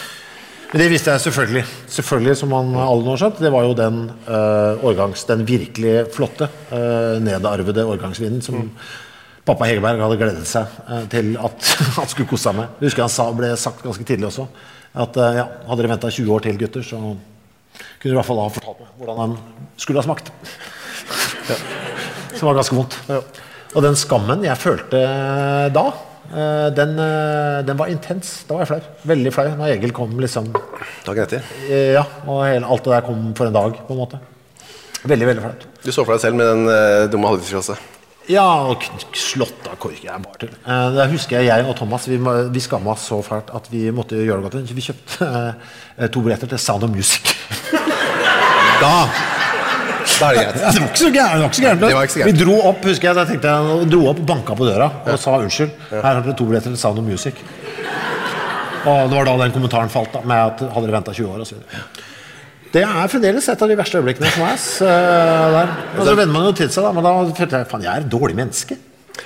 Men 0.71 0.83
det 0.83 0.89
visste 0.91 1.15
jeg 1.15 1.23
selvfølgelig. 1.25 1.63
Selvfølgelig, 1.91 2.35
som 2.39 2.51
man 2.53 2.75
alle 2.79 3.03
nå 3.03 3.15
har 3.15 3.23
skjønt. 3.23 3.39
Det 3.43 3.51
var 3.51 3.65
jo 3.67 3.77
den 3.79 4.03
uh, 4.27 4.83
årgangs, 4.87 5.23
den 5.27 5.45
virkelig 5.47 5.95
flotte, 6.15 6.47
uh, 6.71 7.15
nedarvede 7.23 7.87
årgangsvinen 7.95 8.43
som 8.43 8.69
pappa 9.47 9.67
Hegerberg 9.67 10.03
hadde 10.03 10.19
gledet 10.19 10.47
seg 10.47 10.69
uh, 10.87 11.01
til 11.11 11.33
at 11.39 11.73
han 11.97 12.11
skulle 12.11 12.29
kose 12.29 12.47
seg 12.49 12.59
med. 12.59 12.77
Jeg 12.79 12.91
husker 12.91 13.07
han 13.07 13.15
sa, 13.15 13.27
ble 13.35 13.51
sagt 13.59 13.83
ganske 13.87 14.07
tidlig 14.07 14.29
også 14.31 14.47
at 14.91 15.15
ja, 15.15 15.45
hadde 15.69 15.79
dere 15.79 15.87
venta 15.93 16.09
20 16.11 16.33
år 16.35 16.41
til, 16.43 16.57
gutter, 16.59 16.83
så 16.83 16.97
kunne 18.01 18.15
i 18.15 18.17
hvert 18.17 18.27
fall 18.27 18.41
ha 18.41 18.49
fortalt 18.51 18.79
meg 18.81 18.93
hvordan 18.99 19.19
den 19.21 19.35
skulle 19.81 20.01
ha 20.01 20.05
smakt. 20.07 20.31
Som 22.37 22.47
var 22.49 22.57
ganske 22.57 22.77
vondt. 22.77 22.97
Og 23.75 23.83
den 23.85 23.95
skammen 23.99 24.43
jeg 24.45 24.57
følte 24.59 25.01
da, 25.71 25.83
eh, 26.31 26.67
den, 26.75 26.97
eh, 26.99 27.61
den 27.67 27.77
var 27.79 27.91
intens. 27.91 28.43
Da 28.47 28.57
var 28.57 28.65
jeg 28.65 28.71
flau. 28.73 28.81
Veldig 29.13 29.33
flau 29.35 29.47
når 29.55 29.75
Egil 29.77 29.93
kom 29.95 30.17
liksom 30.19 30.51
Dagen 31.05 31.23
etter. 31.23 31.45
Eh, 31.69 31.93
Ja, 31.95 32.03
og 32.27 32.43
hele, 32.45 32.65
alt 32.65 32.83
det 32.83 32.93
der 32.97 33.05
kom 33.07 33.33
for 33.37 33.47
en 33.47 33.53
dag, 33.55 33.77
på 33.87 33.95
en 33.95 34.01
måte. 34.01 34.19
Veldig, 35.03 35.27
veldig 35.31 35.41
flaut. 35.45 35.65
Du 35.83 35.89
så 35.91 36.03
for 36.05 36.13
deg 36.13 36.21
selv 36.21 36.35
med 36.37 36.45
den 36.45 36.67
uh, 36.69 37.07
dumme 37.09 37.31
halvlitersglasset. 37.31 37.79
Ja, 38.29 38.43
og 38.69 38.83
slått 39.17 39.65
av 39.65 39.79
kork. 39.81 39.97
Jeg 40.03 40.21
bare 40.21 40.37
til. 40.43 40.51
Eh, 40.61 40.89
Det 40.93 41.07
husker 41.15 41.39
jeg 41.39 41.47
jeg 41.49 41.65
og 41.65 41.75
Thomas 41.79 42.05
vi, 42.07 42.19
vi 42.53 42.61
skamma 42.61 42.93
oss 42.93 43.07
så 43.09 43.17
fælt 43.25 43.49
at 43.57 43.65
vi 43.71 43.87
måtte 43.91 44.19
gjøre 44.19 44.43
det 44.43 44.51
godt. 44.51 44.75
Vi 44.77 44.85
kjøpte 44.85 45.29
uh, 45.31 46.07
to 46.07 46.21
billetter 46.21 46.51
til 46.51 46.59
Sound 46.61 46.85
of 46.85 46.93
Music. 46.93 47.30
Da 48.81 48.93
Da 50.19 50.31
er 50.31 50.35
det 50.35 50.43
greit. 50.43 50.61
Ja, 50.61 50.71
det 50.73 50.81
var 50.81 50.89
ikke 50.89 51.01
så 51.01 51.09
gærent. 51.13 51.81
Så 51.81 52.19
så. 52.19 52.27
Vi 52.27 52.35
dro 52.37 52.57
opp 52.71 52.85
husker 52.89 53.09
jeg, 53.09 53.17
jeg 53.21 53.29
tenkte 53.31 53.53
jeg, 53.53 53.89
dro 53.93 54.03
opp, 54.11 54.21
banka 54.33 54.57
på 54.57 54.67
døra 54.67 54.89
og 55.05 55.19
sa 55.21 55.37
unnskyld. 55.39 55.73
Her 55.91 56.07
har 56.07 56.21
dere 56.21 56.37
to 56.37 56.47
billetter 56.49 56.73
til 56.73 56.81
Sound 56.81 57.01
of 57.01 57.07
Music. 57.07 57.41
Og 58.81 59.11
det 59.11 59.17
var 59.17 59.27
da 59.29 59.35
den 59.43 59.53
kommentaren 59.53 59.91
falt, 59.93 60.13
da, 60.13 60.23
med 60.25 60.39
at 60.41 60.63
hadde 60.73 60.87
dere 60.87 60.97
venta 60.97 61.13
20 61.13 61.29
år 61.29 61.43
osv. 61.45 61.59
Det 62.71 62.81
er 62.87 63.09
fremdeles 63.11 63.49
et 63.51 63.61
av 63.61 63.69
de 63.69 63.75
verste 63.77 63.99
øyeblikkene 63.99 64.31
for 64.31 64.45
meg. 64.45 64.53
ass, 64.55 64.81
eh, 64.81 64.87
der. 64.87 65.73
Og 65.97 66.05
så 66.07 66.15
venner 66.15 66.33
man 66.33 66.47
jo 66.47 66.53
til 66.55 66.69
seg, 66.71 66.85
da, 66.87 66.91
men 66.95 67.05
da 67.05 67.11
følte 67.35 67.59
jeg 67.59 67.69
faen, 67.69 67.83
jeg 67.83 67.91
er 67.91 68.05
et 68.05 68.09
dårlig 68.09 68.37
menneske. 68.37 68.77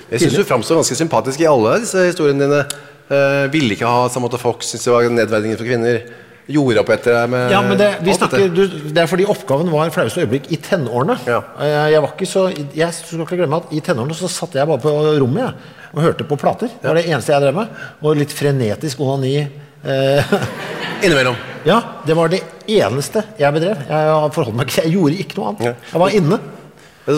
Jeg 0.09 0.23
syns 0.23 0.37
du 0.39 0.43
framstår 0.43 0.81
ganske 0.81 0.97
sympatisk 0.97 1.43
i 1.43 1.47
alle 1.49 1.79
disse 1.85 2.07
historiene 2.09 2.41
dine. 2.47 2.65
Uh, 3.05 3.45
ville 3.53 3.75
ikke 3.75 3.85
ha 3.85 4.07
Samantha 4.09 4.39
Fox, 4.41 4.71
syntes 4.71 4.87
det 4.87 4.93
var 4.95 5.05
nedverdigende 5.13 5.59
for 5.59 5.69
kvinner. 5.69 5.99
Gjorde 6.45 6.81
opp 6.83 6.89
etter 6.93 7.15
deg 7.15 7.29
med 7.33 7.49
Ja, 7.55 7.59
men 7.65 7.77
det, 7.79 7.87
snakker, 8.19 8.43
du, 8.53 8.59
det 8.93 9.01
er 9.01 9.07
fordi 9.09 9.25
oppgaven 9.33 9.71
var 9.73 9.89
flaueste 9.95 10.21
øyeblikk 10.21 10.51
i 10.53 10.59
tenårene. 10.61 11.15
Ja. 11.25 11.39
Eh, 11.57 11.87
Jeg 11.95 12.01
var 12.03 12.11
ikke 12.13 12.27
så 12.29 12.43
Jeg 12.53 12.89
skal 12.93 13.23
ikke 13.25 13.39
glemme 13.39 13.57
at 13.63 13.71
I 13.73 13.81
tenårene 13.81 14.13
så 14.17 14.29
satt 14.29 14.53
jeg 14.59 14.69
bare 14.69 14.81
på 14.83 14.93
rommet 15.17 15.41
jeg, 15.41 15.73
og 15.95 16.03
hørte 16.05 16.27
på 16.29 16.37
plater. 16.37 16.69
Det 16.81 16.85
var 16.91 16.99
det 16.99 17.07
eneste 17.09 17.33
jeg 17.33 17.41
drev 17.47 17.57
med. 17.57 17.79
Og 18.05 18.19
litt 18.19 18.33
frenetisk 18.35 19.01
onani. 19.01 19.33
Eh, 19.85 20.35
Innimellom. 21.05 21.35
ja, 21.65 21.79
det 22.05 22.15
var 22.17 22.29
det 22.33 22.43
eneste 22.69 23.25
jeg 23.41 23.53
bedrev. 23.57 23.81
Jeg 23.89 24.31
forholdt 24.37 24.57
meg 24.61 24.69
ikke 24.69 24.85
Jeg 24.85 24.93
gjorde 24.99 25.19
ikke 25.25 25.39
noe 25.41 25.51
annet. 25.55 25.83
Jeg 25.91 26.01
var 26.05 26.15
inne. 26.21 26.39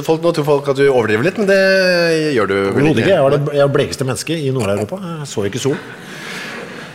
Folk, 0.03 0.19
nå 0.23 0.31
tror 0.35 0.43
folk 0.43 0.65
at 0.73 0.79
du 0.81 0.87
overdriver 0.89 1.23
litt, 1.29 1.37
men 1.39 1.47
det 1.47 1.59
gjør 2.35 2.49
du 2.51 2.55
vel 2.75 2.89
ikke. 2.89 3.03
ikke. 3.05 3.11
Jeg 3.13 3.23
var 3.23 3.35
det 3.37 3.67
blekeste 3.71 4.07
mennesket 4.07 4.41
i 4.43 4.49
Nord-Europa. 4.55 4.97
Jeg 5.19 5.27
så 5.31 5.45
ikke 5.47 5.61
sol. 5.63 5.77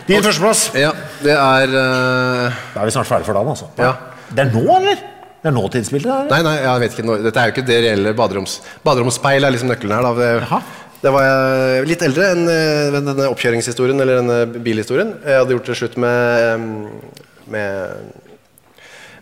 Din 0.07 0.23
førsteplass. 0.23 0.65
Ja, 0.75 0.91
det 1.23 1.31
er 1.37 1.73
uh... 1.73 2.61
Da 2.73 2.81
er 2.83 2.89
vi 2.89 2.93
snart 2.95 3.07
ferdig 3.07 3.27
for 3.27 3.37
dagen, 3.37 3.53
altså. 3.53 3.69
Ja. 3.79 3.93
Det 4.33 4.45
er 4.45 4.49
nå, 4.51 4.63
eller? 4.77 5.01
Det 5.43 5.49
er 5.51 5.55
nåtidsbildet? 5.55 6.11
eller? 6.11 6.31
Nei, 6.31 6.41
nei, 6.45 6.55
jeg 6.63 6.81
vet 6.83 6.95
ikke 6.97 7.05
nå- 7.07 7.19
Dette 7.23 7.39
er 7.41 7.49
jo 7.49 7.53
ikke 7.55 7.65
det 7.67 7.77
reelle 7.85 8.13
baderoms... 8.17 8.57
Baderomsspeil 8.83 9.43
er 9.47 9.53
liksom 9.55 9.71
nøkkelen 9.71 9.95
her, 9.95 10.07
da. 10.07 10.13
Det, 10.19 10.31
Jaha. 10.45 10.59
Det 11.03 11.11
var 11.11 11.25
jeg 11.27 11.87
litt 11.89 12.03
eldre 12.07 12.27
enn 12.31 12.43
eh, 12.47 12.93
denne 12.95 13.25
oppkjøringshistorien 13.27 13.99
eller 13.99 14.21
denne 14.21 14.61
bilhistorien. 14.63 15.09
Jeg 15.27 15.41
hadde 15.41 15.55
gjort 15.57 15.71
det 15.71 15.75
slutt 15.75 15.97
med, 15.99 16.45
eh, 16.47 17.25
med, 17.51 18.21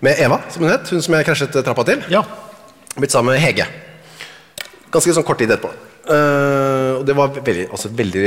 med 0.05 0.21
Eva, 0.21 0.37
som 0.53 0.65
hun 0.65 0.69
het. 0.75 0.91
Hun 0.93 1.01
som 1.01 1.17
jeg 1.17 1.25
krasjet 1.25 1.57
trappa 1.65 1.85
til. 1.89 2.03
Ja. 2.13 2.21
Blitt 2.99 3.13
sammen 3.15 3.33
med 3.33 3.41
Hege. 3.41 3.65
Ganske 4.93 5.15
sånn 5.17 5.25
kort 5.25 5.41
tid 5.41 5.49
etterpå. 5.55 5.73
Eh, 6.01 6.91
og 6.97 7.05
det 7.05 7.13
var 7.17 7.33
veldig, 7.35 7.67
altså 7.69 7.91
veldig 7.93 8.25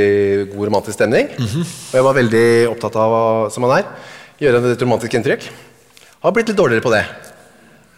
god 0.53 0.67
romantisk 0.69 0.95
stemning. 0.95 1.29
Og 1.35 1.97
jeg 1.97 2.07
var 2.07 2.17
veldig 2.17 2.47
opptatt 2.71 2.97
av, 3.01 3.15
som 3.51 3.67
han 3.67 3.79
er, 3.81 3.87
gjøre 4.39 4.61
et 4.71 4.83
romantisk 4.85 5.17
inntrykk. 5.17 5.47
Har 6.23 6.35
blitt 6.35 6.49
litt 6.49 6.59
dårligere 6.59 6.85
på 6.85 6.93
det 6.93 7.03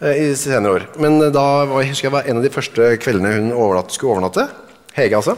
uh, 0.02 0.12
i 0.12 0.32
senere 0.36 0.80
år. 0.80 0.86
Men 1.00 1.20
eh, 1.22 1.34
da 1.34 1.44
var, 1.64 1.82
jeg 1.82 1.94
husker 1.94 2.08
jeg 2.08 2.16
var 2.16 2.26
en 2.26 2.40
av 2.40 2.46
de 2.46 2.54
første 2.54 2.88
kveldene 3.02 3.36
hun 3.36 3.52
overnatt, 3.54 3.94
skulle 3.94 4.16
overnatte. 4.16 4.48
Hege, 4.98 5.20
altså. 5.20 5.36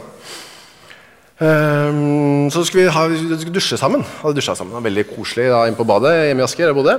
Ehm, 1.41 2.49
så 2.53 2.63
skulle 2.65 2.87
vi 2.87 2.95
ha, 2.95 3.03
skulle 3.13 3.53
dusje 3.53 3.77
sammen. 3.77 4.01
Hadde 4.23 4.39
dusja 4.39 4.55
sammen. 4.57 4.73
Det 4.73 4.79
var 4.79 4.87
veldig 4.89 5.05
koselig 5.11 5.51
da, 5.53 5.67
inne 5.69 5.77
på 5.77 5.85
badet 5.89 6.15
hjemme 6.27 6.41
i 6.41 6.47
Asker. 6.47 6.71
Jeg 6.71 6.77
bodde. 6.77 6.97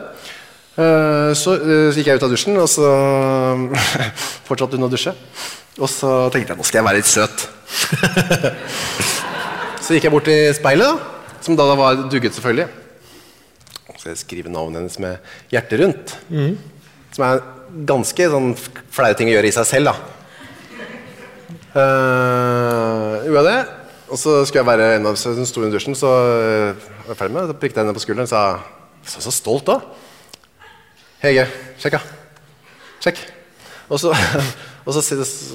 Så, 0.73 1.53
så 1.53 1.99
gikk 1.99 2.07
jeg 2.09 2.17
ut 2.17 2.25
av 2.25 2.33
dusjen, 2.33 2.57
og 2.57 2.69
så 2.71 2.89
fortsatte 4.49 4.79
hun 4.79 4.87
å 4.87 4.93
dusje. 4.93 5.13
Og 5.81 5.89
så 5.89 6.11
tenkte 6.33 6.53
jeg 6.53 6.61
nå 6.61 6.67
skal 6.69 6.83
jeg 6.83 6.87
være 6.89 7.01
litt 7.01 7.09
søt. 7.09 7.47
så 9.85 9.97
gikk 9.97 10.09
jeg 10.09 10.13
bort 10.13 10.29
til 10.29 10.53
speilet, 10.57 10.93
da, 10.93 11.39
som 11.45 11.57
da 11.59 11.69
var 11.79 12.03
dugget, 12.13 12.35
selvfølgelig. 12.37 12.69
Og 13.93 14.01
så 14.03 14.17
skrive 14.21 14.53
navnet 14.53 14.83
hennes 14.83 14.99
med 15.01 15.33
hjertet 15.53 15.81
rundt. 15.81 16.17
Som 17.17 17.25
er 17.29 17.45
ganske 17.89 18.29
sånn 18.35 18.53
flau 18.93 19.13
ting 19.17 19.31
å 19.31 19.37
gjøre 19.37 19.49
i 19.49 19.55
seg 19.57 19.69
selv, 19.69 19.93
da. 19.93 20.19
Uh, 21.73 23.23
gjorde 23.25 23.39
jeg 23.41 23.49
det. 23.49 23.61
Og 24.13 24.21
så 24.21 24.33
skulle 24.45 24.61
jeg 24.61 24.69
være 24.69 24.89
en 24.99 25.09
av 25.09 25.17
hun 25.17 25.49
sto 25.49 25.65
i 25.65 25.71
dusjen, 25.73 25.97
så 25.97 26.11
uh, 26.13 26.89
var 27.07 27.15
jeg 27.15 27.21
ferdig 27.23 27.37
med 27.37 27.47
det. 27.47 27.55
Så 27.55 27.61
prikket 27.63 27.81
jeg 27.81 27.87
henne 27.87 27.97
på 27.97 28.05
skulderen 28.05 28.29
og 28.29 28.33
sa 28.33 28.43
Så, 29.09 29.23
så 29.25 29.33
stolt, 29.35 29.67
da. 29.67 29.81
Hege, 31.25 31.47
sjekk, 31.81 31.97
da. 31.97 32.03
Sjekk. 33.03 33.23
Og 33.89 33.99
så, 33.99 34.13
og 34.87 34.91
så, 34.97 35.01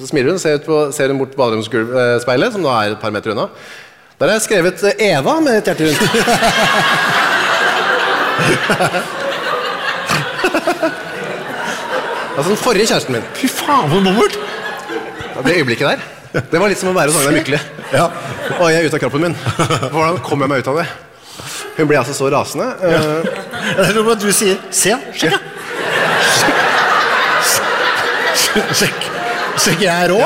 smiler 0.08 0.30
hun 0.32 0.40
ser, 0.40 0.56
ut 0.60 0.66
på, 0.68 0.76
ser 0.96 1.08
hun 1.12 1.20
bort 1.20 1.32
på 1.34 1.40
baderomsspeilet, 1.42 2.52
som 2.54 2.62
nå 2.64 2.70
er 2.72 2.94
et 2.94 3.02
par 3.02 3.12
meter 3.14 3.30
unna. 3.34 3.46
Der 4.18 4.26
har 4.32 4.36
jeg 4.38 4.46
skrevet 4.48 4.78
eh, 4.88 4.96
Eva 5.12 5.34
med 5.44 5.54
et 5.60 5.66
hjerte 5.68 5.84
rundt. 5.86 6.02
altså 12.36 12.48
den 12.50 12.56
forrige 12.60 12.86
kjæresten 12.86 13.12
min. 13.16 13.22
Fy 13.34 13.46
faen, 13.50 13.88
hvor 13.90 14.00
bommert! 14.04 14.38
Ja, 15.36 15.42
Det 15.46 15.56
øyeblikket 15.56 15.88
der 15.88 15.96
Det 16.52 16.60
var 16.60 16.68
litt 16.68 16.78
som 16.80 16.88
å 16.90 16.92
være 16.96 17.10
hos 17.12 17.20
Agnar 17.20 17.32
Mykle. 17.38 17.58
Og 18.58 18.66
jeg 18.72 18.78
er 18.82 18.86
ute 18.88 18.96
av 18.98 19.02
kroppen 19.04 19.22
min. 19.28 19.36
Hvordan 19.92 20.18
kom 20.26 20.40
jeg 20.44 20.50
meg 20.52 20.58
ut 20.64 20.70
av 20.72 20.76
det? 20.82 20.88
Hun 21.78 21.86
ble 21.88 21.96
altså 22.00 22.14
så 22.18 22.26
rasende. 22.32 22.66
eh, 22.82 23.22
Jeg 23.78 23.92
tror 23.94 24.04
bare 24.08 24.16
at 24.18 24.24
du 24.24 24.32
sier 24.34 24.56
Se, 24.74 24.92
sjekk, 25.14 25.32
da. 25.32 25.38
Sjekk. 28.78 29.00
Sjekk, 29.68 29.82
jeg 29.84 29.92
er 29.92 30.08
rå. 30.08 30.22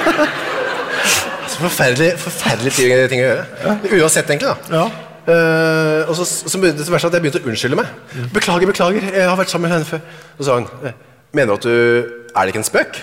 så 1.52 1.58
forferdelig, 1.58 2.14
forferdelig 2.22 2.72
ting, 2.72 3.20
å 3.20 3.26
gjøre. 3.26 3.74
Uansett, 3.98 4.30
egentlig. 4.32 4.48
da 4.48 4.78
Ja. 4.78 4.84
Eh, 5.24 6.08
og 6.08 6.16
så, 6.18 6.24
så 6.28 6.58
begynte 6.60 6.84
det 6.84 6.92
verste 6.92 7.08
at 7.08 7.14
jeg 7.16 7.24
begynte 7.24 7.40
å 7.40 7.48
unnskylde 7.48 7.78
meg. 7.80 7.90
Beklager, 8.32 8.68
beklager, 8.68 9.06
jeg 9.08 9.28
har 9.28 9.36
vært 9.40 9.52
sammen 9.52 9.68
med 9.68 9.76
henne 9.76 9.88
før. 9.88 10.00
Så 10.38 10.48
sa 10.48 10.56
hun 10.58 10.68
eh, 10.84 10.96
Mener 11.34 11.50
du 11.50 11.54
at 11.56 11.64
du 11.64 11.74
Er 11.74 12.40
det 12.44 12.52
ikke 12.52 12.60
en 12.62 12.68
spøk? 12.68 12.98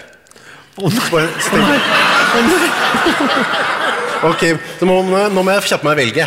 Oh, 0.81 0.89
nei. 0.89 1.79
Ok, 4.31 4.43
så 4.77 4.85
må, 4.85 4.99
nå 5.33 5.41
må 5.41 5.49
jeg 5.55 5.65
kjappe 5.71 5.87
meg 5.87 5.95
og 5.95 5.97
velge. 5.97 6.25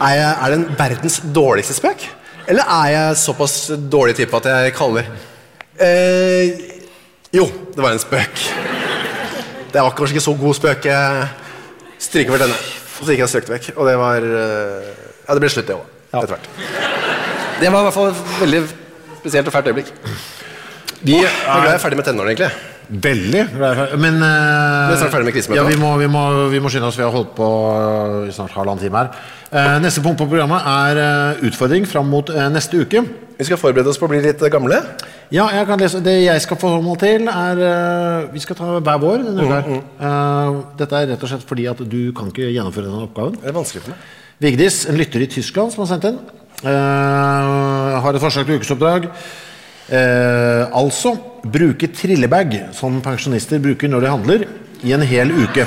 Er, 0.00 0.12
jeg, 0.12 0.28
er 0.28 0.52
det 0.52 0.58
en 0.58 0.66
verdens 0.76 1.16
dårligste 1.32 1.76
spøk? 1.76 2.04
Eller 2.52 2.68
er 2.76 2.90
jeg 2.92 3.20
såpass 3.22 3.54
dårlig 3.92 4.16
type 4.18 4.36
at 4.36 4.48
jeg 4.52 4.74
kaller 4.76 5.08
eh, 5.80 6.79
Jo, 7.30 7.44
det 7.46 7.82
var 7.82 7.94
en 7.94 8.02
spøk. 8.02 8.40
Det 9.70 9.78
var 9.82 9.92
kanskje 9.94 10.16
ikke 10.16 10.24
så 10.24 10.34
god 10.34 10.56
spøk. 10.58 10.86
Jeg 10.90 11.28
stryker 12.02 12.34
vel 12.34 12.42
denne. 12.42 12.56
Og 13.00 13.04
så 13.06 13.12
gikk 13.12 13.22
jeg 13.22 13.28
og 13.28 13.32
strøkte 13.32 13.52
vekk. 13.54 13.68
Og 13.76 13.86
det 13.86 13.94
var 14.00 14.26
eh, 14.26 14.88
Ja, 15.28 15.36
det 15.36 15.44
ble 15.44 15.50
slutt, 15.52 15.68
det 15.68 15.76
òg. 15.76 15.86
Etter 16.10 16.32
hvert. 16.32 16.48
Det 17.60 17.70
var 17.70 17.84
i 17.84 17.86
hvert 17.86 17.94
fall 17.94 18.10
et 18.10 18.34
veldig 18.40 18.62
spesielt 19.20 19.46
og 19.46 19.54
fælt 19.54 19.70
øyeblikk. 19.70 19.92
Vi 21.00 21.20
ble 21.20 21.70
jeg 21.70 21.80
ferdig 21.84 22.00
med 22.00 22.08
tenårene, 22.08 22.34
egentlig. 22.34 22.50
Veldig. 22.90 23.44
Men 24.02 24.18
uh, 24.18 24.90
Ja, 25.54 25.66
vi 25.68 25.78
må, 25.78 25.92
vi, 26.00 26.08
må, 26.10 26.24
vi 26.50 26.60
må 26.62 26.72
skynde 26.72 26.90
oss. 26.90 26.98
Vi 26.98 27.06
har 27.06 27.14
holdt 27.14 27.36
på 27.36 27.46
eh, 27.46 28.30
i 28.30 28.34
snart 28.34 28.56
halvannen 28.56 28.82
time 28.82 28.98
her. 28.98 29.12
Uh, 29.50 29.76
neste 29.82 30.02
punkt 30.02 30.18
på 30.18 30.26
programmet 30.30 30.66
er 30.66 30.98
uh, 30.98 31.44
utfordring 31.46 31.86
fram 31.86 32.10
mot 32.10 32.32
neste 32.50 32.82
uke. 32.82 33.04
Vi 33.38 33.46
skal 33.46 33.60
forberede 33.60 33.88
oss 33.88 33.98
på 34.00 34.08
å 34.08 34.10
bli 34.10 34.20
litt 34.24 34.42
gamle. 34.52 34.82
Ja, 35.30 35.46
jeg. 35.54 35.90
Det 36.02 36.16
jeg 36.24 36.42
skal 36.42 36.58
forholde 36.58 36.88
meg 36.88 36.98
til, 37.00 37.30
er 37.30 38.26
Vi 38.34 38.42
skal 38.42 38.58
ta 38.58 38.72
hver 38.82 38.98
vår 39.00 39.22
denne 39.28 39.46
uka. 39.46 39.60
Mm, 39.64 39.80
Eh, 40.00 40.58
dette 40.80 40.96
er 40.96 41.10
rett 41.12 41.22
og 41.24 41.30
slett 41.30 41.46
fordi 41.46 41.66
at 41.70 41.80
du 41.84 42.00
kan 42.16 42.30
ikke 42.32 42.48
gjennomføre 42.48 42.88
denne 42.88 43.06
oppgaven. 43.06 43.36
Det 43.40 43.50
er 43.50 43.56
vanskelig 43.56 43.84
for 43.84 43.94
meg. 43.94 44.08
Vigdis, 44.40 44.82
en 44.88 44.96
lytter 44.96 45.22
i 45.22 45.28
Tyskland, 45.28 45.72
som 45.74 45.84
har 45.84 45.90
sendt 45.92 46.08
eh, 46.08 48.00
har 48.00 48.14
et 48.14 48.22
forslag 48.22 48.48
til 48.48 48.60
ukesoppdrag. 48.60 49.10
Eh, 49.88 50.64
altså 50.76 51.14
bruke 51.50 51.88
trillebag, 51.96 52.56
som 52.76 53.00
pensjonister 53.02 53.62
bruker 53.62 53.88
når 53.90 54.04
de 54.04 54.10
handler, 54.12 54.44
i 54.84 54.92
en 54.96 55.04
hel 55.04 55.32
uke. 55.34 55.64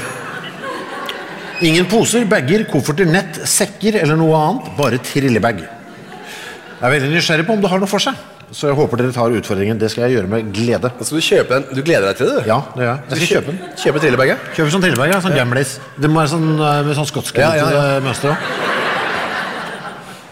Ingen 1.63 1.87
poser, 1.87 2.25
bager, 2.27 2.65
kofferter, 2.69 3.07
nett, 3.07 3.39
sekker 3.47 3.97
eller 4.01 4.17
noe 4.19 4.35
annet, 4.39 4.69
bare 4.77 4.99
trillebag. 5.03 5.63
Jeg 5.63 6.83
er 6.89 6.93
veldig 6.97 7.11
nysgjerrig 7.13 7.45
på 7.47 7.55
om 7.55 7.61
det 7.63 7.71
har 7.71 7.79
noe 7.79 7.87
for 7.87 8.03
seg, 8.03 8.17
så 8.53 8.67
jeg 8.69 8.75
håper 8.77 8.99
dere 8.99 9.13
tar 9.15 9.33
utfordringen. 9.37 9.79
Det 9.79 9.89
skal 9.93 10.05
jeg 10.07 10.17
gjøre 10.17 10.29
med 10.33 10.49
glede. 10.53 10.91
Da 10.97 11.07
skal 11.07 11.21
du 11.21 11.25
kjøpe 11.25 11.55
den. 11.55 11.67
Du 11.77 11.81
gleder 11.85 12.09
deg 12.11 12.19
til 12.19 12.29
det? 12.29 12.43
du? 12.43 12.49
Ja, 12.51 12.59
det 12.75 12.83
gjør 12.83 12.91
jeg. 12.91 13.05
Jeg 13.07 13.17
skal 13.21 13.31
kjøpe 13.31 13.53
den. 13.53 13.61
Kjøpe 13.85 14.03
trillebaget? 14.03 14.51
Kjøper 14.57 14.75
sånn 14.75 14.85
trillebag, 14.87 15.13
ja, 15.15 15.21
sånn 15.23 15.37
gamlis. 15.39 15.77
Det 15.97 16.11
må 16.11 16.21
være 16.21 16.33
sånn 16.35 16.49
eh, 16.57 16.81
med 16.89 16.99
sånn 16.99 17.09
skotske 17.09 17.41
Ja, 17.43 17.53
ja, 17.59 17.69
ja. 17.73 17.99
mønster 18.03 18.33
også. 18.35 18.72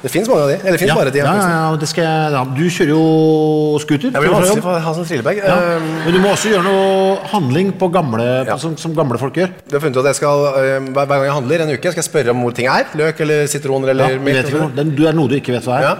Det 0.01 0.09
fins 0.09 0.27
mange 0.27 0.41
av 0.41 0.49
de. 0.49 0.55
Eller 0.61 0.71
det 0.71 0.79
fins 0.81 0.89
Ja, 0.89 0.95
bare 0.97 1.11
de. 1.13 1.19
ja, 1.19 1.33
ja, 1.37 1.49
ja, 1.71 1.75
det 1.77 1.87
skal 1.91 2.03
jeg, 2.03 2.31
ja. 2.33 2.43
Du 2.57 2.63
kjører 2.73 2.89
jo 2.89 3.01
scooter. 3.83 4.09
Det 4.15 4.21
blir 4.23 4.31
vanskelig 4.33 4.63
for 4.65 4.73
å 4.73 4.79
ha 4.81 4.93
sånn 4.97 5.05
trillebag. 5.05 5.37
Ja. 5.37 5.57
Eh, 5.75 5.89
Men 6.05 6.13
du 6.15 6.19
må 6.23 6.31
også 6.33 6.49
gjøre 6.49 6.63
noe 6.65 7.17
handling 7.31 7.69
på 7.77 7.89
gamle, 7.93 8.25
Ja. 8.47 8.57
som, 8.57 8.73
som 8.77 8.95
gamle 8.97 9.19
folk 9.21 9.35
gjør. 9.37 9.51
Du 9.69 9.75
har 9.77 9.83
funnet 9.83 9.97
ut 9.97 10.01
at 10.05 10.09
jeg 10.09 10.15
skal, 10.15 10.45
eh, 10.57 10.79
hver 10.89 11.05
gang 11.11 11.23
jeg 11.27 11.35
handler 11.37 11.61
en 11.67 11.73
uke, 11.75 11.91
skal 11.93 12.01
jeg 12.01 12.09
spørre 12.09 12.29
om 12.33 12.41
hvor 12.41 12.53
ting 12.57 12.65
er. 12.67 12.89
Løk 12.97 13.21
eller 13.21 13.45
sitroner 13.47 13.89
eller 13.93 14.09
Ja, 14.09 14.17
vet 14.25 14.49
ikke. 14.49 14.75
Den- 14.75 14.95
du 14.95 15.05
er 15.07 15.13
noe 15.13 15.27
du 15.29 15.35
ikke 15.37 15.53
vet 15.53 15.63
hva 15.69 15.77
er. 15.77 15.81
Ja. 15.83 15.95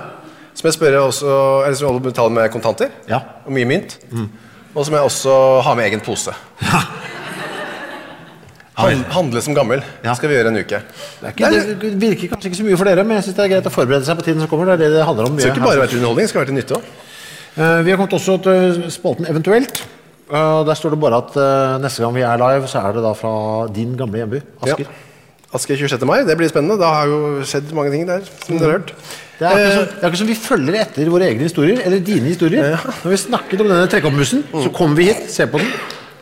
Så 0.56 0.66
må 0.66 0.72
jeg 0.72 0.80
spørre 0.82 1.00
også 1.08 1.66
Eller 1.66 1.76
som 1.76 1.94
jeg 1.94 2.04
betale 2.04 2.30
med 2.32 2.52
kontanter. 2.52 2.90
Ja. 3.08 3.22
Og 3.46 3.52
mye 3.54 3.66
mynt. 3.66 4.00
Og 4.76 4.86
så 4.86 4.90
må 4.92 4.98
jeg 4.98 5.06
også 5.06 5.62
ha 5.64 5.74
med 5.76 5.86
egen 5.92 6.00
pose. 6.02 6.34
Han, 6.60 6.82
handle 9.16 9.42
som 9.46 9.56
gammel. 9.58 9.84
Ja. 10.04 10.16
skal 10.18 10.32
vi 10.32 10.38
gjøre 10.38 10.52
en 10.54 10.60
uke. 10.62 10.82
Det, 11.22 11.32
ikke, 11.36 11.52
det 11.84 11.94
virker 12.02 12.34
kanskje 12.34 12.52
ikke 12.52 12.60
så 12.60 12.68
mye 12.68 12.80
for 12.82 12.90
dere, 12.90 13.06
men 13.08 13.20
jeg 13.20 13.30
synes 13.30 13.38
det 13.40 13.46
er 13.46 13.54
greit 13.56 13.70
å 13.70 13.74
forberede 13.74 14.08
seg 14.08 14.20
på 14.20 14.28
tiden 14.28 14.44
som 14.44 14.52
kommer. 14.52 14.72
Det 14.74 14.78
er 14.80 14.84
det 14.86 15.00
det 15.00 15.08
handler 15.08 15.30
om. 15.30 15.38
Det 15.38 15.48
skal 15.48 15.56
ikke 15.56 15.70
bare 15.70 15.82
være 15.84 15.94
til 15.94 16.02
underholdning, 16.02 16.28
det 16.28 16.34
skal 16.34 16.44
være 16.44 16.52
til 16.52 16.60
nytte 16.60 16.80
òg. 16.80 16.92
Eh, 17.52 17.80
vi 17.86 17.92
har 17.92 18.00
kommet 18.00 18.16
også 18.16 18.38
til 18.46 18.84
spalten 18.94 19.28
Eventuelt. 19.28 19.84
Eh, 20.32 20.60
der 20.68 20.78
står 20.80 20.94
det 20.96 21.00
bare 21.04 21.18
at 21.20 21.36
eh, 21.36 21.78
neste 21.84 22.04
gang 22.04 22.14
vi 22.16 22.24
er 22.24 22.40
live, 22.40 22.68
så 22.72 22.84
er 22.86 22.96
det 22.96 23.04
da 23.04 23.12
fra 23.18 23.34
din 23.76 23.98
gamle 24.00 24.22
hjemby, 24.22 24.44
Asker. 24.64 24.92
Asker 25.52 25.76
26. 25.76 26.06
mai, 26.08 26.22
det 26.24 26.38
blir 26.40 26.48
spennende. 26.48 26.80
Da 26.80 26.94
har 26.96 27.10
jo 27.12 27.42
skjedd 27.44 27.74
mange 27.76 27.92
ting 27.92 28.06
der. 28.08 28.24
som 28.46 28.56
dere 28.56 28.70
har 28.70 28.80
hørt. 28.80 28.94
Det 29.42 29.50
er, 29.50 29.58
ikke 29.58 29.74
som, 29.74 29.88
det 29.90 30.06
er 30.06 30.12
ikke 30.12 30.20
som 30.22 30.30
vi 30.30 30.36
følger 30.38 30.76
etter 30.84 31.10
våre 31.12 31.28
egne 31.28 31.48
historier, 31.48 31.82
eller 31.84 32.00
dine 32.06 32.30
historier. 32.30 32.78
Når 33.04 33.10
vi 33.10 33.18
snakket 33.18 33.64
om 33.64 33.72
denne 33.74 33.90
trekkoppmussen, 33.90 34.46
så 34.54 34.70
kommer 34.72 35.02
vi 35.02 35.10
hit, 35.10 35.26
se 35.34 35.48
på 35.50 35.60
den. 35.60 35.72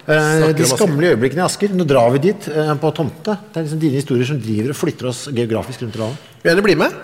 Eh, 0.10 0.48
de 0.58 0.66
skammelige 0.66 1.14
øyeblikkene 1.14 1.44
i 1.44 1.46
Asker. 1.46 1.74
Nå 1.76 1.86
drar 1.88 2.10
vi 2.16 2.22
dit 2.30 2.48
eh, 2.50 2.72
på 2.82 2.90
tomtene. 2.98 3.38
Det 3.46 3.60
er 3.60 3.66
liksom 3.68 3.82
dine 3.82 4.00
historier 4.00 4.26
som 4.26 4.40
driver 4.42 4.74
og 4.74 4.80
flytter 4.80 5.10
oss 5.12 5.28
geografisk 5.30 5.84
rundt 5.84 5.98
i 5.98 6.02
landet. 6.02 6.30
Vil 6.42 6.50
gjerne 6.50 6.66
bli 6.66 6.76
med? 6.80 6.96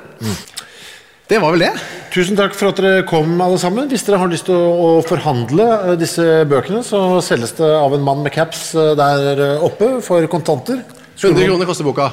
Det 1.29 1.41
var 1.41 1.53
vel 1.53 1.65
det. 1.65 1.71
Tusen 2.13 2.37
takk 2.37 2.55
for 2.57 2.71
at 2.71 2.81
dere 2.81 3.03
kom, 3.09 3.35
alle 3.41 3.59
sammen. 3.61 3.89
Hvis 3.91 4.05
dere 4.07 4.21
har 4.21 4.31
lyst 4.31 4.47
til 4.49 4.57
å, 4.57 4.71
å 4.73 4.89
forhandle 5.05 5.67
eh, 5.75 5.91
disse 6.01 6.25
bøkene, 6.49 6.81
så 6.85 7.21
selges 7.25 7.53
det 7.59 7.69
av 7.77 7.93
en 7.93 8.07
mann 8.07 8.25
med 8.25 8.33
caps 8.33 8.71
der 8.97 9.43
oppe 9.59 9.99
for 10.05 10.25
kontanter. 10.31 10.81
100 11.21 11.45
kroner 11.45 11.69
koster 11.69 11.85
boka. 11.85 12.09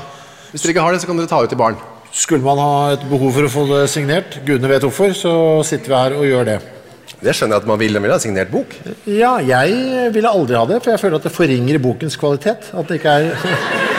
Hvis 0.52 0.66
dere 0.66 0.77
ikke 0.77 0.85
har 0.85 0.93
det, 0.93 1.01
så 1.01 1.09
kan 1.09 1.23
dere 1.23 1.32
ta 1.32 1.40
ut 1.40 1.48
til 1.52 1.60
barn. 1.60 1.81
Skulle 2.12 2.44
man 2.44 2.60
ha 2.60 2.93
et 2.93 3.09
behov 3.09 3.32
for 3.32 3.48
å 3.48 3.55
få 3.55 3.64
det 3.70 3.82
signert, 3.89 4.43
gudene 4.44 4.69
vet 4.69 4.85
hvorfor, 4.85 5.16
så 5.16 5.32
sitter 5.64 5.94
vi 5.94 6.01
her 6.02 6.19
og 6.19 6.28
gjør 6.28 6.48
det. 6.51 6.60
Det 7.22 7.34
skjønner 7.36 7.56
jeg 7.56 7.62
at 7.62 7.68
man 7.70 7.78
vil. 7.78 7.94
Man 7.98 8.08
vil 8.08 8.14
ha 8.16 8.18
signert 8.22 8.50
bok. 8.50 8.74
Ja, 9.06 9.36
jeg 9.46 10.10
ville 10.14 10.30
aldri 10.30 10.58
ha 10.58 10.64
det, 10.66 10.80
for 10.82 10.90
jeg 10.94 11.02
føler 11.02 11.20
at 11.20 11.28
det 11.28 11.34
forringer 11.34 11.78
bokens 11.82 12.18
kvalitet. 12.18 12.72
At 12.74 12.90
det 12.90 12.98
ikke 12.98 13.16
er 13.20 13.32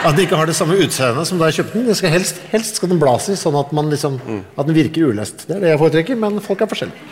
At 0.00 0.16
den 0.16 0.24
ikke 0.24 0.38
har 0.40 0.48
det 0.48 0.54
samme 0.56 0.78
utseendet 0.80 1.28
som 1.28 1.36
da 1.36 1.50
jeg 1.50 1.58
kjøpte 1.60 1.76
den. 1.76 1.88
Det 1.90 1.96
skal 1.98 2.14
helst, 2.14 2.38
helst 2.54 2.78
skal 2.80 2.88
den 2.88 3.00
blas 3.02 3.28
i, 3.28 3.36
sånn 3.36 3.58
at, 3.60 3.74
man 3.76 3.90
liksom, 3.92 4.16
at 4.56 4.64
den 4.64 4.76
virker 4.76 5.10
ulest. 5.12 5.44
Det 5.44 5.58
er 5.58 5.66
det 5.66 5.74
jeg 5.74 5.82
foretrekker, 5.82 6.20
men 6.22 6.40
folk 6.44 6.64
er 6.64 6.70
forskjellige. 6.70 7.10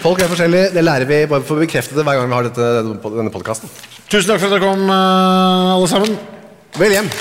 Folk 0.00 0.22
er 0.24 0.32
forskjellige. 0.32 0.72
Det 0.72 0.86
lærer 0.86 1.04
vi 1.04 1.20
bare 1.28 1.44
for 1.44 1.60
å 1.60 1.66
bekrefte 1.66 1.98
det 1.98 2.06
hver 2.08 2.16
gang 2.16 2.32
vi 2.32 2.38
har 2.38 2.48
dette, 2.48 2.70
denne 3.04 3.34
podkasten. 3.34 3.68
Tusen 4.08 4.32
takk 4.32 4.40
for 4.40 4.48
at 4.48 4.56
dere 4.56 4.64
kom, 4.64 4.88
eh, 4.88 5.76
alle 5.76 5.92
sammen. 5.92 6.16
Vel 6.80 6.96
hjem. 6.96 7.12